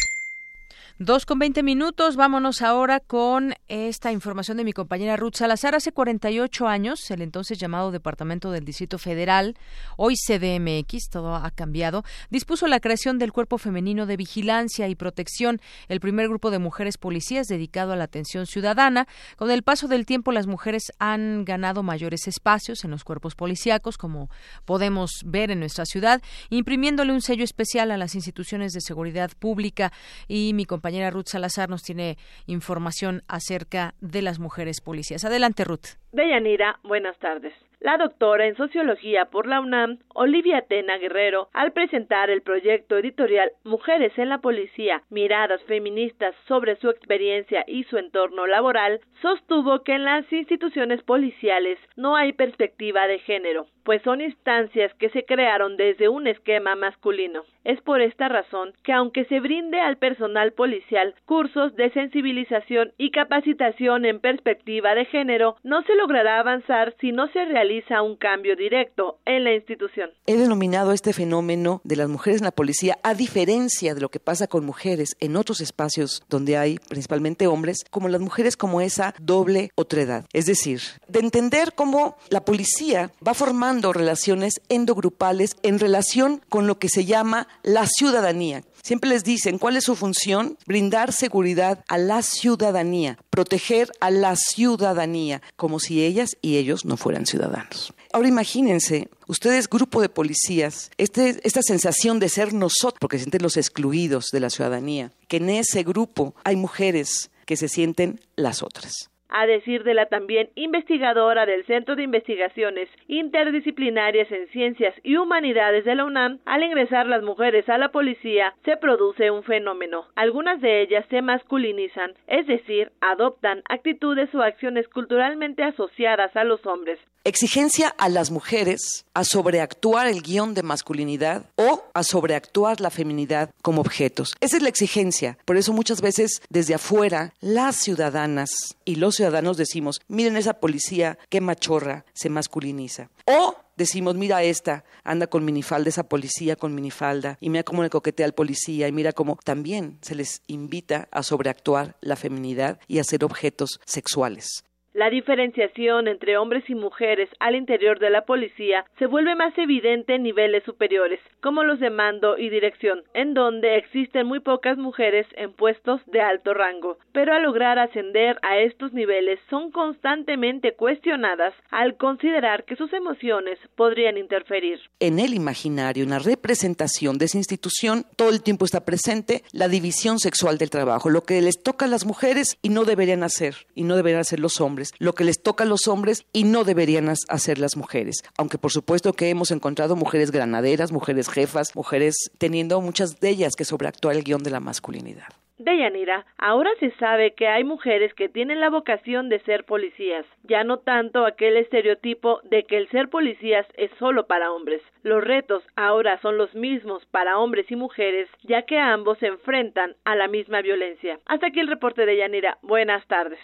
Dos 1.03 1.25
con 1.25 1.39
veinte 1.39 1.63
minutos. 1.63 2.15
Vámonos 2.15 2.61
ahora 2.61 2.99
con 2.99 3.55
esta 3.67 4.11
información 4.11 4.57
de 4.57 4.63
mi 4.63 4.71
compañera 4.71 5.17
Ruth 5.17 5.33
Salazar. 5.33 5.73
Hace 5.73 5.91
48 5.91 6.67
años, 6.67 7.09
el 7.09 7.23
entonces 7.23 7.57
llamado 7.57 7.89
Departamento 7.89 8.51
del 8.51 8.65
Distrito 8.65 8.99
Federal, 8.99 9.57
hoy 9.97 10.13
CDMX, 10.15 11.09
todo 11.09 11.33
ha 11.33 11.49
cambiado, 11.49 12.03
dispuso 12.29 12.67
la 12.67 12.79
creación 12.79 13.17
del 13.17 13.33
Cuerpo 13.33 13.57
Femenino 13.57 14.05
de 14.05 14.15
Vigilancia 14.15 14.89
y 14.89 14.93
Protección, 14.93 15.59
el 15.87 15.99
primer 15.99 16.27
grupo 16.27 16.51
de 16.51 16.59
mujeres 16.59 16.99
policías 16.99 17.47
dedicado 17.47 17.93
a 17.93 17.95
la 17.95 18.03
atención 18.03 18.45
ciudadana. 18.45 19.07
Con 19.37 19.49
el 19.49 19.63
paso 19.63 19.87
del 19.87 20.05
tiempo, 20.05 20.31
las 20.31 20.45
mujeres 20.45 20.91
han 20.99 21.45
ganado 21.45 21.81
mayores 21.81 22.27
espacios 22.27 22.85
en 22.85 22.91
los 22.91 23.03
cuerpos 23.03 23.33
policíacos, 23.33 23.97
como 23.97 24.29
podemos 24.65 25.21
ver 25.25 25.49
en 25.49 25.61
nuestra 25.61 25.87
ciudad, 25.87 26.21
imprimiéndole 26.51 27.11
un 27.11 27.21
sello 27.21 27.43
especial 27.43 27.89
a 27.89 27.97
las 27.97 28.13
instituciones 28.13 28.73
de 28.73 28.81
seguridad 28.81 29.31
pública. 29.39 29.91
Y 30.27 30.53
mi 30.53 30.65
compañera 30.65 30.90
Ruth 31.11 31.27
Salazar 31.27 31.69
nos 31.69 31.83
tiene 31.83 32.17
información 32.45 33.21
acerca 33.27 33.93
de 34.01 34.21
las 34.21 34.39
mujeres 34.39 34.81
policías. 34.81 35.25
Adelante, 35.25 35.63
Ruth. 35.63 35.97
Deyanira, 36.11 36.79
buenas 36.83 37.17
tardes. 37.19 37.53
La 37.81 37.97
doctora 37.97 38.45
en 38.45 38.55
Sociología 38.57 39.25
por 39.25 39.47
la 39.47 39.59
UNAM, 39.59 39.97
Olivia 40.13 40.61
Tena 40.61 40.99
Guerrero, 40.99 41.49
al 41.51 41.71
presentar 41.71 42.29
el 42.29 42.43
proyecto 42.43 42.95
editorial 42.95 43.51
Mujeres 43.63 44.15
en 44.17 44.29
la 44.29 44.37
Policía, 44.37 45.01
miradas 45.09 45.63
feministas 45.63 46.35
sobre 46.47 46.75
su 46.75 46.91
experiencia 46.91 47.63
y 47.65 47.85
su 47.85 47.97
entorno 47.97 48.45
laboral, 48.45 49.01
sostuvo 49.23 49.81
que 49.81 49.95
en 49.95 50.05
las 50.05 50.31
instituciones 50.31 51.01
policiales 51.01 51.79
no 51.95 52.15
hay 52.15 52.33
perspectiva 52.33 53.07
de 53.07 53.17
género, 53.17 53.65
pues 53.83 54.01
son 54.03 54.21
instancias 54.21 54.93
que 54.99 55.09
se 55.09 55.25
crearon 55.25 55.77
desde 55.77 56.09
un 56.09 56.27
esquema 56.27 56.75
masculino. 56.75 57.43
Es 57.63 57.79
por 57.81 58.01
esta 58.01 58.27
razón 58.27 58.73
que 58.83 58.91
aunque 58.91 59.25
se 59.25 59.39
brinde 59.39 59.79
al 59.79 59.97
personal 59.97 60.51
policial 60.51 61.13
cursos 61.25 61.75
de 61.75 61.91
sensibilización 61.91 62.93
y 62.97 63.11
capacitación 63.11 64.05
en 64.05 64.19
perspectiva 64.19 64.95
de 64.95 65.05
género, 65.05 65.55
no 65.63 65.83
se 65.83 65.95
logrará 65.95 66.39
avanzar 66.39 66.95
si 66.99 67.11
no 67.11 67.27
se 67.31 67.45
realiza 67.45 68.01
un 68.01 68.15
cambio 68.15 68.55
directo 68.55 69.19
en 69.25 69.43
la 69.43 69.53
institución. 69.53 70.09
He 70.25 70.37
denominado 70.37 70.91
este 70.91 71.13
fenómeno 71.13 71.81
de 71.83 71.95
las 71.95 72.09
mujeres 72.09 72.41
en 72.41 72.45
la 72.45 72.51
policía, 72.51 72.97
a 73.03 73.13
diferencia 73.13 73.93
de 73.93 74.01
lo 74.01 74.09
que 74.09 74.19
pasa 74.19 74.47
con 74.47 74.65
mujeres 74.65 75.15
en 75.19 75.35
otros 75.35 75.61
espacios 75.61 76.23
donde 76.29 76.57
hay 76.57 76.79
principalmente 76.89 77.47
hombres, 77.47 77.85
como 77.91 78.09
las 78.09 78.21
mujeres 78.21 78.57
como 78.57 78.81
esa 78.81 79.13
doble 79.19 79.69
otredad. 79.75 80.25
Es 80.33 80.45
decir, 80.47 80.81
de 81.07 81.19
entender 81.19 81.73
cómo 81.75 82.17
la 82.29 82.43
policía 82.43 83.11
va 83.25 83.33
formando 83.33 83.70
relaciones 83.79 84.61
endogrupales 84.69 85.55
en 85.63 85.79
relación 85.79 86.41
con 86.49 86.67
lo 86.67 86.79
que 86.79 86.89
se 86.89 87.05
llama 87.05 87.47
la 87.63 87.87
ciudadanía. 87.87 88.63
Siempre 88.83 89.09
les 89.09 89.23
dicen 89.23 89.59
cuál 89.59 89.77
es 89.77 89.83
su 89.83 89.95
función, 89.95 90.57
brindar 90.65 91.13
seguridad 91.13 91.83
a 91.87 91.97
la 91.97 92.23
ciudadanía, 92.23 93.17
proteger 93.29 93.91
a 93.99 94.09
la 94.09 94.35
ciudadanía, 94.35 95.41
como 95.55 95.79
si 95.79 96.03
ellas 96.03 96.35
y 96.41 96.57
ellos 96.57 96.83
no 96.85 96.97
fueran 96.97 97.25
ciudadanos. 97.25 97.93
Ahora 98.11 98.27
imagínense, 98.27 99.09
ustedes, 99.27 99.69
grupo 99.69 100.01
de 100.01 100.09
policías, 100.09 100.89
este, 100.97 101.39
esta 101.43 101.61
sensación 101.61 102.19
de 102.19 102.29
ser 102.29 102.53
nosotros, 102.53 102.99
porque 102.99 103.19
sienten 103.19 103.43
los 103.43 103.55
excluidos 103.55 104.29
de 104.31 104.39
la 104.39 104.49
ciudadanía, 104.49 105.11
que 105.27 105.37
en 105.37 105.49
ese 105.49 105.83
grupo 105.83 106.33
hay 106.43 106.55
mujeres 106.55 107.29
que 107.45 107.57
se 107.57 107.69
sienten 107.69 108.19
las 108.35 108.63
otras. 108.63 109.10
A 109.31 109.45
decir 109.45 109.83
de 109.83 109.93
la 109.93 110.05
también 110.07 110.49
investigadora 110.55 111.45
del 111.45 111.65
Centro 111.65 111.95
de 111.95 112.03
Investigaciones 112.03 112.89
Interdisciplinarias 113.07 114.31
en 114.31 114.47
Ciencias 114.49 114.93
y 115.03 115.15
Humanidades 115.15 115.85
de 115.85 115.95
la 115.95 116.05
UNAM, 116.05 116.39
al 116.45 116.63
ingresar 116.63 117.07
las 117.07 117.23
mujeres 117.23 117.67
a 117.69 117.77
la 117.77 117.89
policía 117.89 118.53
se 118.65 118.77
produce 118.77 119.31
un 119.31 119.43
fenómeno. 119.43 120.05
Algunas 120.15 120.61
de 120.61 120.81
ellas 120.81 121.05
se 121.09 121.21
masculinizan, 121.21 122.13
es 122.27 122.47
decir, 122.47 122.91
adoptan 123.01 123.63
actitudes 123.69 124.33
o 124.35 124.41
acciones 124.41 124.87
culturalmente 124.87 125.63
asociadas 125.63 126.35
a 126.35 126.43
los 126.43 126.65
hombres. 126.65 126.99
Exigencia 127.23 127.93
a 127.99 128.09
las 128.09 128.31
mujeres 128.31 129.05
a 129.13 129.23
sobreactuar 129.23 130.07
el 130.07 130.23
guion 130.23 130.55
de 130.55 130.63
masculinidad 130.63 131.45
o 131.55 131.83
a 131.93 132.01
sobreactuar 132.01 132.81
la 132.81 132.89
feminidad 132.89 133.51
como 133.61 133.81
objetos. 133.81 134.33
Esa 134.41 134.57
es 134.57 134.63
la 134.63 134.69
exigencia. 134.69 135.37
Por 135.45 135.55
eso 135.55 135.71
muchas 135.71 136.01
veces 136.01 136.41
desde 136.49 136.73
afuera 136.73 137.33
las 137.39 137.75
ciudadanas 137.75 138.75
y 138.85 138.95
los 138.95 139.20
ciudadanos 139.21 139.55
decimos, 139.55 140.01
miren 140.07 140.35
esa 140.35 140.55
policía, 140.55 141.19
qué 141.29 141.41
machorra, 141.41 142.05
se 142.13 142.29
masculiniza. 142.29 143.11
O 143.25 143.55
decimos, 143.77 144.15
mira 144.15 144.41
esta, 144.41 144.83
anda 145.03 145.27
con 145.27 145.45
minifalda, 145.45 145.89
esa 145.89 146.09
policía 146.09 146.55
con 146.55 146.73
minifalda, 146.73 147.37
y 147.39 147.51
mira 147.51 147.63
cómo 147.63 147.83
le 147.83 147.91
coquetea 147.91 148.25
al 148.25 148.33
policía, 148.33 148.87
y 148.87 148.91
mira 148.91 149.11
cómo 149.13 149.37
también 149.43 149.99
se 150.01 150.15
les 150.15 150.41
invita 150.47 151.07
a 151.11 151.21
sobreactuar 151.21 151.97
la 152.01 152.15
feminidad 152.15 152.79
y 152.87 152.97
a 152.97 153.03
ser 153.03 153.23
objetos 153.23 153.79
sexuales. 153.85 154.63
La 154.93 155.09
diferenciación 155.09 156.09
entre 156.09 156.37
hombres 156.37 156.69
y 156.69 156.75
mujeres 156.75 157.29
al 157.39 157.55
interior 157.55 157.97
de 157.99 158.09
la 158.09 158.25
policía 158.25 158.83
se 158.99 159.05
vuelve 159.05 159.35
más 159.35 159.57
evidente 159.57 160.15
en 160.15 160.23
niveles 160.23 160.65
superiores, 160.65 161.21
como 161.41 161.63
los 161.63 161.79
de 161.79 161.89
mando 161.89 162.37
y 162.37 162.49
dirección, 162.49 163.03
en 163.13 163.33
donde 163.33 163.77
existen 163.77 164.27
muy 164.27 164.41
pocas 164.41 164.77
mujeres 164.77 165.25
en 165.37 165.53
puestos 165.53 166.01
de 166.07 166.19
alto 166.19 166.53
rango. 166.53 166.97
Pero 167.13 167.33
al 167.33 167.43
lograr 167.43 167.79
ascender 167.79 168.37
a 168.41 168.57
estos 168.57 168.91
niveles 168.91 169.39
son 169.49 169.71
constantemente 169.71 170.73
cuestionadas 170.73 171.53
al 171.69 171.95
considerar 171.95 172.65
que 172.65 172.75
sus 172.75 172.91
emociones 172.91 173.59
podrían 173.77 174.17
interferir. 174.17 174.77
En 174.99 175.19
el 175.19 175.33
imaginario, 175.33 176.03
en 176.03 176.09
la 176.09 176.19
representación 176.19 177.17
de 177.17 177.25
esa 177.25 177.37
institución, 177.37 178.05
todo 178.17 178.29
el 178.29 178.43
tiempo 178.43 178.65
está 178.65 178.83
presente 178.83 179.43
la 179.53 179.69
división 179.69 180.19
sexual 180.19 180.57
del 180.57 180.69
trabajo, 180.69 181.09
lo 181.09 181.23
que 181.23 181.41
les 181.41 181.63
toca 181.63 181.85
a 181.85 181.87
las 181.87 182.05
mujeres 182.05 182.57
y 182.61 182.67
no 182.67 182.83
deberían 182.83 183.23
hacer, 183.23 183.55
y 183.73 183.83
no 183.83 183.95
deberían 183.95 184.19
hacer 184.19 184.41
los 184.41 184.59
hombres 184.59 184.80
lo 184.99 185.13
que 185.13 185.23
les 185.23 185.41
toca 185.41 185.63
a 185.63 185.67
los 185.67 185.87
hombres 185.87 186.25
y 186.33 186.43
no 186.43 186.63
deberían 186.63 187.09
hacer 187.09 187.59
las 187.59 187.77
mujeres. 187.77 188.23
Aunque 188.37 188.57
por 188.57 188.71
supuesto 188.71 189.13
que 189.13 189.29
hemos 189.29 189.51
encontrado 189.51 189.95
mujeres 189.95 190.31
granaderas, 190.31 190.91
mujeres 190.91 191.29
jefas, 191.29 191.75
mujeres 191.75 192.31
teniendo 192.37 192.81
muchas 192.81 193.19
de 193.19 193.29
ellas 193.29 193.55
que 193.55 193.65
sobreactúa 193.65 194.13
el 194.13 194.23
guion 194.23 194.43
de 194.43 194.51
la 194.51 194.59
masculinidad. 194.59 195.27
Deyanira, 195.61 196.25
ahora 196.39 196.71
se 196.79 196.89
sabe 196.91 197.35
que 197.35 197.47
hay 197.47 197.63
mujeres 197.63 198.15
que 198.15 198.29
tienen 198.29 198.59
la 198.59 198.71
vocación 198.71 199.29
de 199.29 199.39
ser 199.41 199.63
policías, 199.63 200.25
ya 200.43 200.63
no 200.63 200.79
tanto 200.79 201.23
aquel 201.23 201.55
estereotipo 201.55 202.41
de 202.45 202.63
que 202.63 202.77
el 202.77 202.89
ser 202.89 203.09
policías 203.09 203.67
es 203.77 203.91
solo 203.99 204.25
para 204.25 204.51
hombres. 204.51 204.81
Los 205.03 205.23
retos 205.23 205.63
ahora 205.75 206.19
son 206.21 206.39
los 206.39 206.55
mismos 206.55 207.05
para 207.11 207.37
hombres 207.37 207.69
y 207.69 207.75
mujeres, 207.75 208.27
ya 208.41 208.63
que 208.63 208.79
ambos 208.79 209.19
se 209.19 209.27
enfrentan 209.27 209.95
a 210.03 210.15
la 210.15 210.27
misma 210.27 210.61
violencia. 210.61 211.19
Hasta 211.27 211.47
aquí 211.47 211.59
el 211.59 211.67
reporte 211.67 212.07
de 212.07 212.17
Yanira. 212.17 212.57
Buenas 212.63 213.05
tardes. 213.05 213.39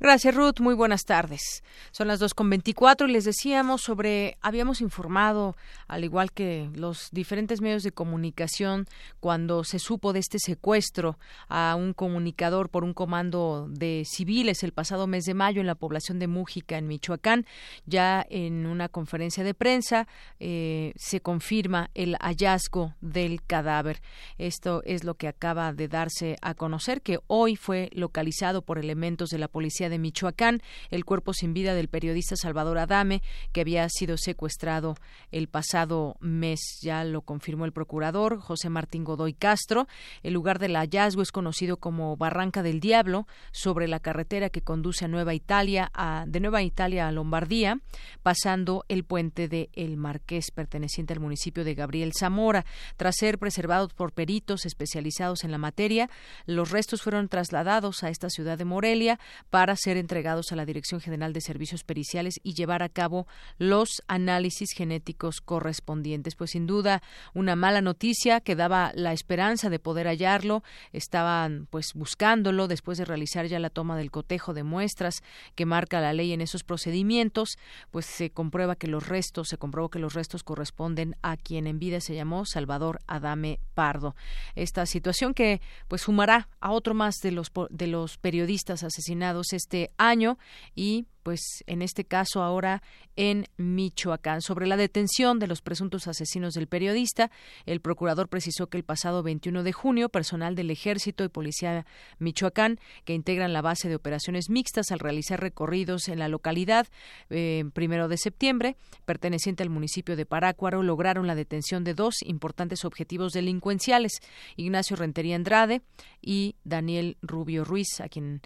Gracias, 0.00 0.32
Ruth. 0.32 0.60
Muy 0.60 0.74
buenas 0.74 1.02
tardes. 1.02 1.64
Son 1.90 2.06
las 2.06 2.20
dos 2.20 2.32
con 2.32 2.48
veinticuatro 2.48 3.08
y 3.08 3.12
les 3.12 3.24
decíamos 3.24 3.82
sobre, 3.82 4.38
habíamos 4.40 4.80
informado, 4.80 5.56
al 5.88 6.04
igual 6.04 6.30
que 6.30 6.70
los 6.72 7.08
diferentes 7.10 7.60
medios 7.60 7.82
de 7.82 7.90
comunicación, 7.90 8.86
cuando 9.18 9.64
se 9.64 9.80
supo 9.80 10.12
de 10.12 10.20
este 10.20 10.38
secuestro 10.38 11.18
a 11.48 11.74
un 11.76 11.94
comunicador 11.94 12.70
por 12.70 12.84
un 12.84 12.94
comando 12.94 13.66
de 13.68 14.04
civiles 14.06 14.62
el 14.62 14.72
pasado 14.72 15.08
mes 15.08 15.24
de 15.24 15.34
mayo 15.34 15.60
en 15.60 15.66
la 15.66 15.74
población 15.74 16.20
de 16.20 16.28
Mújica, 16.28 16.78
en 16.78 16.86
Michoacán. 16.86 17.44
Ya 17.84 18.24
en 18.30 18.66
una 18.66 18.88
conferencia 18.88 19.42
de 19.42 19.54
prensa 19.54 20.06
eh, 20.38 20.92
se 20.94 21.20
confirma 21.20 21.90
el 21.94 22.14
hallazgo 22.20 22.94
del 23.00 23.42
cadáver. 23.42 24.00
Esto 24.38 24.80
es 24.84 25.02
lo 25.02 25.14
que 25.14 25.26
acaba 25.26 25.72
de 25.72 25.88
darse 25.88 26.36
a 26.40 26.54
conocer, 26.54 27.02
que 27.02 27.18
hoy 27.26 27.56
fue 27.56 27.90
localizado 27.92 28.62
por 28.62 28.78
elementos 28.78 29.30
de 29.30 29.38
la 29.38 29.48
policía 29.48 29.87
de 29.88 29.98
Michoacán, 29.98 30.60
el 30.90 31.04
cuerpo 31.04 31.32
sin 31.32 31.54
vida 31.54 31.74
del 31.74 31.88
periodista 31.88 32.36
Salvador 32.36 32.78
Adame, 32.78 33.22
que 33.52 33.60
había 33.60 33.88
sido 33.88 34.16
secuestrado 34.16 34.96
el 35.30 35.48
pasado 35.48 36.16
mes. 36.20 36.60
Ya 36.82 37.04
lo 37.04 37.22
confirmó 37.22 37.64
el 37.64 37.72
procurador 37.72 38.40
José 38.40 38.70
Martín 38.70 39.04
Godoy 39.04 39.34
Castro. 39.34 39.86
El 40.22 40.34
lugar 40.34 40.58
del 40.58 40.76
hallazgo 40.76 41.22
es 41.22 41.32
conocido 41.32 41.76
como 41.76 42.16
Barranca 42.16 42.62
del 42.62 42.80
Diablo, 42.80 43.26
sobre 43.52 43.88
la 43.88 44.00
carretera 44.00 44.50
que 44.50 44.62
conduce 44.62 45.04
a 45.04 45.08
Nueva 45.08 45.34
Italia, 45.34 45.90
a, 45.94 46.24
de 46.26 46.40
Nueva 46.40 46.62
Italia 46.62 47.08
a 47.08 47.12
Lombardía, 47.12 47.80
pasando 48.22 48.84
el 48.88 49.04
puente 49.04 49.48
de 49.48 49.70
El 49.72 49.96
Marqués, 49.96 50.50
perteneciente 50.50 51.12
al 51.12 51.20
municipio 51.20 51.64
de 51.64 51.74
Gabriel 51.74 52.12
Zamora. 52.12 52.64
Tras 52.96 53.16
ser 53.16 53.38
preservados 53.38 53.92
por 53.94 54.12
peritos 54.12 54.66
especializados 54.66 55.44
en 55.44 55.50
la 55.50 55.58
materia, 55.58 56.10
los 56.46 56.70
restos 56.70 57.02
fueron 57.02 57.28
trasladados 57.28 58.02
a 58.02 58.10
esta 58.10 58.28
ciudad 58.30 58.58
de 58.58 58.64
Morelia 58.64 59.18
para 59.50 59.76
ser 59.78 59.96
entregados 59.96 60.52
a 60.52 60.56
la 60.56 60.66
Dirección 60.66 61.00
General 61.00 61.32
de 61.32 61.40
Servicios 61.40 61.84
Periciales 61.84 62.40
y 62.42 62.54
llevar 62.54 62.82
a 62.82 62.88
cabo 62.88 63.26
los 63.58 64.02
análisis 64.06 64.72
genéticos 64.72 65.40
correspondientes. 65.40 66.34
Pues 66.34 66.50
sin 66.50 66.66
duda 66.66 67.02
una 67.34 67.56
mala 67.56 67.80
noticia 67.80 68.40
que 68.40 68.56
daba 68.56 68.92
la 68.94 69.12
esperanza 69.12 69.70
de 69.70 69.78
poder 69.78 70.06
hallarlo. 70.06 70.62
Estaban 70.92 71.66
pues 71.70 71.92
buscándolo 71.94 72.68
después 72.68 72.98
de 72.98 73.04
realizar 73.04 73.46
ya 73.46 73.58
la 73.58 73.70
toma 73.70 73.96
del 73.96 74.10
cotejo 74.10 74.54
de 74.54 74.62
muestras 74.62 75.22
que 75.54 75.66
marca 75.66 76.00
la 76.00 76.12
ley 76.12 76.32
en 76.32 76.40
esos 76.40 76.64
procedimientos, 76.64 77.58
pues 77.90 78.06
se 78.06 78.30
comprueba 78.30 78.76
que 78.76 78.86
los 78.86 79.06
restos, 79.06 79.48
se 79.48 79.58
comprobó 79.58 79.88
que 79.88 79.98
los 79.98 80.14
restos 80.14 80.42
corresponden 80.42 81.16
a 81.22 81.36
quien 81.36 81.66
en 81.66 81.78
vida 81.78 82.00
se 82.00 82.14
llamó 82.14 82.44
Salvador 82.44 83.00
Adame 83.06 83.60
Pardo. 83.74 84.14
Esta 84.54 84.86
situación 84.86 85.34
que 85.34 85.60
pues 85.88 86.02
sumará 86.02 86.48
a 86.60 86.72
otro 86.72 86.94
más 86.94 87.16
de 87.22 87.32
los 87.32 87.52
de 87.70 87.86
los 87.86 88.18
periodistas 88.18 88.82
asesinados 88.82 89.52
este 89.52 89.67
año 89.96 90.38
y 90.74 91.06
pues 91.28 91.62
en 91.66 91.82
este 91.82 92.04
caso 92.04 92.42
ahora 92.42 92.82
en 93.14 93.46
Michoacán. 93.58 94.40
Sobre 94.40 94.66
la 94.66 94.78
detención 94.78 95.38
de 95.38 95.46
los 95.46 95.60
presuntos 95.60 96.08
asesinos 96.08 96.54
del 96.54 96.68
periodista, 96.68 97.30
el 97.66 97.82
procurador 97.82 98.28
precisó 98.28 98.68
que 98.68 98.78
el 98.78 98.82
pasado 98.84 99.22
21 99.22 99.62
de 99.62 99.72
junio, 99.74 100.08
personal 100.08 100.54
del 100.54 100.70
Ejército 100.70 101.24
y 101.24 101.28
Policía 101.28 101.84
Michoacán, 102.18 102.80
que 103.04 103.12
integran 103.12 103.52
la 103.52 103.60
base 103.60 103.90
de 103.90 103.96
operaciones 103.96 104.48
mixtas 104.48 104.90
al 104.90 105.00
realizar 105.00 105.38
recorridos 105.38 106.08
en 106.08 106.18
la 106.18 106.28
localidad, 106.28 106.86
eh, 107.28 107.64
primero 107.74 108.08
de 108.08 108.16
septiembre, 108.16 108.76
perteneciente 109.04 109.62
al 109.62 109.68
municipio 109.68 110.16
de 110.16 110.24
Parácuaro, 110.24 110.82
lograron 110.82 111.26
la 111.26 111.34
detención 111.34 111.84
de 111.84 111.92
dos 111.92 112.22
importantes 112.24 112.86
objetivos 112.86 113.32
delincuenciales, 113.32 114.12
Ignacio 114.56 114.96
Rentería 114.96 115.36
Andrade 115.36 115.82
y 116.22 116.56
Daniel 116.64 117.18
Rubio 117.20 117.64
Ruiz, 117.64 118.00
a 118.00 118.08
quien 118.08 118.40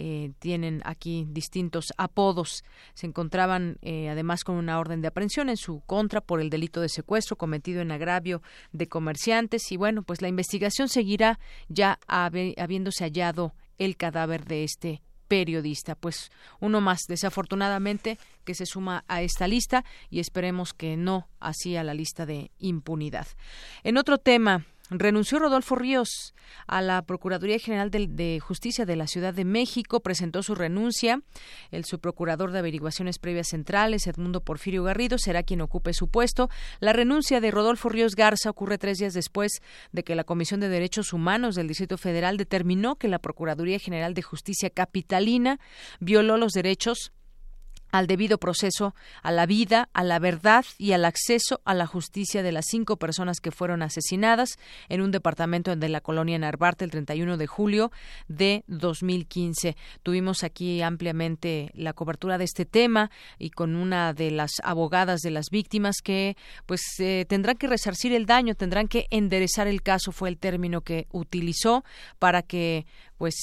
eh, 0.00 0.30
tienen 0.38 0.80
aquí 0.84 1.26
distintos 1.28 1.92
apodos. 1.96 2.62
Se 2.94 3.06
encontraban 3.06 3.78
eh, 3.82 4.08
además 4.08 4.44
con 4.44 4.54
una 4.54 4.78
orden 4.78 5.02
de 5.02 5.08
aprehensión 5.08 5.48
en 5.48 5.56
su 5.56 5.80
contra 5.80 6.20
por 6.20 6.40
el 6.40 6.50
delito 6.50 6.80
de 6.80 6.88
secuestro 6.88 7.36
cometido 7.36 7.82
en 7.82 7.90
agravio 7.90 8.40
de 8.72 8.86
comerciantes 8.86 9.72
y 9.72 9.76
bueno, 9.76 10.04
pues 10.04 10.22
la 10.22 10.28
investigación 10.28 10.88
seguirá 10.88 11.40
ya 11.68 11.98
habiéndose 12.06 13.02
hallado 13.04 13.54
el 13.76 13.96
cadáver 13.96 14.44
de 14.44 14.62
este 14.62 15.02
periodista. 15.26 15.96
Pues 15.96 16.30
uno 16.60 16.80
más, 16.80 17.00
desafortunadamente, 17.08 18.18
que 18.44 18.54
se 18.54 18.66
suma 18.66 19.04
a 19.08 19.22
esta 19.22 19.48
lista 19.48 19.84
y 20.10 20.20
esperemos 20.20 20.74
que 20.74 20.96
no 20.96 21.28
así 21.40 21.76
a 21.76 21.82
la 21.82 21.94
lista 21.94 22.24
de 22.24 22.52
impunidad. 22.58 23.26
En 23.82 23.98
otro 23.98 24.18
tema, 24.18 24.64
Renunció 24.90 25.38
Rodolfo 25.38 25.74
Ríos 25.74 26.34
a 26.66 26.80
la 26.80 27.02
Procuraduría 27.02 27.58
General 27.58 27.90
de, 27.90 28.40
Justicia 28.40 28.86
de 28.86 28.96
la 28.96 29.06
Ciudad 29.06 29.34
de 29.34 29.44
México, 29.44 30.00
presentó 30.00 30.42
su 30.42 30.54
renuncia. 30.54 31.20
El 31.70 31.84
subprocurador 31.84 32.52
de 32.52 32.60
Averiguaciones 32.60 33.18
Previas 33.18 33.48
Centrales, 33.48 34.06
Edmundo 34.06 34.40
Porfirio 34.40 34.84
Garrido, 34.84 35.18
será 35.18 35.42
quien 35.42 35.60
ocupe 35.60 35.92
su 35.92 36.08
puesto. 36.08 36.48
La 36.80 36.94
renuncia 36.94 37.40
de 37.40 37.50
Rodolfo 37.50 37.90
Ríos 37.90 38.14
Garza 38.14 38.48
ocurre 38.48 38.78
tres 38.78 38.96
días 38.96 39.12
después 39.12 39.60
de 39.92 40.04
que 40.04 40.14
la 40.14 40.24
Comisión 40.24 40.60
de 40.60 40.70
Derechos 40.70 41.12
Humanos 41.12 41.54
del 41.54 41.68
Distrito 41.68 41.98
Federal 41.98 42.38
determinó 42.38 42.96
que 42.96 43.08
la 43.08 43.18
Procuraduría 43.18 43.78
General 43.78 44.14
de 44.14 44.22
Justicia 44.22 44.70
Capitalina 44.70 45.60
violó 46.00 46.38
los 46.38 46.52
derechos 46.52 47.12
al 47.90 48.06
debido 48.06 48.38
proceso, 48.38 48.94
a 49.22 49.32
la 49.32 49.46
vida, 49.46 49.88
a 49.92 50.04
la 50.04 50.18
verdad 50.18 50.64
y 50.78 50.92
al 50.92 51.04
acceso 51.04 51.60
a 51.64 51.74
la 51.74 51.86
justicia 51.86 52.42
de 52.42 52.52
las 52.52 52.66
cinco 52.68 52.96
personas 52.96 53.40
que 53.40 53.50
fueron 53.50 53.82
asesinadas 53.82 54.58
en 54.88 55.00
un 55.00 55.10
departamento 55.10 55.74
de 55.74 55.88
la 55.88 56.00
colonia 56.00 56.38
Narvarte 56.38 56.84
el 56.84 56.90
31 56.90 57.36
de 57.36 57.46
julio 57.46 57.90
de 58.28 58.64
2015. 58.66 59.76
Tuvimos 60.02 60.44
aquí 60.44 60.82
ampliamente 60.82 61.70
la 61.74 61.92
cobertura 61.92 62.38
de 62.38 62.44
este 62.44 62.64
tema 62.64 63.10
y 63.38 63.50
con 63.50 63.76
una 63.76 64.12
de 64.12 64.30
las 64.30 64.52
abogadas 64.62 65.20
de 65.20 65.30
las 65.30 65.46
víctimas 65.50 65.96
que 66.02 66.36
pues 66.66 66.82
eh, 66.98 67.24
tendrán 67.28 67.56
que 67.56 67.66
resarcir 67.66 68.12
el 68.12 68.26
daño, 68.26 68.54
tendrán 68.54 68.88
que 68.88 69.06
enderezar 69.10 69.66
el 69.66 69.82
caso, 69.82 70.12
fue 70.12 70.28
el 70.28 70.38
término 70.38 70.82
que 70.82 71.06
utilizó 71.10 71.84
para 72.18 72.42
que 72.42 72.86
pues 73.16 73.34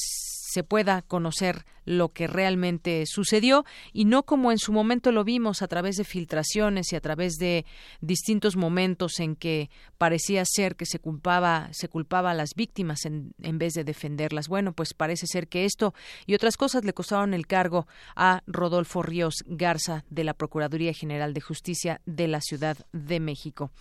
se 0.56 0.64
pueda 0.64 1.02
conocer 1.02 1.66
lo 1.84 2.14
que 2.14 2.28
realmente 2.28 3.04
sucedió 3.08 3.66
y 3.92 4.06
no 4.06 4.24
como 4.24 4.54
en 4.54 4.58
su 4.58 4.72
momento 4.72 5.12
lo 5.12 5.26
vimos 5.26 5.62
a 5.62 5.68
través 5.68 5.98
de 5.98 6.06
filtraciones 6.06 6.94
y 6.94 6.96
a 6.96 7.02
través 7.02 7.34
de 7.34 7.66
distintos 8.00 8.56
momentos 8.56 9.20
en 9.20 9.36
que 9.36 9.70
parecía 9.98 10.44
ser 10.46 10.78
que 10.78 10.86
se 10.86 11.00
culpaba 11.00 11.68
se 11.74 11.90
culpaba 11.90 12.32
a 12.32 12.34
las 12.34 12.56
víctimas 12.56 13.04
en, 13.04 13.34
en 13.42 13.58
vez 13.58 13.74
de 13.74 13.84
defenderlas. 13.84 14.48
Bueno, 14.48 14.72
pues 14.72 14.94
parece 14.94 15.28
ser 15.28 15.50
que 15.50 15.66
esto 15.66 15.94
y 16.26 16.36
otras 16.36 16.56
cosas 16.56 16.86
le 16.86 16.94
costaron 16.94 17.34
el 17.34 17.48
cargo 17.48 17.86
a 18.16 18.42
Rodolfo 18.48 19.04
Ríos 19.04 19.44
Garza 19.46 20.06
de 20.10 20.24
la 20.24 20.36
Procuraduría 20.36 20.94
General 20.94 21.34
de 21.34 21.42
Justicia 21.42 22.00
de 22.06 22.30
la 22.30 22.40
Ciudad 22.40 22.78
de 22.94 23.20
México. 23.20 23.72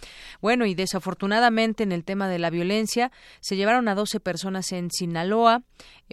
Bueno, 0.43 0.67
y 0.67 0.75
desafortunadamente 0.75 1.85
en 1.85 1.93
el 1.93 2.05
tema 2.05 2.29
de 2.29 2.41
la 2.41 2.51
violencia 2.51 3.13
se 3.41 3.55
llevaron 3.55 3.87
a 3.87 3.95
12 3.95 4.19
personas 4.19 4.73
en 4.73 4.91
Sinaloa, 4.91 5.63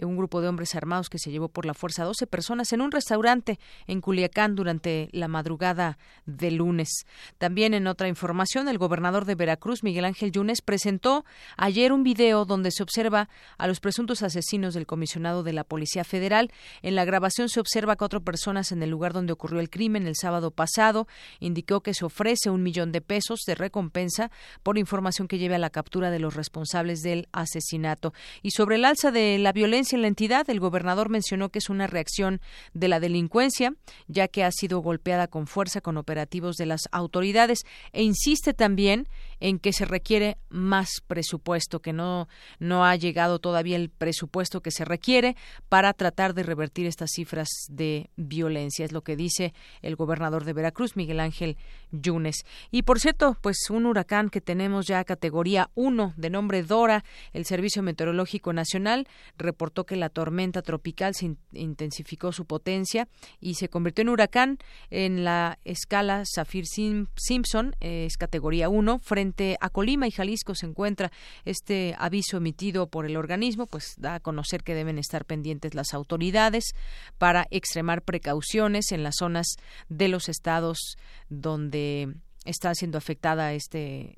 un 0.00 0.16
grupo 0.16 0.40
de 0.40 0.48
hombres 0.52 0.74
armados 0.74 1.08
que 1.08 1.18
se 1.18 1.30
llevó 1.30 1.48
por 1.48 1.64
la 1.64 1.74
fuerza 1.74 2.02
a 2.02 2.06
12 2.06 2.26
personas 2.26 2.72
en 2.72 2.82
un 2.82 2.92
restaurante 2.92 3.58
en 3.86 4.00
Culiacán 4.00 4.54
durante 4.54 5.08
la 5.12 5.26
madrugada 5.26 5.98
de 6.26 6.50
lunes. 6.50 7.06
También 7.38 7.74
en 7.74 7.86
otra 7.86 8.08
información, 8.08 8.68
el 8.68 8.78
gobernador 8.78 9.24
de 9.24 9.34
Veracruz, 9.34 9.82
Miguel 9.82 10.04
Ángel 10.04 10.30
Yunes, 10.30 10.60
presentó 10.60 11.24
ayer 11.56 11.92
un 11.92 12.02
video 12.02 12.44
donde 12.44 12.70
se 12.70 12.82
observa 12.82 13.28
a 13.56 13.66
los 13.66 13.80
presuntos 13.80 14.22
asesinos 14.22 14.74
del 14.74 14.86
comisionado 14.86 15.42
de 15.42 15.52
la 15.52 15.64
Policía 15.64 16.04
Federal. 16.04 16.52
En 16.82 16.94
la 16.94 17.04
grabación 17.04 17.48
se 17.48 17.60
observa 17.60 17.94
a 17.94 17.96
cuatro 17.96 18.22
personas 18.22 18.72
en 18.72 18.82
el 18.82 18.90
lugar 18.90 19.12
donde 19.12 19.32
ocurrió 19.32 19.60
el 19.60 19.70
crimen 19.70 20.06
el 20.06 20.16
sábado 20.16 20.50
pasado. 20.50 21.08
Indicó 21.40 21.80
que 21.80 21.94
se 21.94 22.04
ofrece 22.04 22.50
un 22.50 22.62
millón 22.62 22.92
de 22.92 23.00
pesos 23.00 23.40
de 23.46 23.54
recompensa 23.54 24.30
por 24.62 24.78
información 24.78 25.28
que 25.28 25.38
lleve 25.38 25.54
a 25.54 25.58
la 25.58 25.70
captura 25.70 26.10
de 26.10 26.18
los 26.18 26.34
responsables 26.34 27.00
del 27.00 27.28
asesinato. 27.32 28.12
Y 28.42 28.50
sobre 28.50 28.76
el 28.76 28.84
alza 28.84 29.10
de 29.10 29.38
la 29.38 29.52
violencia 29.52 29.96
en 29.96 30.02
la 30.02 30.08
entidad, 30.08 30.41
el 30.48 30.60
gobernador 30.60 31.08
mencionó 31.08 31.50
que 31.50 31.58
es 31.58 31.70
una 31.70 31.86
reacción 31.86 32.40
de 32.74 32.88
la 32.88 33.00
delincuencia, 33.00 33.74
ya 34.08 34.28
que 34.28 34.44
ha 34.44 34.50
sido 34.50 34.80
golpeada 34.80 35.28
con 35.28 35.46
fuerza 35.46 35.80
con 35.80 35.96
operativos 35.96 36.56
de 36.56 36.66
las 36.66 36.88
autoridades 36.90 37.60
e 37.92 38.02
insiste 38.02 38.54
también 38.54 39.06
en 39.42 39.58
que 39.58 39.72
se 39.72 39.84
requiere 39.84 40.38
más 40.50 41.02
presupuesto, 41.04 41.82
que 41.82 41.92
no, 41.92 42.28
no 42.60 42.84
ha 42.84 42.94
llegado 42.94 43.40
todavía 43.40 43.74
el 43.74 43.90
presupuesto 43.90 44.60
que 44.60 44.70
se 44.70 44.84
requiere 44.84 45.36
para 45.68 45.92
tratar 45.94 46.32
de 46.32 46.44
revertir 46.44 46.86
estas 46.86 47.10
cifras 47.10 47.48
de 47.68 48.08
violencia. 48.14 48.84
Es 48.84 48.92
lo 48.92 49.02
que 49.02 49.16
dice 49.16 49.52
el 49.82 49.96
gobernador 49.96 50.44
de 50.44 50.52
Veracruz, 50.52 50.94
Miguel 50.94 51.18
Ángel 51.18 51.56
Yunes. 51.90 52.44
Y 52.70 52.82
por 52.82 53.00
cierto, 53.00 53.36
pues 53.40 53.56
un 53.68 53.86
huracán 53.86 54.30
que 54.30 54.40
tenemos 54.40 54.86
ya 54.86 55.02
categoría 55.02 55.70
1 55.74 56.14
de 56.16 56.30
nombre 56.30 56.62
Dora, 56.62 57.04
el 57.32 57.44
Servicio 57.44 57.82
Meteorológico 57.82 58.52
Nacional 58.52 59.08
reportó 59.36 59.86
que 59.86 59.96
la 59.96 60.08
tormenta 60.08 60.62
tropical 60.62 61.14
se 61.16 61.34
intensificó 61.52 62.30
su 62.30 62.44
potencia 62.44 63.08
y 63.40 63.54
se 63.54 63.68
convirtió 63.68 64.02
en 64.02 64.10
huracán 64.10 64.58
en 64.90 65.24
la 65.24 65.58
escala 65.64 66.22
Zafir 66.32 66.66
Simpson, 66.66 67.74
es 67.80 68.16
categoría 68.16 68.68
1, 68.68 69.00
frente 69.00 69.31
a 69.60 69.70
Colima 69.70 70.06
y 70.06 70.10
Jalisco 70.10 70.54
se 70.54 70.66
encuentra 70.66 71.10
este 71.44 71.94
aviso 71.98 72.36
emitido 72.36 72.86
por 72.88 73.06
el 73.06 73.16
organismo, 73.16 73.66
pues 73.66 73.94
da 73.98 74.14
a 74.14 74.20
conocer 74.20 74.62
que 74.62 74.74
deben 74.74 74.98
estar 74.98 75.24
pendientes 75.24 75.74
las 75.74 75.94
autoridades 75.94 76.72
para 77.18 77.46
extremar 77.50 78.02
precauciones 78.02 78.92
en 78.92 79.02
las 79.02 79.16
zonas 79.18 79.56
de 79.88 80.08
los 80.08 80.28
estados 80.28 80.96
donde 81.28 82.14
está 82.44 82.74
siendo 82.74 82.98
afectada 82.98 83.52
este, 83.52 84.14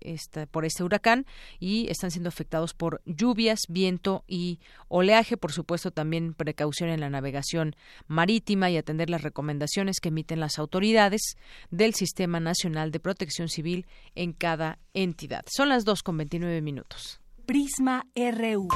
por 0.51 0.65
este 0.65 0.83
huracán 0.83 1.27
y 1.59 1.89
están 1.91 2.11
siendo 2.11 2.29
afectados 2.29 2.75
por 2.75 3.03
lluvias, 3.05 3.61
viento 3.69 4.25
y 4.27 4.61
oleaje. 4.89 5.37
Por 5.37 5.53
supuesto, 5.53 5.91
también 5.91 6.35
precaución 6.35 6.91
en 6.91 7.01
la 7.01 7.11
navegación 7.11 7.77
marítima 8.07 8.71
y 8.71 8.77
atender 8.77 9.11
las 9.11 9.23
recomendaciones 9.23 10.01
que 10.01 10.09
emiten 10.09 10.41
las 10.41 10.59
autoridades 10.59 11.37
del 11.71 11.95
Sistema 11.95 12.41
Nacional 12.41 12.91
de 12.91 13.01
Protección 13.01 13.49
Civil 13.49 13.87
en 14.15 14.33
cada 14.33 14.79
entidad. 14.95 15.45
Son 15.55 15.69
las 15.69 15.85
dos 15.85 16.03
con 16.03 16.17
29 16.17 16.61
minutos. 16.63 17.21
Prisma 17.47 18.07
RU. 18.17 18.69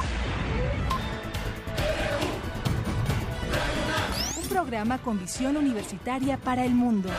Un 4.41 4.49
programa 4.49 4.99
con 4.99 5.19
visión 5.19 5.57
universitaria 5.57 6.37
para 6.37 6.65
el 6.65 6.73
mundo. 6.73 7.09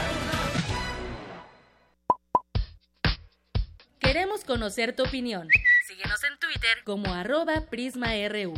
Queremos 4.00 4.44
conocer 4.44 4.96
tu 4.96 5.02
opinión. 5.02 5.48
Síguenos 5.86 6.24
en 6.24 6.38
Twitter 6.38 6.78
como 6.84 7.12
arroba 7.12 7.66
PrismaRU. 7.70 8.54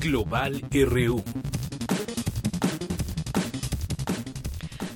Global 0.00 0.62
RU. 0.72 1.22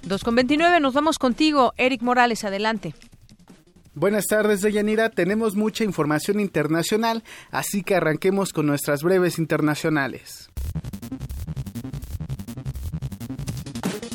2 0.03 0.25
con 0.25 0.35
29, 0.35 0.81
nos 0.81 0.95
vamos 0.95 1.19
contigo, 1.19 1.73
Eric 1.77 2.03
Morales, 2.03 2.45
adelante. 2.45 2.95
Buenas 3.95 4.27
tardes, 4.27 4.61
Deyanira. 4.61 5.11
Tenemos 5.11 5.55
mucha 5.55 5.85
información 5.85 6.41
internacional, 6.41 7.23
así 7.51 7.83
que 7.83 7.97
arranquemos 7.97 8.53
con 8.53 8.67
nuestras 8.67 9.03
breves 9.03 9.39
internacionales. 9.39 10.50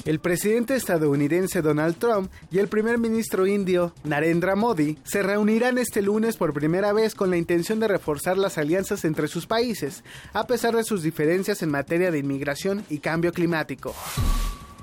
El 0.06 0.19
presidente 0.19 0.76
estadounidense 0.76 1.64
Donald 1.64 1.98
Trump 1.98 2.32
y 2.52 2.60
el 2.60 2.68
primer 2.68 2.99
ministro 2.99 3.48
indio 3.48 3.91
Narendra 4.03 4.56
Modi 4.56 4.99
se 5.03 5.23
reunirán 5.23 5.80
este 5.80 6.03
lunes 6.03 6.38
por 6.38 6.53
primera 6.53 6.94
vez 6.94 7.15
con 7.15 7.32
la 7.32 7.38
intención 7.38 7.80
de 7.80 7.88
reforzar 7.88 8.38
las 8.38 8.60
alianzas 8.60 9.03
entre 9.03 9.27
sus 9.27 9.48
países, 9.48 10.03
a 10.32 10.45
pesar 10.45 10.76
de 10.76 10.84
sus 10.84 11.02
diferencias 11.02 11.64
en 11.64 11.72
materia 11.72 12.11
de 12.11 12.19
inmigración 12.19 12.86
y 12.88 12.99
cambio 12.99 13.34
climático. 13.34 13.95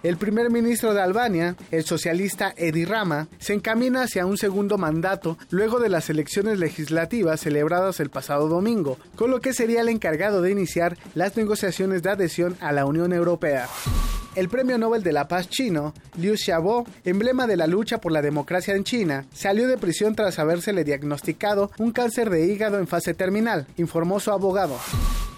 El 0.03 0.17
primer 0.17 0.51
ministro 0.51 0.95
de 0.95 1.01
Albania, 1.01 1.55
el 1.71 1.85
socialista 1.85 2.53
Edi 2.57 2.85
Rama, 2.85 3.29
se 3.39 3.55
encamina 3.55 4.03
hacia 4.03 4.27
un 4.27 4.37
segundo 4.37 4.77
mandato 4.77 5.39
luego 5.51 5.79
de 5.79 5.89
las 5.89 6.11
elecciones 6.11 6.59
legislativas 6.59 7.41
celebradas 7.41 8.01
el 8.01 8.11
pasado 8.11 8.49
domingo, 8.49 8.99
con 9.15 9.31
lo 9.31 9.41
que 9.41 9.55
sería 9.55 9.81
el 9.81 9.89
encargado 9.89 10.43
de 10.43 10.51
iniciar 10.51 10.99
las 11.15 11.37
negociaciones 11.37 12.03
de 12.03 12.11
adhesión 12.11 12.57
a 12.61 12.73
la 12.73 12.85
Unión 12.85 13.13
Europea. 13.13 13.69
El 14.35 14.49
Premio 14.49 14.77
Nobel 14.77 15.05
de 15.05 15.13
la 15.13 15.29
Paz 15.29 15.49
chino, 15.49 15.95
Liu 16.17 16.37
Xiaobo, 16.37 16.85
emblema 17.05 17.47
de 17.47 17.57
la 17.57 17.69
lucha 17.69 17.99
por 17.99 18.11
la 18.11 18.23
democracia 18.23 18.75
en 18.75 18.83
China, 18.83 19.27
salió 19.33 19.69
de 19.69 19.79
prisión 19.79 20.17
tras 20.17 20.41
habérsele 20.41 20.83
diagnosticado 20.83 21.71
un 21.79 21.93
cáncer 21.93 22.29
de 22.29 22.47
hígado 22.47 22.79
en 22.79 22.89
fase 22.89 23.15
terminal, 23.15 23.69
informó 23.77 24.19
su 24.19 24.33
abogado. 24.33 24.79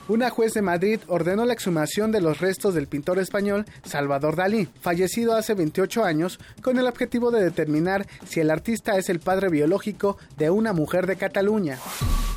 Una 0.07 0.29
juez 0.29 0.53
de 0.53 0.61
Madrid 0.61 1.01
ordenó 1.09 1.47
la 1.47 1.55
exhumación 1.55 2.13
de 2.13 2.21
los 2.21 2.39
restos 2.39 2.75
del 2.75 2.89
pintor 2.89 3.19
español 3.19 3.65
Salvador 3.85 4.37
Dalí, 4.37 4.69
fallecido 4.83 5.35
hace 5.35 5.55
28 5.55 6.05
años, 6.05 6.39
con 6.61 6.79
el 6.79 6.87
objetivo 6.87 7.31
de 7.31 7.43
determinar 7.43 8.07
si 8.29 8.41
el 8.41 8.51
artista 8.51 8.99
es 8.99 9.09
el 9.09 9.21
padre 9.21 9.49
biológico 9.49 10.19
de 10.37 10.51
una 10.51 10.75
mujer 10.75 11.07
de 11.07 11.17
Cataluña. 11.17 11.79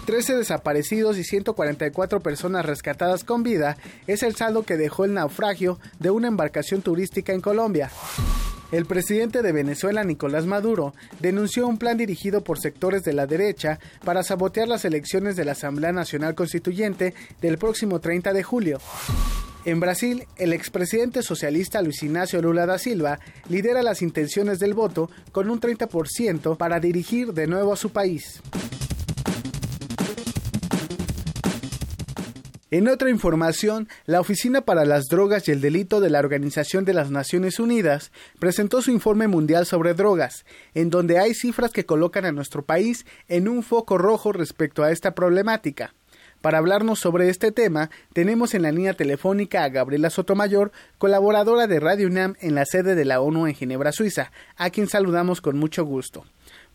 13 0.06 0.38
desaparecidos 0.38 1.18
y 1.18 1.26
144 1.26 2.22
personas 2.22 2.66
rescatadas 2.66 3.26
con 3.26 3.44
vida 3.44 3.76
es 4.08 4.24
el 4.24 4.38
saldo 4.38 4.64
que 4.64 4.78
dejó 4.78 5.04
el 5.04 5.14
naufragio 5.14 5.78
de 6.00 6.10
una 6.10 6.30
embarcación 6.30 6.82
turística 6.82 7.34
en 7.34 7.42
Colombia. 7.42 7.92
El 8.72 8.86
presidente 8.86 9.42
de 9.42 9.54
Venezuela, 9.54 10.04
Nicolás 10.04 10.46
Maduro, 10.46 10.94
denunció 11.22 11.68
un 11.68 11.78
plan 11.78 11.98
dirigido 11.98 12.44
por 12.44 12.60
sectores 12.60 13.04
de 13.04 13.14
la 13.14 13.26
derecha 13.26 13.80
para 14.04 14.24
sabotear 14.24 14.68
las 14.68 14.84
elecciones 14.84 15.38
de 15.38 15.46
la 15.46 15.54
Asamblea 15.54 15.94
Nacional 15.94 16.36
Constituyente 16.36 17.14
del 17.42 17.58
próximo 17.58 18.02
30 18.02 18.34
de 18.34 18.44
julio. 18.44 18.80
En 19.64 19.80
Brasil, 19.80 20.26
el 20.36 20.52
expresidente 20.52 21.24
socialista 21.24 21.82
Luis 21.82 22.04
Ignacio 22.04 22.42
Lula 22.42 22.66
da 22.66 22.78
Silva 22.78 23.20
lidera 23.50 23.84
las 23.84 24.02
intenciones 24.02 24.60
del 24.60 24.74
voto 24.74 25.10
con 25.32 25.50
un 25.50 25.62
30% 25.62 26.58
para 26.58 26.80
dirigir 26.80 27.34
de 27.34 27.48
nuevo 27.48 27.72
a 27.72 27.78
su 27.78 27.90
país. 27.90 28.42
En 32.70 32.90
otra 32.90 33.10
información, 33.10 33.88
la 34.06 34.20
Oficina 34.20 34.60
para 34.60 34.84
las 34.84 35.06
Drogas 35.06 35.48
y 35.48 35.52
el 35.52 35.62
Delito 35.62 36.02
de 36.02 36.10
la 36.10 36.20
Organización 36.20 36.84
de 36.84 36.94
las 36.94 37.10
Naciones 37.10 37.62
Unidas 37.62 38.12
presentó 38.40 38.82
su 38.82 38.92
informe 38.92 39.30
mundial 39.30 39.66
sobre 39.66 39.94
drogas, 39.94 40.46
en 40.74 40.90
donde 40.90 41.18
hay 41.18 41.34
cifras 41.34 41.72
que 41.72 41.86
colocan 41.86 42.26
a 42.26 42.34
nuestro 42.34 42.66
país 42.66 43.06
en 43.30 43.48
un 43.48 43.64
foco 43.64 43.98
rojo 43.98 44.34
respecto 44.34 44.84
a 44.84 44.92
esta 44.92 45.16
problemática. 45.16 45.94
Para 46.42 46.58
hablarnos 46.58 47.00
sobre 47.00 47.30
este 47.30 47.54
tema, 47.54 47.90
tenemos 48.12 48.54
en 48.54 48.64
la 48.64 48.74
línea 48.74 48.94
telefónica 48.94 49.64
a 49.64 49.70
Gabriela 49.70 50.10
Sotomayor, 50.10 50.74
colaboradora 50.98 51.68
de 51.68 51.80
Radio 51.80 52.08
UNAM 52.08 52.36
en 52.42 52.54
la 52.54 52.66
sede 52.66 52.96
de 52.96 53.06
la 53.06 53.22
ONU 53.22 53.48
en 53.48 53.56
Ginebra, 53.56 53.94
Suiza, 53.94 54.34
a 54.58 54.72
quien 54.72 54.90
saludamos 54.90 55.40
con 55.40 55.58
mucho 55.58 55.86
gusto. 55.86 56.26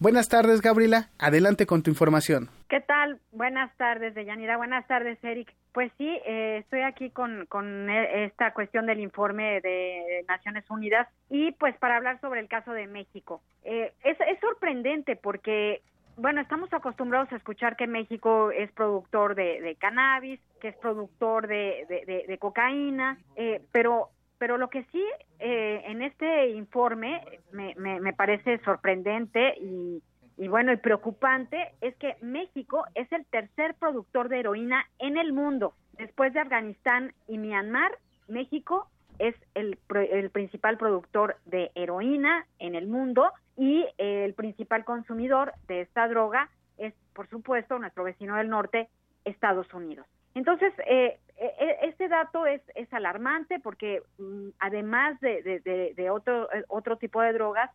Buenas 0.03 0.29
tardes, 0.29 0.63
Gabriela. 0.63 1.11
Adelante 1.17 1.65
con 1.65 1.85
tu 1.85 1.91
información. 1.91 2.49
¿Qué 2.69 2.81
tal? 2.81 3.21
Buenas 3.31 3.73
tardes, 3.77 4.17
Deyanira. 4.17 4.57
Buenas 4.57 4.85
tardes, 4.89 5.17
Eric. 5.23 5.55
Pues 5.73 5.93
sí, 5.97 6.09
eh, 6.27 6.57
estoy 6.59 6.81
aquí 6.81 7.11
con, 7.11 7.47
con 7.47 7.89
e, 7.89 8.25
esta 8.25 8.53
cuestión 8.53 8.87
del 8.87 8.99
informe 8.99 9.61
de 9.61 10.25
Naciones 10.27 10.69
Unidas 10.69 11.07
y 11.31 11.53
pues 11.53 11.77
para 11.77 11.99
hablar 11.99 12.21
sobre 12.21 12.41
el 12.41 12.49
caso 12.49 12.73
de 12.73 12.89
México. 12.89 13.43
Eh, 13.63 13.93
es, 14.03 14.19
es 14.21 14.41
sorprendente 14.41 15.15
porque 15.15 15.83
bueno, 16.17 16.41
estamos 16.41 16.73
acostumbrados 16.73 17.33
a 17.33 17.37
escuchar 17.37 17.77
que 17.77 17.87
México 17.87 18.51
es 18.51 18.71
productor 18.73 19.35
de, 19.35 19.77
cannabis, 19.81 20.41
que 20.61 20.69
es 20.69 20.77
productor 20.77 21.47
de, 21.47 22.37
cocaína, 22.41 23.19
eh, 23.37 23.63
pero 23.73 24.11
pero 24.43 24.59
lo 24.59 24.71
que 24.71 24.83
sí 24.91 25.05
eh, 25.39 25.85
en 25.87 26.03
este 26.03 26.49
informe 26.49 27.23
me, 27.53 27.77
me, 27.77 28.13
parece 28.13 28.59
sorprendente 28.65 29.55
y, 29.61 30.03
bueno 30.49 30.73
y 30.73 30.79
preocupante 30.79 31.71
es 31.81 31.95
que 31.95 32.17
México 32.23 32.85
es 32.97 33.07
el 33.13 33.25
tercer 33.27 33.77
productor 33.77 34.29
de 34.29 34.41
heroína 34.41 34.85
en 34.99 35.17
el 35.17 35.33
mundo 35.33 35.75
después 35.97 36.33
de 36.33 36.41
Afganistán 36.41 37.15
y 37.29 37.39
Myanmar 37.39 37.93
México 38.27 38.89
es 39.21 39.37
el, 39.55 39.79
el 40.11 40.31
principal 40.31 40.77
productor 40.77 41.37
de 41.45 41.71
heroína 41.77 42.45
en 42.59 42.75
el 42.75 42.89
mundo 42.89 43.31
y 43.57 43.87
el 43.97 44.35
principal 44.35 44.85
consumidor 44.85 45.53
de 45.69 45.83
esta 45.83 46.09
droga 46.09 46.51
es, 46.79 46.95
por 47.15 47.29
supuesto, 47.29 47.79
nuestro 47.79 48.03
vecino 48.03 48.35
del 48.35 48.49
norte, 48.49 48.89
Estados 49.25 49.73
Unidos. 49.73 50.05
Entonces, 50.35 50.73
eh, 50.87 51.19
eh 51.37 51.77
este 51.83 52.09
dato 52.09 52.47
es, 52.47 52.63
alarmante 52.93 53.61
porque 53.61 54.03
mm, 54.19 54.49
además 54.59 55.19
de, 55.21 55.61
de, 55.97 56.11
otro, 56.11 56.53
eh, 56.53 56.65
otro 56.69 56.97
tipo 56.97 57.21
de 57.21 57.33
drogas, 57.33 57.71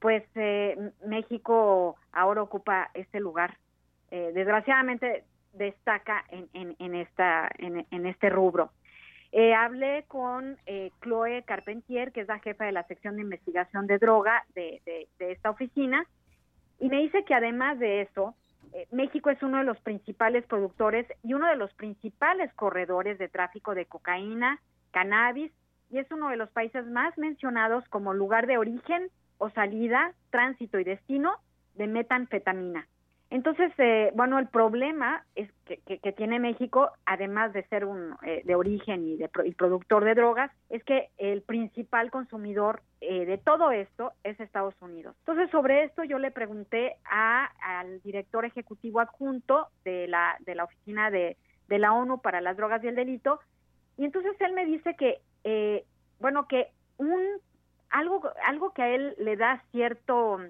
pues 0.00 0.24
eh, 0.34 0.76
México 1.06 1.96
ahora 2.12 2.42
ocupa 2.42 2.90
este 2.94 3.20
lugar. 3.20 3.56
desgraciadamente 4.10 5.24
destaca 5.54 6.24
en, 6.30 6.48
en, 6.52 6.76
en 6.78 6.94
esta, 6.94 7.50
en, 7.58 8.06
este 8.06 8.28
rubro. 8.28 8.70
Eh, 9.32 9.54
hablé 9.54 10.04
con 10.06 10.58
eh, 10.66 10.90
Chloe 11.02 11.42
Carpentier, 11.44 12.12
que 12.12 12.20
es 12.20 12.28
la 12.28 12.38
jefa 12.38 12.64
de 12.64 12.72
la 12.72 12.86
sección 12.86 13.16
de 13.16 13.22
investigación 13.22 13.86
de 13.86 13.98
droga 13.98 14.44
de, 14.54 15.08
esta 15.18 15.50
oficina, 15.50 16.06
y 16.78 16.88
me 16.88 16.98
dice 16.98 17.24
que 17.24 17.34
además 17.34 17.78
de 17.78 18.02
eso, 18.02 18.34
eh, 18.74 18.88
México 18.90 19.30
es 19.30 19.40
uno 19.42 19.58
de 19.58 19.64
los 19.64 19.80
principales 19.80 20.44
productores 20.46 21.06
y 21.22 21.34
uno 21.34 21.46
de 21.48 21.54
los 21.54 21.72
principales 21.74 22.52
corredores 22.54 23.18
de 23.18 23.28
tráfico 23.28 23.74
de 23.74 23.86
cocaína, 23.86 24.60
cannabis, 24.90 25.52
y 25.90 25.98
es 25.98 26.10
uno 26.10 26.28
de 26.28 26.36
los 26.36 26.50
países 26.50 26.84
más 26.86 27.16
mencionados 27.16 27.88
como 27.88 28.14
lugar 28.14 28.48
de 28.48 28.58
origen 28.58 29.10
o 29.38 29.48
salida, 29.50 30.12
tránsito 30.30 30.80
y 30.80 30.84
destino 30.84 31.36
de 31.74 31.86
metanfetamina. 31.86 32.88
Entonces, 33.30 33.72
eh, 33.78 34.12
bueno, 34.14 34.38
el 34.38 34.46
problema 34.48 35.24
es 35.34 35.50
que, 35.64 36.12
tiene 36.12 36.38
México, 36.38 36.90
además 37.04 37.52
de 37.52 37.64
ser 37.64 37.84
un 37.84 38.14
eh, 38.22 38.42
de 38.44 38.54
origen 38.54 39.04
y, 39.04 39.16
de, 39.16 39.28
productor 39.28 40.04
de 40.04 40.14
drogas, 40.14 40.50
es 40.68 40.84
que 40.84 41.08
el 41.18 41.42
principal 41.42 42.10
consumidor 42.10 42.82
eh, 43.00 43.26
de 43.26 43.38
todo 43.38 43.72
esto 43.72 44.12
es 44.22 44.38
Estados 44.38 44.74
Unidos. 44.80 45.16
Entonces, 45.20 45.50
sobre 45.50 45.84
esto 45.84 46.04
yo 46.04 46.18
le 46.18 46.30
pregunté 46.30 46.96
a, 47.10 47.46
al 47.60 48.00
director 48.02 48.44
ejecutivo 48.44 49.00
adjunto 49.00 49.68
de 49.84 50.06
la, 50.06 50.36
de 50.40 50.54
la 50.54 50.64
oficina 50.64 51.10
de, 51.10 51.36
de 51.68 51.78
la 51.78 51.92
ONU 51.92 52.20
para 52.20 52.40
las 52.40 52.56
drogas 52.56 52.84
y 52.84 52.88
el 52.88 52.94
delito, 52.94 53.40
y 53.96 54.04
entonces 54.04 54.32
él 54.40 54.52
me 54.52 54.66
dice 54.66 54.94
que, 54.96 55.84
bueno, 56.20 56.46
que 56.46 56.68
un 56.98 57.20
algo 57.90 58.22
algo 58.44 58.72
que 58.72 58.82
a 58.82 58.88
él 58.88 59.14
le 59.18 59.36
da 59.36 59.62
cierto 59.70 60.40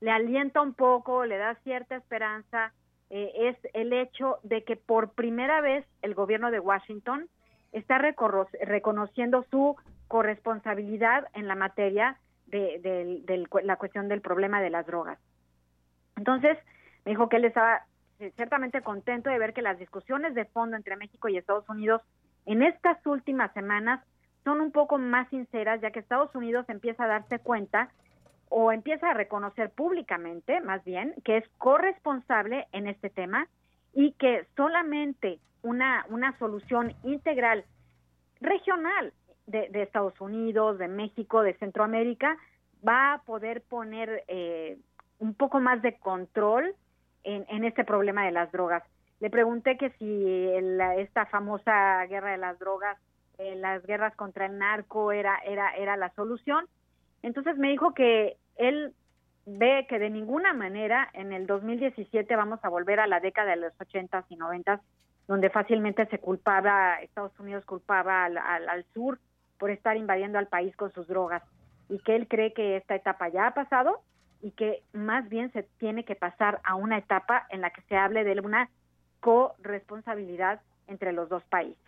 le 0.00 0.10
alienta 0.10 0.60
un 0.60 0.74
poco, 0.74 1.24
le 1.24 1.38
da 1.38 1.54
cierta 1.64 1.96
esperanza, 1.96 2.72
eh, 3.10 3.32
es 3.48 3.56
el 3.74 3.92
hecho 3.92 4.38
de 4.42 4.64
que 4.64 4.76
por 4.76 5.12
primera 5.12 5.60
vez 5.60 5.86
el 6.02 6.14
gobierno 6.14 6.50
de 6.50 6.60
Washington 6.60 7.28
está 7.72 7.98
reconociendo 7.98 9.44
su 9.50 9.76
corresponsabilidad 10.08 11.26
en 11.34 11.48
la 11.48 11.54
materia 11.54 12.18
de, 12.46 13.52
la 13.62 13.76
cuestión 13.76 14.08
del 14.08 14.20
problema 14.20 14.60
de 14.60 14.70
las 14.70 14.86
drogas. 14.86 15.18
Entonces, 16.16 16.58
me 17.04 17.12
dijo 17.12 17.28
que 17.28 17.36
él 17.36 17.44
estaba 17.44 17.82
eh, 18.18 18.32
ciertamente 18.36 18.82
contento 18.82 19.30
de 19.30 19.38
ver 19.38 19.52
que 19.52 19.62
las 19.62 19.78
discusiones 19.78 20.34
de 20.34 20.46
fondo 20.46 20.76
entre 20.76 20.96
México 20.96 21.28
y 21.28 21.36
Estados 21.36 21.68
Unidos 21.68 22.02
en 22.46 22.62
estas 22.62 23.04
últimas 23.06 23.52
semanas 23.52 24.02
son 24.44 24.60
un 24.60 24.72
poco 24.72 24.98
más 24.98 25.28
sinceras, 25.28 25.80
ya 25.80 25.90
que 25.90 26.00
Estados 26.00 26.34
Unidos 26.34 26.66
empieza 26.68 27.04
a 27.04 27.08
darse 27.08 27.38
cuenta 27.38 27.90
o 28.50 28.72
empieza 28.72 29.10
a 29.10 29.14
reconocer 29.14 29.70
públicamente, 29.70 30.60
más 30.60 30.84
bien, 30.84 31.14
que 31.24 31.38
es 31.38 31.48
corresponsable 31.58 32.66
en 32.72 32.88
este 32.88 33.10
tema 33.10 33.48
y 33.92 34.12
que 34.12 34.46
solamente 34.56 35.38
una, 35.62 36.06
una 36.08 36.36
solución 36.38 36.94
integral 37.02 37.64
regional 38.40 39.12
de, 39.46 39.70
Estados 39.82 40.20
Unidos, 40.20 40.78
de 40.78 40.88
México, 40.88 41.42
de 41.42 41.54
Centroamérica, 41.54 42.36
va 42.86 43.14
a 43.14 43.22
poder 43.22 43.62
poner 43.62 44.24
eh, 44.28 44.78
un 45.18 45.34
poco 45.34 45.58
más 45.60 45.82
de 45.82 45.98
control 45.98 46.74
en, 47.24 47.64
este 47.64 47.84
problema 47.84 48.24
de 48.24 48.30
las 48.30 48.50
drogas. 48.52 48.82
Le 49.20 49.28
pregunté 49.28 49.76
que 49.76 49.90
si 49.98 50.24
esta 50.98 51.26
famosa 51.26 52.06
guerra 52.06 52.30
de 52.30 52.38
las 52.38 52.58
drogas, 52.58 52.96
eh, 53.38 53.54
las 53.56 53.84
guerras 53.84 54.14
contra 54.16 54.46
el 54.46 54.56
narco 54.58 55.12
era, 55.12 55.38
era, 55.44 55.74
era 55.76 55.96
la 55.96 56.10
solución 56.14 56.66
entonces 57.22 57.56
me 57.56 57.70
dijo 57.70 57.94
que 57.94 58.36
él 58.56 58.94
ve 59.46 59.86
que 59.88 59.98
de 59.98 60.10
ninguna 60.10 60.52
manera 60.52 61.08
en 61.14 61.32
el 61.32 61.46
2017 61.46 62.36
vamos 62.36 62.60
a 62.62 62.68
volver 62.68 63.00
a 63.00 63.06
la 63.06 63.20
década 63.20 63.50
de 63.50 63.56
los 63.56 63.72
80s 63.78 64.24
y 64.28 64.36
90s, 64.36 64.80
donde 65.26 65.50
fácilmente 65.50 66.06
se 66.06 66.18
culpaba, 66.18 67.00
Estados 67.02 67.38
Unidos 67.38 67.64
culpaba 67.64 68.24
al, 68.24 68.38
al, 68.38 68.84
sur 68.94 69.18
por 69.58 69.70
estar 69.70 69.96
invadiendo 69.96 70.38
al 70.38 70.48
país 70.48 70.76
con 70.76 70.92
sus 70.92 71.06
drogas, 71.08 71.42
y 71.88 71.98
que 72.00 72.16
él 72.16 72.28
cree 72.28 72.52
que 72.52 72.76
esta 72.76 72.94
etapa 72.94 73.28
ya 73.28 73.46
ha 73.46 73.54
pasado 73.54 74.02
y 74.40 74.52
que 74.52 74.82
más 74.92 75.28
bien 75.28 75.50
se 75.52 75.64
tiene 75.78 76.04
que 76.04 76.14
pasar 76.14 76.60
a 76.62 76.74
una 76.74 76.98
etapa 76.98 77.46
en 77.50 77.62
la 77.62 77.70
que 77.70 77.82
se 77.82 77.96
hable 77.96 78.24
de 78.24 78.40
una 78.40 78.68
corresponsabilidad 79.20 80.60
entre 80.86 81.12
los 81.12 81.28
dos 81.28 81.42
países. 81.44 81.87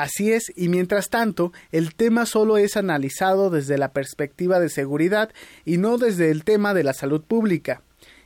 Así 0.00 0.32
es, 0.32 0.50
y 0.56 0.70
mientras 0.70 1.10
tanto, 1.10 1.52
el 1.72 1.94
tema 1.94 2.24
solo 2.24 2.56
es 2.56 2.78
analizado 2.78 3.50
desde 3.50 3.76
la 3.76 3.92
perspectiva 3.92 4.58
de 4.58 4.70
seguridad 4.70 5.30
y 5.66 5.76
no 5.76 5.98
desde 5.98 6.30
el 6.30 6.42
tema 6.42 6.72
de 6.72 6.84
la 6.84 6.94
salud 6.94 7.22
pública. 7.22 7.82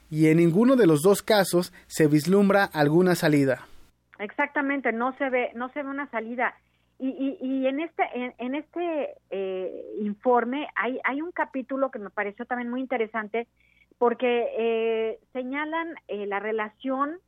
Y 0.08 0.28
en 0.28 0.36
ninguno 0.36 0.76
de 0.76 0.86
los 0.86 1.02
dos 1.02 1.22
casos 1.22 1.72
se 1.88 2.06
vislumbra 2.06 2.64
alguna 2.64 3.16
salida. 3.16 3.66
Exactamente, 4.20 4.92
no 4.92 5.16
se 5.18 5.28
ve, 5.30 5.50
no 5.56 5.68
se 5.70 5.82
ve 5.82 5.88
una 5.88 6.08
salida. 6.10 6.54
Y, 7.00 7.36
y, 7.40 7.66
en 7.66 7.80
este, 7.80 8.04
en, 8.38 8.54
este 8.54 9.16
eh, 9.30 9.84
informe 10.00 10.68
hay, 10.76 11.00
hay 11.02 11.20
un 11.20 11.32
capítulo 11.32 11.90
que 11.90 11.98
me 11.98 12.10
pareció 12.10 12.46
también 12.46 12.70
muy 12.70 12.80
interesante 12.80 13.48
porque 13.98 14.46
eh, 14.56 15.18
señalan 15.32 15.96
eh, 16.06 16.26
la 16.26 16.38
relación 16.38 17.18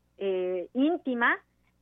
íntima 0.73 1.37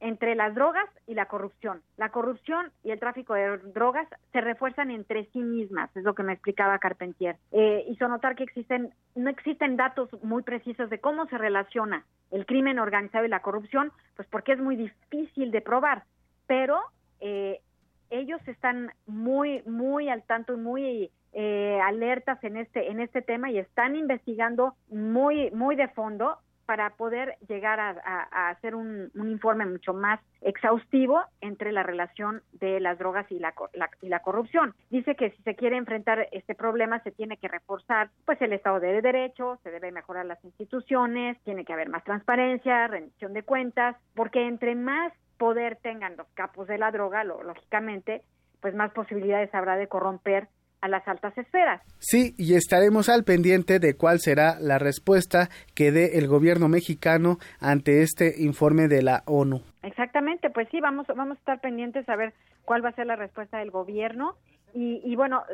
entre 0.04 0.34
las 0.34 0.54
drogas 0.54 0.84
y 1.06 1.14
la 1.14 1.24
corrupción. 1.26 1.80
La 1.96 2.10
corrupción 2.10 2.70
y 2.82 2.90
el 2.90 3.00
tráfico 3.00 3.32
de 3.32 3.56
drogas 3.56 4.06
se 4.32 4.42
refuerzan 4.42 4.90
entre 4.90 5.24
sí 5.32 5.38
mismas, 5.38 5.88
es 5.96 6.04
lo 6.04 6.14
que 6.14 6.22
me 6.22 6.34
explicaba 6.34 6.78
Carpentier. 6.78 7.36
Eh, 7.52 7.86
hizo 7.88 8.06
notar 8.06 8.36
que 8.36 8.44
existen, 8.44 8.92
no 9.14 9.30
existen 9.30 9.78
datos 9.78 10.10
muy 10.22 10.42
precisos 10.42 10.90
de 10.90 11.00
cómo 11.00 11.24
se 11.28 11.38
relaciona 11.38 12.04
el 12.30 12.44
crimen 12.44 12.78
organizado 12.78 13.24
y 13.24 13.28
la 13.28 13.40
corrupción, 13.40 13.92
pues 14.14 14.28
porque 14.28 14.52
es 14.52 14.60
muy 14.60 14.76
difícil 14.76 15.50
de 15.50 15.62
probar, 15.62 16.04
pero 16.46 16.80
eh, 17.20 17.62
ellos 18.10 18.46
están 18.46 18.92
muy, 19.06 19.62
muy 19.62 20.10
al 20.10 20.22
tanto 20.24 20.52
y 20.52 20.58
muy 20.58 21.10
eh, 21.32 21.80
alertas 21.82 22.44
en 22.44 22.58
este, 22.58 22.90
en 22.90 23.00
este 23.00 23.22
tema 23.22 23.50
y 23.50 23.58
están 23.58 23.96
investigando 23.96 24.74
muy, 24.90 25.50
muy 25.52 25.76
de 25.76 25.88
fondo 25.88 26.36
para 26.66 26.90
poder 26.90 27.36
llegar 27.48 27.80
a, 27.80 28.50
hacer 28.50 28.74
un, 28.74 29.10
informe 29.14 29.66
mucho 29.66 29.94
más 29.94 30.20
exhaustivo 30.40 31.22
entre 31.40 31.72
la 31.72 31.82
relación 31.82 32.42
de 32.52 32.80
las 32.80 32.98
drogas 32.98 33.30
y 33.30 33.38
la, 33.38 33.54
y 34.02 34.08
la 34.08 34.20
corrupción. 34.20 34.74
Dice 34.90 35.14
que 35.16 35.30
si 35.30 35.42
se 35.42 35.54
quiere 35.54 35.76
enfrentar 35.76 36.28
este 36.32 36.54
problema 36.54 37.00
se 37.00 37.10
tiene 37.10 37.36
que 37.36 37.48
reforzar 37.48 38.10
pues 38.24 38.40
el 38.42 38.52
Estado 38.52 38.80
de 38.80 39.00
Derecho, 39.00 39.58
se 39.62 39.70
debe 39.70 39.92
mejorar 39.92 40.26
las 40.26 40.42
instituciones, 40.44 41.38
tiene 41.44 41.64
que 41.64 41.72
haber 41.72 41.88
más 41.88 42.04
transparencia, 42.04 42.86
rendición 42.88 43.32
de 43.32 43.42
cuentas, 43.42 43.96
porque 44.14 44.46
entre 44.46 44.74
más 44.74 45.12
poder 45.38 45.76
tengan 45.76 46.16
los 46.16 46.28
capos 46.34 46.68
de 46.68 46.78
la 46.78 46.90
droga, 46.90 47.24
lógicamente, 47.24 48.22
pues 48.60 48.74
más 48.74 48.92
posibilidades 48.92 49.54
habrá 49.54 49.76
de 49.76 49.88
corromper 49.88 50.48
a 50.84 50.88
las 50.88 51.08
altas 51.08 51.36
esferas. 51.38 51.80
Sí, 51.98 52.34
y 52.36 52.56
estaremos 52.56 53.08
al 53.08 53.24
pendiente 53.24 53.78
de 53.78 53.96
cuál 53.96 54.18
será 54.18 54.60
la 54.60 54.78
respuesta 54.78 55.48
que 55.74 55.90
dé 55.90 56.18
el 56.18 56.28
gobierno 56.28 56.68
mexicano 56.68 57.38
ante 57.58 58.02
este 58.02 58.34
informe 58.36 58.86
de 58.86 59.02
la 59.02 59.22
ONU. 59.24 59.62
Exactamente, 59.82 60.50
pues 60.50 60.68
sí, 60.70 60.80
vamos, 60.80 61.06
vamos 61.06 61.38
a 61.38 61.40
estar 61.40 61.60
pendientes 61.60 62.06
a 62.06 62.16
ver 62.16 62.34
cuál 62.66 62.84
va 62.84 62.90
a 62.90 62.94
ser 62.94 63.06
la 63.06 63.16
respuesta 63.16 63.60
del 63.60 63.70
gobierno. 63.70 64.36
Y, 64.76 65.14
bueno, 65.14 65.44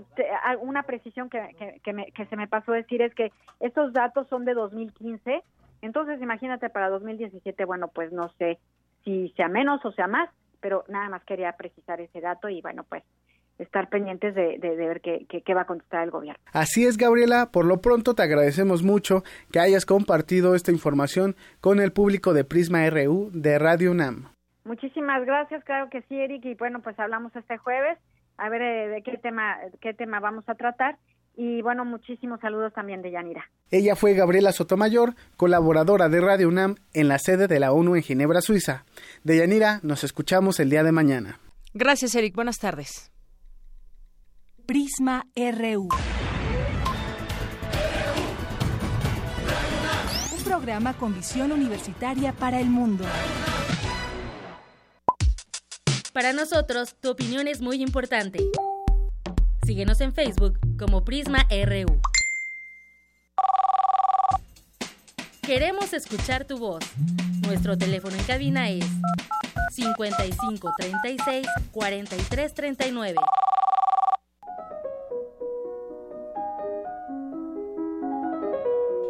una 0.63 0.83
precisión 0.85 1.29
que, 1.29 1.39
que, 1.85 2.27
se 2.27 2.37
me 2.37 2.49
pasó 2.49 2.73
decir 2.73 3.03
es 3.03 3.15
que 3.15 3.31
estos 3.61 3.93
datos 3.93 4.27
son 4.29 4.47
de 4.47 4.55
2015, 4.55 5.43
entonces 5.83 6.23
imagínate 6.23 6.71
para 6.71 6.89
2017, 6.89 7.67
bueno, 7.67 7.89
pues 7.89 8.13
no 8.13 8.31
sé 8.39 8.59
si 9.05 9.29
sea 9.37 9.49
menos 9.49 9.85
o 9.85 9.93
sea 9.93 10.07
más, 10.07 10.31
pero 10.61 10.85
nada 10.89 11.11
más 11.11 11.23
quería 11.25 11.53
precisar 11.53 12.01
ese 12.01 12.23
dato 12.23 12.49
y 12.49 12.63
bueno, 12.63 12.83
pues 12.85 13.05
estar 13.61 13.89
pendientes 13.89 14.35
de, 14.35 14.59
ver 14.59 15.01
qué, 15.01 15.27
qué, 15.29 15.55
va 15.55 15.63
a 15.63 15.67
contestar 15.67 16.05
el 16.05 16.11
gobierno. 16.11 16.43
Así 16.53 16.87
es, 16.87 16.97
Gabriela. 16.97 17.51
Por 17.53 17.65
lo 17.65 17.81
pronto 17.81 18.15
te 18.15 18.23
agradecemos 18.23 18.83
mucho 18.83 19.23
que 19.53 19.61
hayas 19.61 19.87
compartido 19.87 20.55
esta 20.55 20.73
información 20.73 21.37
con 21.61 21.81
el 21.81 21.93
público 21.93 22.33
de 22.33 22.45
Prisma 22.45 22.89
RU 22.89 23.31
de 23.33 23.59
Radio 23.59 23.91
UNAM. 23.91 24.29
Muchísimas 24.65 25.25
gracias, 25.25 25.65
claro 25.65 25.89
que 25.91 26.03
sí, 26.03 26.17
Eric. 26.17 26.45
Y 26.45 26.55
bueno, 26.55 26.81
pues 26.81 26.99
hablamos 26.99 27.35
este 27.35 27.59
jueves 27.59 27.99
a 28.37 28.49
ver 28.49 28.63
eh, 28.63 28.89
de 28.89 29.03
qué 29.03 29.19
tema, 29.19 29.57
qué 29.81 29.95
tema 29.95 30.21
vamos 30.21 30.45
a 30.49 30.55
tratar. 30.55 30.97
Y 31.37 31.63
bueno, 31.63 31.85
muchísimos 31.85 32.41
saludos 32.41 32.73
también 32.73 33.03
de 33.03 33.11
Yanira. 33.11 33.45
Ella 33.71 33.97
fue 33.97 34.15
Gabriela 34.15 34.53
Sotomayor, 34.53 35.15
colaboradora 35.37 36.09
de 36.09 36.21
Radio 36.21 36.49
UNAM 36.49 36.77
en 36.93 37.09
la 37.09 37.19
sede 37.19 37.47
de 37.47 37.61
la 37.61 37.73
ONU 37.73 37.97
en 37.97 38.03
Ginebra, 38.03 38.41
Suiza. 38.41 38.85
De 39.23 39.39
Yanira, 39.39 39.81
nos 39.83 40.05
escuchamos 40.05 40.61
el 40.61 40.71
día 40.71 40.83
de 40.83 40.93
mañana. 40.93 41.39
Gracias, 41.73 42.15
Eric. 42.15 42.35
Buenas 42.35 42.59
tardes. 42.59 43.10
Prisma 44.71 45.27
RU. 45.35 45.89
Un 50.33 50.45
programa 50.45 50.97
con 50.97 51.13
visión 51.13 51.51
universitaria 51.51 52.33
para 52.33 52.61
el 52.61 52.71
mundo. 52.71 53.05
Para 56.13 56.33
nosotros, 56.33 56.95
tu 57.01 57.11
opinión 57.11 57.49
es 57.49 57.61
muy 57.61 57.83
importante. 57.83 58.39
Síguenos 59.67 60.01
en 60.03 60.15
Facebook 60.15 60.61
como 60.79 61.05
Prisma 61.05 61.49
RU. 61.51 62.01
Queremos 65.43 65.93
escuchar 65.93 66.45
tu 66.45 66.59
voz. 66.59 66.85
Nuestro 67.45 67.77
teléfono 67.77 68.15
en 68.15 68.23
cabina 68.23 68.71
es 68.71 68.87
55 69.73 70.73
36 70.79 71.47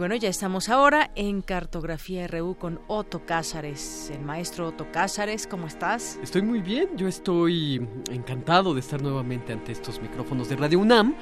Bueno, 0.00 0.16
ya 0.16 0.30
estamos 0.30 0.70
ahora 0.70 1.10
en 1.14 1.42
Cartografía 1.42 2.26
RU 2.26 2.56
con 2.56 2.80
Otto 2.86 3.26
Cázares. 3.26 4.10
El 4.10 4.22
maestro 4.22 4.68
Otto 4.68 4.90
Cázares, 4.90 5.46
¿cómo 5.46 5.66
estás? 5.66 6.18
Estoy 6.22 6.40
muy 6.40 6.62
bien, 6.62 6.96
yo 6.96 7.06
estoy 7.06 7.86
encantado 8.10 8.72
de 8.72 8.80
estar 8.80 9.02
nuevamente 9.02 9.52
ante 9.52 9.72
estos 9.72 10.00
micrófonos 10.00 10.48
de 10.48 10.56
Radio 10.56 10.78
UNAM, 10.78 11.14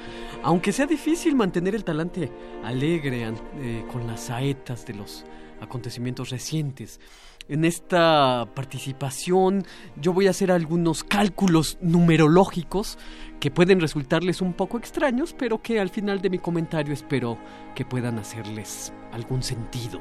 aunque 0.43 0.71
sea 0.71 0.85
difícil 0.85 1.35
mantener 1.35 1.75
el 1.75 1.83
talante 1.83 2.31
alegre 2.63 3.27
eh, 3.57 3.83
con 3.91 4.07
las 4.07 4.21
saetas 4.21 4.85
de 4.85 4.93
los 4.93 5.25
acontecimientos 5.59 6.29
recientes. 6.29 7.01
En 7.49 7.65
esta 7.65 8.47
participación 8.53 9.65
yo 9.99 10.13
voy 10.13 10.27
a 10.27 10.29
hacer 10.29 10.53
algunos 10.53 11.03
cálculos 11.03 11.79
numerológicos 11.81 12.97
que 13.39 13.51
pueden 13.51 13.79
resultarles 13.79 14.41
un 14.41 14.53
poco 14.53 14.77
extraños, 14.77 15.33
pero 15.37 15.61
que 15.61 15.79
al 15.79 15.89
final 15.89 16.21
de 16.21 16.29
mi 16.29 16.39
comentario 16.39 16.93
espero 16.93 17.37
que 17.75 17.85
puedan 17.85 18.19
hacerles 18.19 18.93
algún 19.11 19.43
sentido. 19.43 19.99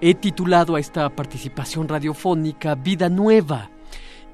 He 0.00 0.14
titulado 0.14 0.76
a 0.76 0.80
esta 0.80 1.08
participación 1.10 1.88
radiofónica 1.88 2.74
Vida 2.74 3.08
Nueva. 3.08 3.70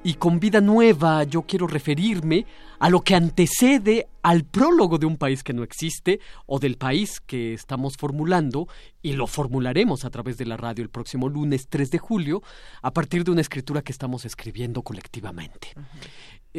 Y 0.05 0.15
con 0.15 0.39
vida 0.39 0.61
nueva 0.61 1.25
yo 1.25 1.43
quiero 1.43 1.67
referirme 1.67 2.47
a 2.79 2.89
lo 2.89 3.01
que 3.01 3.17
antecede 3.17 4.07
al 4.23 4.45
prólogo 4.45 4.97
de 4.97 5.07
un 5.07 5.17
país 5.17 5.43
que 5.43 5.53
no 5.53 5.65
existe 5.65 6.21
o 6.47 6.61
del 6.61 6.77
país 6.77 7.21
que 7.21 7.53
estamos 7.53 7.97
formulando 7.99 8.69
y 9.03 9.15
lo 9.15 9.27
formularemos 9.27 10.05
a 10.05 10.11
través 10.11 10.39
de 10.39 10.47
la 10.47 10.57
radio 10.57 10.85
el 10.85 10.91
próximo 10.91 11.29
lunes 11.29 11.67
3 11.69 11.91
de 11.91 11.99
julio 11.99 12.43
a 12.81 12.93
partir 12.93 13.25
de 13.25 13.33
una 13.33 13.41
escritura 13.41 13.83
que 13.83 13.91
estamos 13.91 14.25
escribiendo 14.25 14.83
colectivamente. 14.83 15.75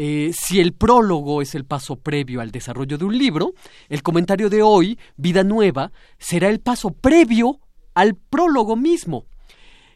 Eh, 0.02 0.32
si 0.32 0.62
el 0.62 0.72
prólogo 0.72 1.42
es 1.42 1.56
el 1.56 1.66
paso 1.66 1.98
previo 1.98 2.40
al 2.40 2.52
desarrollo 2.52 2.98
de 2.98 3.04
un 3.04 3.18
libro, 3.18 3.54
el 3.90 4.02
comentario 4.02 4.50
de 4.50 4.62
hoy, 4.62 4.98
Vida 5.18 5.44
Nueva, 5.44 5.92
será 6.18 6.48
el 6.48 6.62
paso 6.62 6.92
previo 6.92 7.60
al 7.96 8.16
prólogo 8.16 8.78
mismo. 8.78 9.26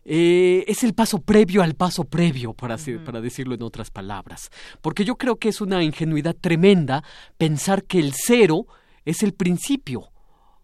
Eh, 0.03 0.65
es 0.67 0.83
el 0.83 0.93
paso 0.93 1.19
previo 1.19 1.63
al 1.63 1.75
paso 1.75 2.03
previo, 2.03 2.53
para, 2.53 2.75
para 3.05 3.21
decirlo 3.21 3.55
en 3.55 3.63
otras 3.63 3.91
palabras. 3.91 4.49
Porque 4.81 5.05
yo 5.05 5.15
creo 5.15 5.37
que 5.37 5.47
es 5.47 5.61
una 5.61 5.81
ingenuidad 5.81 6.35
tremenda 6.35 7.01
pensar 7.37 7.85
que 7.85 7.99
el 7.99 8.11
cero 8.13 8.67
es 9.05 9.23
el 9.23 9.33
principio 9.33 10.11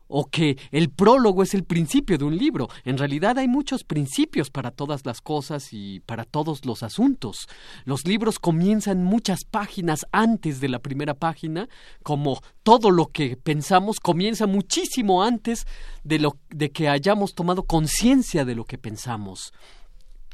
o 0.10 0.26
que 0.26 0.58
el 0.72 0.90
prólogo 0.90 1.44
es 1.44 1.54
el 1.54 1.64
principio 1.64 2.18
de 2.18 2.26
un 2.26 2.38
libro. 2.38 2.68
En 2.84 2.98
realidad 2.98 3.38
hay 3.38 3.48
muchos 3.48 3.84
principios 3.86 4.50
para 4.50 4.72
todas 4.72 5.06
las 5.06 5.22
cosas 5.22 5.70
y 5.72 6.02
para 6.02 6.26
todos 6.26 6.66
los 6.66 6.84
asuntos. 6.84 7.48
Los 7.86 8.06
libros 8.06 8.40
comienzan 8.40 9.04
muchas 9.04 9.46
páginas 9.46 10.06
antes 10.12 10.60
de 10.60 10.68
la 10.68 10.80
primera 10.80 11.14
página, 11.14 11.70
como 12.04 12.42
todo 12.64 12.92
lo 12.92 13.08
que 13.08 13.38
pensamos 13.38 14.00
comienza 14.00 14.48
muchísimo 14.48 15.24
antes 15.24 15.66
de, 16.04 16.20
lo, 16.20 16.38
de 16.50 16.72
que 16.72 16.90
hayamos 16.90 17.36
tomado 17.36 17.64
conciencia 17.64 18.46
de 18.46 18.56
lo 18.56 18.66
que 18.66 18.80
pensamos. 18.80 19.54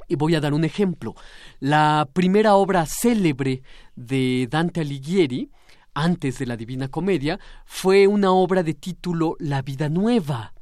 Y 0.08 0.16
voy 0.16 0.36
a 0.36 0.40
dar 0.40 0.54
un 0.54 0.64
ejemplo. 0.64 1.16
La 1.60 2.08
primera 2.14 2.56
obra 2.56 2.86
célebre 2.86 3.62
de 3.96 4.48
Dante 4.50 4.82
Alighieri, 4.82 5.50
antes 5.96 6.38
de 6.38 6.46
la 6.46 6.58
Divina 6.58 6.90
Comedia, 6.90 7.40
fue 7.66 8.06
una 8.06 8.32
obra 8.32 8.62
de 8.62 8.76
título 8.76 9.36
La 9.40 9.64
vida 9.64 9.90
nueva, 9.90 10.54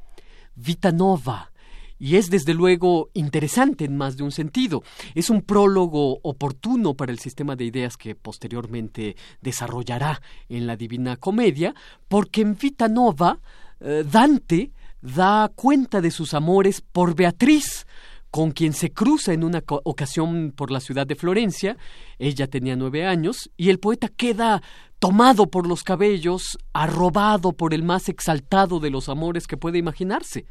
Vita 0.55 0.93
Nova, 0.93 1.51
y 1.99 2.17
es 2.17 2.29
desde 2.29 2.53
luego 2.53 3.09
interesante 3.13 3.85
en 3.85 3.97
más 3.97 4.17
de 4.17 4.23
un 4.23 4.31
sentido. 4.31 4.83
Es 5.15 5.29
un 5.29 5.41
prólogo 5.41 6.19
oportuno 6.23 6.95
para 6.95 7.11
el 7.11 7.19
sistema 7.19 7.55
de 7.55 7.65
ideas 7.65 7.97
que 7.97 8.13
posteriormente 8.13 9.15
desarrollará 9.41 10.21
en 10.49 10.67
la 10.67 10.75
Divina 10.75 11.17
Comedia, 11.17 11.73
porque 12.07 12.41
en 12.41 12.57
Vita 12.57 12.87
Nova 12.87 13.39
eh, 13.79 14.03
Dante 14.09 14.71
da 15.01 15.51
cuenta 15.55 16.01
de 16.01 16.11
sus 16.11 16.33
amores 16.33 16.81
por 16.81 17.15
Beatriz, 17.15 17.85
con 18.29 18.51
quien 18.51 18.73
se 18.73 18.91
cruza 18.91 19.31
en 19.31 19.43
una 19.43 19.63
ocasión 19.67 20.53
por 20.55 20.71
la 20.71 20.79
ciudad 20.79 21.05
de 21.05 21.15
Florencia. 21.15 21.77
Ella 22.17 22.47
tenía 22.47 22.75
nueve 22.75 23.05
años 23.05 23.51
y 23.55 23.69
el 23.69 23.79
poeta 23.79 24.09
queda 24.09 24.63
tomado 25.03 25.47
por 25.47 25.67
los 25.67 25.83
cabellos, 25.83 26.57
arrobado 26.71 27.51
por 27.51 27.73
el 27.73 27.83
más 27.83 28.07
exaltado 28.07 28.79
de 28.79 28.89
los 28.89 29.09
amores 29.09 29.47
que 29.47 29.57
puede 29.57 29.77
imaginarse. 29.77 30.45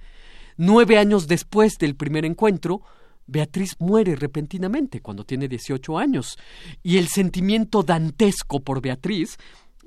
Nueve 0.59 0.99
años 0.99 1.27
después 1.27 1.79
del 1.79 1.97
primer 1.97 2.27
encuentro, 2.27 2.83
Beatriz 3.27 3.77
muere 3.79 4.15
repentinamente 4.15 5.01
cuando 5.01 5.25
tiene 5.25 5.49
18 5.49 5.97
años, 5.97 6.37
y 6.83 6.99
el 6.99 7.09
sentimiento 7.09 7.83
dantesco 7.83 8.61
por 8.61 8.83
Beatriz 8.83 9.39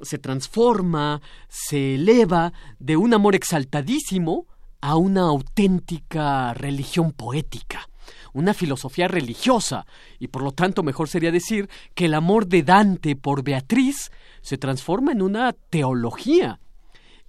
se 0.02 0.18
transforma, 0.18 1.22
se 1.48 1.94
eleva 1.94 2.52
de 2.80 2.98
un 2.98 3.14
amor 3.14 3.36
exaltadísimo 3.36 4.48
a 4.82 4.96
una 4.96 5.28
auténtica 5.28 6.56
religión 6.56 7.12
poética, 7.12 7.88
una 8.36 8.54
filosofía 8.54 9.08
religiosa, 9.08 9.86
y 10.20 10.28
por 10.28 10.44
lo 10.44 10.52
tanto 10.52 10.84
mejor 10.84 11.08
sería 11.08 11.32
decir 11.32 11.70
que 11.96 12.06
el 12.06 12.14
amor 12.14 12.48
de 12.48 12.64
Dante 12.64 13.16
por 13.16 13.44
Beatriz 13.44 14.12
se 14.42 14.58
transforma 14.58 15.14
en 15.14 15.22
una 15.22 15.54
teología. 15.54 16.60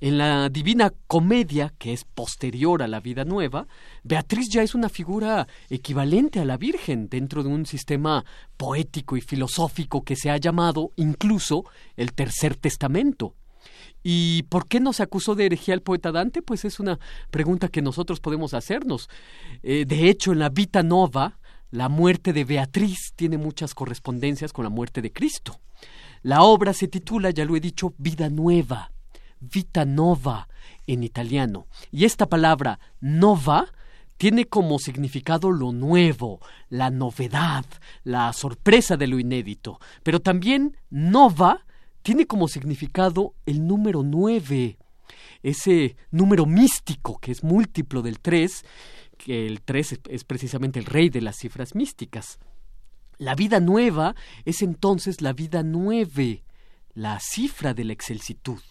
En 0.00 0.18
la 0.18 0.50
Divina 0.50 0.92
Comedia, 1.06 1.72
que 1.78 1.94
es 1.94 2.04
posterior 2.04 2.82
a 2.82 2.88
la 2.88 3.00
vida 3.00 3.24
nueva, 3.24 3.66
Beatriz 4.02 4.48
ya 4.52 4.62
es 4.62 4.74
una 4.74 4.90
figura 4.90 5.46
equivalente 5.70 6.40
a 6.40 6.44
la 6.44 6.58
Virgen 6.58 7.08
dentro 7.08 7.42
de 7.42 7.48
un 7.48 7.64
sistema 7.64 8.24
poético 8.56 9.16
y 9.16 9.22
filosófico 9.22 10.02
que 10.02 10.16
se 10.16 10.30
ha 10.30 10.36
llamado 10.36 10.90
incluso 10.96 11.64
el 11.96 12.12
Tercer 12.12 12.56
Testamento. 12.56 13.34
¿Y 14.08 14.44
por 14.44 14.68
qué 14.68 14.78
no 14.78 14.92
se 14.92 15.02
acusó 15.02 15.34
de 15.34 15.46
herejía 15.46 15.74
al 15.74 15.82
poeta 15.82 16.12
Dante? 16.12 16.40
Pues 16.40 16.64
es 16.64 16.78
una 16.78 17.00
pregunta 17.32 17.66
que 17.66 17.82
nosotros 17.82 18.20
podemos 18.20 18.54
hacernos. 18.54 19.10
Eh, 19.64 19.84
de 19.84 20.08
hecho, 20.08 20.30
en 20.30 20.38
la 20.38 20.48
Vita 20.48 20.84
Nova, 20.84 21.40
la 21.72 21.88
muerte 21.88 22.32
de 22.32 22.44
Beatriz 22.44 23.14
tiene 23.16 23.36
muchas 23.36 23.74
correspondencias 23.74 24.52
con 24.52 24.62
la 24.62 24.70
muerte 24.70 25.02
de 25.02 25.12
Cristo. 25.12 25.58
La 26.22 26.44
obra 26.44 26.72
se 26.72 26.86
titula, 26.86 27.30
ya 27.30 27.44
lo 27.44 27.56
he 27.56 27.60
dicho, 27.60 27.94
Vida 27.98 28.30
Nueva, 28.30 28.92
Vita 29.40 29.84
Nova 29.84 30.46
en 30.86 31.02
italiano. 31.02 31.66
Y 31.90 32.04
esta 32.04 32.28
palabra 32.28 32.78
nova 33.00 33.72
tiene 34.18 34.44
como 34.44 34.78
significado 34.78 35.50
lo 35.50 35.72
nuevo, 35.72 36.38
la 36.68 36.90
novedad, 36.90 37.64
la 38.04 38.32
sorpresa 38.32 38.96
de 38.96 39.08
lo 39.08 39.18
inédito. 39.18 39.80
Pero 40.04 40.20
también 40.20 40.76
nova 40.90 41.65
tiene 42.06 42.28
como 42.28 42.46
significado 42.46 43.34
el 43.46 43.66
número 43.66 44.04
nueve, 44.04 44.78
ese 45.42 45.96
número 46.12 46.46
místico 46.46 47.18
que 47.18 47.32
es 47.32 47.42
múltiplo 47.42 48.00
del 48.00 48.20
tres, 48.20 48.64
que 49.18 49.48
el 49.48 49.60
tres 49.60 49.98
es 50.08 50.22
precisamente 50.22 50.78
el 50.78 50.84
rey 50.84 51.08
de 51.10 51.20
las 51.20 51.36
cifras 51.36 51.74
místicas. 51.74 52.38
La 53.18 53.34
vida 53.34 53.58
nueva 53.58 54.14
es 54.44 54.62
entonces 54.62 55.20
la 55.20 55.32
vida 55.32 55.64
nueve, 55.64 56.44
la 56.94 57.18
cifra 57.18 57.74
de 57.74 57.82
la 57.82 57.94
excelsitud. 57.94 58.62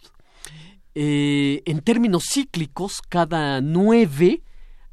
Eh, 0.93 1.61
en 1.65 1.81
términos 1.81 2.23
cíclicos, 2.31 3.01
cada 3.01 3.59
nueve 3.59 4.43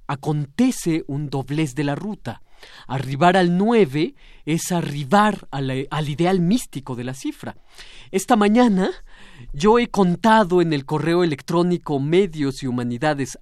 acontece 0.09 1.05
un 1.06 1.31
doblez 1.31 1.77
de 1.77 1.85
la 1.85 1.94
ruta. 1.94 2.41
Arribar 2.87 3.37
al 3.37 3.57
nueve 3.57 4.15
es 4.45 4.73
arribar 4.73 5.47
al 5.51 6.09
ideal 6.09 6.41
místico 6.41 6.97
de 6.97 7.05
la 7.05 7.15
cifra. 7.15 7.57
Esta 8.11 8.37
mañana 8.37 8.91
yo 9.53 9.79
he 9.79 9.89
contado 9.89 10.61
en 10.63 10.73
el 10.73 10.85
correo 10.85 11.25
electrónico 11.25 12.01
medios 12.01 12.63
y 12.63 12.67
humanidades 12.67 13.39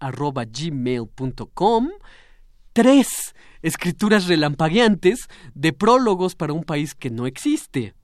tres 2.72 3.34
escrituras 3.62 4.26
relampagueantes 4.26 5.28
de 5.54 5.72
prólogos 5.72 6.34
para 6.34 6.52
un 6.52 6.64
país 6.64 6.94
que 6.94 7.10
no 7.10 7.26
existe. 7.26 7.94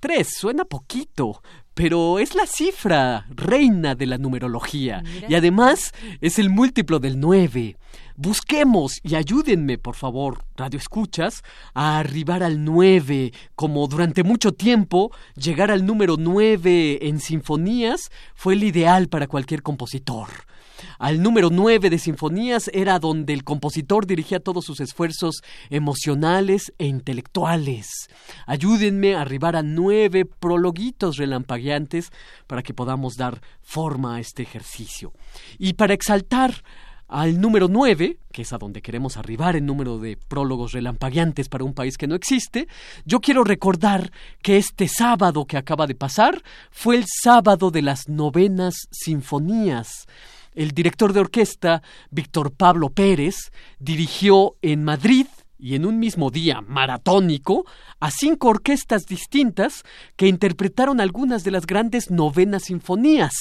Tres, 0.00 0.28
suena 0.38 0.64
poquito, 0.64 1.42
pero 1.78 2.18
es 2.18 2.34
la 2.34 2.44
cifra 2.44 3.24
reina 3.30 3.94
de 3.94 4.06
la 4.06 4.18
numerología 4.18 5.04
y 5.28 5.36
además 5.36 5.94
es 6.20 6.40
el 6.40 6.50
múltiplo 6.50 6.98
del 6.98 7.20
nueve. 7.20 7.76
Busquemos 8.16 8.98
y 9.04 9.14
ayúdenme, 9.14 9.78
por 9.78 9.94
favor, 9.94 10.44
radio 10.56 10.76
escuchas, 10.76 11.44
a 11.74 12.00
arribar 12.00 12.42
al 12.42 12.64
nueve, 12.64 13.32
como 13.54 13.86
durante 13.86 14.24
mucho 14.24 14.50
tiempo 14.50 15.12
llegar 15.36 15.70
al 15.70 15.86
número 15.86 16.16
nueve 16.18 17.06
en 17.06 17.20
sinfonías 17.20 18.10
fue 18.34 18.54
el 18.54 18.64
ideal 18.64 19.06
para 19.06 19.28
cualquier 19.28 19.62
compositor. 19.62 20.30
Al 20.98 21.22
número 21.22 21.50
nueve 21.50 21.90
de 21.90 21.98
sinfonías 21.98 22.70
era 22.72 22.98
donde 22.98 23.32
el 23.32 23.44
compositor 23.44 24.06
dirigía 24.06 24.40
todos 24.40 24.64
sus 24.64 24.80
esfuerzos 24.80 25.42
emocionales 25.70 26.72
e 26.78 26.86
intelectuales. 26.86 28.08
Ayúdenme 28.46 29.14
a 29.14 29.22
arribar 29.22 29.56
a 29.56 29.62
nueve 29.62 30.24
prologuitos 30.24 31.16
relampagueantes 31.16 32.10
para 32.46 32.62
que 32.62 32.74
podamos 32.74 33.16
dar 33.16 33.40
forma 33.62 34.16
a 34.16 34.20
este 34.20 34.42
ejercicio. 34.42 35.12
Y 35.58 35.74
para 35.74 35.94
exaltar 35.94 36.62
al 37.08 37.40
número 37.40 37.68
nueve, 37.68 38.18
que 38.32 38.42
es 38.42 38.52
a 38.52 38.58
donde 38.58 38.82
queremos 38.82 39.16
arribar 39.16 39.56
en 39.56 39.64
número 39.64 39.98
de 39.98 40.18
prólogos 40.28 40.72
relampagueantes 40.72 41.48
para 41.48 41.64
un 41.64 41.72
país 41.72 41.96
que 41.96 42.06
no 42.06 42.14
existe, 42.14 42.68
yo 43.06 43.20
quiero 43.20 43.44
recordar 43.44 44.12
que 44.42 44.58
este 44.58 44.88
sábado 44.88 45.46
que 45.46 45.56
acaba 45.56 45.86
de 45.86 45.94
pasar 45.94 46.42
fue 46.70 46.96
el 46.96 47.06
sábado 47.06 47.70
de 47.70 47.80
las 47.80 48.08
novenas 48.08 48.74
sinfonías 48.90 50.06
el 50.58 50.72
director 50.72 51.12
de 51.12 51.20
orquesta, 51.20 51.82
Víctor 52.10 52.52
Pablo 52.52 52.90
Pérez, 52.90 53.52
dirigió 53.78 54.56
en 54.60 54.82
Madrid 54.82 55.26
y 55.58 55.74
en 55.74 55.84
un 55.84 55.98
mismo 55.98 56.30
día 56.30 56.60
maratónico 56.60 57.66
a 58.00 58.10
cinco 58.10 58.48
orquestas 58.48 59.06
distintas 59.06 59.82
que 60.16 60.28
interpretaron 60.28 61.00
algunas 61.00 61.42
de 61.42 61.50
las 61.50 61.66
grandes 61.66 62.10
novenas 62.10 62.64
sinfonías. 62.64 63.32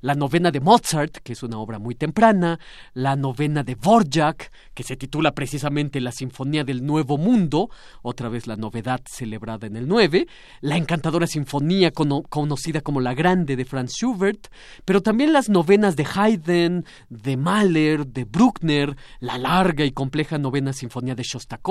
La 0.00 0.14
novena 0.14 0.50
de 0.50 0.60
Mozart, 0.60 1.18
que 1.18 1.34
es 1.34 1.42
una 1.42 1.58
obra 1.58 1.78
muy 1.78 1.94
temprana, 1.94 2.58
la 2.94 3.14
novena 3.14 3.62
de 3.62 3.74
Dvorak, 3.74 4.50
que 4.72 4.82
se 4.82 4.96
titula 4.96 5.32
precisamente 5.32 6.00
La 6.00 6.12
Sinfonía 6.12 6.64
del 6.64 6.84
Nuevo 6.84 7.18
Mundo, 7.18 7.68
otra 8.02 8.28
vez 8.28 8.46
la 8.46 8.56
novedad 8.56 9.02
celebrada 9.06 9.66
en 9.66 9.76
el 9.76 9.86
9, 9.86 10.26
la 10.62 10.76
encantadora 10.76 11.26
sinfonía 11.26 11.90
conocida 11.90 12.80
como 12.80 13.00
La 13.00 13.14
Grande 13.14 13.56
de 13.56 13.64
Franz 13.64 13.92
Schubert, 13.92 14.48
pero 14.84 15.02
también 15.02 15.32
las 15.32 15.48
novenas 15.48 15.96
de 15.96 16.06
Haydn, 16.06 16.84
de 17.10 17.36
Mahler, 17.36 18.06
de 18.06 18.24
Bruckner, 18.24 18.96
la 19.20 19.36
larga 19.36 19.84
y 19.84 19.92
compleja 19.92 20.38
novena 20.38 20.72
sinfonía 20.72 21.14
de 21.14 21.22
Shostakovich 21.22 21.65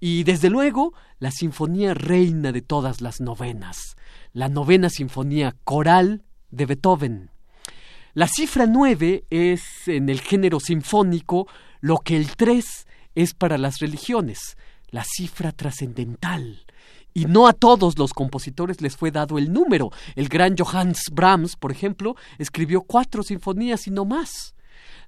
y 0.00 0.24
desde 0.24 0.48
luego 0.48 0.94
la 1.18 1.30
sinfonía 1.30 1.92
reina 1.92 2.50
de 2.50 2.62
todas 2.62 3.02
las 3.02 3.20
novenas, 3.20 3.96
la 4.32 4.48
novena 4.48 4.88
sinfonía 4.88 5.54
coral 5.64 6.22
de 6.50 6.64
Beethoven. 6.66 7.30
La 8.14 8.26
cifra 8.26 8.66
nueve 8.66 9.24
es 9.28 9.86
en 9.86 10.08
el 10.08 10.20
género 10.20 10.60
sinfónico 10.60 11.46
lo 11.80 11.98
que 11.98 12.16
el 12.16 12.36
tres 12.36 12.86
es 13.14 13.34
para 13.34 13.58
las 13.58 13.80
religiones, 13.80 14.56
la 14.90 15.04
cifra 15.04 15.52
trascendental. 15.52 16.64
Y 17.12 17.26
no 17.26 17.46
a 17.46 17.52
todos 17.52 17.98
los 17.98 18.14
compositores 18.14 18.80
les 18.80 18.96
fue 18.96 19.10
dado 19.10 19.36
el 19.36 19.52
número. 19.52 19.90
El 20.16 20.28
gran 20.28 20.56
Johannes 20.56 21.10
Brahms, 21.12 21.56
por 21.56 21.70
ejemplo, 21.70 22.16
escribió 22.38 22.80
cuatro 22.80 23.22
sinfonías 23.22 23.86
y 23.86 23.90
no 23.90 24.06
más. 24.06 24.54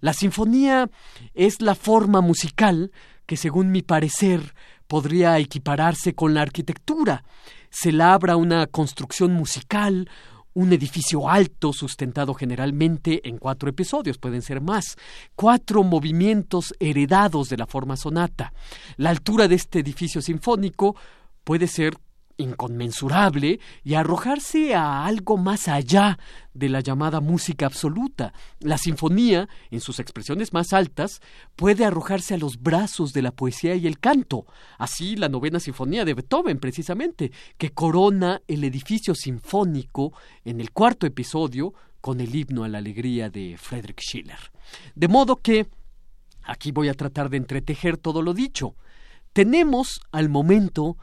La 0.01 0.13
sinfonía 0.13 0.91
es 1.33 1.63
la 1.63 1.75
forma 1.75 2.21
musical 2.21 2.93
que, 3.27 3.37
según 3.37 3.71
mi 3.71 3.83
parecer, 3.83 4.55
podría 4.87 5.39
equipararse 5.39 6.15
con 6.15 6.35
la 6.35 6.43
arquitectura. 6.43 7.25
Se 7.71 7.93
labra 7.93 8.37
una 8.37 8.67
construcción 8.67 9.33
musical, 9.33 10.09
un 10.55 10.73
edificio 10.73 11.29
alto 11.29 11.73
sustentado 11.73 12.33
generalmente 12.33 13.29
en 13.29 13.39
cuatro 13.39 13.69
episodios, 13.69 14.19
pueden 14.19 14.41
ser 14.41 14.61
más, 14.61 14.97
cuatro 15.35 15.83
movimientos 15.83 16.75
heredados 16.79 17.49
de 17.49 17.57
la 17.57 17.67
forma 17.67 17.97
sonata. 17.97 18.53
La 18.97 19.11
altura 19.11 19.49
de 19.49 19.57
este 19.57 19.81
edificio 19.81 20.23
sinfónico 20.23 20.95
puede 21.43 21.67
ser 21.67 21.97
inconmensurable 22.37 23.61
y 23.83 23.95
arrojarse 23.95 24.75
a 24.75 25.07
algo 25.07 25.37
más 25.37 25.69
allá 25.69 26.19
de 26.53 26.69
la 26.69 26.81
llamada 26.81 27.21
música 27.21 27.67
absoluta. 27.67 28.33
La 28.61 28.79
sinfonía, 28.79 29.49
en 29.71 29.81
sus 29.81 29.99
expresiones 29.99 30.53
más 30.53 30.73
altas, 30.73 31.21
puede 31.57 31.85
arrojarse 31.85 32.35
a 32.35 32.39
los 32.39 32.61
brazos 32.61 33.13
de 33.13 33.23
la 33.23 33.33
poesía 33.33 33.75
y 33.75 33.87
el 33.87 33.99
canto. 33.99 34.47
Así 34.79 35.17
la 35.17 35.29
novena 35.29 35.61
sinfonía 35.61 36.05
de 36.05 36.15
Beethoven, 36.15 36.59
precisamente, 36.59 37.33
que 37.59 37.71
corona 37.71 38.41
el 38.49 38.65
edificio 38.65 39.15
sinfónico 39.15 40.13
en 40.45 40.61
el 40.61 40.71
cuarto 40.71 41.07
episodio 41.07 41.75
con 42.01 42.21
el 42.21 42.35
himno 42.35 42.65
a 42.65 42.69
la 42.69 42.79
alegría 42.79 43.31
de 43.31 43.57
Friedrich 43.57 44.01
Schiller. 44.01 44.39
De 44.95 45.09
modo 45.09 45.37
que, 45.37 45.69
aquí 46.43 46.71
voy 46.71 46.89
a 46.89 46.95
tratar 46.95 47.31
de 47.31 47.39
entretejer 47.39 47.97
todo 47.97 48.23
lo 48.23 48.35
dicho. 48.35 48.77
Tenemos 49.33 50.01
al 50.13 50.29
momento 50.29 50.99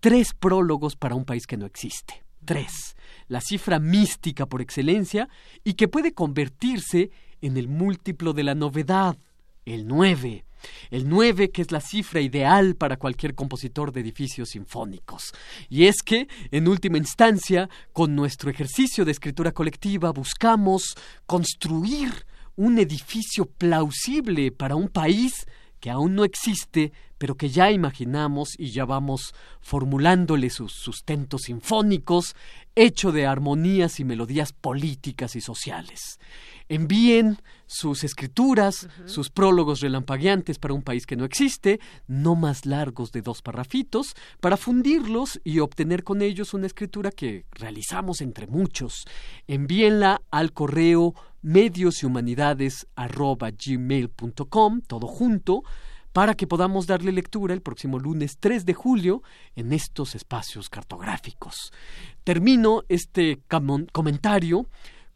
tres 0.00 0.34
prólogos 0.34 0.96
para 0.96 1.14
un 1.14 1.24
país 1.24 1.46
que 1.46 1.56
no 1.56 1.66
existe. 1.66 2.24
Tres. 2.44 2.96
La 3.28 3.40
cifra 3.40 3.78
mística 3.78 4.46
por 4.46 4.60
excelencia 4.60 5.28
y 5.64 5.74
que 5.74 5.88
puede 5.88 6.12
convertirse 6.12 7.10
en 7.40 7.56
el 7.56 7.68
múltiplo 7.68 8.32
de 8.32 8.44
la 8.44 8.54
novedad, 8.54 9.18
el 9.64 9.86
nueve. 9.86 10.44
El 10.90 11.08
nueve 11.08 11.50
que 11.50 11.62
es 11.62 11.70
la 11.70 11.80
cifra 11.80 12.20
ideal 12.20 12.76
para 12.76 12.96
cualquier 12.96 13.34
compositor 13.34 13.92
de 13.92 14.00
edificios 14.00 14.50
sinfónicos. 14.50 15.32
Y 15.68 15.86
es 15.86 16.02
que, 16.02 16.28
en 16.50 16.68
última 16.68 16.98
instancia, 16.98 17.68
con 17.92 18.14
nuestro 18.14 18.50
ejercicio 18.50 19.04
de 19.04 19.12
escritura 19.12 19.52
colectiva 19.52 20.12
buscamos 20.12 20.94
construir 21.26 22.26
un 22.56 22.78
edificio 22.78 23.44
plausible 23.46 24.50
para 24.50 24.76
un 24.76 24.88
país 24.88 25.46
que 25.80 25.90
aún 25.90 26.14
no 26.14 26.24
existe, 26.24 26.92
pero 27.18 27.36
que 27.36 27.48
ya 27.48 27.70
imaginamos 27.70 28.50
y 28.58 28.70
ya 28.70 28.84
vamos 28.84 29.34
formulándole 29.60 30.50
sus 30.50 30.72
sustentos 30.72 31.42
sinfónicos, 31.42 32.34
hecho 32.74 33.12
de 33.12 33.26
armonías 33.26 34.00
y 34.00 34.04
melodías 34.04 34.52
políticas 34.52 35.36
y 35.36 35.40
sociales. 35.40 36.18
Envíen 36.68 37.38
sus 37.66 38.02
escrituras, 38.02 38.88
sus 39.04 39.30
prólogos 39.30 39.80
relampagueantes 39.80 40.58
para 40.58 40.74
un 40.74 40.82
país 40.82 41.06
que 41.06 41.16
no 41.16 41.24
existe, 41.24 41.80
no 42.08 42.34
más 42.34 42.66
largos 42.66 43.12
de 43.12 43.22
dos 43.22 43.42
parrafitos, 43.42 44.14
para 44.40 44.56
fundirlos 44.56 45.40
y 45.44 45.60
obtener 45.60 46.02
con 46.02 46.22
ellos 46.22 46.54
una 46.54 46.66
escritura 46.66 47.10
que 47.10 47.44
realizamos 47.52 48.20
entre 48.20 48.46
muchos. 48.46 49.04
Envíenla 49.46 50.22
al 50.30 50.52
correo 50.52 51.14
medios 51.42 52.02
y 52.02 52.06
humanidades 52.06 52.86
gmail.com, 52.96 54.80
todo 54.80 55.06
junto, 55.06 55.62
para 56.12 56.34
que 56.34 56.46
podamos 56.46 56.86
darle 56.86 57.12
lectura 57.12 57.52
el 57.52 57.60
próximo 57.60 57.98
lunes 57.98 58.38
3 58.40 58.64
de 58.64 58.74
julio 58.74 59.22
en 59.54 59.72
estos 59.72 60.14
espacios 60.14 60.70
cartográficos. 60.70 61.72
Termino 62.24 62.84
este 62.88 63.42
comentario 63.92 64.66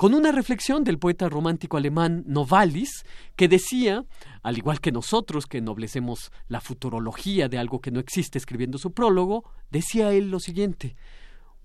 con 0.01 0.15
una 0.15 0.33
reflexión 0.33 0.83
del 0.83 0.99
poeta 0.99 1.29
romántico 1.29 1.77
alemán 1.77 2.25
Novalis, 2.27 3.05
que 3.37 3.49
decía, 3.49 4.03
al 4.43 4.57
igual 4.57 4.81
que 4.81 4.93
nosotros 4.93 5.45
que 5.45 5.59
ennoblecemos 5.59 6.33
la 6.49 6.63
futurología 6.63 7.51
de 7.51 7.59
algo 7.59 7.83
que 7.83 7.91
no 7.91 8.01
existe 8.01 8.39
escribiendo 8.39 8.79
su 8.79 8.93
prólogo, 8.93 9.45
decía 9.71 10.11
él 10.13 10.31
lo 10.31 10.41
siguiente, 10.41 10.97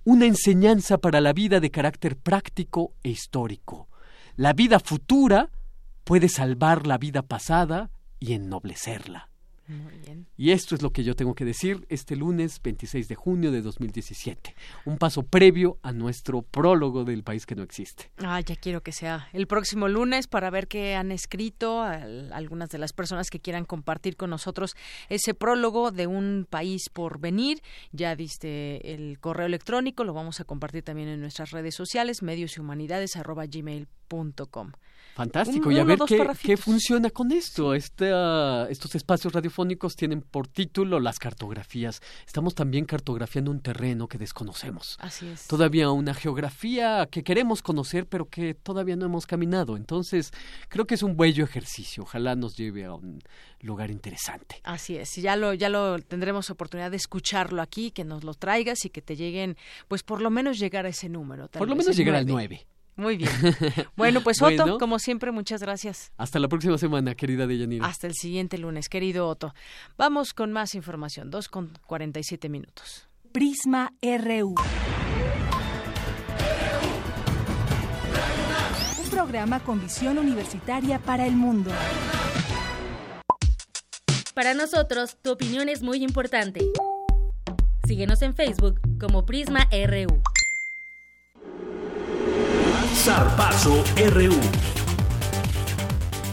una 0.03 0.25
enseñanza 0.25 0.97
para 0.97 1.21
la 1.21 1.31
vida 1.31 1.61
de 1.61 1.71
carácter 1.71 2.17
práctico 2.17 2.91
e 3.03 3.09
histórico. 3.11 3.87
La 4.35 4.51
vida 4.51 4.81
futura 4.81 5.49
puede 6.03 6.27
salvar 6.27 6.87
la 6.87 6.97
vida 6.97 7.21
pasada 7.21 7.89
y 8.19 8.33
ennoblecerla. 8.33 9.29
Y 10.37 10.51
esto 10.51 10.75
es 10.75 10.81
lo 10.81 10.91
que 10.91 11.03
yo 11.03 11.15
tengo 11.15 11.33
que 11.33 11.45
decir 11.45 11.85
este 11.89 12.15
lunes 12.15 12.61
26 12.61 13.07
de 13.07 13.15
junio 13.15 13.51
de 13.51 13.61
2017. 13.61 14.55
Un 14.85 14.97
paso 14.97 15.23
previo 15.23 15.79
a 15.81 15.91
nuestro 15.91 16.41
prólogo 16.41 17.03
del 17.03 17.23
país 17.23 17.45
que 17.45 17.55
no 17.55 17.63
existe. 17.63 18.11
Ah, 18.17 18.39
ya 18.41 18.55
quiero 18.55 18.81
que 18.81 18.91
sea 18.91 19.29
el 19.33 19.47
próximo 19.47 19.87
lunes 19.87 20.27
para 20.27 20.49
ver 20.49 20.67
qué 20.67 20.95
han 20.95 21.11
escrito 21.11 21.81
algunas 21.81 22.69
de 22.69 22.77
las 22.77 22.93
personas 22.93 23.29
que 23.29 23.39
quieran 23.39 23.65
compartir 23.65 24.17
con 24.17 24.29
nosotros 24.29 24.75
ese 25.09 25.33
prólogo 25.33 25.91
de 25.91 26.07
un 26.07 26.45
país 26.49 26.89
por 26.91 27.19
venir. 27.19 27.61
Ya 27.91 28.15
diste 28.15 28.93
el 28.93 29.19
correo 29.19 29.47
electrónico, 29.47 30.03
lo 30.03 30.13
vamos 30.13 30.39
a 30.39 30.43
compartir 30.43 30.83
también 30.83 31.09
en 31.09 31.21
nuestras 31.21 31.51
redes 31.51 31.75
sociales, 31.75 32.21
medios 32.21 32.57
y 32.57 32.61
humanidades 32.61 33.15
arroba 33.15 33.45
gmail.com. 33.45 34.71
Fantástico, 35.15 35.71
y 35.71 35.79
a 35.79 35.85
ver 35.85 35.97
qué, 36.43 36.57
funciona 36.57 37.09
con 37.09 37.31
esto. 37.31 37.73
Este, 37.73 38.11
estos 38.69 38.95
espacios 38.95 39.31
radiofónicos 39.31 39.95
tienen 39.95 40.19
por 40.19 40.49
título 40.49 40.99
las 40.99 41.19
cartografías. 41.19 42.01
Estamos 42.27 42.53
también 42.53 42.83
cartografiando 42.83 43.49
un 43.49 43.61
terreno 43.61 44.09
que 44.09 44.17
desconocemos. 44.17 44.97
Así 44.99 45.25
es. 45.27 45.47
Todavía 45.47 45.89
una 45.89 46.13
geografía 46.13 47.07
que 47.09 47.23
queremos 47.23 47.61
conocer, 47.61 48.07
pero 48.07 48.27
que 48.27 48.55
todavía 48.55 48.97
no 48.97 49.05
hemos 49.05 49.25
caminado. 49.25 49.77
Entonces, 49.77 50.31
creo 50.67 50.85
que 50.85 50.95
es 50.95 51.01
un 51.01 51.15
bello 51.15 51.45
ejercicio. 51.45 52.03
Ojalá 52.03 52.35
nos 52.35 52.57
lleve 52.57 52.83
a 52.83 52.93
un 52.93 53.21
lugar 53.61 53.91
interesante. 53.91 54.59
Así 54.63 54.97
es, 54.97 55.15
ya 55.15 55.37
lo, 55.37 55.53
ya 55.53 55.69
lo 55.69 55.97
tendremos 55.99 56.49
oportunidad 56.49 56.91
de 56.91 56.97
escucharlo 56.97 57.61
aquí, 57.61 57.91
que 57.91 58.03
nos 58.03 58.25
lo 58.25 58.33
traigas 58.33 58.83
y 58.83 58.89
que 58.89 59.01
te 59.01 59.15
lleguen, 59.15 59.55
pues 59.87 60.03
por 60.03 60.21
lo 60.21 60.29
menos 60.29 60.59
llegar 60.59 60.85
a 60.85 60.89
ese 60.89 61.07
número. 61.07 61.47
por 61.47 61.69
lo 61.69 61.77
menos 61.77 61.95
llegar 61.95 62.15
al 62.15 62.25
9. 62.25 62.67
Muy 62.95 63.17
bien. 63.17 63.29
Bueno, 63.95 64.21
pues 64.21 64.41
Otto, 64.41 64.77
como 64.77 64.99
siempre, 64.99 65.31
muchas 65.31 65.61
gracias. 65.61 66.11
Hasta 66.17 66.39
la 66.39 66.47
próxima 66.47 66.77
semana, 66.77 67.15
querida 67.15 67.47
Deyanira. 67.47 67.85
Hasta 67.85 68.07
el 68.07 68.13
siguiente 68.13 68.57
lunes, 68.57 68.89
querido 68.89 69.27
Otto. 69.27 69.53
Vamos 69.97 70.33
con 70.33 70.51
más 70.51 70.75
información, 70.75 71.29
dos 71.31 71.49
con 71.49 71.71
47 71.87 72.49
minutos. 72.49 73.07
Prisma 73.31 73.93
RU. 74.01 74.55
Un 79.03 79.09
programa 79.09 79.59
con 79.61 79.81
visión 79.81 80.17
universitaria 80.17 80.99
para 80.99 81.25
el 81.25 81.35
mundo. 81.35 81.71
Para 84.33 84.53
nosotros, 84.53 85.17
tu 85.21 85.31
opinión 85.31 85.69
es 85.69 85.81
muy 85.81 86.03
importante. 86.03 86.65
Síguenos 87.87 88.21
en 88.21 88.35
Facebook 88.35 88.79
como 88.99 89.25
Prisma 89.25 89.67
RU. 89.71 90.21
Zarpazo 92.95 93.83
RU. 94.13 94.33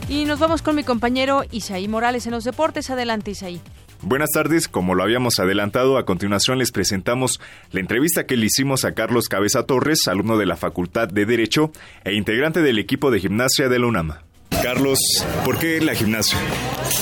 Y 0.08 0.24
nos 0.24 0.38
vamos 0.38 0.62
con 0.62 0.76
mi 0.76 0.84
compañero 0.84 1.42
Isaí 1.50 1.88
Morales 1.88 2.26
en 2.26 2.32
los 2.32 2.44
deportes. 2.44 2.90
Adelante, 2.90 3.32
Isaí. 3.32 3.60
Buenas 4.00 4.30
tardes, 4.30 4.68
como 4.68 4.94
lo 4.94 5.02
habíamos 5.02 5.38
adelantado, 5.38 5.96
a 5.96 6.04
continuación 6.04 6.58
les 6.58 6.72
presentamos 6.72 7.40
la 7.70 7.80
entrevista 7.80 8.26
que 8.26 8.36
le 8.36 8.46
hicimos 8.46 8.84
a 8.84 8.92
Carlos 8.94 9.28
Cabeza 9.28 9.64
Torres, 9.64 10.08
alumno 10.08 10.38
de 10.38 10.46
la 10.46 10.56
Facultad 10.56 11.08
de 11.08 11.24
Derecho 11.24 11.70
e 12.04 12.14
integrante 12.14 12.62
del 12.62 12.78
equipo 12.78 13.10
de 13.10 13.20
gimnasia 13.20 13.68
de 13.68 13.78
la 13.78 13.86
UNAM. 13.86 14.14
Carlos, 14.62 14.98
¿por 15.44 15.58
qué 15.58 15.80
la 15.80 15.94
gimnasia? 15.94 16.36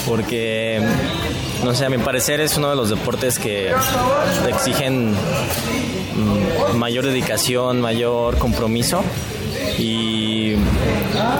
Porque, 0.06 0.80
no 1.64 1.74
sé, 1.74 1.86
a 1.86 1.90
mi 1.90 1.98
parecer 1.98 2.40
es 2.40 2.56
uno 2.58 2.70
de 2.70 2.76
los 2.76 2.90
deportes 2.90 3.38
que 3.38 3.72
exigen 4.48 5.12
mm, 5.12 6.76
mayor 6.76 7.06
dedicación, 7.06 7.80
mayor 7.80 8.38
compromiso 8.38 9.02
y 9.80 10.56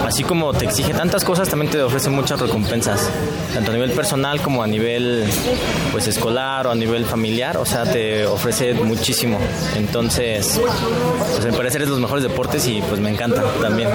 así 0.06 0.24
como 0.24 0.52
te 0.54 0.64
exige 0.64 0.94
tantas 0.94 1.24
cosas, 1.24 1.48
también 1.48 1.70
te 1.70 1.82
ofrece 1.82 2.08
muchas 2.08 2.40
recompensas, 2.40 3.10
tanto 3.52 3.70
a 3.70 3.74
nivel 3.74 3.92
personal 3.92 4.40
como 4.40 4.62
a 4.62 4.66
nivel 4.66 5.24
pues 5.92 6.08
escolar 6.08 6.66
o 6.66 6.70
a 6.70 6.74
nivel 6.74 7.04
familiar, 7.04 7.58
o 7.58 7.66
sea, 7.66 7.84
te 7.84 8.24
ofrece 8.26 8.72
muchísimo. 8.72 9.38
Entonces, 9.76 10.58
pues 11.32 11.44
me 11.44 11.52
parece 11.52 11.76
eres 11.76 11.90
los 11.90 12.00
mejores 12.00 12.22
deportes 12.22 12.66
y 12.66 12.80
pues 12.82 12.98
me 12.98 13.10
encanta 13.10 13.44
también. 13.60 13.88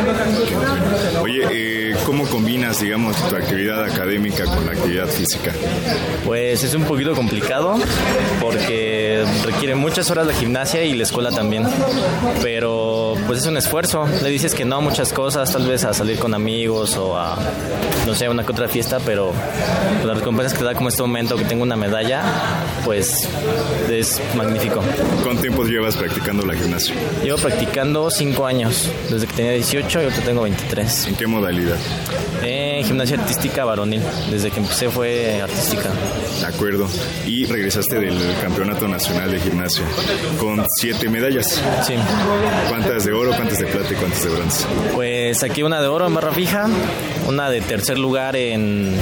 Oye, 1.22 1.42
eh, 1.52 1.96
¿cómo 2.06 2.28
combinas, 2.28 2.80
digamos, 2.80 3.18
tu 3.28 3.36
actividad 3.36 3.84
académica 3.84 4.46
con 4.46 4.66
la 4.66 4.74
actividad 4.74 5.08
física? 5.08 5.54
Pues 6.24 6.64
es 6.64 6.76
un 6.76 6.84
poquito 6.84 7.16
complicado 7.16 7.80
porque 8.40 9.26
requiere 9.44 9.74
muchas 9.74 10.12
horas 10.12 10.28
de 10.28 10.36
gimnasia 10.36 10.84
y 10.84 10.94
la 10.94 11.04
escuela 11.04 11.32
también, 11.32 11.66
pero 12.44 13.16
pues 13.26 13.40
es 13.40 13.46
un 13.48 13.58
esfuerzo 13.58 14.06
le 14.22 14.30
dices 14.36 14.54
que 14.54 14.66
no 14.66 14.76
a 14.76 14.80
muchas 14.82 15.14
cosas, 15.14 15.50
tal 15.50 15.66
vez 15.66 15.86
a 15.86 15.94
salir 15.94 16.20
con 16.20 16.34
amigos 16.34 16.98
o 16.98 17.18
a, 17.18 17.38
no 18.06 18.14
sé, 18.14 18.28
una 18.28 18.44
que 18.44 18.52
otra 18.52 18.68
fiesta, 18.68 19.00
pero 19.06 19.32
las 20.04 20.18
recompensas 20.18 20.52
que 20.52 20.60
te 20.60 20.66
da 20.66 20.74
como 20.74 20.90
este 20.90 21.02
momento 21.02 21.38
que 21.38 21.46
tengo 21.46 21.64
una 21.64 21.78
medalla, 21.78 22.22
pues 22.86 23.28
es 23.90 24.22
magnífico. 24.36 24.82
¿Cuánto 25.24 25.42
tiempo 25.42 25.66
llevas 25.66 25.98
practicando 25.98 26.46
la 26.46 26.54
gimnasia? 26.54 26.94
Llevo 27.24 27.40
practicando 27.40 28.10
cinco 28.12 28.46
años, 28.46 28.90
desde 29.10 29.26
que 29.26 29.34
tenía 29.34 29.52
18 29.54 30.02
y 30.02 30.04
ahora 30.04 30.16
tengo 30.18 30.44
23. 30.44 31.08
¿En 31.08 31.16
qué 31.16 31.26
modalidad? 31.26 31.78
Eh, 32.44 32.84
gimnasia 32.86 33.20
artística 33.20 33.66
varonil, 33.66 34.04
desde 34.30 34.52
que 34.52 34.60
empecé 34.60 34.90
fue 34.90 35.42
artística. 35.42 35.90
De 36.40 36.46
acuerdo. 36.46 36.88
Y 37.26 37.46
regresaste 37.46 38.00
del 38.00 38.18
Campeonato 38.40 38.88
Nacional 38.88 39.32
de 39.32 39.40
Gimnasia 39.40 39.84
con 40.40 40.64
siete 40.80 41.10
medallas. 41.10 41.62
Sí. 41.86 41.96
¿Cuántas 42.70 43.04
de 43.04 43.14
oro, 43.14 43.32
cuántas 43.36 43.58
de 43.58 43.66
plata 43.66 43.92
y 43.92 43.96
cuántas 43.96 44.24
de 44.24 44.30
bronce? 44.30 44.66
Pues 44.94 45.42
aquí 45.42 45.64
una 45.64 45.82
de 45.82 45.88
oro 45.88 46.06
en 46.06 46.14
barra 46.14 46.32
fija, 46.34 46.68
una 47.28 47.50
de 47.50 47.62
tercer 47.62 47.98
lugar 47.98 48.36
en 48.36 48.96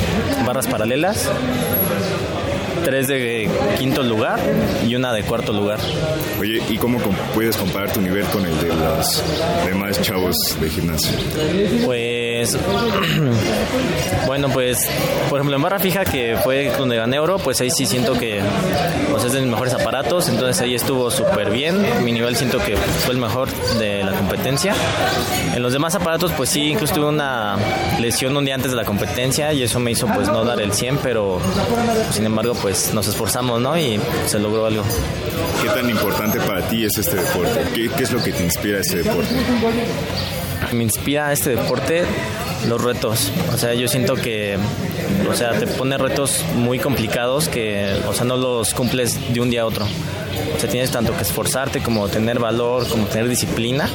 barras 0.45 0.67
paralelas 0.67 1.29
tres 2.83 3.07
de 3.07 3.49
quinto 3.79 4.03
lugar 4.03 4.39
y 4.85 4.95
una 4.95 5.13
de 5.13 5.23
cuarto 5.23 5.53
lugar. 5.53 5.79
Oye, 6.39 6.61
¿y 6.69 6.77
cómo 6.77 6.99
puedes 7.33 7.55
comparar 7.55 7.91
tu 7.91 8.01
nivel 8.01 8.25
con 8.25 8.45
el 8.45 8.59
de 8.59 8.67
los 8.67 9.23
demás 9.65 10.01
chavos 10.01 10.35
de 10.59 10.69
gimnasio? 10.69 11.17
Pues, 11.85 12.57
bueno, 14.27 14.49
pues, 14.49 14.89
por 15.29 15.39
ejemplo, 15.39 15.55
en 15.55 15.61
barra 15.61 15.79
fija, 15.79 16.05
que 16.05 16.37
fue 16.43 16.71
donde 16.77 16.97
gané 16.97 17.19
oro, 17.19 17.37
pues 17.39 17.61
ahí 17.61 17.69
sí 17.69 17.85
siento 17.85 18.13
que 18.13 18.41
pues, 19.11 19.23
es 19.23 19.33
de 19.33 19.41
mis 19.41 19.49
mejores 19.49 19.73
aparatos, 19.73 20.27
entonces 20.27 20.61
ahí 20.61 20.75
estuvo 20.75 21.09
súper 21.09 21.49
bien. 21.49 21.85
Mi 22.03 22.11
nivel 22.11 22.35
siento 22.35 22.59
que 22.59 22.75
fue 22.75 23.13
el 23.13 23.19
mejor 23.19 23.49
de 23.79 24.03
la 24.03 24.13
competencia. 24.13 24.73
En 25.53 25.61
los 25.61 25.71
demás 25.71 25.95
aparatos, 25.95 26.31
pues 26.33 26.49
sí, 26.49 26.71
incluso 26.71 26.95
tuve 26.95 27.05
una 27.05 27.55
lesión 27.99 28.35
un 28.35 28.45
día 28.45 28.55
antes 28.55 28.71
de 28.71 28.77
la 28.77 28.85
competencia 28.85 29.53
y 29.53 29.63
eso 29.63 29.79
me 29.79 29.91
hizo 29.91 30.07
pues 30.07 30.27
no 30.27 30.43
dar 30.43 30.59
el 30.59 30.73
100, 30.73 30.97
pero 30.97 31.39
sin 32.11 32.25
embargo, 32.25 32.53
pues 32.55 32.72
pues, 32.73 32.91
nos 32.91 33.07
esforzamos, 33.07 33.61
¿no? 33.61 33.77
Y 33.77 33.99
se 34.25 34.39
logró 34.39 34.65
algo. 34.65 34.83
¿Qué 35.61 35.69
tan 35.69 35.87
importante 35.91 36.39
para 36.39 36.67
ti 36.67 36.83
es 36.83 36.97
este 36.97 37.17
deporte? 37.17 37.59
¿Qué, 37.75 38.03
es 38.03 38.11
lo 38.11 38.23
que 38.23 38.33
te 38.33 38.43
inspira 38.43 38.79
este 38.79 39.03
deporte? 39.03 39.35
Me 40.71 40.83
inspira 40.83 41.31
este 41.31 41.51
deporte 41.51 42.03
los 42.67 42.83
retos. 42.83 43.31
O 43.53 43.57
sea, 43.59 43.75
yo 43.75 43.87
siento 43.87 44.15
que, 44.15 44.57
o 45.29 45.35
sea, 45.35 45.51
te 45.51 45.67
pone 45.67 45.99
retos 45.99 46.43
muy 46.55 46.79
complicados 46.79 47.47
que, 47.47 47.95
o 48.07 48.13
sea, 48.15 48.25
no 48.25 48.37
los 48.37 48.73
cumples 48.73 49.19
de 49.31 49.39
un 49.39 49.51
día 49.51 49.61
a 49.61 49.65
otro. 49.67 49.85
O 49.85 50.59
sea, 50.59 50.67
tienes 50.67 50.89
tanto 50.89 51.15
que 51.15 51.21
esforzarte 51.21 51.83
como 51.83 52.07
tener 52.07 52.39
valor, 52.39 52.89
como 52.89 53.05
tener 53.05 53.29
disciplina 53.29 53.87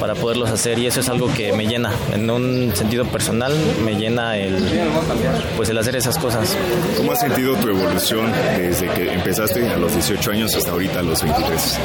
para 0.00 0.14
poderlos 0.14 0.50
hacer 0.50 0.78
y 0.78 0.86
eso 0.86 1.00
es 1.00 1.08
algo 1.08 1.32
que 1.32 1.52
me 1.52 1.66
llena 1.66 1.92
en 2.12 2.28
un 2.30 2.74
sentido 2.74 3.04
personal 3.04 3.54
me 3.84 3.94
llena 3.94 4.36
el 4.38 4.56
pues 5.56 5.68
el 5.68 5.78
hacer 5.78 5.94
esas 5.96 6.18
cosas 6.18 6.56
¿Cómo 6.96 7.12
has 7.12 7.20
sentido 7.20 7.54
tu 7.56 7.68
evolución 7.68 8.32
desde 8.56 8.88
que 8.88 9.12
empezaste 9.12 9.68
a 9.68 9.76
los 9.76 9.92
18 9.92 10.30
años 10.30 10.54
hasta 10.56 10.70
ahorita 10.70 11.00
a 11.00 11.02
los 11.02 11.22
23? 11.22 11.80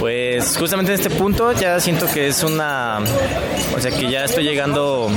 Pues 0.00 0.56
justamente 0.56 0.92
en 0.92 1.00
este 1.00 1.10
punto 1.10 1.52
ya 1.52 1.78
siento 1.78 2.06
que 2.12 2.26
es 2.26 2.42
una 2.42 2.98
o 3.74 3.80
sea 3.80 3.90
que 3.92 4.10
ya 4.10 4.24
estoy 4.24 4.44
llegando 4.44 5.08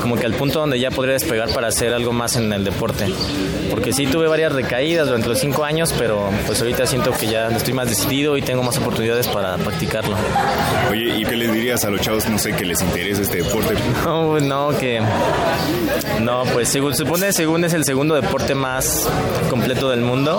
como 0.00 0.16
que 0.16 0.26
al 0.26 0.34
punto 0.34 0.60
donde 0.60 0.78
ya 0.78 0.90
podría 0.90 1.14
despegar 1.14 1.50
para 1.50 1.68
hacer 1.68 1.92
algo 1.94 2.12
más 2.12 2.36
en 2.36 2.52
el 2.52 2.64
deporte. 2.64 3.06
Porque 3.70 3.92
sí 3.92 4.06
tuve 4.06 4.28
varias 4.28 4.52
recaídas 4.52 5.06
durante 5.06 5.28
los 5.28 5.38
cinco 5.38 5.64
años, 5.64 5.94
pero 5.96 6.30
pues 6.46 6.60
ahorita 6.60 6.86
siento 6.86 7.12
que 7.12 7.26
ya 7.26 7.48
estoy 7.48 7.74
más 7.74 7.88
decidido 7.88 8.36
y 8.36 8.42
tengo 8.42 8.62
más 8.62 8.78
oportunidades 8.78 9.28
para 9.28 9.56
practicarlo. 9.56 10.16
Oye, 10.90 11.18
¿y 11.18 11.24
qué 11.24 11.36
les 11.36 11.52
dirías 11.52 11.84
a 11.84 11.90
los 11.90 12.00
chavos, 12.00 12.28
no 12.28 12.38
sé, 12.38 12.52
que 12.54 12.64
les 12.64 12.80
interese 12.80 13.22
este 13.22 13.42
deporte? 13.42 13.74
No, 14.04 14.28
pues, 14.30 14.42
no, 14.42 14.70
que... 14.78 15.00
No, 16.20 16.44
pues 16.52 16.68
según, 16.68 16.94
supone, 16.94 17.32
según 17.32 17.64
es 17.64 17.72
el 17.74 17.84
segundo 17.84 18.14
deporte 18.14 18.54
más 18.54 19.08
completo 19.50 19.90
del 19.90 20.00
mundo, 20.00 20.38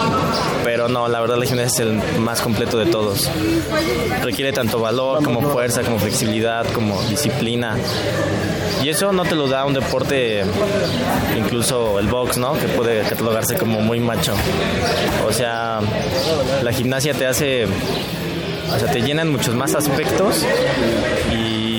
pero 0.64 0.88
no, 0.88 1.08
la 1.08 1.20
verdad 1.22 1.38
la 1.38 1.46
gimnasia 1.46 1.84
es 1.84 1.90
el 1.90 2.20
más 2.20 2.42
completo 2.42 2.78
de 2.78 2.88
todos. 2.88 3.30
Requiere 4.24 4.52
tanto 4.52 4.80
valor 4.80 5.24
como 5.24 5.42
fuerza, 5.42 5.84
como 5.84 6.00
flexibilidad, 6.00 6.66
como 6.74 7.02
disciplina. 7.04 7.78
Y 8.84 8.90
eso 8.90 9.12
no 9.12 9.24
te 9.24 9.36
lo 9.36 9.48
da 9.48 9.66
un 9.66 9.74
deporte, 9.74 10.44
incluso 11.38 12.00
el 12.00 12.08
box, 12.08 12.38
¿no? 12.38 12.54
Que 12.54 12.68
puede 12.68 13.02
catalogarse 13.02 13.58
como 13.58 13.82
muy 13.82 14.00
macho. 14.00 14.34
O 15.28 15.32
sea, 15.32 15.80
la 16.64 16.72
gimnasia 16.72 17.14
te 17.14 17.28
hace, 17.28 17.66
o 17.66 18.80
sea, 18.80 18.91
te 18.91 19.02
llena 19.02 19.24
en 19.24 19.32
muchos 19.32 19.56
más 19.56 19.76
aspectos 19.76 20.46
y 21.32 21.70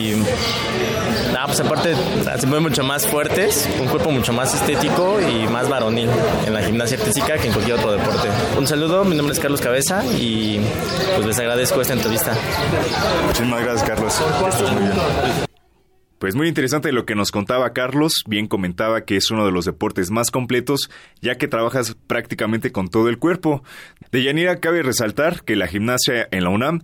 pues 1.51 1.61
aparte 1.61 1.97
se 2.39 2.47
mueven 2.47 2.63
mucho 2.63 2.85
más 2.85 3.09
fuertes, 3.09 3.69
un 3.81 3.89
cuerpo 3.89 4.13
mucho 4.13 4.33
más 4.33 4.55
estético 4.55 5.19
y 5.21 5.49
más 5.49 5.69
varonil 5.69 6.09
en 6.47 6.55
la 6.55 6.63
gimnasia 6.63 6.97
artística 6.97 7.39
que 7.39 7.49
en 7.49 7.53
cualquier 7.53 7.77
otro 7.77 7.91
deporte. 7.91 8.29
Un 8.57 8.69
saludo, 8.69 9.05
mi 9.05 9.17
nombre 9.17 9.35
es 9.35 9.41
Carlos 9.41 9.61
Cabeza 9.61 10.05
y 10.05 10.61
pues 11.17 11.27
les 11.27 11.39
agradezco 11.41 11.81
esta 11.81 11.95
entrevista. 11.95 12.37
Muchísimas 13.27 13.63
gracias, 13.65 13.89
Carlos. 13.89 14.21
muy 14.71 14.83
bien. 14.83 15.50
Pues 16.21 16.35
muy 16.35 16.49
interesante 16.49 16.93
lo 16.93 17.07
que 17.07 17.15
nos 17.15 17.31
contaba 17.31 17.73
Carlos, 17.73 18.13
bien 18.27 18.47
comentaba 18.47 19.07
que 19.07 19.17
es 19.17 19.31
uno 19.31 19.47
de 19.47 19.53
los 19.53 19.65
deportes 19.65 20.11
más 20.11 20.31
completos, 20.31 20.91
ya 21.23 21.37
que 21.37 21.49
trabajas 21.49 21.97
prácticamente 22.07 22.73
con 22.73 22.89
todo 22.89 23.09
el 23.09 23.19
cuerpo. 23.19 23.65
De 24.13 24.23
Yanira 24.23 24.61
cabe 24.61 24.83
resaltar 24.83 25.43
que 25.45 25.57
la 25.57 25.67
gimnasia 25.67 26.29
en 26.31 26.45
la 26.45 26.51
UNAM 26.51 26.83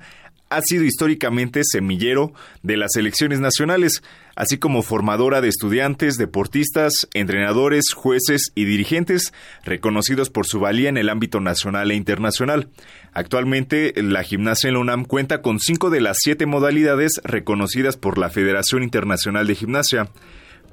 ha 0.49 0.63
sido 0.63 0.85
históricamente 0.85 1.61
semillero 1.65 2.33
de 2.63 2.79
las 2.79 2.93
selecciones 2.95 3.39
nacionales, 3.39 4.03
así 4.37 4.59
como 4.59 4.83
formadora 4.83 5.41
de 5.41 5.49
estudiantes, 5.49 6.17
deportistas, 6.19 7.09
entrenadores, 7.15 7.93
jueces 7.93 8.53
y 8.55 8.67
dirigentes 8.67 9.33
reconocidos 9.65 10.31
por 10.31 10.47
su 10.47 10.61
valía 10.61 10.89
en 10.89 10.99
el 10.99 11.09
ámbito 11.09 11.41
nacional 11.41 11.91
e 11.91 11.97
internacional. 11.97 12.69
Actualmente, 13.13 13.95
la 13.97 14.23
gimnasia 14.23 14.69
en 14.69 14.75
la 14.75 14.81
UNAM 14.81 15.05
cuenta 15.07 15.43
con 15.43 15.59
cinco 15.59 15.91
de 15.91 16.03
las 16.03 16.19
siete 16.21 16.47
modalidades 16.47 17.21
reconocidas 17.25 17.97
por 17.97 18.19
la 18.19 18.31
Federación 18.31 18.83
Internacional 18.83 19.47
de 19.47 19.55
Gimnasia. 19.55 20.11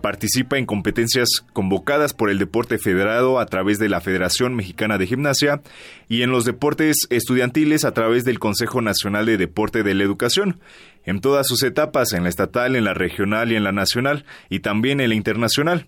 Participa 0.02 0.58
en 0.58 0.66
competencias 0.66 1.30
convocadas 1.54 2.14
por 2.14 2.30
el 2.30 2.38
deporte 2.38 2.78
federado 2.78 3.40
a 3.40 3.46
través 3.46 3.80
de 3.80 3.88
la 3.88 4.02
Federación 4.02 4.54
Mexicana 4.54 4.98
de 4.98 5.08
Gimnasia 5.08 5.62
y 6.10 6.24
en 6.24 6.30
los 6.30 6.44
deportes 6.44 7.08
estudiantiles 7.10 7.86
a 7.86 7.94
través 7.94 8.26
del 8.26 8.38
Consejo 8.38 8.82
Nacional 8.82 9.26
de 9.26 9.38
Deporte 9.38 9.82
de 9.82 9.94
la 9.94 10.04
Educación, 10.04 10.60
en 11.06 11.20
todas 11.22 11.48
sus 11.48 11.64
etapas, 11.64 12.14
en 12.14 12.24
la 12.24 12.30
estatal, 12.30 12.76
en 12.76 12.86
la 12.86 12.94
regional 12.94 13.52
y 13.52 13.56
en 13.56 13.64
la 13.64 13.72
nacional, 13.72 14.26
y 14.50 14.60
también 14.60 15.00
en 15.00 15.10
la 15.10 15.16
internacional. 15.16 15.88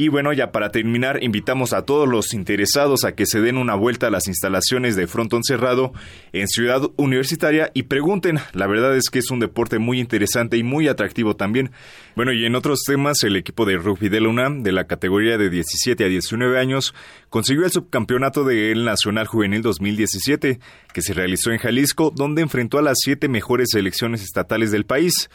Y 0.00 0.08
bueno, 0.08 0.32
ya 0.32 0.50
para 0.50 0.70
terminar, 0.70 1.22
invitamos 1.22 1.74
a 1.74 1.84
todos 1.84 2.08
los 2.08 2.32
interesados 2.32 3.04
a 3.04 3.14
que 3.14 3.26
se 3.26 3.42
den 3.42 3.58
una 3.58 3.74
vuelta 3.74 4.06
a 4.06 4.10
las 4.10 4.28
instalaciones 4.28 4.96
de 4.96 5.06
Frontón 5.06 5.44
Cerrado 5.44 5.92
en 6.32 6.48
Ciudad 6.48 6.80
Universitaria 6.96 7.70
y 7.74 7.82
pregunten. 7.82 8.38
La 8.54 8.66
verdad 8.66 8.96
es 8.96 9.10
que 9.10 9.18
es 9.18 9.30
un 9.30 9.40
deporte 9.40 9.78
muy 9.78 10.00
interesante 10.00 10.56
y 10.56 10.62
muy 10.62 10.88
atractivo 10.88 11.36
también. 11.36 11.70
Bueno, 12.16 12.32
y 12.32 12.46
en 12.46 12.54
otros 12.54 12.80
temas, 12.86 13.22
el 13.24 13.36
equipo 13.36 13.66
de 13.66 13.76
rugby 13.76 14.08
de 14.08 14.22
la 14.22 14.30
UNAM, 14.30 14.62
de 14.62 14.72
la 14.72 14.86
categoría 14.86 15.36
de 15.36 15.50
17 15.50 16.02
a 16.02 16.08
19 16.08 16.58
años, 16.58 16.94
consiguió 17.28 17.66
el 17.66 17.70
subcampeonato 17.70 18.44
del 18.44 18.86
Nacional 18.86 19.26
Juvenil 19.26 19.60
2017, 19.60 20.60
que 20.94 21.02
se 21.02 21.12
realizó 21.12 21.50
en 21.50 21.58
Jalisco, 21.58 22.10
donde 22.10 22.40
enfrentó 22.40 22.78
a 22.78 22.82
las 22.82 22.96
siete 23.02 23.28
mejores 23.28 23.68
selecciones 23.70 24.22
estatales 24.22 24.70
del 24.70 24.86
país. 24.86 25.28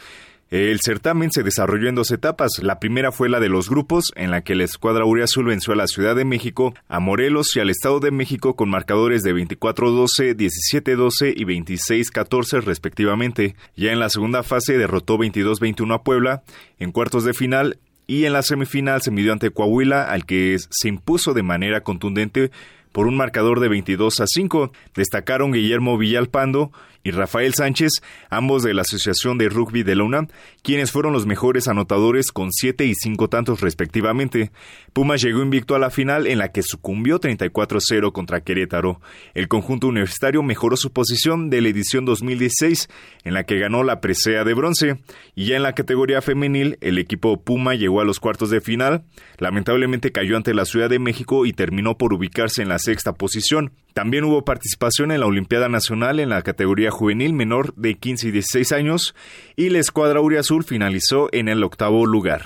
El 0.51 0.79
certamen 0.79 1.31
se 1.31 1.41
desarrolló 1.41 1.89
en 1.89 1.95
dos 1.95 2.11
etapas. 2.11 2.61
La 2.61 2.79
primera 2.79 3.11
fue 3.11 3.29
la 3.29 3.39
de 3.39 3.49
los 3.49 3.67
grupos, 3.67 4.13
en 4.15 4.29
la 4.29 4.41
que 4.41 4.53
la 4.53 4.63
escuadra 4.63 5.03
Azul 5.23 5.45
venció 5.45 5.73
a 5.73 5.75
la 5.75 5.87
Ciudad 5.87 6.15
de 6.15 6.23
México, 6.23 6.75
a 6.87 6.99
Morelos 6.99 7.55
y 7.55 7.61
al 7.61 7.71
Estado 7.71 7.99
de 7.99 8.11
México 8.11 8.55
con 8.55 8.69
marcadores 8.69 9.23
de 9.23 9.33
24-12, 9.33 10.35
17-12 10.35 11.33
y 11.35 11.45
26-14 11.45 12.61
respectivamente. 12.61 13.55
Ya 13.75 13.91
en 13.91 13.99
la 13.99 14.09
segunda 14.09 14.43
fase 14.43 14.77
derrotó 14.77 15.17
22-21 15.17 15.95
a 15.95 16.03
Puebla. 16.03 16.43
En 16.77 16.91
cuartos 16.91 17.23
de 17.23 17.33
final 17.33 17.79
y 18.05 18.25
en 18.25 18.33
la 18.33 18.43
semifinal 18.43 19.01
se 19.01 19.09
midió 19.09 19.33
ante 19.33 19.49
Coahuila, 19.49 20.03
al 20.03 20.25
que 20.25 20.57
se 20.69 20.87
impuso 20.87 21.33
de 21.33 21.41
manera 21.41 21.81
contundente 21.81 22.51
por 22.91 23.07
un 23.07 23.17
marcador 23.17 23.59
de 23.59 23.67
22 23.67 24.19
a 24.19 24.25
5. 24.27 24.71
Destacaron 24.93 25.51
Guillermo 25.51 25.97
Villalpando 25.97 26.71
y 27.05 27.11
Rafael 27.11 27.53
Sánchez, 27.53 28.01
ambos 28.31 28.63
de 28.63 28.73
la 28.73 28.81
Asociación 28.81 29.37
de 29.37 29.47
Rugby 29.47 29.83
de 29.83 29.95
la 29.95 30.03
UNAM, 30.03 30.27
quienes 30.63 30.91
fueron 30.91 31.13
los 31.13 31.27
mejores 31.27 31.67
anotadores 31.67 32.31
con 32.31 32.51
7 32.51 32.83
y 32.83 32.95
5 32.95 33.29
tantos 33.29 33.61
respectivamente. 33.61 34.51
Pumas 34.91 35.21
llegó 35.21 35.43
invicto 35.43 35.75
a 35.75 35.79
la 35.79 35.91
final 35.91 36.25
en 36.25 36.39
la 36.39 36.51
que 36.51 36.63
sucumbió 36.63 37.19
34-0 37.19 38.11
contra 38.11 38.41
Querétaro. 38.41 38.99
El 39.35 39.47
conjunto 39.47 39.87
universitario 39.87 40.41
mejoró 40.41 40.77
su 40.77 40.91
posición 40.91 41.51
de 41.51 41.61
la 41.61 41.69
edición 41.69 42.05
2016, 42.05 42.89
en 43.23 43.35
la 43.35 43.43
que 43.43 43.59
ganó 43.59 43.83
la 43.83 44.01
presea 44.01 44.43
de 44.43 44.55
bronce, 44.55 44.97
y 45.35 45.45
ya 45.45 45.57
en 45.57 45.63
la 45.63 45.75
categoría 45.75 46.23
femenil 46.23 46.79
el 46.81 46.97
equipo 46.97 47.39
Puma 47.43 47.75
llegó 47.75 48.01
a 48.01 48.05
los 48.05 48.19
cuartos 48.19 48.49
de 48.49 48.61
final, 48.61 49.03
lamentablemente 49.37 50.11
cayó 50.11 50.37
ante 50.37 50.55
la 50.55 50.65
Ciudad 50.65 50.89
de 50.89 50.97
México 50.97 51.45
y 51.45 51.53
terminó 51.53 51.99
por 51.99 52.13
ubicarse 52.13 52.63
en 52.63 52.69
la 52.69 52.79
sexta 52.79 53.13
posición. 53.13 53.73
También 53.95 54.25
hubo 54.25 54.43
participación 54.43 55.13
en 55.13 55.21
la 55.21 55.25
Olimpiada 55.25 55.69
Nacional 55.69 56.19
en 56.19 56.27
la 56.27 56.41
categoría 56.41 56.91
juvenil 56.91 57.31
menor 57.31 57.73
de 57.75 57.95
15 57.95 58.27
y 58.27 58.31
16 58.31 58.73
años 58.73 59.15
y 59.55 59.69
la 59.69 59.79
escuadra 59.79 60.19
Azul 60.37 60.65
finalizó 60.65 61.29
en 61.31 61.47
el 61.47 61.63
octavo 61.63 62.05
lugar. 62.05 62.41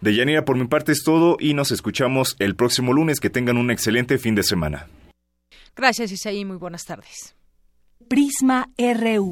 De 0.00 0.12
Yanira, 0.12 0.44
por 0.44 0.56
mi 0.56 0.66
parte 0.66 0.90
es 0.90 1.04
todo 1.04 1.36
y 1.38 1.54
nos 1.54 1.70
escuchamos 1.70 2.34
el 2.40 2.56
próximo 2.56 2.92
lunes. 2.92 3.20
Que 3.20 3.30
tengan 3.30 3.58
un 3.58 3.70
excelente 3.70 4.18
fin 4.18 4.34
de 4.34 4.42
semana. 4.42 4.88
Gracias, 5.76 6.10
Isaí. 6.10 6.44
Muy 6.44 6.56
buenas 6.56 6.84
tardes. 6.84 7.36
Prisma 8.08 8.68
RU. 8.76 9.30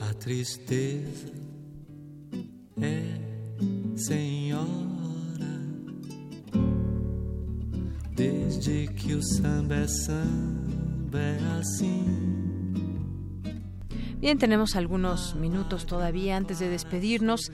A 0.00 0.14
tristeza 0.18 1.28
Desde 8.16 8.88
que 8.94 9.14
o 9.14 9.20
samba 9.22 9.86
samba 9.86 11.36
Bien, 14.18 14.38
tenemos 14.38 14.74
algunos 14.74 15.34
minutos 15.34 15.84
todavía 15.84 16.38
antes 16.38 16.58
de 16.58 16.70
despedirnos. 16.70 17.52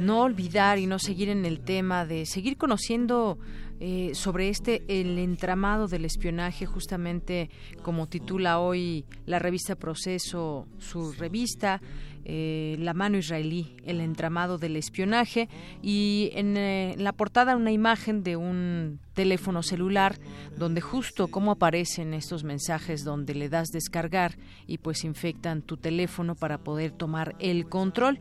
No 0.00 0.22
olvidar 0.22 0.78
y 0.78 0.88
no 0.88 0.98
seguir 0.98 1.28
en 1.28 1.44
el 1.44 1.60
tema 1.60 2.04
de 2.04 2.26
seguir 2.26 2.56
conociendo 2.56 3.38
eh, 3.84 4.14
sobre 4.14 4.48
este 4.48 4.84
el 4.86 5.18
entramado 5.18 5.88
del 5.88 6.04
espionaje, 6.04 6.66
justamente 6.66 7.50
como 7.82 8.06
titula 8.06 8.60
hoy 8.60 9.04
la 9.26 9.40
revista 9.40 9.74
Proceso, 9.74 10.68
su 10.78 11.10
revista. 11.10 11.82
Eh, 12.24 12.76
la 12.78 12.94
mano 12.94 13.18
israelí, 13.18 13.74
el 13.84 14.00
entramado 14.00 14.56
del 14.56 14.76
espionaje 14.76 15.48
y 15.82 16.30
en, 16.34 16.56
eh, 16.56 16.94
la 16.96 17.12
portada 17.12 17.56
una 17.56 17.72
imagen 17.72 18.22
de 18.22 18.36
un 18.36 19.00
teléfono 19.14 19.64
celular 19.64 20.20
donde 20.56 20.80
justo 20.80 21.26
como 21.26 21.50
aparecen 21.50 22.14
estos 22.14 22.44
mensajes 22.44 23.02
donde 23.02 23.34
le 23.34 23.48
das 23.48 23.70
descargar 23.70 24.38
y 24.68 24.78
pues 24.78 25.02
infectan 25.02 25.62
tu 25.62 25.76
teléfono 25.76 26.36
para 26.36 26.58
poder 26.58 26.92
tomar 26.92 27.34
el 27.40 27.68
control 27.68 28.20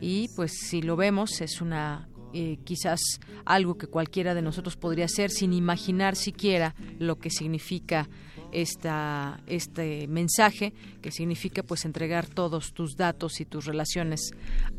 y 0.00 0.28
pues 0.36 0.52
si 0.68 0.80
lo 0.80 0.94
vemos 0.94 1.40
es 1.40 1.60
una 1.60 2.08
eh, 2.32 2.58
quizás 2.64 3.00
algo 3.44 3.76
que 3.76 3.86
cualquiera 3.86 4.34
de 4.34 4.42
nosotros 4.42 4.76
podría 4.76 5.06
hacer 5.06 5.30
sin 5.30 5.52
imaginar 5.52 6.16
siquiera 6.16 6.74
lo 6.98 7.18
que 7.18 7.30
significa 7.30 8.08
esta, 8.52 9.40
este 9.46 10.06
mensaje 10.08 10.72
que 11.02 11.10
significa 11.10 11.62
pues 11.62 11.84
entregar 11.84 12.26
todos 12.26 12.72
tus 12.72 12.96
datos 12.96 13.40
y 13.40 13.44
tus 13.44 13.64
relaciones 13.66 14.30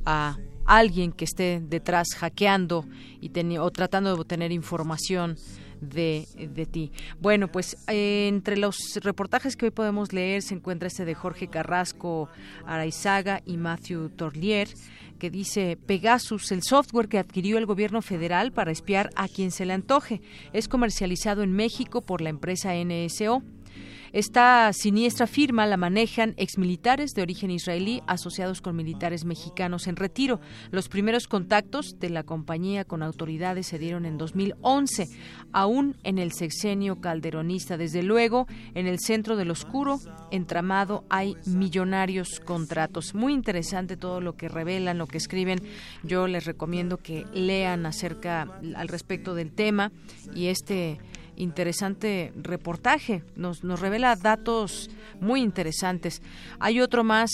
a 0.05 0.37
alguien 0.65 1.11
que 1.11 1.25
esté 1.25 1.61
detrás 1.61 2.15
hackeando 2.15 2.85
y 3.19 3.31
o 3.57 3.71
tratando 3.71 4.13
de 4.13 4.19
obtener 4.19 4.51
información 4.51 5.37
de, 5.81 6.27
de, 6.35 6.65
ti. 6.65 6.91
Bueno, 7.19 7.47
pues 7.49 7.75
eh, 7.87 8.27
entre 8.27 8.57
los 8.57 8.77
reportajes 9.01 9.55
que 9.55 9.65
hoy 9.65 9.71
podemos 9.71 10.13
leer 10.13 10.41
se 10.41 10.53
encuentra 10.53 10.87
este 10.87 11.05
de 11.05 11.15
Jorge 11.15 11.47
Carrasco 11.47 12.29
Araizaga 12.65 13.41
y 13.45 13.57
Matthew 13.57 14.09
Torlier 14.09 14.69
que 15.21 15.29
dice 15.29 15.77
Pegasus, 15.77 16.51
el 16.51 16.63
software 16.63 17.07
que 17.07 17.19
adquirió 17.19 17.59
el 17.59 17.67
gobierno 17.67 18.01
federal 18.01 18.51
para 18.51 18.71
espiar 18.71 19.11
a 19.15 19.27
quien 19.27 19.51
se 19.51 19.67
le 19.67 19.73
antoje, 19.73 20.19
es 20.51 20.67
comercializado 20.67 21.43
en 21.43 21.51
México 21.51 22.01
por 22.01 22.21
la 22.21 22.29
empresa 22.31 22.71
NSO. 22.73 23.43
Esta 24.13 24.73
siniestra 24.73 25.25
firma 25.25 25.65
la 25.65 25.77
manejan 25.77 26.33
exmilitares 26.35 27.11
de 27.11 27.21
origen 27.21 27.49
israelí 27.49 28.03
asociados 28.07 28.59
con 28.59 28.75
militares 28.75 29.23
mexicanos 29.23 29.87
en 29.87 29.95
retiro. 29.95 30.41
Los 30.69 30.89
primeros 30.89 31.27
contactos 31.27 31.97
de 31.97 32.09
la 32.09 32.23
compañía 32.23 32.83
con 32.83 33.03
autoridades 33.03 33.67
se 33.67 33.79
dieron 33.79 34.05
en 34.05 34.17
2011, 34.17 35.07
aún 35.53 35.95
en 36.03 36.17
el 36.17 36.33
sexenio 36.33 36.99
calderonista. 36.99 37.77
Desde 37.77 38.03
luego, 38.03 38.47
en 38.75 38.85
el 38.85 38.99
centro 38.99 39.37
del 39.37 39.49
oscuro 39.49 39.97
entramado 40.29 41.05
hay 41.09 41.37
millonarios 41.45 42.41
contratos. 42.41 43.15
Muy 43.15 43.31
interesante 43.31 43.95
todo 43.95 44.19
lo 44.19 44.35
que 44.35 44.49
revelan, 44.49 44.97
lo 44.97 45.07
que 45.07 45.19
escriben. 45.19 45.59
Yo 46.03 46.27
les 46.27 46.43
recomiendo 46.43 46.97
que 46.97 47.25
lean 47.33 47.85
acerca 47.85 48.59
al 48.75 48.89
respecto 48.89 49.35
del 49.35 49.53
tema 49.53 49.93
y 50.35 50.47
este 50.47 50.99
interesante 51.35 52.31
reportaje. 52.35 53.23
Nos, 53.35 53.63
nos 53.63 53.79
revela 53.79 54.15
datos 54.15 54.89
muy 55.19 55.41
interesantes. 55.41 56.21
Hay 56.59 56.81
otro 56.81 57.03
más 57.03 57.31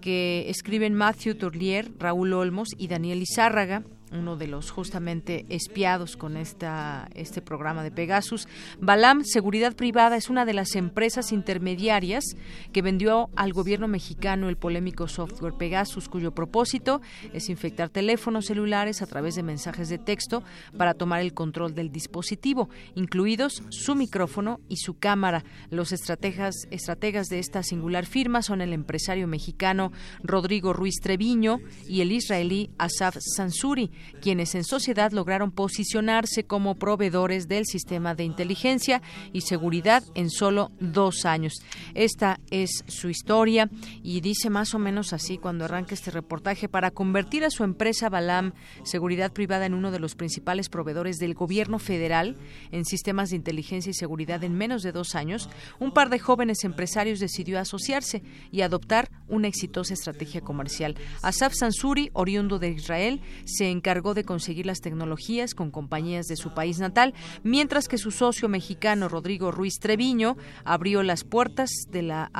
que 0.00 0.48
escriben 0.48 0.94
Matthew 0.94 1.34
Turlier, 1.36 1.90
Raúl 1.98 2.32
Olmos 2.32 2.68
y 2.76 2.88
Daniel 2.88 3.22
Izárraga 3.22 3.82
uno 4.12 4.36
de 4.36 4.46
los 4.46 4.70
justamente 4.70 5.46
espiados 5.48 6.16
con 6.16 6.36
esta, 6.36 7.08
este 7.14 7.42
programa 7.42 7.82
de 7.82 7.90
Pegasus. 7.90 8.48
Balam 8.80 9.24
Seguridad 9.24 9.74
Privada 9.74 10.16
es 10.16 10.30
una 10.30 10.44
de 10.44 10.54
las 10.54 10.74
empresas 10.76 11.32
intermediarias 11.32 12.24
que 12.72 12.82
vendió 12.82 13.30
al 13.36 13.52
gobierno 13.52 13.88
mexicano 13.88 14.48
el 14.48 14.56
polémico 14.56 15.08
software 15.08 15.54
Pegasus, 15.54 16.08
cuyo 16.08 16.32
propósito 16.32 17.00
es 17.32 17.48
infectar 17.48 17.88
teléfonos 17.88 18.46
celulares 18.46 19.02
a 19.02 19.06
través 19.06 19.34
de 19.34 19.42
mensajes 19.42 19.88
de 19.88 19.98
texto 19.98 20.42
para 20.76 20.94
tomar 20.94 21.20
el 21.20 21.34
control 21.34 21.74
del 21.74 21.90
dispositivo, 21.90 22.68
incluidos 22.94 23.62
su 23.70 23.94
micrófono 23.94 24.60
y 24.68 24.76
su 24.76 24.98
cámara. 24.98 25.44
Los 25.70 25.92
estrategas, 25.92 26.54
estrategas 26.70 27.28
de 27.28 27.38
esta 27.38 27.62
singular 27.62 28.06
firma 28.06 28.42
son 28.42 28.60
el 28.60 28.72
empresario 28.72 29.26
mexicano 29.26 29.92
Rodrigo 30.22 30.72
Ruiz 30.72 31.00
Treviño 31.00 31.58
y 31.88 32.00
el 32.00 32.12
israelí 32.12 32.70
Asaf 32.78 33.16
Sansuri, 33.18 33.90
quienes 34.20 34.54
en 34.54 34.64
sociedad 34.64 35.12
lograron 35.12 35.50
posicionarse 35.50 36.44
como 36.44 36.74
proveedores 36.74 37.48
del 37.48 37.66
sistema 37.66 38.14
de 38.14 38.24
inteligencia 38.24 39.02
y 39.32 39.42
seguridad 39.42 40.02
en 40.14 40.30
solo 40.30 40.70
dos 40.80 41.24
años. 41.24 41.54
Esta 41.94 42.40
es 42.50 42.84
su 42.86 43.08
historia 43.08 43.70
y 44.02 44.20
dice 44.20 44.50
más 44.50 44.74
o 44.74 44.78
menos 44.78 45.12
así 45.12 45.38
cuando 45.38 45.64
arranca 45.64 45.94
este 45.94 46.10
reportaje 46.10 46.68
para 46.68 46.90
convertir 46.90 47.44
a 47.44 47.50
su 47.50 47.64
empresa 47.64 48.08
Balam 48.08 48.52
Seguridad 48.84 49.32
Privada 49.32 49.66
en 49.66 49.74
uno 49.74 49.90
de 49.90 49.98
los 49.98 50.14
principales 50.14 50.68
proveedores 50.68 51.18
del 51.18 51.34
gobierno 51.34 51.78
federal 51.78 52.36
en 52.70 52.84
sistemas 52.84 53.30
de 53.30 53.36
inteligencia 53.36 53.90
y 53.90 53.94
seguridad 53.94 54.44
en 54.44 54.54
menos 54.54 54.82
de 54.82 54.92
dos 54.92 55.14
años, 55.14 55.48
un 55.78 55.92
par 55.92 56.10
de 56.10 56.18
jóvenes 56.18 56.64
empresarios 56.64 57.20
decidió 57.20 57.58
asociarse 57.58 58.22
y 58.50 58.60
adoptar 58.60 59.10
una 59.28 59.48
exitosa 59.48 59.94
estrategia 59.94 60.40
comercial. 60.40 60.96
Asaf 61.22 61.54
Sansuri, 61.54 62.10
oriundo 62.12 62.58
de 62.58 62.70
Israel, 62.70 63.20
se 63.44 63.70
encargó 63.70 63.85
de 63.86 64.24
conseguir 64.24 64.66
las 64.66 64.80
tecnologías 64.80 65.54
con 65.54 65.70
compañías 65.70 66.26
de 66.26 66.34
su 66.34 66.52
país 66.52 66.80
natal, 66.80 67.14
mientras 67.44 67.86
que 67.86 67.98
su 67.98 68.10
socio 68.10 68.48
mexicano 68.48 69.08
Rodrigo 69.08 69.52
Ruiz 69.52 69.78
Treviño 69.78 70.36
abrió 70.64 71.04
las 71.04 71.22
puertas 71.22 71.70
de, 71.88 72.02
la 72.02 72.32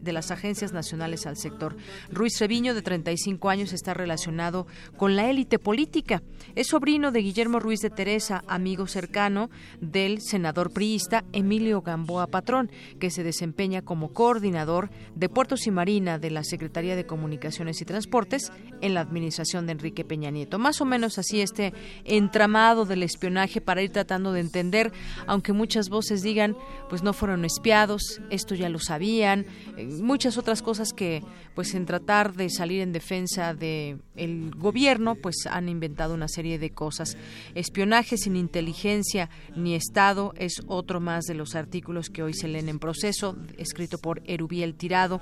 de 0.00 0.12
las 0.12 0.32
agencias 0.32 0.72
nacionales 0.72 1.24
al 1.26 1.36
sector. 1.36 1.76
Ruiz 2.10 2.34
Treviño, 2.34 2.74
de 2.74 2.82
35 2.82 3.48
años, 3.48 3.72
está 3.72 3.94
relacionado 3.94 4.66
con 4.96 5.14
la 5.14 5.30
élite 5.30 5.60
política. 5.60 6.20
Es 6.56 6.66
sobrino 6.66 7.12
de 7.12 7.20
Guillermo 7.20 7.60
Ruiz 7.60 7.78
de 7.78 7.90
Teresa, 7.90 8.42
amigo 8.48 8.88
cercano 8.88 9.50
del 9.80 10.20
senador 10.20 10.72
priista 10.72 11.24
Emilio 11.32 11.80
Gamboa 11.82 12.26
Patrón, 12.26 12.72
que 12.98 13.10
se 13.10 13.22
desempeña 13.22 13.82
como 13.82 14.12
coordinador 14.12 14.90
de 15.14 15.28
Puertos 15.28 15.68
y 15.68 15.70
Marina 15.70 16.18
de 16.18 16.32
la 16.32 16.42
Secretaría 16.42 16.96
de 16.96 17.06
Comunicaciones 17.06 17.80
y 17.80 17.84
Transportes 17.84 18.50
en 18.80 18.94
la 18.94 19.00
administración 19.00 19.66
de 19.66 19.72
Enrique 19.72 20.04
Peña 20.04 20.30
Nieto. 20.30 20.58
Más 20.58 20.80
o 20.80 20.87
menos 20.88 21.18
así 21.18 21.40
este 21.40 21.72
entramado 22.04 22.84
del 22.84 23.02
espionaje 23.02 23.60
para 23.60 23.82
ir 23.82 23.90
tratando 23.90 24.32
de 24.32 24.40
entender, 24.40 24.92
aunque 25.26 25.52
muchas 25.52 25.88
voces 25.88 26.22
digan, 26.22 26.56
pues 26.88 27.02
no 27.02 27.12
fueron 27.12 27.44
espiados, 27.44 28.20
esto 28.30 28.54
ya 28.54 28.68
lo 28.68 28.78
sabían, 28.80 29.46
eh, 29.76 29.84
muchas 29.84 30.38
otras 30.38 30.62
cosas 30.62 30.92
que, 30.92 31.22
pues 31.54 31.74
en 31.74 31.86
tratar 31.86 32.34
de 32.34 32.50
salir 32.50 32.80
en 32.80 32.92
defensa 32.92 33.54
de 33.54 33.98
el 34.16 34.52
gobierno, 34.56 35.14
pues 35.14 35.46
han 35.48 35.68
inventado 35.68 36.14
una 36.14 36.28
serie 36.28 36.58
de 36.58 36.70
cosas. 36.70 37.16
Espionaje 37.54 38.16
sin 38.16 38.36
inteligencia 38.36 39.30
ni 39.54 39.74
Estado 39.74 40.34
es 40.36 40.62
otro 40.66 41.00
más 41.00 41.24
de 41.24 41.34
los 41.34 41.54
artículos 41.54 42.10
que 42.10 42.22
hoy 42.22 42.34
se 42.34 42.48
leen 42.48 42.68
en 42.68 42.78
proceso, 42.78 43.36
escrito 43.56 43.98
por 43.98 44.22
Erubiel 44.24 44.74
Tirado. 44.74 45.20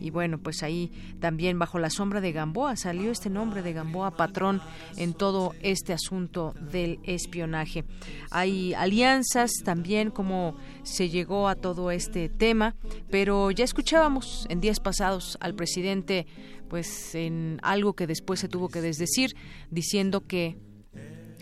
Y 0.00 0.10
bueno, 0.10 0.38
pues 0.38 0.62
ahí 0.62 0.90
también 1.20 1.58
bajo 1.58 1.78
la 1.78 1.90
sombra 1.90 2.20
de 2.20 2.32
Gamboa 2.32 2.76
salió 2.76 3.10
este 3.10 3.30
nombre 3.30 3.62
de 3.62 3.72
Gamboa 3.72 4.12
patrón 4.12 4.60
en 5.08 5.14
todo 5.14 5.54
este 5.62 5.94
asunto 5.94 6.54
del 6.70 7.00
espionaje. 7.02 7.84
Hay 8.30 8.74
alianzas 8.74 9.50
también 9.64 10.10
como 10.10 10.54
se 10.82 11.08
llegó 11.08 11.48
a 11.48 11.54
todo 11.54 11.90
este 11.90 12.28
tema, 12.28 12.76
pero 13.10 13.50
ya 13.50 13.64
escuchábamos 13.64 14.46
en 14.50 14.60
días 14.60 14.80
pasados 14.80 15.38
al 15.40 15.54
presidente 15.54 16.26
pues 16.68 17.14
en 17.14 17.58
algo 17.62 17.94
que 17.94 18.06
después 18.06 18.40
se 18.40 18.48
tuvo 18.48 18.68
que 18.68 18.82
desdecir 18.82 19.34
diciendo 19.70 20.26
que 20.26 20.58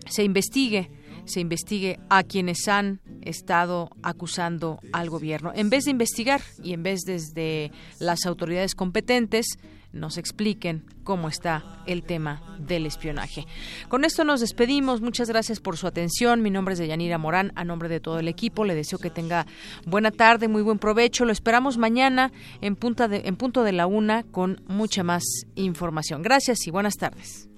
se 0.09 0.23
investigue 0.23 0.89
se 1.25 1.41
investigue 1.41 1.99
a 2.09 2.23
quienes 2.23 2.69
han 2.69 3.01
estado 3.23 3.91
acusando 4.05 4.79
al 4.93 5.11
gobierno. 5.11 5.51
En 5.57 5.71
vez 5.71 5.85
de 5.85 5.91
investigar 5.91 6.41
y 6.63 6.73
en 6.73 6.85
vez 6.85 7.01
desde 7.01 7.73
las 7.99 8.27
autoridades 8.27 8.77
competentes 8.77 9.59
nos 9.97 10.19
expliquen 10.19 10.85
cómo 11.05 11.29
está 11.29 11.83
el 11.87 12.03
tema 12.03 12.43
del 12.59 12.87
espionaje. 12.87 13.47
Con 13.89 14.05
esto 14.05 14.25
nos 14.25 14.41
despedimos. 14.41 15.01
Muchas 15.01 15.29
gracias 15.29 15.61
por 15.61 15.77
su 15.77 15.87
atención. 15.87 16.43
Mi 16.43 16.51
nombre 16.51 16.75
es 16.75 16.79
Deyanira 16.79 17.19
Morán. 17.19 17.53
A 17.55 17.65
nombre 17.65 17.89
de 17.89 18.01
todo 18.01 18.19
el 18.19 18.29
equipo, 18.29 18.65
le 18.65 18.75
deseo 18.75 18.99
que 18.99 19.11
tenga 19.11 19.47
buena 19.87 20.11
tarde, 20.11 20.49
muy 20.49 20.63
buen 20.63 20.79
provecho. 20.79 21.25
Lo 21.25 21.33
esperamos 21.33 21.79
mañana 21.79 22.33
en, 22.61 22.77
punto 22.77 23.09
de 23.09 23.73
la 23.73 23.87
una 23.87 24.23
con 24.25 24.63
mucha 24.67 25.03
más 25.03 25.25
información. 25.55 26.23
Gracias 26.23 26.67
y 26.67 26.71
buenas 26.71 26.97
tardes. 26.97 27.49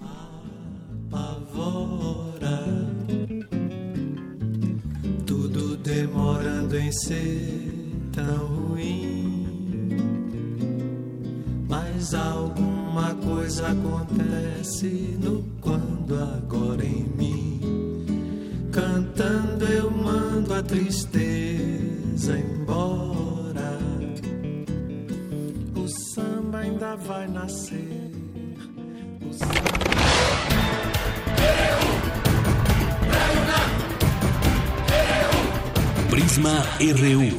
demorando 5.89 6.77
em 6.77 6.93
ser. 6.93 7.69
Mas 11.69 12.15
alguma 12.15 13.15
coisa 13.16 13.69
acontece 13.69 15.19
no 15.20 15.45
quando 15.61 16.15
agora 16.15 16.82
em 16.85 17.05
mim. 17.05 17.61
Cantando 18.73 19.66
eu 19.66 19.90
mando 19.90 20.55
a 20.55 20.62
tristeza 20.62 22.39
embora. 22.39 23.78
O 25.77 25.86
samba 26.15 26.61
ainda 26.61 26.97
vai 26.97 27.28
nascer. 27.28 28.11
O 29.28 29.32
samba... 29.35 29.78
Prisma 36.09 36.62
RU, 36.81 37.39